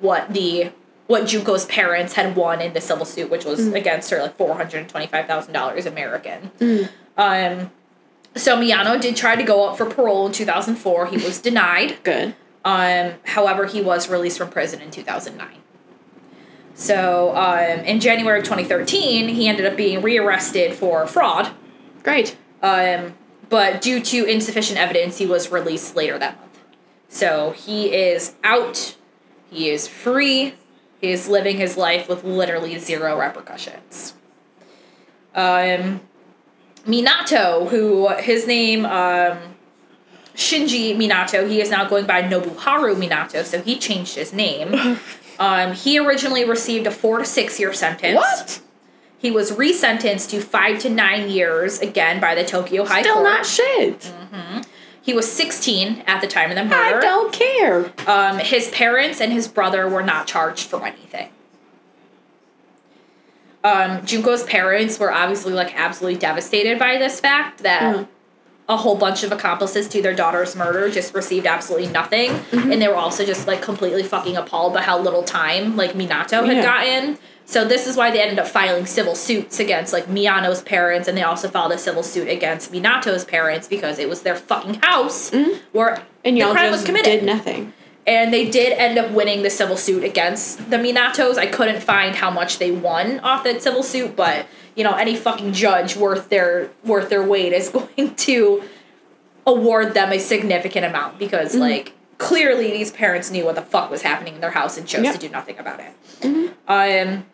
what 0.00 0.32
the 0.32 0.70
what 1.06 1.24
Junko's 1.24 1.66
parents 1.66 2.14
had 2.14 2.34
won 2.36 2.60
in 2.60 2.72
the 2.72 2.80
civil 2.80 3.04
suit, 3.04 3.30
which 3.30 3.44
was 3.44 3.66
against 3.74 4.10
her 4.10 4.20
like 4.20 4.36
four 4.36 4.54
hundred 4.54 4.78
and 4.78 4.88
twenty 4.88 5.06
five 5.06 5.26
thousand 5.26 5.52
dollars 5.52 5.86
American. 5.86 6.50
Um, 7.16 7.70
so 8.34 8.56
Miyano 8.56 9.00
did 9.00 9.16
try 9.16 9.36
to 9.36 9.42
go 9.42 9.68
up 9.68 9.76
for 9.76 9.86
parole 9.86 10.26
in 10.26 10.32
two 10.32 10.44
thousand 10.44 10.76
four. 10.76 11.06
He 11.06 11.16
was 11.16 11.40
denied. 11.40 12.02
Good. 12.02 12.34
Um, 12.64 13.14
however, 13.24 13.66
he 13.66 13.82
was 13.82 14.08
released 14.08 14.38
from 14.38 14.50
prison 14.50 14.80
in 14.80 14.90
two 14.90 15.02
thousand 15.02 15.36
nine. 15.36 15.58
So 16.74 17.34
um, 17.36 17.84
in 17.84 18.00
January 18.00 18.40
of 18.40 18.44
twenty 18.44 18.64
thirteen, 18.64 19.28
he 19.28 19.48
ended 19.48 19.66
up 19.66 19.76
being 19.76 20.02
rearrested 20.02 20.74
for 20.74 21.06
fraud. 21.06 21.52
Great. 22.02 22.36
Um, 22.62 23.14
but 23.48 23.80
due 23.80 24.00
to 24.00 24.24
insufficient 24.24 24.78
evidence, 24.78 25.18
he 25.18 25.26
was 25.26 25.52
released 25.52 25.94
later 25.94 26.18
that 26.18 26.38
month. 26.40 26.58
So 27.08 27.52
he 27.52 27.94
is 27.94 28.34
out. 28.42 28.96
He 29.50 29.70
is 29.70 29.86
free. 29.86 30.54
He 31.00 31.10
is 31.10 31.28
living 31.28 31.58
his 31.58 31.76
life 31.76 32.08
with 32.08 32.24
literally 32.24 32.78
zero 32.78 33.20
repercussions. 33.20 34.14
Um, 35.34 36.00
Minato, 36.86 37.68
who 37.68 38.08
his 38.16 38.46
name 38.46 38.84
um, 38.84 39.38
Shinji 40.34 40.96
Minato, 40.96 41.48
he 41.48 41.60
is 41.60 41.70
now 41.70 41.88
going 41.88 42.06
by 42.06 42.22
Nobuharu 42.22 42.96
Minato, 42.96 43.44
so 43.44 43.60
he 43.62 43.78
changed 43.78 44.14
his 44.16 44.32
name. 44.32 44.98
um, 45.38 45.72
he 45.72 45.98
originally 45.98 46.44
received 46.44 46.86
a 46.86 46.90
four 46.90 47.18
to 47.18 47.24
six 47.24 47.58
year 47.58 47.72
sentence. 47.72 48.16
What? 48.16 48.60
He 49.16 49.30
was 49.30 49.52
resentenced 49.52 50.28
to 50.30 50.40
five 50.42 50.80
to 50.80 50.90
nine 50.90 51.30
years 51.30 51.80
again 51.80 52.20
by 52.20 52.34
the 52.34 52.44
Tokyo 52.44 52.84
High 52.84 53.00
Still 53.00 53.14
Court. 53.14 53.24
not 53.24 53.46
shit. 53.46 54.12
He 55.00 55.12
was 55.12 55.30
16 55.30 56.02
at 56.06 56.22
the 56.22 56.26
time 56.26 56.50
of 56.50 56.56
the 56.56 56.64
murder. 56.64 56.96
I 56.96 57.00
don't 57.00 57.30
care. 57.30 57.92
Um, 58.06 58.38
his 58.38 58.68
parents 58.68 59.20
and 59.20 59.32
his 59.32 59.48
brother 59.48 59.86
were 59.86 60.02
not 60.02 60.26
charged 60.26 60.66
for 60.66 60.84
anything. 60.84 61.28
Um, 63.64 64.02
Junko's 64.02 64.42
parents 64.44 64.98
were 64.98 65.10
obviously 65.12 65.52
like 65.54 65.74
absolutely 65.78 66.18
devastated 66.18 66.78
by 66.78 66.98
this 66.98 67.18
fact 67.18 67.62
that 67.62 67.96
Mm. 67.96 68.08
a 68.68 68.76
whole 68.76 68.94
bunch 68.96 69.22
of 69.22 69.32
accomplices 69.32 69.88
to 69.88 70.02
their 70.02 70.14
daughter's 70.14 70.54
murder 70.54 70.90
just 70.90 71.14
received 71.14 71.46
absolutely 71.46 71.88
nothing, 71.88 72.30
Mm-hmm. 72.30 72.72
and 72.72 72.82
they 72.82 72.88
were 72.88 72.94
also 72.94 73.24
just 73.24 73.46
like 73.46 73.62
completely 73.62 74.02
fucking 74.02 74.36
appalled 74.36 74.74
by 74.74 74.82
how 74.82 74.98
little 74.98 75.22
time 75.22 75.76
like 75.76 75.92
Minato 75.94 76.44
had 76.46 76.56
Yeah. 76.58 76.62
gotten. 76.62 77.18
So 77.46 77.64
this 77.66 77.86
is 77.86 77.94
why 77.96 78.10
they 78.10 78.22
ended 78.22 78.38
up 78.38 78.48
filing 78.48 78.86
civil 78.86 79.14
suits 79.14 79.60
against 79.60 79.92
like 79.92 80.06
Miyano's 80.06 80.62
parents, 80.62 81.08
and 81.08 81.16
they 81.16 81.22
also 81.22 81.48
filed 81.48 81.72
a 81.72 81.78
civil 81.78 82.02
suit 82.02 82.28
against 82.28 82.72
Minato's 82.72 83.24
parents 83.24 83.66
because 83.68 83.98
it 83.98 84.08
was 84.08 84.22
their 84.22 84.36
fucking 84.36 84.74
house 84.82 85.30
where 85.72 85.96
Mm-hmm. 85.96 86.02
And 86.26 86.40
the 86.40 86.50
crime 86.52 86.70
was 86.70 86.84
committed 86.84 87.04
did 87.20 87.24
nothing. 87.24 87.72
And 88.06 88.32
they 88.32 88.50
did 88.50 88.72
end 88.72 88.98
up 88.98 89.10
winning 89.12 89.42
the 89.42 89.50
civil 89.50 89.76
suit 89.76 90.04
against 90.04 90.70
the 90.70 90.76
Minatos. 90.76 91.36
I 91.38 91.46
couldn't 91.46 91.82
find 91.82 92.14
how 92.16 92.30
much 92.30 92.58
they 92.58 92.70
won 92.70 93.20
off 93.20 93.44
that 93.44 93.62
civil 93.62 93.82
suit, 93.82 94.14
but 94.16 94.46
you 94.74 94.84
know, 94.84 94.92
any 94.94 95.16
fucking 95.16 95.52
judge 95.52 95.96
worth 95.96 96.28
their 96.28 96.70
worth 96.84 97.08
their 97.08 97.22
weight 97.22 97.52
is 97.52 97.68
going 97.96 98.14
to 98.16 98.62
award 99.46 99.94
them 99.94 100.12
a 100.12 100.18
significant 100.18 100.86
amount 100.86 101.18
because 101.18 101.52
Mm-hmm. 101.52 101.60
like 101.60 101.92
clearly 102.18 102.70
these 102.70 102.90
parents 102.92 103.30
knew 103.30 103.44
what 103.44 103.56
the 103.56 103.62
fuck 103.62 103.90
was 103.90 104.02
happening 104.02 104.34
in 104.36 104.40
their 104.40 104.52
house 104.52 104.78
and 104.78 104.86
chose 104.86 105.02
Yep. 105.04 105.14
to 105.14 105.20
do 105.20 105.28
nothing 105.28 105.58
about 105.58 105.80
it. 105.80 105.92
Mm-hmm. 106.20 106.46
Um 106.68 107.26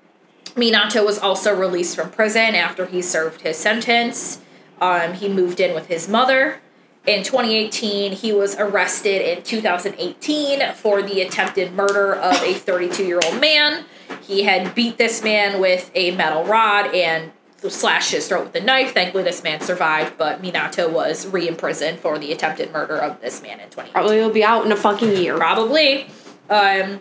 Minato 0.57 1.05
was 1.07 1.17
also 1.19 1.55
released 1.55 1.95
from 1.95 2.11
prison 2.11 2.55
after 2.57 2.87
he 2.87 3.01
served 3.03 3.43
his 3.43 3.57
sentence. 3.57 4.41
Um, 4.81 5.13
he 5.15 5.29
moved 5.29 5.61
in 5.61 5.75
with 5.77 5.87
his 5.87 6.09
mother. 6.09 6.61
In 7.07 7.23
2018, 7.23 8.13
he 8.13 8.33
was 8.33 8.57
arrested 8.57 9.23
in 9.23 9.43
2018 9.43 10.75
for 10.75 11.03
the 11.03 11.23
attempted 11.23 11.73
murder 11.73 12.15
of 12.15 12.35
a 12.43 12.53
32 12.53 13.05
year 13.05 13.21
old 13.25 13.41
man. 13.41 13.85
He 14.23 14.43
had 14.43 14.75
beat 14.75 14.99
this 14.99 15.23
man 15.23 15.61
with 15.61 15.91
a 15.95 16.15
metal 16.17 16.45
rod 16.45 16.95
and 16.95 17.33
slashed 17.69 18.13
his 18.13 18.29
throat 18.29 18.47
with 18.47 18.55
a 18.55 18.65
knife. 18.65 18.93
Thankfully, 18.93 19.25
this 19.25 19.43
man 19.43 19.61
survived, 19.61 20.19
but 20.19 20.43
Minato 20.43 20.91
was 20.91 21.27
re 21.27 21.49
imprisoned 21.49 21.99
for 22.01 22.19
the 22.19 22.33
attempted 22.33 22.73
murder 22.73 22.97
of 22.97 23.21
this 23.21 23.43
man 23.43 23.61
in 23.61 23.71
2018. 23.71 23.93
Probably 23.93 24.19
will 24.19 24.31
be 24.31 24.45
out 24.45 24.67
in 24.67 24.73
a 24.73 24.77
fucking 24.77 25.17
year. 25.17 25.37
Probably. 25.37 26.07
Um, 26.49 27.01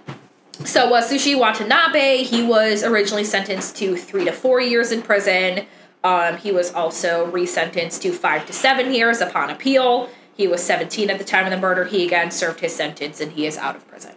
so 0.65 0.91
Yasushi 0.91 1.39
Watanabe, 1.39 2.23
he 2.23 2.43
was 2.43 2.83
originally 2.83 3.23
sentenced 3.23 3.77
to 3.77 3.95
three 3.95 4.25
to 4.25 4.31
four 4.31 4.59
years 4.59 4.91
in 4.91 5.01
prison. 5.01 5.65
Um, 6.03 6.37
he 6.37 6.51
was 6.51 6.73
also 6.73 7.29
resentenced 7.29 8.01
to 8.01 8.11
five 8.11 8.45
to 8.47 8.53
seven 8.53 8.93
years 8.93 9.21
upon 9.21 9.49
appeal. 9.49 10.09
He 10.35 10.47
was 10.47 10.63
17 10.63 11.09
at 11.09 11.17
the 11.17 11.25
time 11.25 11.45
of 11.45 11.51
the 11.51 11.57
murder. 11.57 11.85
He 11.85 12.05
again 12.05 12.31
served 12.31 12.61
his 12.61 12.73
sentence 12.73 13.19
and 13.19 13.33
he 13.33 13.45
is 13.45 13.57
out 13.57 13.75
of 13.75 13.87
prison. 13.87 14.15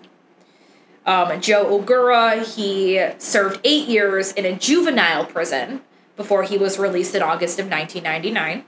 Um, 1.04 1.40
Joe 1.40 1.64
Ogura, 1.64 2.44
he 2.54 3.04
served 3.18 3.60
eight 3.64 3.88
years 3.88 4.32
in 4.32 4.46
a 4.46 4.56
juvenile 4.56 5.26
prison 5.26 5.80
before 6.16 6.44
he 6.44 6.56
was 6.56 6.78
released 6.78 7.14
in 7.16 7.22
August 7.22 7.58
of 7.58 7.68
1999. 7.68 8.64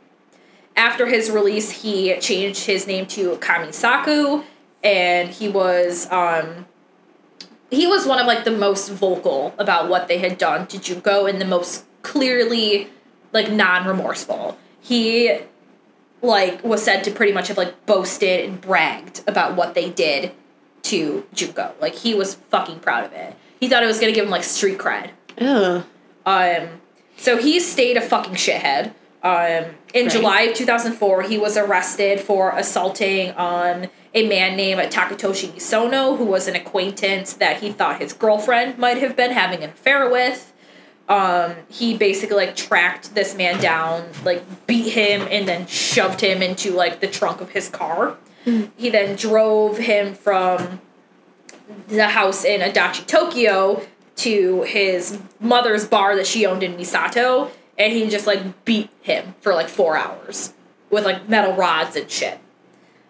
After 0.76 1.06
his 1.06 1.30
release, 1.30 1.82
he 1.82 2.18
changed 2.18 2.66
his 2.66 2.88
name 2.88 3.06
to 3.06 3.36
Kamisaku, 3.36 4.42
and 4.82 5.28
he 5.28 5.48
was 5.48 6.10
um, 6.10 6.66
he 7.70 7.86
was 7.86 8.06
one 8.06 8.18
of 8.18 8.26
like 8.26 8.44
the 8.44 8.50
most 8.50 8.88
vocal 8.88 9.54
about 9.56 9.88
what 9.88 10.08
they 10.08 10.18
had 10.18 10.36
done 10.36 10.66
to 10.66 10.80
Junko 10.80 11.26
and 11.26 11.40
the 11.40 11.44
most 11.44 11.84
clearly 12.02 12.90
like 13.34 13.50
non-remorseful. 13.50 14.56
He 14.80 15.38
like 16.22 16.64
was 16.64 16.82
said 16.82 17.04
to 17.04 17.10
pretty 17.10 17.32
much 17.32 17.48
have 17.48 17.58
like 17.58 17.84
boasted 17.84 18.48
and 18.48 18.58
bragged 18.60 19.22
about 19.26 19.56
what 19.56 19.74
they 19.74 19.90
did 19.90 20.32
to 20.84 21.26
Junko. 21.34 21.74
Like 21.80 21.94
he 21.94 22.14
was 22.14 22.36
fucking 22.36 22.80
proud 22.80 23.04
of 23.04 23.12
it. 23.12 23.36
He 23.60 23.68
thought 23.68 23.82
it 23.82 23.86
was 23.86 24.00
gonna 24.00 24.12
give 24.12 24.24
him 24.24 24.30
like 24.30 24.44
street 24.44 24.78
cred. 24.78 25.10
Ugh. 25.38 25.84
Um, 26.24 26.68
so 27.16 27.36
he 27.36 27.60
stayed 27.60 27.96
a 27.96 28.00
fucking 28.00 28.34
shithead. 28.34 28.94
Um, 29.22 29.74
in 29.94 30.04
Right. 30.06 30.10
July 30.12 30.40
of 30.42 30.54
2004, 30.56 31.22
he 31.22 31.38
was 31.38 31.56
arrested 31.56 32.20
for 32.20 32.50
assaulting 32.50 33.30
on 33.32 33.88
a 34.12 34.28
man 34.28 34.54
named 34.56 34.80
Takatoshi 34.92 35.52
Isono, 35.52 36.16
who 36.18 36.24
was 36.24 36.46
an 36.46 36.54
acquaintance 36.54 37.32
that 37.34 37.60
he 37.60 37.72
thought 37.72 38.00
his 38.00 38.12
girlfriend 38.12 38.78
might 38.78 38.98
have 38.98 39.16
been 39.16 39.32
having 39.32 39.62
an 39.64 39.70
affair 39.70 40.08
with. 40.10 40.52
Um, 41.08 41.54
he 41.68 41.96
basically 41.96 42.36
like 42.36 42.56
tracked 42.56 43.14
this 43.14 43.36
man 43.36 43.60
down, 43.60 44.08
like 44.24 44.66
beat 44.66 44.92
him, 44.92 45.26
and 45.30 45.46
then 45.46 45.66
shoved 45.66 46.20
him 46.20 46.42
into 46.42 46.72
like 46.72 47.00
the 47.00 47.06
trunk 47.06 47.40
of 47.40 47.50
his 47.50 47.68
car. 47.68 48.16
He 48.76 48.90
then 48.90 49.16
drove 49.16 49.78
him 49.78 50.14
from 50.14 50.80
the 51.88 52.08
house 52.08 52.44
in 52.44 52.60
Adachi, 52.60 53.06
Tokyo, 53.06 53.82
to 54.16 54.62
his 54.62 55.18
mother's 55.40 55.86
bar 55.86 56.14
that 56.16 56.26
she 56.26 56.46
owned 56.46 56.62
in 56.62 56.74
Misato, 56.76 57.50
and 57.78 57.92
he 57.92 58.08
just 58.08 58.26
like 58.26 58.64
beat 58.64 58.90
him 59.02 59.34
for 59.40 59.54
like 59.54 59.68
four 59.68 59.96
hours 59.96 60.52
with 60.90 61.04
like 61.04 61.28
metal 61.28 61.54
rods 61.54 61.96
and 61.96 62.10
shit. 62.10 62.38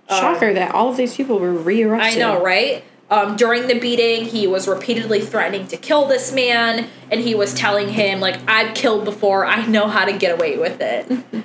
Shocker 0.08 0.52
that 0.52 0.74
all 0.74 0.90
of 0.90 0.96
these 0.96 1.16
people 1.16 1.38
were 1.38 1.52
I 1.94 2.14
know, 2.14 2.42
right? 2.42 2.84
Um, 3.10 3.36
during 3.36 3.66
the 3.66 3.78
beating, 3.78 4.24
he 4.24 4.46
was 4.46 4.66
repeatedly 4.66 5.20
threatening 5.20 5.66
to 5.68 5.76
kill 5.76 6.06
this 6.06 6.32
man, 6.32 6.88
and 7.10 7.20
he 7.20 7.34
was 7.34 7.52
telling 7.52 7.90
him, 7.90 8.20
like, 8.20 8.40
I've 8.48 8.74
killed 8.74 9.04
before, 9.04 9.44
I 9.44 9.66
know 9.66 9.88
how 9.88 10.04
to 10.04 10.12
get 10.12 10.32
away 10.32 10.58
with 10.58 10.80
it. 10.80 11.44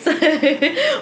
So, 0.00 0.10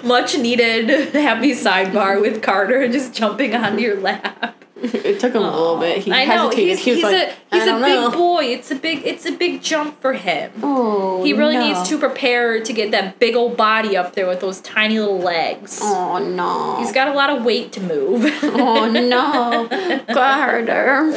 much 0.03 0.37
needed 0.37 0.89
happy 1.15 1.53
sidebar 1.53 2.21
with 2.21 2.43
Carter 2.43 2.87
just 2.87 3.15
jumping 3.15 3.55
onto 3.55 3.81
your 3.81 3.99
lap. 3.99 4.62
It 4.93 5.19
took 5.19 5.33
him 5.33 5.41
a 5.43 5.51
little 5.51 5.77
bit. 5.79 5.99
He 5.99 6.11
I 6.11 6.25
know 6.25 6.49
hesitated. 6.49 6.77
he's, 6.79 6.85
he 6.85 6.91
was 6.91 6.99
he's 6.99 7.03
like, 7.11 7.29
a 7.51 7.55
he's 7.55 7.63
a 7.67 7.73
big 7.73 7.79
know. 7.81 8.11
boy. 8.11 8.43
It's 8.45 8.69
a 8.71 8.75
big 8.75 9.05
it's 9.05 9.25
a 9.25 9.31
big 9.31 9.61
jump 9.61 10.01
for 10.01 10.13
him. 10.13 10.51
Oh, 10.61 11.23
He 11.23 11.31
really 11.33 11.55
no. 11.55 11.65
needs 11.67 11.87
to 11.89 11.97
prepare 11.97 12.61
to 12.63 12.73
get 12.73 12.91
that 12.91 13.17
big 13.19 13.35
old 13.35 13.55
body 13.55 13.95
up 13.95 14.13
there 14.13 14.27
with 14.27 14.41
those 14.41 14.59
tiny 14.61 14.99
little 14.99 15.19
legs. 15.19 15.79
Oh 15.81 16.17
no. 16.19 16.77
He's 16.79 16.91
got 16.91 17.07
a 17.07 17.13
lot 17.13 17.29
of 17.29 17.43
weight 17.45 17.71
to 17.73 17.81
move. 17.81 18.25
oh 18.43 18.89
no, 18.91 20.03
Carter. 20.13 21.11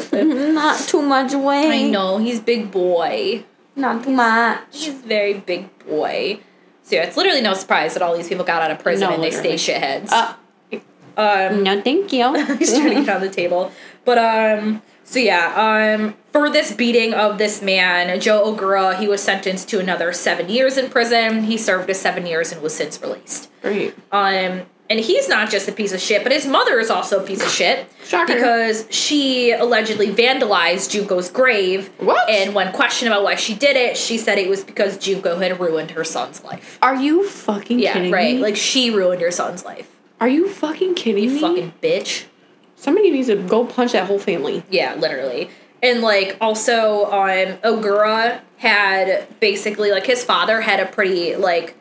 Not 0.53 0.79
too 0.81 1.03
much 1.03 1.33
weight. 1.35 1.71
I 1.87 1.89
know 1.89 2.19
he's 2.19 2.41
big 2.41 2.71
boy. 2.71 3.45
Not 3.75 4.05
too 4.05 4.11
much. 4.11 4.61
He's 4.72 4.95
very 4.95 5.34
big 5.34 5.76
boy. 5.80 6.41
So 6.83 6.97
yeah, 6.97 7.03
it's 7.03 7.17
literally 7.17 7.41
no 7.41 7.55
surprise 7.55 7.95
that 7.95 8.03
all 8.03 8.17
these 8.17 8.29
people 8.29 8.45
got 8.45 8.63
out 8.63 8.71
of 8.71 8.79
prison 8.79 9.09
No, 9.09 9.14
and 9.14 9.22
they 9.22 9.30
literally. 9.30 9.59
stay 9.59 9.75
shitheads. 9.75 10.11
Uh, 10.13 10.34
um, 11.17 11.63
no, 11.63 11.80
thank 11.80 12.13
you. 12.13 12.34
he's 12.59 12.72
trying 12.72 12.97
to 12.97 13.05
get 13.05 13.09
on 13.17 13.21
the 13.21 13.30
table. 13.30 13.72
But 14.05 14.18
um, 14.18 14.83
so 15.05 15.18
yeah, 15.18 15.97
um, 15.99 16.14
for 16.33 16.51
this 16.51 16.72
beating 16.72 17.14
of 17.14 17.38
this 17.38 17.63
man, 17.63 18.21
Joe 18.21 18.53
Ogura, 18.55 18.99
he 18.99 19.09
was 19.09 19.22
sentenced 19.22 19.68
to 19.71 19.79
another 19.80 20.13
seven 20.13 20.49
years 20.49 20.76
in 20.76 20.91
prison. 20.91 21.45
He 21.45 21.57
served 21.59 21.88
his 21.88 21.99
seven 22.01 22.26
years 22.26 22.53
and 22.53 22.63
was 22.63 22.75
since 22.75 23.01
released. 23.01 23.51
Great. 23.63 23.95
Um, 24.13 24.63
and 24.88 25.01
he's 25.01 25.29
not 25.29 25.51
just 25.51 25.67
a 25.67 25.72
piece 25.72 25.93
of 25.93 26.01
shit, 26.01 26.22
but 26.22 26.30
his 26.30 26.47
mother 26.47 26.79
is 26.79 26.91
also 26.91 27.21
a 27.21 27.26
piece 27.26 27.43
of 27.43 27.51
shit. 27.51 27.88
Shocker. 28.05 28.34
Because 28.34 28.87
she 28.88 29.51
allegedly 29.51 30.13
vandalized 30.13 30.91
Junko's 30.91 31.29
grave. 31.29 31.88
What? 31.99 32.30
And 32.30 32.55
when 32.55 32.72
questioned 32.72 33.11
about 33.11 33.25
why 33.25 33.34
she 33.34 33.55
did 33.57 33.76
it, 33.76 33.97
she 33.97 34.17
said 34.17 34.38
it 34.38 34.49
was 34.49 34.63
because 34.63 34.97
Junko 34.99 35.38
had 35.41 35.59
ruined 35.59 35.91
her 35.93 36.05
son's 36.05 36.45
life. 36.45 36.79
Are 36.83 36.95
you 36.95 37.29
fucking 37.29 37.80
Yeah, 37.80 37.95
kidding 37.95 38.13
right. 38.13 38.37
me? 38.37 38.41
Like 38.41 38.55
she 38.55 38.91
ruined 38.91 39.22
her 39.22 39.33
son's 39.33 39.64
life. 39.64 39.91
Are 40.21 40.29
you 40.29 40.49
fucking 40.49 40.95
kidding 40.95 41.25
You 41.25 41.30
me? 41.30 41.41
fucking 41.41 41.72
bitch. 41.83 42.25
Somebody 42.76 43.11
needs 43.11 43.29
to 43.29 43.37
go 43.37 43.64
punch 43.67 43.93
that 43.93 44.07
whole 44.07 44.18
family. 44.18 44.63
Yeah, 44.71 44.95
literally. 44.95 45.51
And 45.83 46.01
like 46.01 46.37
also 46.41 47.05
um 47.07 47.59
Ogura 47.59 48.41
had 48.59 49.26
basically 49.41 49.91
like 49.91 50.07
his 50.07 50.25
father 50.25 50.61
had 50.63 50.80
a 50.80 50.87
pretty 50.87 51.37
like 51.37 51.76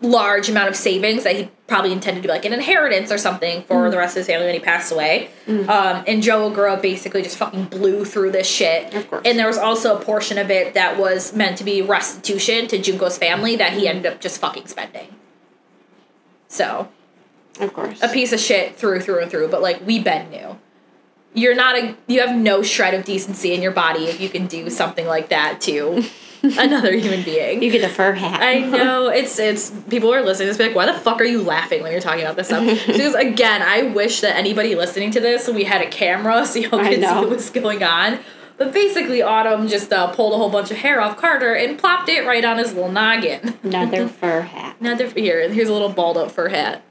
large 0.00 0.48
amount 0.50 0.68
of 0.68 0.76
savings 0.76 1.22
that 1.24 1.34
he 1.34 1.48
probably 1.66 1.90
intended 1.92 2.22
to 2.22 2.28
be 2.28 2.32
like 2.32 2.44
an 2.44 2.52
inheritance 2.52 3.10
or 3.10 3.16
something 3.16 3.62
for 3.62 3.88
the 3.90 3.96
rest 3.96 4.14
of 4.16 4.20
his 4.20 4.26
family 4.26 4.44
when 4.46 4.54
he 4.54 4.60
passed 4.60 4.92
away. 4.92 5.30
Um, 5.48 6.04
and 6.06 6.22
Joe 6.22 6.50
Ogura 6.50 6.82
basically 6.82 7.22
just 7.22 7.38
fucking 7.38 7.66
blew 7.66 8.04
through 8.04 8.32
this 8.32 8.46
shit. 8.46 8.92
Of 8.92 9.08
course. 9.08 9.22
And 9.24 9.38
there 9.38 9.46
was 9.46 9.56
also 9.56 9.96
a 9.96 10.00
portion 10.04 10.36
of 10.36 10.50
it 10.50 10.74
that 10.74 10.98
was 10.98 11.32
meant 11.34 11.56
to 11.58 11.64
be 11.64 11.80
restitution 11.80 12.66
to 12.68 12.78
Junko's 12.78 13.16
family 13.16 13.56
that 13.56 13.72
he 13.72 13.88
ended 13.88 14.12
up 14.12 14.20
just 14.20 14.38
fucking 14.40 14.66
spending. 14.66 15.08
So 16.48 16.88
Of 17.60 17.72
course. 17.72 18.02
a 18.02 18.08
piece 18.08 18.32
of 18.32 18.40
shit 18.40 18.76
through 18.76 19.00
through 19.00 19.20
and 19.22 19.30
through, 19.30 19.48
but 19.48 19.62
like 19.62 19.86
we 19.86 20.00
Ben 20.00 20.30
knew. 20.30 20.58
You're 21.34 21.54
not 21.54 21.76
a 21.76 21.96
you 22.06 22.20
have 22.20 22.36
no 22.36 22.62
shred 22.62 22.94
of 22.94 23.04
decency 23.04 23.52
in 23.54 23.62
your 23.62 23.72
body 23.72 24.04
if 24.04 24.20
you 24.20 24.28
can 24.28 24.46
do 24.46 24.70
something 24.70 25.06
like 25.06 25.28
that 25.30 25.60
to 25.62 26.04
another 26.42 26.92
human 26.94 27.22
being. 27.24 27.62
you 27.62 27.70
get 27.72 27.82
a 27.82 27.88
fur 27.92 28.12
hat. 28.12 28.40
I 28.40 28.60
know 28.60 29.08
it's 29.08 29.38
it's 29.38 29.70
people 29.88 30.12
are 30.14 30.22
listening 30.22 30.46
to 30.46 30.50
this 30.50 30.58
be 30.58 30.66
like, 30.66 30.76
why 30.76 30.86
the 30.86 30.98
fuck 30.98 31.20
are 31.20 31.24
you 31.24 31.42
laughing 31.42 31.82
when 31.82 31.90
you're 31.90 32.00
talking 32.00 32.22
about 32.22 32.36
this 32.36 32.48
stuff? 32.48 32.64
because 32.86 33.14
again, 33.14 33.62
I 33.62 33.82
wish 33.82 34.20
that 34.20 34.36
anybody 34.36 34.74
listening 34.76 35.10
to 35.12 35.20
this 35.20 35.48
we 35.48 35.64
had 35.64 35.80
a 35.80 35.88
camera 35.90 36.46
so 36.46 36.60
y'all 36.60 36.78
could 36.80 37.00
see 37.00 37.00
what 37.00 37.28
was 37.30 37.50
going 37.50 37.82
on. 37.82 38.20
But 38.56 38.72
basically, 38.72 39.20
Autumn 39.20 39.66
just 39.66 39.92
uh, 39.92 40.12
pulled 40.12 40.32
a 40.32 40.36
whole 40.36 40.50
bunch 40.50 40.70
of 40.70 40.76
hair 40.76 41.00
off 41.00 41.16
Carter 41.16 41.54
and 41.54 41.76
plopped 41.76 42.08
it 42.08 42.24
right 42.24 42.44
on 42.44 42.58
his 42.58 42.72
little 42.72 42.92
noggin. 42.92 43.58
Another 43.64 44.06
fur 44.20 44.42
hat. 44.42 44.76
Another 44.78 45.08
here. 45.08 45.48
Here's 45.50 45.68
a 45.68 45.72
little 45.72 45.88
balled 45.88 46.16
up 46.16 46.30
fur 46.30 46.48
hat. 46.50 46.82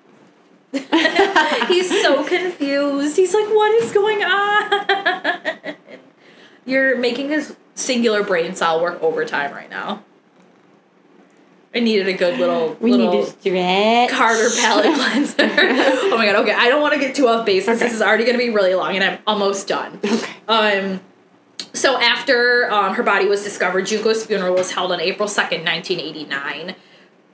He's 1.68 2.02
so 2.02 2.24
confused. 2.24 3.16
He's 3.16 3.34
like, 3.34 3.46
"What 3.48 3.84
is 3.84 3.92
going 3.92 4.24
on?" 4.24 5.76
You're 6.66 6.98
making 6.98 7.30
his 7.30 7.56
singular 7.76 8.24
brain 8.24 8.56
cell 8.56 8.82
work 8.82 9.02
overtime 9.02 9.54
right 9.54 9.70
now. 9.70 10.04
I 11.76 11.80
needed 11.80 12.08
a 12.08 12.14
good 12.14 12.40
little 12.40 12.78
We 12.80 12.92
little 12.92 13.12
need 13.12 13.26
to 13.26 13.32
stretch. 13.32 14.10
Carter 14.12 14.50
palate 14.60 14.96
cleanser. 14.96 15.36
oh 15.40 16.16
my 16.18 16.26
god. 16.26 16.36
Okay, 16.44 16.54
I 16.54 16.70
don't 16.70 16.82
want 16.82 16.94
to 16.94 17.00
get 17.00 17.16
too 17.16 17.28
off 17.28 17.46
base. 17.46 17.68
Okay. 17.68 17.78
This 17.78 17.94
is 17.94 18.02
already 18.02 18.26
going 18.26 18.38
to 18.38 18.44
be 18.44 18.52
really 18.52 18.76
long, 18.76 18.96
and 18.96 19.04
I'm 19.04 19.20
almost 19.26 19.68
done. 19.68 20.00
Okay. 20.04 20.32
Um, 20.48 21.02
so 21.74 22.00
after 22.00 22.72
um, 22.72 22.94
her 22.96 23.04
body 23.04 23.28
was 23.28 23.44
discovered, 23.44 23.86
Junko's 23.86 24.26
funeral 24.26 24.54
was 24.56 24.72
held 24.72 24.92
on 24.92 25.00
April 25.00 25.28
second, 25.28 25.64
nineteen 25.64 26.00
eighty 26.00 26.26
nine. 26.26 26.76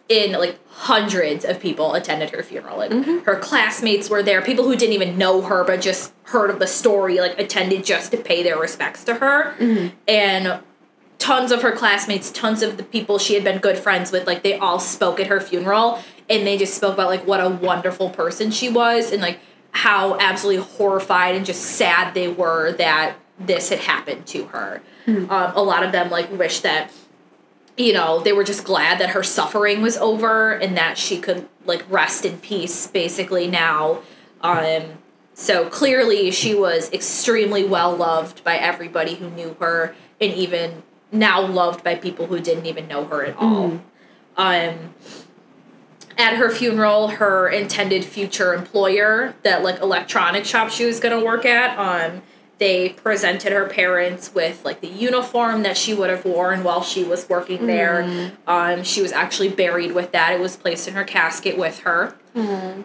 In 0.10 0.32
like 0.32 0.60
hundreds 0.70 1.46
of 1.46 1.60
people 1.60 1.94
attended 1.94 2.32
her 2.32 2.42
funeral. 2.42 2.78
Like 2.78 2.90
mm-hmm. 2.90 3.20
her 3.26 3.36
classmates 3.38 4.10
were 4.10 4.24
there. 4.24 4.42
People 4.42 4.66
who 4.66 4.76
didn't 4.76 4.94
even 4.94 5.18
know 5.18 5.42
her 5.42 5.64
but 5.64 5.82
just 5.82 6.14
heard 6.24 6.50
of 6.50 6.58
the 6.58 6.68
story 6.68 7.20
like 7.20 7.38
attended 7.40 7.86
just 7.86 8.12
to 8.12 8.18
pay 8.18 8.42
their 8.42 8.58
respects 8.58 9.04
to 9.04 9.16
her. 9.16 9.54
Mm-hmm. 9.60 9.96
And 10.08 10.62
tons 11.20 11.52
of 11.52 11.62
her 11.62 11.74
classmates, 11.74 12.32
tons 12.32 12.64
of 12.64 12.78
the 12.78 12.84
people 12.84 13.20
she 13.20 13.36
had 13.36 13.44
been 13.44 13.60
good 13.60 13.78
friends 13.78 14.12
with, 14.12 14.26
like 14.26 14.42
they 14.42 14.58
all 14.58 14.80
spoke 14.80 15.20
at 15.20 15.28
her 15.28 15.40
funeral 15.40 16.00
and 16.30 16.48
they 16.48 16.58
just 16.58 16.74
spoke 16.74 16.94
about 16.94 17.10
like 17.10 17.28
what 17.28 17.40
a 17.40 17.50
wonderful 17.50 18.10
person 18.10 18.50
she 18.50 18.70
was 18.70 19.12
and 19.12 19.22
like 19.22 19.40
how 19.72 20.18
absolutely 20.20 20.64
horrified 20.64 21.36
and 21.36 21.46
just 21.46 21.62
sad 21.62 22.14
they 22.14 22.28
were 22.28 22.72
that 22.74 23.16
this 23.40 23.70
had 23.70 23.80
happened 23.80 24.26
to 24.28 24.46
her. 24.46 24.82
Mm-hmm. 25.06 25.32
Um, 25.32 25.52
a 25.56 25.62
lot 25.62 25.84
of 25.84 25.92
them 25.92 26.10
like 26.10 26.32
wish 26.32 26.62
that 26.62 26.92
you 27.80 27.94
know 27.94 28.20
they 28.20 28.34
were 28.34 28.44
just 28.44 28.66
glad 28.66 29.00
that 29.00 29.12
her 29.12 29.24
suffering 29.24 29.82
was 29.82 29.98
over 29.98 30.52
and 30.52 30.76
that 30.78 30.98
she 30.98 31.20
could 31.20 31.48
like 31.66 31.84
rest 31.90 32.26
in 32.26 32.38
peace 32.40 32.86
basically 32.88 33.48
now. 33.48 34.02
Um 34.42 35.00
so 35.34 35.70
clearly 35.70 36.30
she 36.30 36.54
was 36.54 36.92
extremely 36.92 37.64
well 37.64 37.96
loved 37.96 38.44
by 38.44 38.58
everybody 38.58 39.16
who 39.16 39.30
knew 39.30 39.56
her 39.62 39.96
and 40.20 40.34
even 40.34 40.84
now 41.12 41.42
loved 41.42 41.84
by 41.84 41.96
people 41.96 42.28
who 42.28 42.40
didn't 42.40 42.66
even 42.66 42.88
know 42.88 43.06
her 43.06 43.26
at 43.26 43.38
all. 43.38 43.82
Um 44.36 44.94
at 46.18 46.36
her 46.36 46.52
funeral 46.52 47.08
her 47.08 47.48
intended 47.48 48.04
future 48.04 48.54
employer 48.54 49.34
that 49.44 49.64
like 49.64 49.80
electronic 49.80 50.44
shop 50.44 50.70
she 50.70 50.84
was 50.84 51.00
going 51.00 51.18
to 51.18 51.26
work 51.26 51.46
at 51.46 51.80
um 51.80 52.22
they 52.60 52.90
presented 52.90 53.52
her 53.52 53.66
parents 53.68 54.34
with 54.36 54.64
like 54.64 54.82
the 54.82 54.88
uniform 54.88 55.64
that 55.64 55.78
she 55.78 55.94
would 55.94 56.10
have 56.10 56.26
worn 56.26 56.64
while 56.64 56.84
she 56.84 57.04
was 57.04 57.28
working 57.30 57.68
there. 57.68 58.04
Um 58.48 58.84
she 58.84 59.02
was 59.02 59.12
actually 59.12 59.50
buried 59.50 59.94
with 59.94 60.12
that. 60.12 60.34
It 60.34 60.40
was 60.40 60.56
placed 60.58 60.88
in 60.88 60.94
her 60.94 61.04
casket 61.04 61.58
with 61.58 61.80
her. 61.80 62.16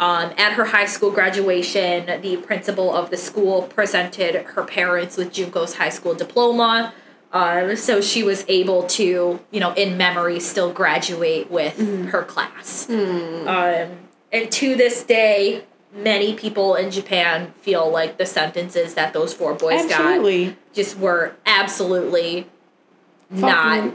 Um, 0.01 0.33
at 0.39 0.55
her 0.55 0.65
high 0.65 0.87
school 0.87 1.11
graduation, 1.11 2.21
the 2.23 2.39
principal 2.39 2.93
of 2.95 3.11
the 3.11 3.17
school 3.17 3.63
presented 3.63 4.35
her 4.37 4.65
parents 4.65 5.17
with 5.17 5.33
Junko's 5.33 5.75
high 5.75 5.91
school 5.91 6.15
diploma. 6.15 6.93
Um, 7.33 7.77
so 7.77 8.01
she 8.01 8.23
was 8.23 8.45
able 8.49 8.85
to, 8.85 9.41
you 9.51 9.61
know, 9.61 9.73
in 9.75 9.97
memory, 9.97 10.41
still 10.41 10.73
graduate 10.73 11.51
with 11.51 11.77
her 12.11 12.23
class. 12.23 12.89
Um, 13.49 13.91
and 14.33 14.51
to 14.53 14.77
this 14.77 15.03
day, 15.05 15.65
many 15.95 16.35
people 16.35 16.75
in 16.75 16.91
Japan 16.91 17.53
feel 17.63 17.89
like 17.91 18.19
the 18.19 18.27
sentences 18.27 18.95
that 18.95 19.13
those 19.13 19.33
four 19.33 19.55
boys 19.55 19.83
got 19.87 20.01
Absolutely. 20.01 20.57
just 20.73 20.99
were 20.99 21.35
absolutely 21.47 22.47
not 23.31 23.95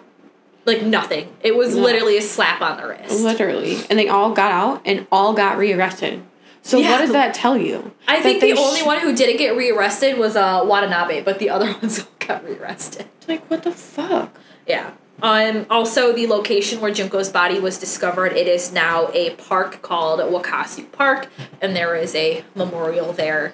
like 0.65 0.81
nothing. 0.84 1.34
It 1.41 1.55
was 1.55 1.76
No. 1.76 1.81
literally 1.84 2.17
a 2.17 2.21
slap 2.21 2.61
on 2.61 2.77
the 2.77 2.88
wrist. 2.88 3.21
Literally. 3.21 3.77
And 3.89 3.97
they 3.97 4.07
all 4.07 4.31
got 4.31 4.51
out 4.51 4.81
and 4.85 5.07
all 5.11 5.34
got 5.34 5.57
rearrested. 5.57 6.21
So 6.61 6.77
Yeah. 6.77 6.91
what 6.91 6.97
does 6.99 7.11
that 7.11 7.34
tell 7.34 7.57
you? 7.57 7.91
I 8.07 8.17
That 8.17 8.23
think 8.23 8.41
the 8.41 8.53
only 8.53 8.84
one 8.84 8.99
who 8.99 9.15
didn't 9.15 9.38
get 9.38 9.55
rearrested 9.55 10.17
was 10.17 10.35
uh, 10.35 10.61
Watanabe, 10.65 11.21
but 11.21 11.39
the 11.39 11.49
other 11.49 11.65
ones 11.81 11.99
all 11.99 12.05
got 12.27 12.45
rearrested. 12.45 13.05
Like 13.27 13.45
what 13.49 13.63
the 13.63 13.71
fuck? 13.71 14.38
Yeah. 14.67 14.91
Um, 15.21 15.65
also, 15.69 16.13
the 16.13 16.27
location 16.27 16.79
where 16.81 16.91
Junko's 16.91 17.29
body 17.29 17.59
was 17.59 17.77
discovered, 17.77 18.33
it 18.33 18.47
is 18.47 18.71
now 18.71 19.09
a 19.13 19.31
park 19.31 19.81
called 19.81 20.19
Wakasu 20.19 20.89
Park, 20.91 21.27
and 21.61 21.75
there 21.75 21.95
is 21.95 22.15
a 22.15 22.43
memorial 22.55 23.11
there, 23.13 23.53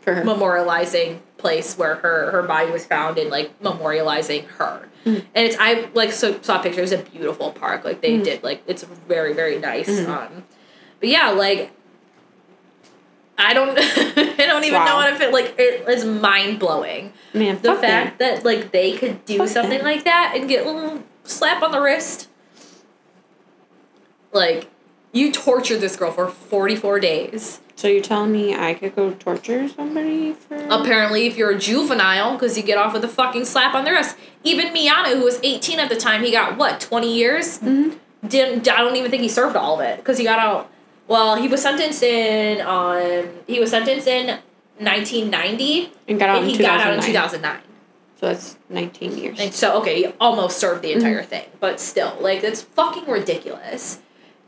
For 0.00 0.14
her. 0.14 0.22
memorializing 0.22 1.20
place 1.36 1.76
where 1.76 1.96
her 1.96 2.30
her 2.30 2.42
body 2.44 2.70
was 2.70 2.86
found 2.86 3.18
and 3.18 3.28
like 3.28 3.60
memorializing 3.60 4.44
her. 4.58 4.88
And 5.04 5.24
it's 5.34 5.56
I 5.58 5.88
like 5.94 6.12
so 6.12 6.40
saw 6.42 6.62
pictures. 6.62 6.92
It's 6.92 7.06
a 7.08 7.10
beautiful 7.10 7.50
park. 7.50 7.84
Like 7.84 8.00
they 8.00 8.18
did 8.22 8.42
like 8.44 8.62
it's 8.68 8.84
very 8.84 9.32
very 9.32 9.58
nice. 9.58 10.06
Um, 10.06 10.44
but 11.00 11.08
yeah, 11.08 11.30
like 11.30 11.72
I 13.38 13.54
don't 13.54 13.70
I 13.78 14.46
don't 14.46 14.64
even 14.64 14.74
know 14.80 14.84
Wow. 14.96 15.00
how 15.02 15.10
to 15.10 15.16
fit. 15.16 15.32
Like 15.32 15.54
it 15.58 15.88
is 15.88 16.04
mind 16.04 16.58
blowing 16.58 17.12
Man, 17.34 17.58
the 17.62 17.74
fact 17.74 18.18
that 18.18 18.44
like 18.44 18.70
they 18.72 18.92
could 18.96 19.24
do 19.24 19.38
Fuck 19.38 19.48
something 19.48 19.78
them. 19.78 19.84
like 19.86 20.04
that 20.04 20.34
and 20.36 20.48
get 20.48 20.66
a 20.66 20.70
little 20.70 21.02
slap 21.24 21.62
on 21.62 21.70
the 21.72 21.80
wrist. 21.80 22.28
Like 24.32 24.68
you 25.12 25.30
tortured 25.32 25.78
this 25.80 25.96
girl 25.96 26.10
for 26.10 26.28
44 26.28 27.00
days. 27.00 27.60
So 27.76 27.88
you're 27.88 28.02
telling 28.02 28.32
me 28.32 28.54
I 28.54 28.74
could 28.74 28.94
go 28.94 29.10
torture 29.12 29.68
somebody 29.68 30.32
for 30.34 30.54
Apparently, 30.70 31.26
if 31.26 31.36
you're 31.36 31.50
a 31.50 31.58
juvenile, 31.58 32.34
because 32.34 32.56
you 32.56 32.62
get 32.62 32.78
off 32.78 32.92
with 32.92 33.02
a 33.04 33.08
fucking 33.08 33.44
slap 33.44 33.74
on 33.74 33.84
the 33.84 33.90
wrist. 33.90 34.16
Even 34.44 34.68
Miyano, 34.72 35.14
who 35.16 35.24
was 35.24 35.40
18 35.42 35.80
at 35.80 35.88
the 35.88 35.96
time, 35.96 36.22
he 36.22 36.30
got 36.30 36.56
what 36.56 36.80
20 36.80 37.12
years. 37.12 37.58
Mhm. 37.58 37.98
Didn't 38.26 38.68
I 38.68 38.78
don't 38.78 38.94
even 38.96 39.10
think 39.10 39.22
he 39.22 39.28
served 39.28 39.56
all 39.56 39.80
of 39.80 39.86
it 39.86 39.96
because 39.96 40.16
he 40.18 40.24
got 40.24 40.38
out. 40.38 40.70
Well, 41.12 41.36
he 41.36 41.46
was 41.48 41.60
sentenced 41.62 42.02
in 42.02 42.60
um 42.66 43.28
he 43.46 43.60
was 43.60 43.70
sentenced 43.70 44.08
in 44.08 44.26
1990 44.78 45.92
and 46.08 46.18
got 46.18 46.30
out 46.30 46.36
and 46.38 46.44
in 46.46 46.50
he 46.52 46.56
2009. 46.56 46.78
got 46.78 46.86
out 46.86 46.94
in 46.94 47.00
2009. 47.04 47.60
So 48.18 48.26
that's 48.28 48.56
19 48.68 49.18
years. 49.18 49.40
And 49.40 49.52
so, 49.52 49.78
okay, 49.80 49.96
he 50.02 50.06
almost 50.20 50.58
served 50.58 50.82
the 50.82 50.92
entire 50.92 51.20
Mm-hmm. 51.20 51.28
thing, 51.28 51.44
but 51.60 51.80
still, 51.80 52.16
like, 52.20 52.40
that's 52.40 52.62
fucking 52.62 53.06
ridiculous. 53.10 53.98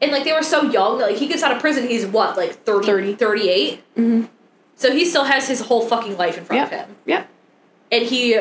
And, 0.01 0.13
like, 0.13 0.23
they 0.25 0.33
were 0.33 0.43
so 0.45 0.63
young, 0.63 0.99
that 0.99 1.09
like, 1.11 1.17
he 1.17 1.27
gets 1.27 1.43
out 1.43 1.51
of 1.53 1.59
prison, 1.61 1.89
he's 1.89 2.07
what, 2.07 2.37
like 2.37 2.53
30, 2.65 2.87
30. 2.87 3.15
38? 3.15 3.85
Mhm. 3.97 4.29
So 4.77 4.93
he 4.93 5.05
still 5.05 5.25
has 5.25 5.49
his 5.49 5.61
whole 5.63 5.83
fucking 5.87 6.17
life 6.17 6.39
in 6.39 6.45
front 6.45 6.63
of 6.63 6.71
him. 6.71 6.97
Yep. 7.05 7.29
And 7.91 8.05
he 8.07 8.41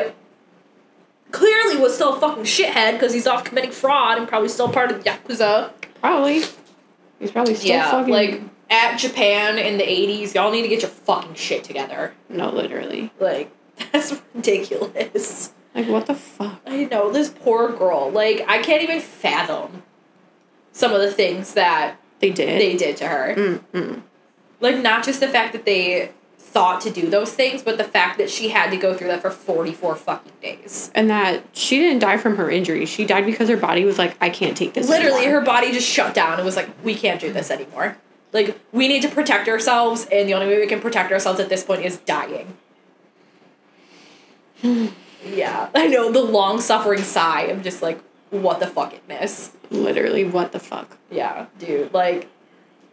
clearly 1.32 1.76
was 1.78 1.94
still 1.94 2.14
a 2.14 2.20
fucking 2.20 2.44
shithead 2.44 2.92
because 2.92 3.12
he's 3.12 3.26
off 3.26 3.42
committing 3.44 3.70
fraud 3.72 4.18
and 4.18 4.28
probably 4.28 4.48
still 4.48 4.68
part 4.68 4.90
of 4.92 5.02
the 5.02 5.10
Yakuza. 5.10 5.70
Probably. 6.00 6.42
He's 7.18 7.30
probably 7.30 7.54
still 7.54 7.70
yeah, 7.76 7.90
fucking 7.90 8.12
like, 8.12 8.42
at 8.70 8.96
Japan 8.96 9.58
in 9.58 9.78
the 9.78 9.84
80s, 9.84 10.34
y'all 10.34 10.50
need 10.50 10.62
to 10.62 10.68
get 10.68 10.82
your 10.82 10.90
fucking 10.90 11.34
shit 11.34 11.64
together. 11.64 12.14
No, 12.28 12.50
literally. 12.50 13.12
Like, 13.20 13.50
that's 13.92 14.14
ridiculous. 14.34 15.52
Like 15.74 15.88
what 15.88 16.06
the 16.06 16.14
fuck? 16.14 16.60
I 16.66 16.84
know 16.84 17.10
this 17.10 17.28
poor 17.28 17.72
girl. 17.72 18.10
Like 18.10 18.44
I 18.46 18.62
can't 18.62 18.82
even 18.82 19.00
fathom 19.00 19.82
some 20.72 20.92
of 20.92 21.00
the 21.00 21.10
things 21.10 21.54
that 21.54 21.96
They 22.20 22.30
did. 22.30 22.60
they 22.60 22.76
did 22.76 22.96
to 22.98 23.08
her. 23.08 23.34
Mm-mm. 23.34 24.02
Like 24.60 24.80
not 24.82 25.04
just 25.04 25.20
the 25.20 25.28
fact 25.28 25.52
that 25.52 25.64
they 25.64 26.12
thought 26.54 26.80
to 26.82 26.90
do 26.90 27.10
those 27.10 27.32
things, 27.32 27.62
but 27.62 27.76
the 27.76 27.84
fact 27.84 28.16
that 28.18 28.30
she 28.30 28.50
had 28.50 28.70
to 28.70 28.76
go 28.76 28.94
through 28.94 29.08
that 29.08 29.20
for 29.20 29.30
forty 29.30 29.72
four 29.72 29.96
fucking 29.96 30.32
days. 30.40 30.90
And 30.94 31.10
that 31.10 31.42
she 31.52 31.78
didn't 31.78 31.98
die 31.98 32.16
from 32.16 32.36
her 32.36 32.48
injuries. 32.48 32.88
She 32.88 33.04
died 33.04 33.26
because 33.26 33.48
her 33.48 33.56
body 33.56 33.84
was 33.84 33.98
like, 33.98 34.16
I 34.20 34.30
can't 34.30 34.56
take 34.56 34.72
this. 34.72 34.88
Literally, 34.88 35.24
anymore. 35.24 35.40
her 35.40 35.44
body 35.44 35.72
just 35.72 35.88
shut 35.88 36.14
down 36.14 36.34
and 36.34 36.44
was 36.44 36.54
like, 36.54 36.70
"We 36.84 36.94
can't 36.94 37.20
do 37.20 37.32
this 37.32 37.50
anymore." 37.50 37.98
Like 38.32 38.58
we 38.72 38.86
need 38.86 39.02
to 39.02 39.08
protect 39.08 39.48
ourselves, 39.48 40.06
and 40.10 40.28
the 40.28 40.34
only 40.34 40.46
way 40.46 40.60
we 40.60 40.66
can 40.66 40.80
protect 40.80 41.12
ourselves 41.12 41.40
at 41.40 41.48
this 41.48 41.64
point 41.64 41.84
is 41.84 41.98
dying. 41.98 42.56
yeah, 44.62 45.68
I 45.74 45.88
know 45.88 46.10
the 46.12 46.22
long 46.22 46.60
suffering 46.60 47.02
sigh. 47.02 47.48
I'm 47.48 47.64
just 47.64 47.82
like, 47.82 48.00
what 48.30 48.60
the 48.60 48.66
fuck, 48.68 48.94
it 48.94 49.02
miss. 49.08 49.52
Literally, 49.70 50.24
what 50.24 50.52
the 50.52 50.60
fuck? 50.60 50.96
Yeah, 51.10 51.46
dude. 51.58 51.92
Like, 51.92 52.28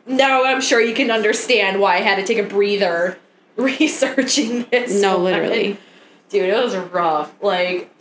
now 0.07 0.45
I'm 0.45 0.61
sure 0.61 0.81
you 0.81 0.95
can 0.95 1.11
understand 1.11 1.79
why 1.79 1.97
I 1.97 2.01
had 2.01 2.15
to 2.15 2.23
take 2.23 2.39
a 2.39 2.47
breather 2.47 3.17
researching 3.79 4.65
this. 4.71 5.01
No, 5.01 5.15
one. 5.15 5.25
literally. 5.25 5.77
Dude, 6.29 6.49
it 6.49 6.63
was 6.63 6.75
rough. 6.75 7.33
Like, 7.41 7.93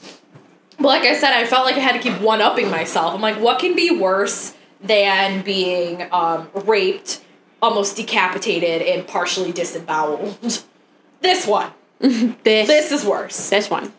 but 0.77 0.87
like 0.87 1.03
I 1.03 1.17
said, 1.17 1.33
I 1.33 1.47
felt 1.47 1.65
like 1.65 1.77
I 1.77 1.81
had 1.81 1.93
to 1.93 1.99
keep 1.99 2.21
one 2.21 2.41
upping 2.41 2.71
myself. 2.71 3.15
I'm 3.15 3.21
like, 3.21 3.41
what 3.41 3.59
can 3.59 3.75
be 3.75 3.91
worse 3.91 4.55
than 4.81 5.43
being 5.43 6.09
um, 6.13 6.49
raped, 6.65 7.23
almost 7.61 7.97
decapitated, 7.97 8.83
and 8.83 9.07
partially 9.07 9.53
disemboweled? 9.53 10.65
This 11.23 11.47
one. 11.47 11.71
This. 12.01 12.67
This 12.67 12.93
is 12.93 13.05
worse. 13.05 13.51
This 13.51 13.69
one. 13.69 13.93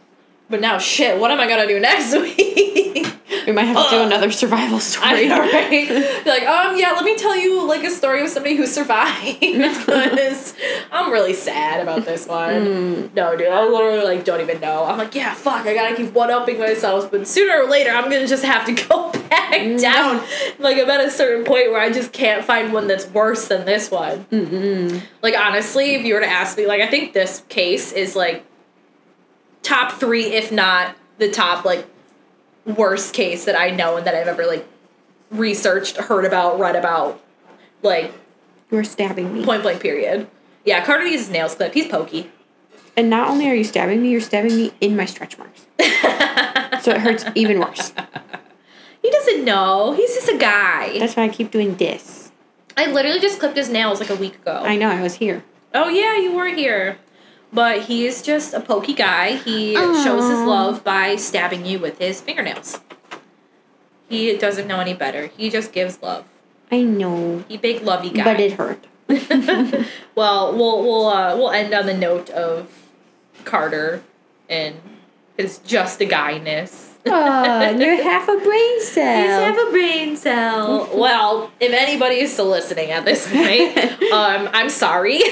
But 0.49 0.59
now, 0.59 0.79
shit, 0.79 1.19
what 1.19 1.29
am 1.29 1.39
I 1.39 1.47
gonna 1.47 1.67
do 1.67 1.79
next 1.79 2.13
week? 2.13 2.60
We 3.45 3.51
might 3.51 3.63
have 3.63 3.85
to 3.85 3.89
do 3.89 4.01
uh, 4.01 4.05
another 4.05 4.31
survival 4.31 4.79
story. 4.79 5.27
know, 5.27 5.39
right? 5.39 6.25
Like, 6.25 6.43
um, 6.43 6.77
yeah, 6.77 6.91
let 6.91 7.03
me 7.03 7.15
tell 7.15 7.35
you 7.35 7.65
like 7.67 7.83
a 7.83 7.89
story 7.89 8.21
of 8.21 8.29
somebody 8.29 8.55
who 8.55 8.65
survived 8.65 9.39
because 9.39 10.53
I'm 10.91 11.11
really 11.11 11.33
sad 11.33 11.81
about 11.81 12.05
this 12.05 12.27
one. 12.27 12.53
Mm. 12.53 13.15
No, 13.15 13.35
dude, 13.35 13.47
I 13.47 13.67
literally 13.67 14.03
like 14.03 14.25
don't 14.25 14.41
even 14.41 14.59
know. 14.59 14.85
I'm 14.85 14.97
like, 14.97 15.15
yeah, 15.15 15.33
fuck, 15.33 15.65
I 15.65 15.73
gotta 15.73 15.95
keep 15.95 16.13
one 16.13 16.31
upping 16.31 16.59
myself, 16.59 17.09
but 17.11 17.27
sooner 17.27 17.63
or 17.63 17.69
later, 17.69 17.91
I'm 17.91 18.05
gonna 18.05 18.27
just 18.27 18.43
have 18.43 18.65
to 18.65 18.73
go 18.87 19.11
back 19.11 19.61
mm. 19.61 19.81
down. 19.81 20.23
Like, 20.59 20.77
I'm 20.77 20.89
at 20.89 21.01
a 21.01 21.11
certain 21.11 21.45
point 21.45 21.71
where 21.71 21.81
I 21.81 21.91
just 21.91 22.13
can't 22.13 22.43
find 22.43 22.73
one 22.73 22.87
that's 22.87 23.07
worse 23.07 23.47
than 23.47 23.65
this 23.65 23.89
one. 23.91 24.25
Mm-mm. 24.25 25.01
Like, 25.21 25.37
honestly, 25.37 25.95
if 25.95 26.05
you 26.05 26.13
were 26.13 26.21
to 26.21 26.29
ask 26.29 26.57
me, 26.57 26.67
like, 26.67 26.81
I 26.81 26.87
think 26.87 27.13
this 27.13 27.43
case 27.49 27.91
is 27.91 28.15
like 28.15 28.45
top 29.63 29.93
three, 29.93 30.25
if 30.25 30.51
not 30.51 30.95
the 31.17 31.29
top, 31.29 31.65
like, 31.65 31.87
worst 32.65 33.13
case 33.13 33.45
that 33.45 33.59
I 33.59 33.69
know 33.69 33.97
and 33.97 34.05
that 34.05 34.15
I've 34.15 34.27
ever, 34.27 34.45
like, 34.45 34.67
researched, 35.29 35.97
heard 35.97 36.25
about, 36.25 36.59
read 36.59 36.75
about. 36.75 37.21
Like, 37.81 38.13
you're 38.69 38.83
stabbing 38.83 39.33
me. 39.33 39.43
point 39.45 39.63
blank, 39.63 39.81
period. 39.81 40.27
Yeah, 40.65 40.83
Carter 40.85 41.03
needs 41.03 41.23
his 41.23 41.29
nails 41.31 41.55
clipped. 41.55 41.73
He's 41.73 41.87
pokey. 41.87 42.29
And 42.95 43.09
not 43.09 43.29
only 43.29 43.49
are 43.49 43.55
you 43.55 43.63
stabbing 43.63 44.01
me, 44.01 44.09
you're 44.09 44.21
stabbing 44.21 44.55
me 44.55 44.71
in 44.81 44.95
my 44.95 45.05
stretch 45.05 45.37
marks. 45.37 45.65
so 46.83 46.91
it 46.91 47.01
hurts 47.01 47.25
even 47.35 47.59
worse. 47.59 47.93
He 49.01 49.09
doesn't 49.09 49.45
know. 49.45 49.93
He's 49.93 50.13
just 50.13 50.29
a 50.29 50.37
guy. 50.37 50.99
That's 50.99 51.15
why 51.15 51.23
I 51.23 51.29
keep 51.29 51.51
doing 51.51 51.75
this. 51.75 52.31
I 52.77 52.91
literally 52.91 53.19
just 53.19 53.39
clipped 53.39 53.57
his 53.57 53.69
nails 53.69 53.99
like 53.99 54.09
a 54.09 54.15
week 54.15 54.35
ago. 54.35 54.61
I 54.63 54.75
know, 54.75 54.89
I 54.89 55.01
was 55.01 55.15
here. 55.15 55.43
Oh 55.73 55.89
yeah, 55.89 56.17
you 56.17 56.33
were 56.33 56.47
here. 56.47 56.97
But 57.53 57.83
he 57.83 58.05
is 58.05 58.21
just 58.21 58.53
a 58.53 58.61
pokey 58.61 58.93
guy. 58.93 59.35
He 59.35 59.75
shows 59.75 60.29
his 60.29 60.39
love 60.39 60.83
by 60.83 61.17
stabbing 61.17 61.65
you 61.65 61.79
with 61.79 61.97
his 61.99 62.21
fingernails. 62.21 62.79
He 64.07 64.35
doesn't 64.37 64.67
know 64.67 64.79
any 64.79 64.93
better. 64.93 65.27
He 65.27 65.49
just 65.49 65.71
gives 65.73 66.01
love. 66.01 66.25
I 66.71 66.83
know. 66.83 67.43
He 67.47 67.57
big 67.57 67.81
lovey 67.81 68.09
guy. 68.09 68.23
But 68.23 68.39
it 68.39 68.53
hurt. 68.53 68.85
well, 70.15 70.55
we'll 70.55 70.83
we'll 70.83 71.07
uh, 71.07 71.35
we'll 71.35 71.51
end 71.51 71.73
on 71.73 71.85
the 71.85 71.93
note 71.93 72.29
of 72.29 72.69
Carter 73.43 74.03
and 74.49 74.75
his 75.37 75.57
just 75.59 76.01
a 76.01 76.05
guyness. 76.05 76.90
Oh, 77.05 77.69
you're 77.77 78.03
half 78.03 78.27
a 78.29 78.37
brain 78.37 78.81
cell. 78.81 79.21
He's 79.21 79.57
half 79.57 79.67
a 79.67 79.71
brain 79.71 80.15
cell. 80.15 80.89
well, 80.93 81.51
if 81.59 81.71
anybody 81.73 82.19
is 82.19 82.31
still 82.31 82.49
listening 82.49 82.91
at 82.91 83.05
this 83.05 83.27
point, 83.27 83.77
um, 84.13 84.49
I'm 84.53 84.69
sorry. 84.69 85.15
um, 85.21 85.23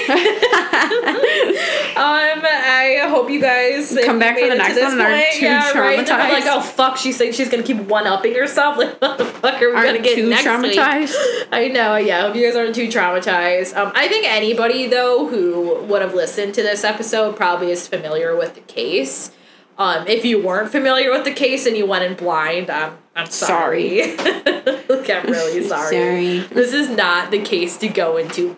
I 1.96 3.06
hope 3.08 3.30
you 3.30 3.40
guys 3.40 3.96
Come 4.04 4.18
back 4.18 4.38
for 4.38 4.48
the 4.48 4.56
next 4.56 4.80
one 4.80 4.92
and 4.92 5.00
are 5.00 5.10
point, 5.10 5.26
too 5.34 5.44
yeah, 5.44 5.78
right. 5.78 6.10
I'm 6.10 6.32
like, 6.32 6.44
oh 6.46 6.60
fuck, 6.60 6.96
she's 6.96 7.16
saying 7.16 7.32
she's 7.32 7.48
gonna 7.48 7.62
keep 7.62 7.78
one 7.78 8.06
upping 8.06 8.34
herself. 8.34 8.78
Like, 8.80 9.00
what 9.02 9.18
the 9.18 9.26
fuck 9.26 9.60
are 9.60 9.68
we 9.68 9.74
Aren't 9.76 9.88
gonna 9.88 10.00
get 10.00 10.14
too 10.14 10.30
next 10.30 10.46
traumatized? 10.46 11.12
week? 11.12 11.48
I 11.52 11.68
know, 11.68 11.96
yeah. 11.96 12.22
Hope 12.22 12.34
you 12.36 12.46
guys 12.46 12.56
aren't 12.56 12.74
too 12.74 12.88
traumatized. 12.88 13.76
Um, 13.76 13.92
I 13.94 14.08
think 14.08 14.26
anybody 14.26 14.86
though 14.86 15.26
who 15.26 15.82
would 15.84 16.00
have 16.00 16.14
listened 16.14 16.54
to 16.54 16.62
this 16.62 16.82
episode 16.82 17.36
probably 17.36 17.70
is 17.70 17.86
familiar 17.86 18.34
with 18.36 18.54
the 18.54 18.60
case. 18.62 19.32
Um, 19.80 20.06
if 20.06 20.26
you 20.26 20.42
weren't 20.42 20.70
familiar 20.70 21.10
with 21.10 21.24
the 21.24 21.32
case 21.32 21.64
and 21.64 21.74
you 21.74 21.86
went 21.86 22.04
in 22.04 22.14
blind, 22.14 22.68
I'm 22.68 22.98
I'm 23.16 23.30
sorry. 23.30 24.14
Look, 24.14 25.08
I'm 25.10 25.24
really 25.24 25.62
sorry. 25.68 25.96
Sorry. 25.96 26.40
This 26.54 26.74
is 26.74 26.90
not 26.90 27.30
the 27.30 27.40
case 27.40 27.78
to 27.78 27.88
go 27.88 28.18
into. 28.18 28.54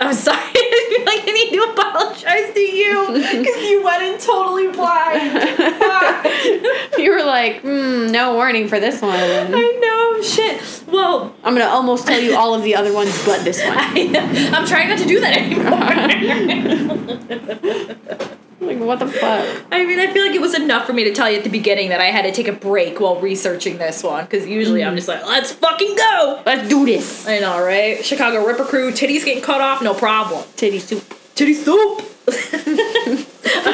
I'm 0.00 0.12
sorry. 0.12 0.40
I 0.42 1.04
like 1.06 1.20
I 1.28 1.32
need 1.32 1.50
to 1.52 1.62
apologize 1.70 2.54
to 2.54 2.60
you 2.60 3.06
because 3.06 3.62
you 3.70 3.84
went 3.84 4.02
in 4.02 4.18
totally 4.18 4.66
blind. 4.72 5.30
You 6.98 7.12
were 7.12 7.24
like, 7.24 7.60
hmm, 7.60 8.06
no 8.10 8.34
warning 8.34 8.66
for 8.66 8.80
this 8.80 9.00
one. 9.00 9.14
I 9.14 9.78
know, 9.80 10.22
shit. 10.22 10.60
Well, 10.88 11.36
I'm 11.44 11.54
gonna 11.54 11.70
almost 11.70 12.04
tell 12.04 12.20
you 12.20 12.34
all 12.34 12.52
of 12.52 12.64
the 12.64 12.74
other 12.74 12.92
ones 12.92 13.16
but 13.24 13.44
this 13.44 13.62
one. 13.62 13.78
I, 13.78 14.50
I'm 14.52 14.66
trying 14.66 14.88
not 14.88 14.98
to 14.98 15.06
do 15.06 15.20
that 15.20 15.36
anymore. 18.10 18.30
Like, 18.60 18.78
what 18.78 18.98
the 18.98 19.06
fuck? 19.06 19.66
I 19.70 19.84
mean, 19.84 19.98
I 19.98 20.12
feel 20.12 20.24
like 20.24 20.34
it 20.34 20.40
was 20.40 20.54
enough 20.54 20.86
for 20.86 20.92
me 20.92 21.04
to 21.04 21.12
tell 21.12 21.30
you 21.30 21.38
at 21.38 21.44
the 21.44 21.50
beginning 21.50 21.88
that 21.90 22.00
I 22.00 22.06
had 22.06 22.22
to 22.22 22.32
take 22.32 22.48
a 22.48 22.52
break 22.52 23.00
while 23.00 23.20
researching 23.20 23.78
this 23.78 24.02
one 24.02 24.24
because 24.24 24.46
usually 24.46 24.84
I'm 24.84 24.92
mm. 24.92 24.96
just 24.96 25.08
like, 25.08 25.26
let's 25.26 25.52
fucking 25.52 25.96
go. 25.96 26.42
Let's 26.46 26.68
do 26.68 26.84
this. 26.84 27.26
I 27.26 27.40
know, 27.40 27.62
right? 27.62 28.04
Chicago 28.04 28.46
Ripper 28.46 28.64
Crew, 28.64 28.92
titties 28.92 29.24
getting 29.24 29.42
cut 29.42 29.60
off, 29.60 29.82
no 29.82 29.94
problem. 29.94 30.44
Titty 30.56 30.78
soup. 30.78 31.14
Titty 31.34 31.54
soup. 31.54 32.02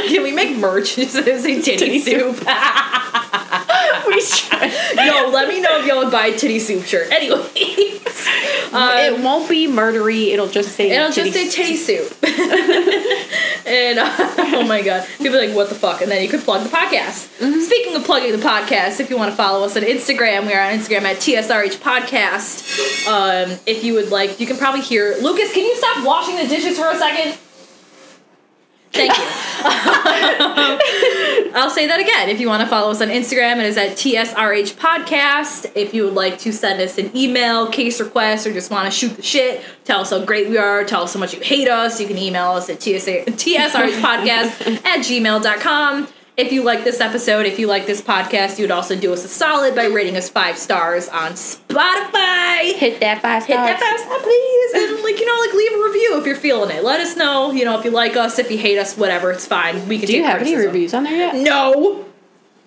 Can 0.09 0.23
we 0.23 0.32
make 0.32 0.57
merch 0.57 0.97
that 0.97 1.24
titty, 1.24 1.62
Titty 1.62 1.98
soup? 2.01 2.36
should. 2.36 2.47
Yo, 4.97 5.31
let 5.31 5.49
me 5.49 5.61
know 5.61 5.81
if 5.81 5.87
y'all 5.87 5.99
would 5.99 6.12
buy 6.12 6.27
a 6.27 6.39
titty 6.39 6.59
soup 6.59 6.85
shirt. 6.85 7.11
Anyways, 7.11 7.41
um, 8.73 8.91
it 8.97 9.21
won't 9.21 9.49
be 9.49 9.67
murdery. 9.67 10.29
It'll 10.29 10.49
just 10.49 10.73
say. 10.77 10.91
It'll 10.91 11.11
just 11.11 11.33
say 11.33 11.49
titty 11.49 11.77
soup. 11.77 12.12
and 13.67 13.99
uh, 13.99 14.15
oh 14.55 14.65
my 14.67 14.83
god, 14.83 15.07
people 15.19 15.37
are 15.37 15.47
like, 15.47 15.57
what 15.57 15.69
the 15.69 15.75
fuck? 15.75 16.03
And 16.03 16.11
then 16.11 16.23
you 16.23 16.29
could 16.29 16.41
plug 16.41 16.62
the 16.62 16.75
podcast. 16.75 17.29
Speaking 17.65 17.97
of 17.97 18.05
plugging 18.05 18.33
the 18.33 18.45
podcast, 18.45 19.01
if 19.01 19.11
you 19.11 19.17
want 19.17 19.31
to 19.31 19.37
follow 19.37 19.65
us 19.65 19.77
on 19.77 19.83
Instagram, 19.83 20.47
we 20.47 20.53
are 20.55 20.62
on 20.62 20.79
Instagram 20.79 21.03
at 21.03 21.17
TSRH 21.17 21.79
Podcast. 21.79 23.07
Um, 23.07 23.59
if 23.67 23.83
you 23.85 23.95
would 23.95 24.11
like, 24.11 24.41
you 24.41 24.47
can 24.47 24.57
probably 24.57 24.83
hear 24.83 25.17
Lucas. 25.21 25.53
Can 25.53 25.65
you 25.65 25.77
stop 25.77 26.05
washing 26.05 26.37
the 26.37 26.47
dishes 26.47 26.79
for 26.79 26.91
a 26.91 26.97
second? 26.97 27.39
Thank 28.93 29.17
you. 29.17 29.25
I'll 31.55 31.71
say 31.71 31.87
that 31.87 32.01
again. 32.01 32.29
If 32.29 32.41
you 32.41 32.49
want 32.49 32.62
to 32.62 32.69
follow 32.69 32.91
us 32.91 33.01
on 33.01 33.09
Instagram, 33.09 33.59
it 33.59 33.67
is 33.67 33.77
at 33.77 33.93
TSRH 33.93 34.75
Podcast. 34.75 35.71
If 35.75 35.95
you 35.95 36.05
would 36.05 36.15
like 36.15 36.39
to 36.41 36.53
send 36.53 36.81
us 36.81 36.99
an 36.99 37.17
email, 37.17 37.69
case 37.69 38.01
request, 38.01 38.47
or 38.47 38.53
just 38.53 38.71
want 38.71 38.87
to 38.87 38.91
shoot 38.91 39.17
the 39.17 39.23
shit, 39.23 39.62
tell 39.85 40.01
us 40.01 40.11
how 40.11 40.25
great 40.25 40.49
we 40.49 40.59
are, 40.59 40.85
tell 40.85 41.03
us 41.03 41.15
how 41.15 41.21
much 41.21 41.35
you 41.35 41.41
hate 41.41 41.69
us, 41.69 42.01
you 42.01 42.07
can 42.07 42.19
email 42.19 42.51
us 42.51 42.69
at 42.69 42.83
TSA, 42.83 43.25
TSRHpodcast 43.27 44.85
at 44.85 45.01
gmail.com. 45.01 46.09
If 46.41 46.53
you 46.53 46.62
like 46.62 46.85
this 46.85 47.03
episode, 47.03 47.45
if 47.45 47.59
you 47.59 47.67
like 47.67 47.85
this 47.85 48.01
podcast, 48.01 48.59
you 48.59 48.65
would 48.65 48.71
also 48.71 48.97
do 48.97 49.12
us 49.12 49.23
a 49.27 49.29
solid 49.29 49.75
by 49.75 49.85
rating 49.85 50.17
us 50.17 50.31
five 50.31 50.57
stars 50.57 51.07
on 51.07 51.33
Spotify. 51.33 52.73
Hit 52.73 52.99
that 53.01 53.21
five 53.21 53.45
hit 53.45 53.57
stars. 53.57 53.69
that 53.69 53.79
five 53.79 54.01
star 54.01 54.19
please 54.21 54.73
and 54.73 55.03
like 55.03 55.21
you 55.21 55.27
know 55.27 55.39
like 55.39 55.53
leave 55.53 55.73
a 55.73 55.85
review 55.85 56.19
if 56.19 56.25
you're 56.25 56.35
feeling 56.35 56.75
it. 56.75 56.83
Let 56.83 56.99
us 57.01 57.15
know 57.15 57.53
you 57.53 57.67
know 57.67 57.79
if 57.79 57.85
you 57.85 57.91
like 57.91 58.17
us 58.17 58.39
if 58.39 58.51
you 58.51 58.57
hate 58.57 58.79
us 58.79 58.97
whatever 58.97 59.31
it's 59.31 59.47
fine. 59.47 59.87
We 59.87 59.99
can 59.99 60.07
Do 60.07 60.17
you 60.17 60.25
have 60.25 60.41
any 60.41 60.57
reviews 60.57 60.95
on 60.95 61.05
there 61.05 61.15
yet? 61.15 61.35
no. 61.35 62.07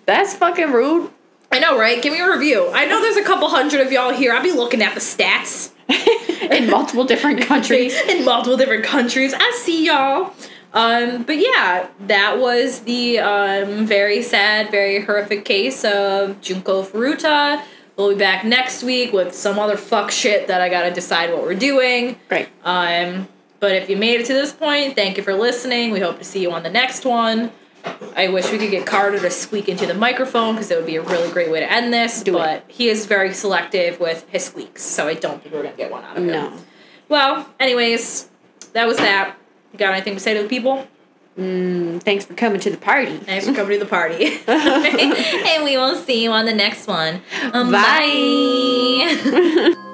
That's 0.06 0.34
fucking 0.34 0.70
rude. 0.70 1.10
i 1.50 1.58
know 1.58 1.76
right? 1.76 2.00
Give 2.00 2.12
me 2.12 2.20
a 2.20 2.30
review. 2.30 2.70
I 2.72 2.86
know 2.86 3.00
there's 3.02 3.16
a 3.16 3.24
couple 3.24 3.48
hundred 3.48 3.80
of 3.80 3.90
y'all 3.90 4.12
here. 4.12 4.32
I'll 4.32 4.42
be 4.42 4.52
looking 4.52 4.82
at 4.82 4.94
the 4.94 5.00
stats. 5.00 5.72
In 6.52 6.70
multiple 6.70 7.04
different 7.04 7.40
countries. 7.42 8.00
in 8.08 8.24
multiple 8.24 8.56
different 8.56 8.84
countries. 8.84 9.34
I 9.34 9.50
see 9.62 9.86
y'all 9.86 10.32
um, 10.74 11.22
but 11.22 11.38
yeah, 11.38 11.88
that 12.00 12.38
was 12.38 12.80
the 12.80 13.20
um, 13.20 13.86
very 13.86 14.22
sad, 14.22 14.70
very 14.70 15.00
horrific 15.00 15.44
case 15.44 15.84
of 15.84 16.40
Junko 16.40 16.82
Furuta. 16.82 17.62
We'll 17.96 18.10
be 18.10 18.16
back 18.16 18.44
next 18.44 18.82
week 18.82 19.12
with 19.12 19.34
some 19.34 19.58
other 19.58 19.76
fuck 19.76 20.10
shit 20.10 20.48
that 20.48 20.60
I 20.60 20.68
gotta 20.68 20.90
decide 20.90 21.30
what 21.30 21.42
we're 21.42 21.54
doing. 21.54 22.18
Great. 22.28 22.48
Um, 22.64 23.28
but 23.60 23.72
if 23.72 23.88
you 23.88 23.96
made 23.96 24.20
it 24.20 24.26
to 24.26 24.34
this 24.34 24.52
point, 24.52 24.96
thank 24.96 25.16
you 25.16 25.22
for 25.22 25.32
listening. 25.32 25.92
We 25.92 26.00
hope 26.00 26.18
to 26.18 26.24
see 26.24 26.42
you 26.42 26.50
on 26.50 26.64
the 26.64 26.70
next 26.70 27.04
one. 27.04 27.52
I 28.16 28.28
wish 28.28 28.50
we 28.50 28.58
could 28.58 28.70
get 28.70 28.84
Carter 28.84 29.20
to 29.20 29.30
squeak 29.30 29.68
into 29.68 29.86
the 29.86 29.94
microphone 29.94 30.54
because 30.54 30.70
it 30.72 30.76
would 30.76 30.86
be 30.86 30.96
a 30.96 31.02
really 31.02 31.30
great 31.30 31.50
way 31.50 31.60
to 31.60 31.70
end 31.70 31.92
this. 31.92 32.22
Do 32.24 32.34
it. 32.34 32.38
but 32.38 32.64
he 32.66 32.88
is 32.88 33.06
very 33.06 33.32
selective 33.32 34.00
with 34.00 34.28
his 34.28 34.44
squeaks, 34.46 34.82
so 34.82 35.06
I 35.06 35.14
don't 35.14 35.40
think 35.40 35.54
we're 35.54 35.62
gonna 35.62 35.76
get 35.76 35.92
one 35.92 36.02
out 36.02 36.16
of 36.16 36.24
him. 36.24 36.26
No. 36.26 36.52
Well, 37.08 37.48
anyways, 37.60 38.28
that 38.72 38.88
was 38.88 38.96
that. 38.96 39.36
You 39.74 39.78
got 39.78 39.92
anything 39.92 40.14
to 40.14 40.20
say 40.20 40.34
to 40.34 40.42
the 40.44 40.48
people? 40.48 40.86
Mm, 41.36 42.00
thanks 42.00 42.24
for 42.24 42.34
coming 42.34 42.60
to 42.60 42.70
the 42.70 42.76
party. 42.76 43.16
Thanks 43.16 43.44
for 43.44 43.52
coming 43.52 43.76
to 43.76 43.84
the 43.84 43.90
party. 43.90 44.24
and 44.46 45.64
we 45.64 45.76
will 45.76 45.96
see 45.96 46.22
you 46.22 46.30
on 46.30 46.46
the 46.46 46.54
next 46.54 46.86
one. 46.86 47.22
Um, 47.52 47.72
Bye. 47.72 49.10
bye. 49.24 49.74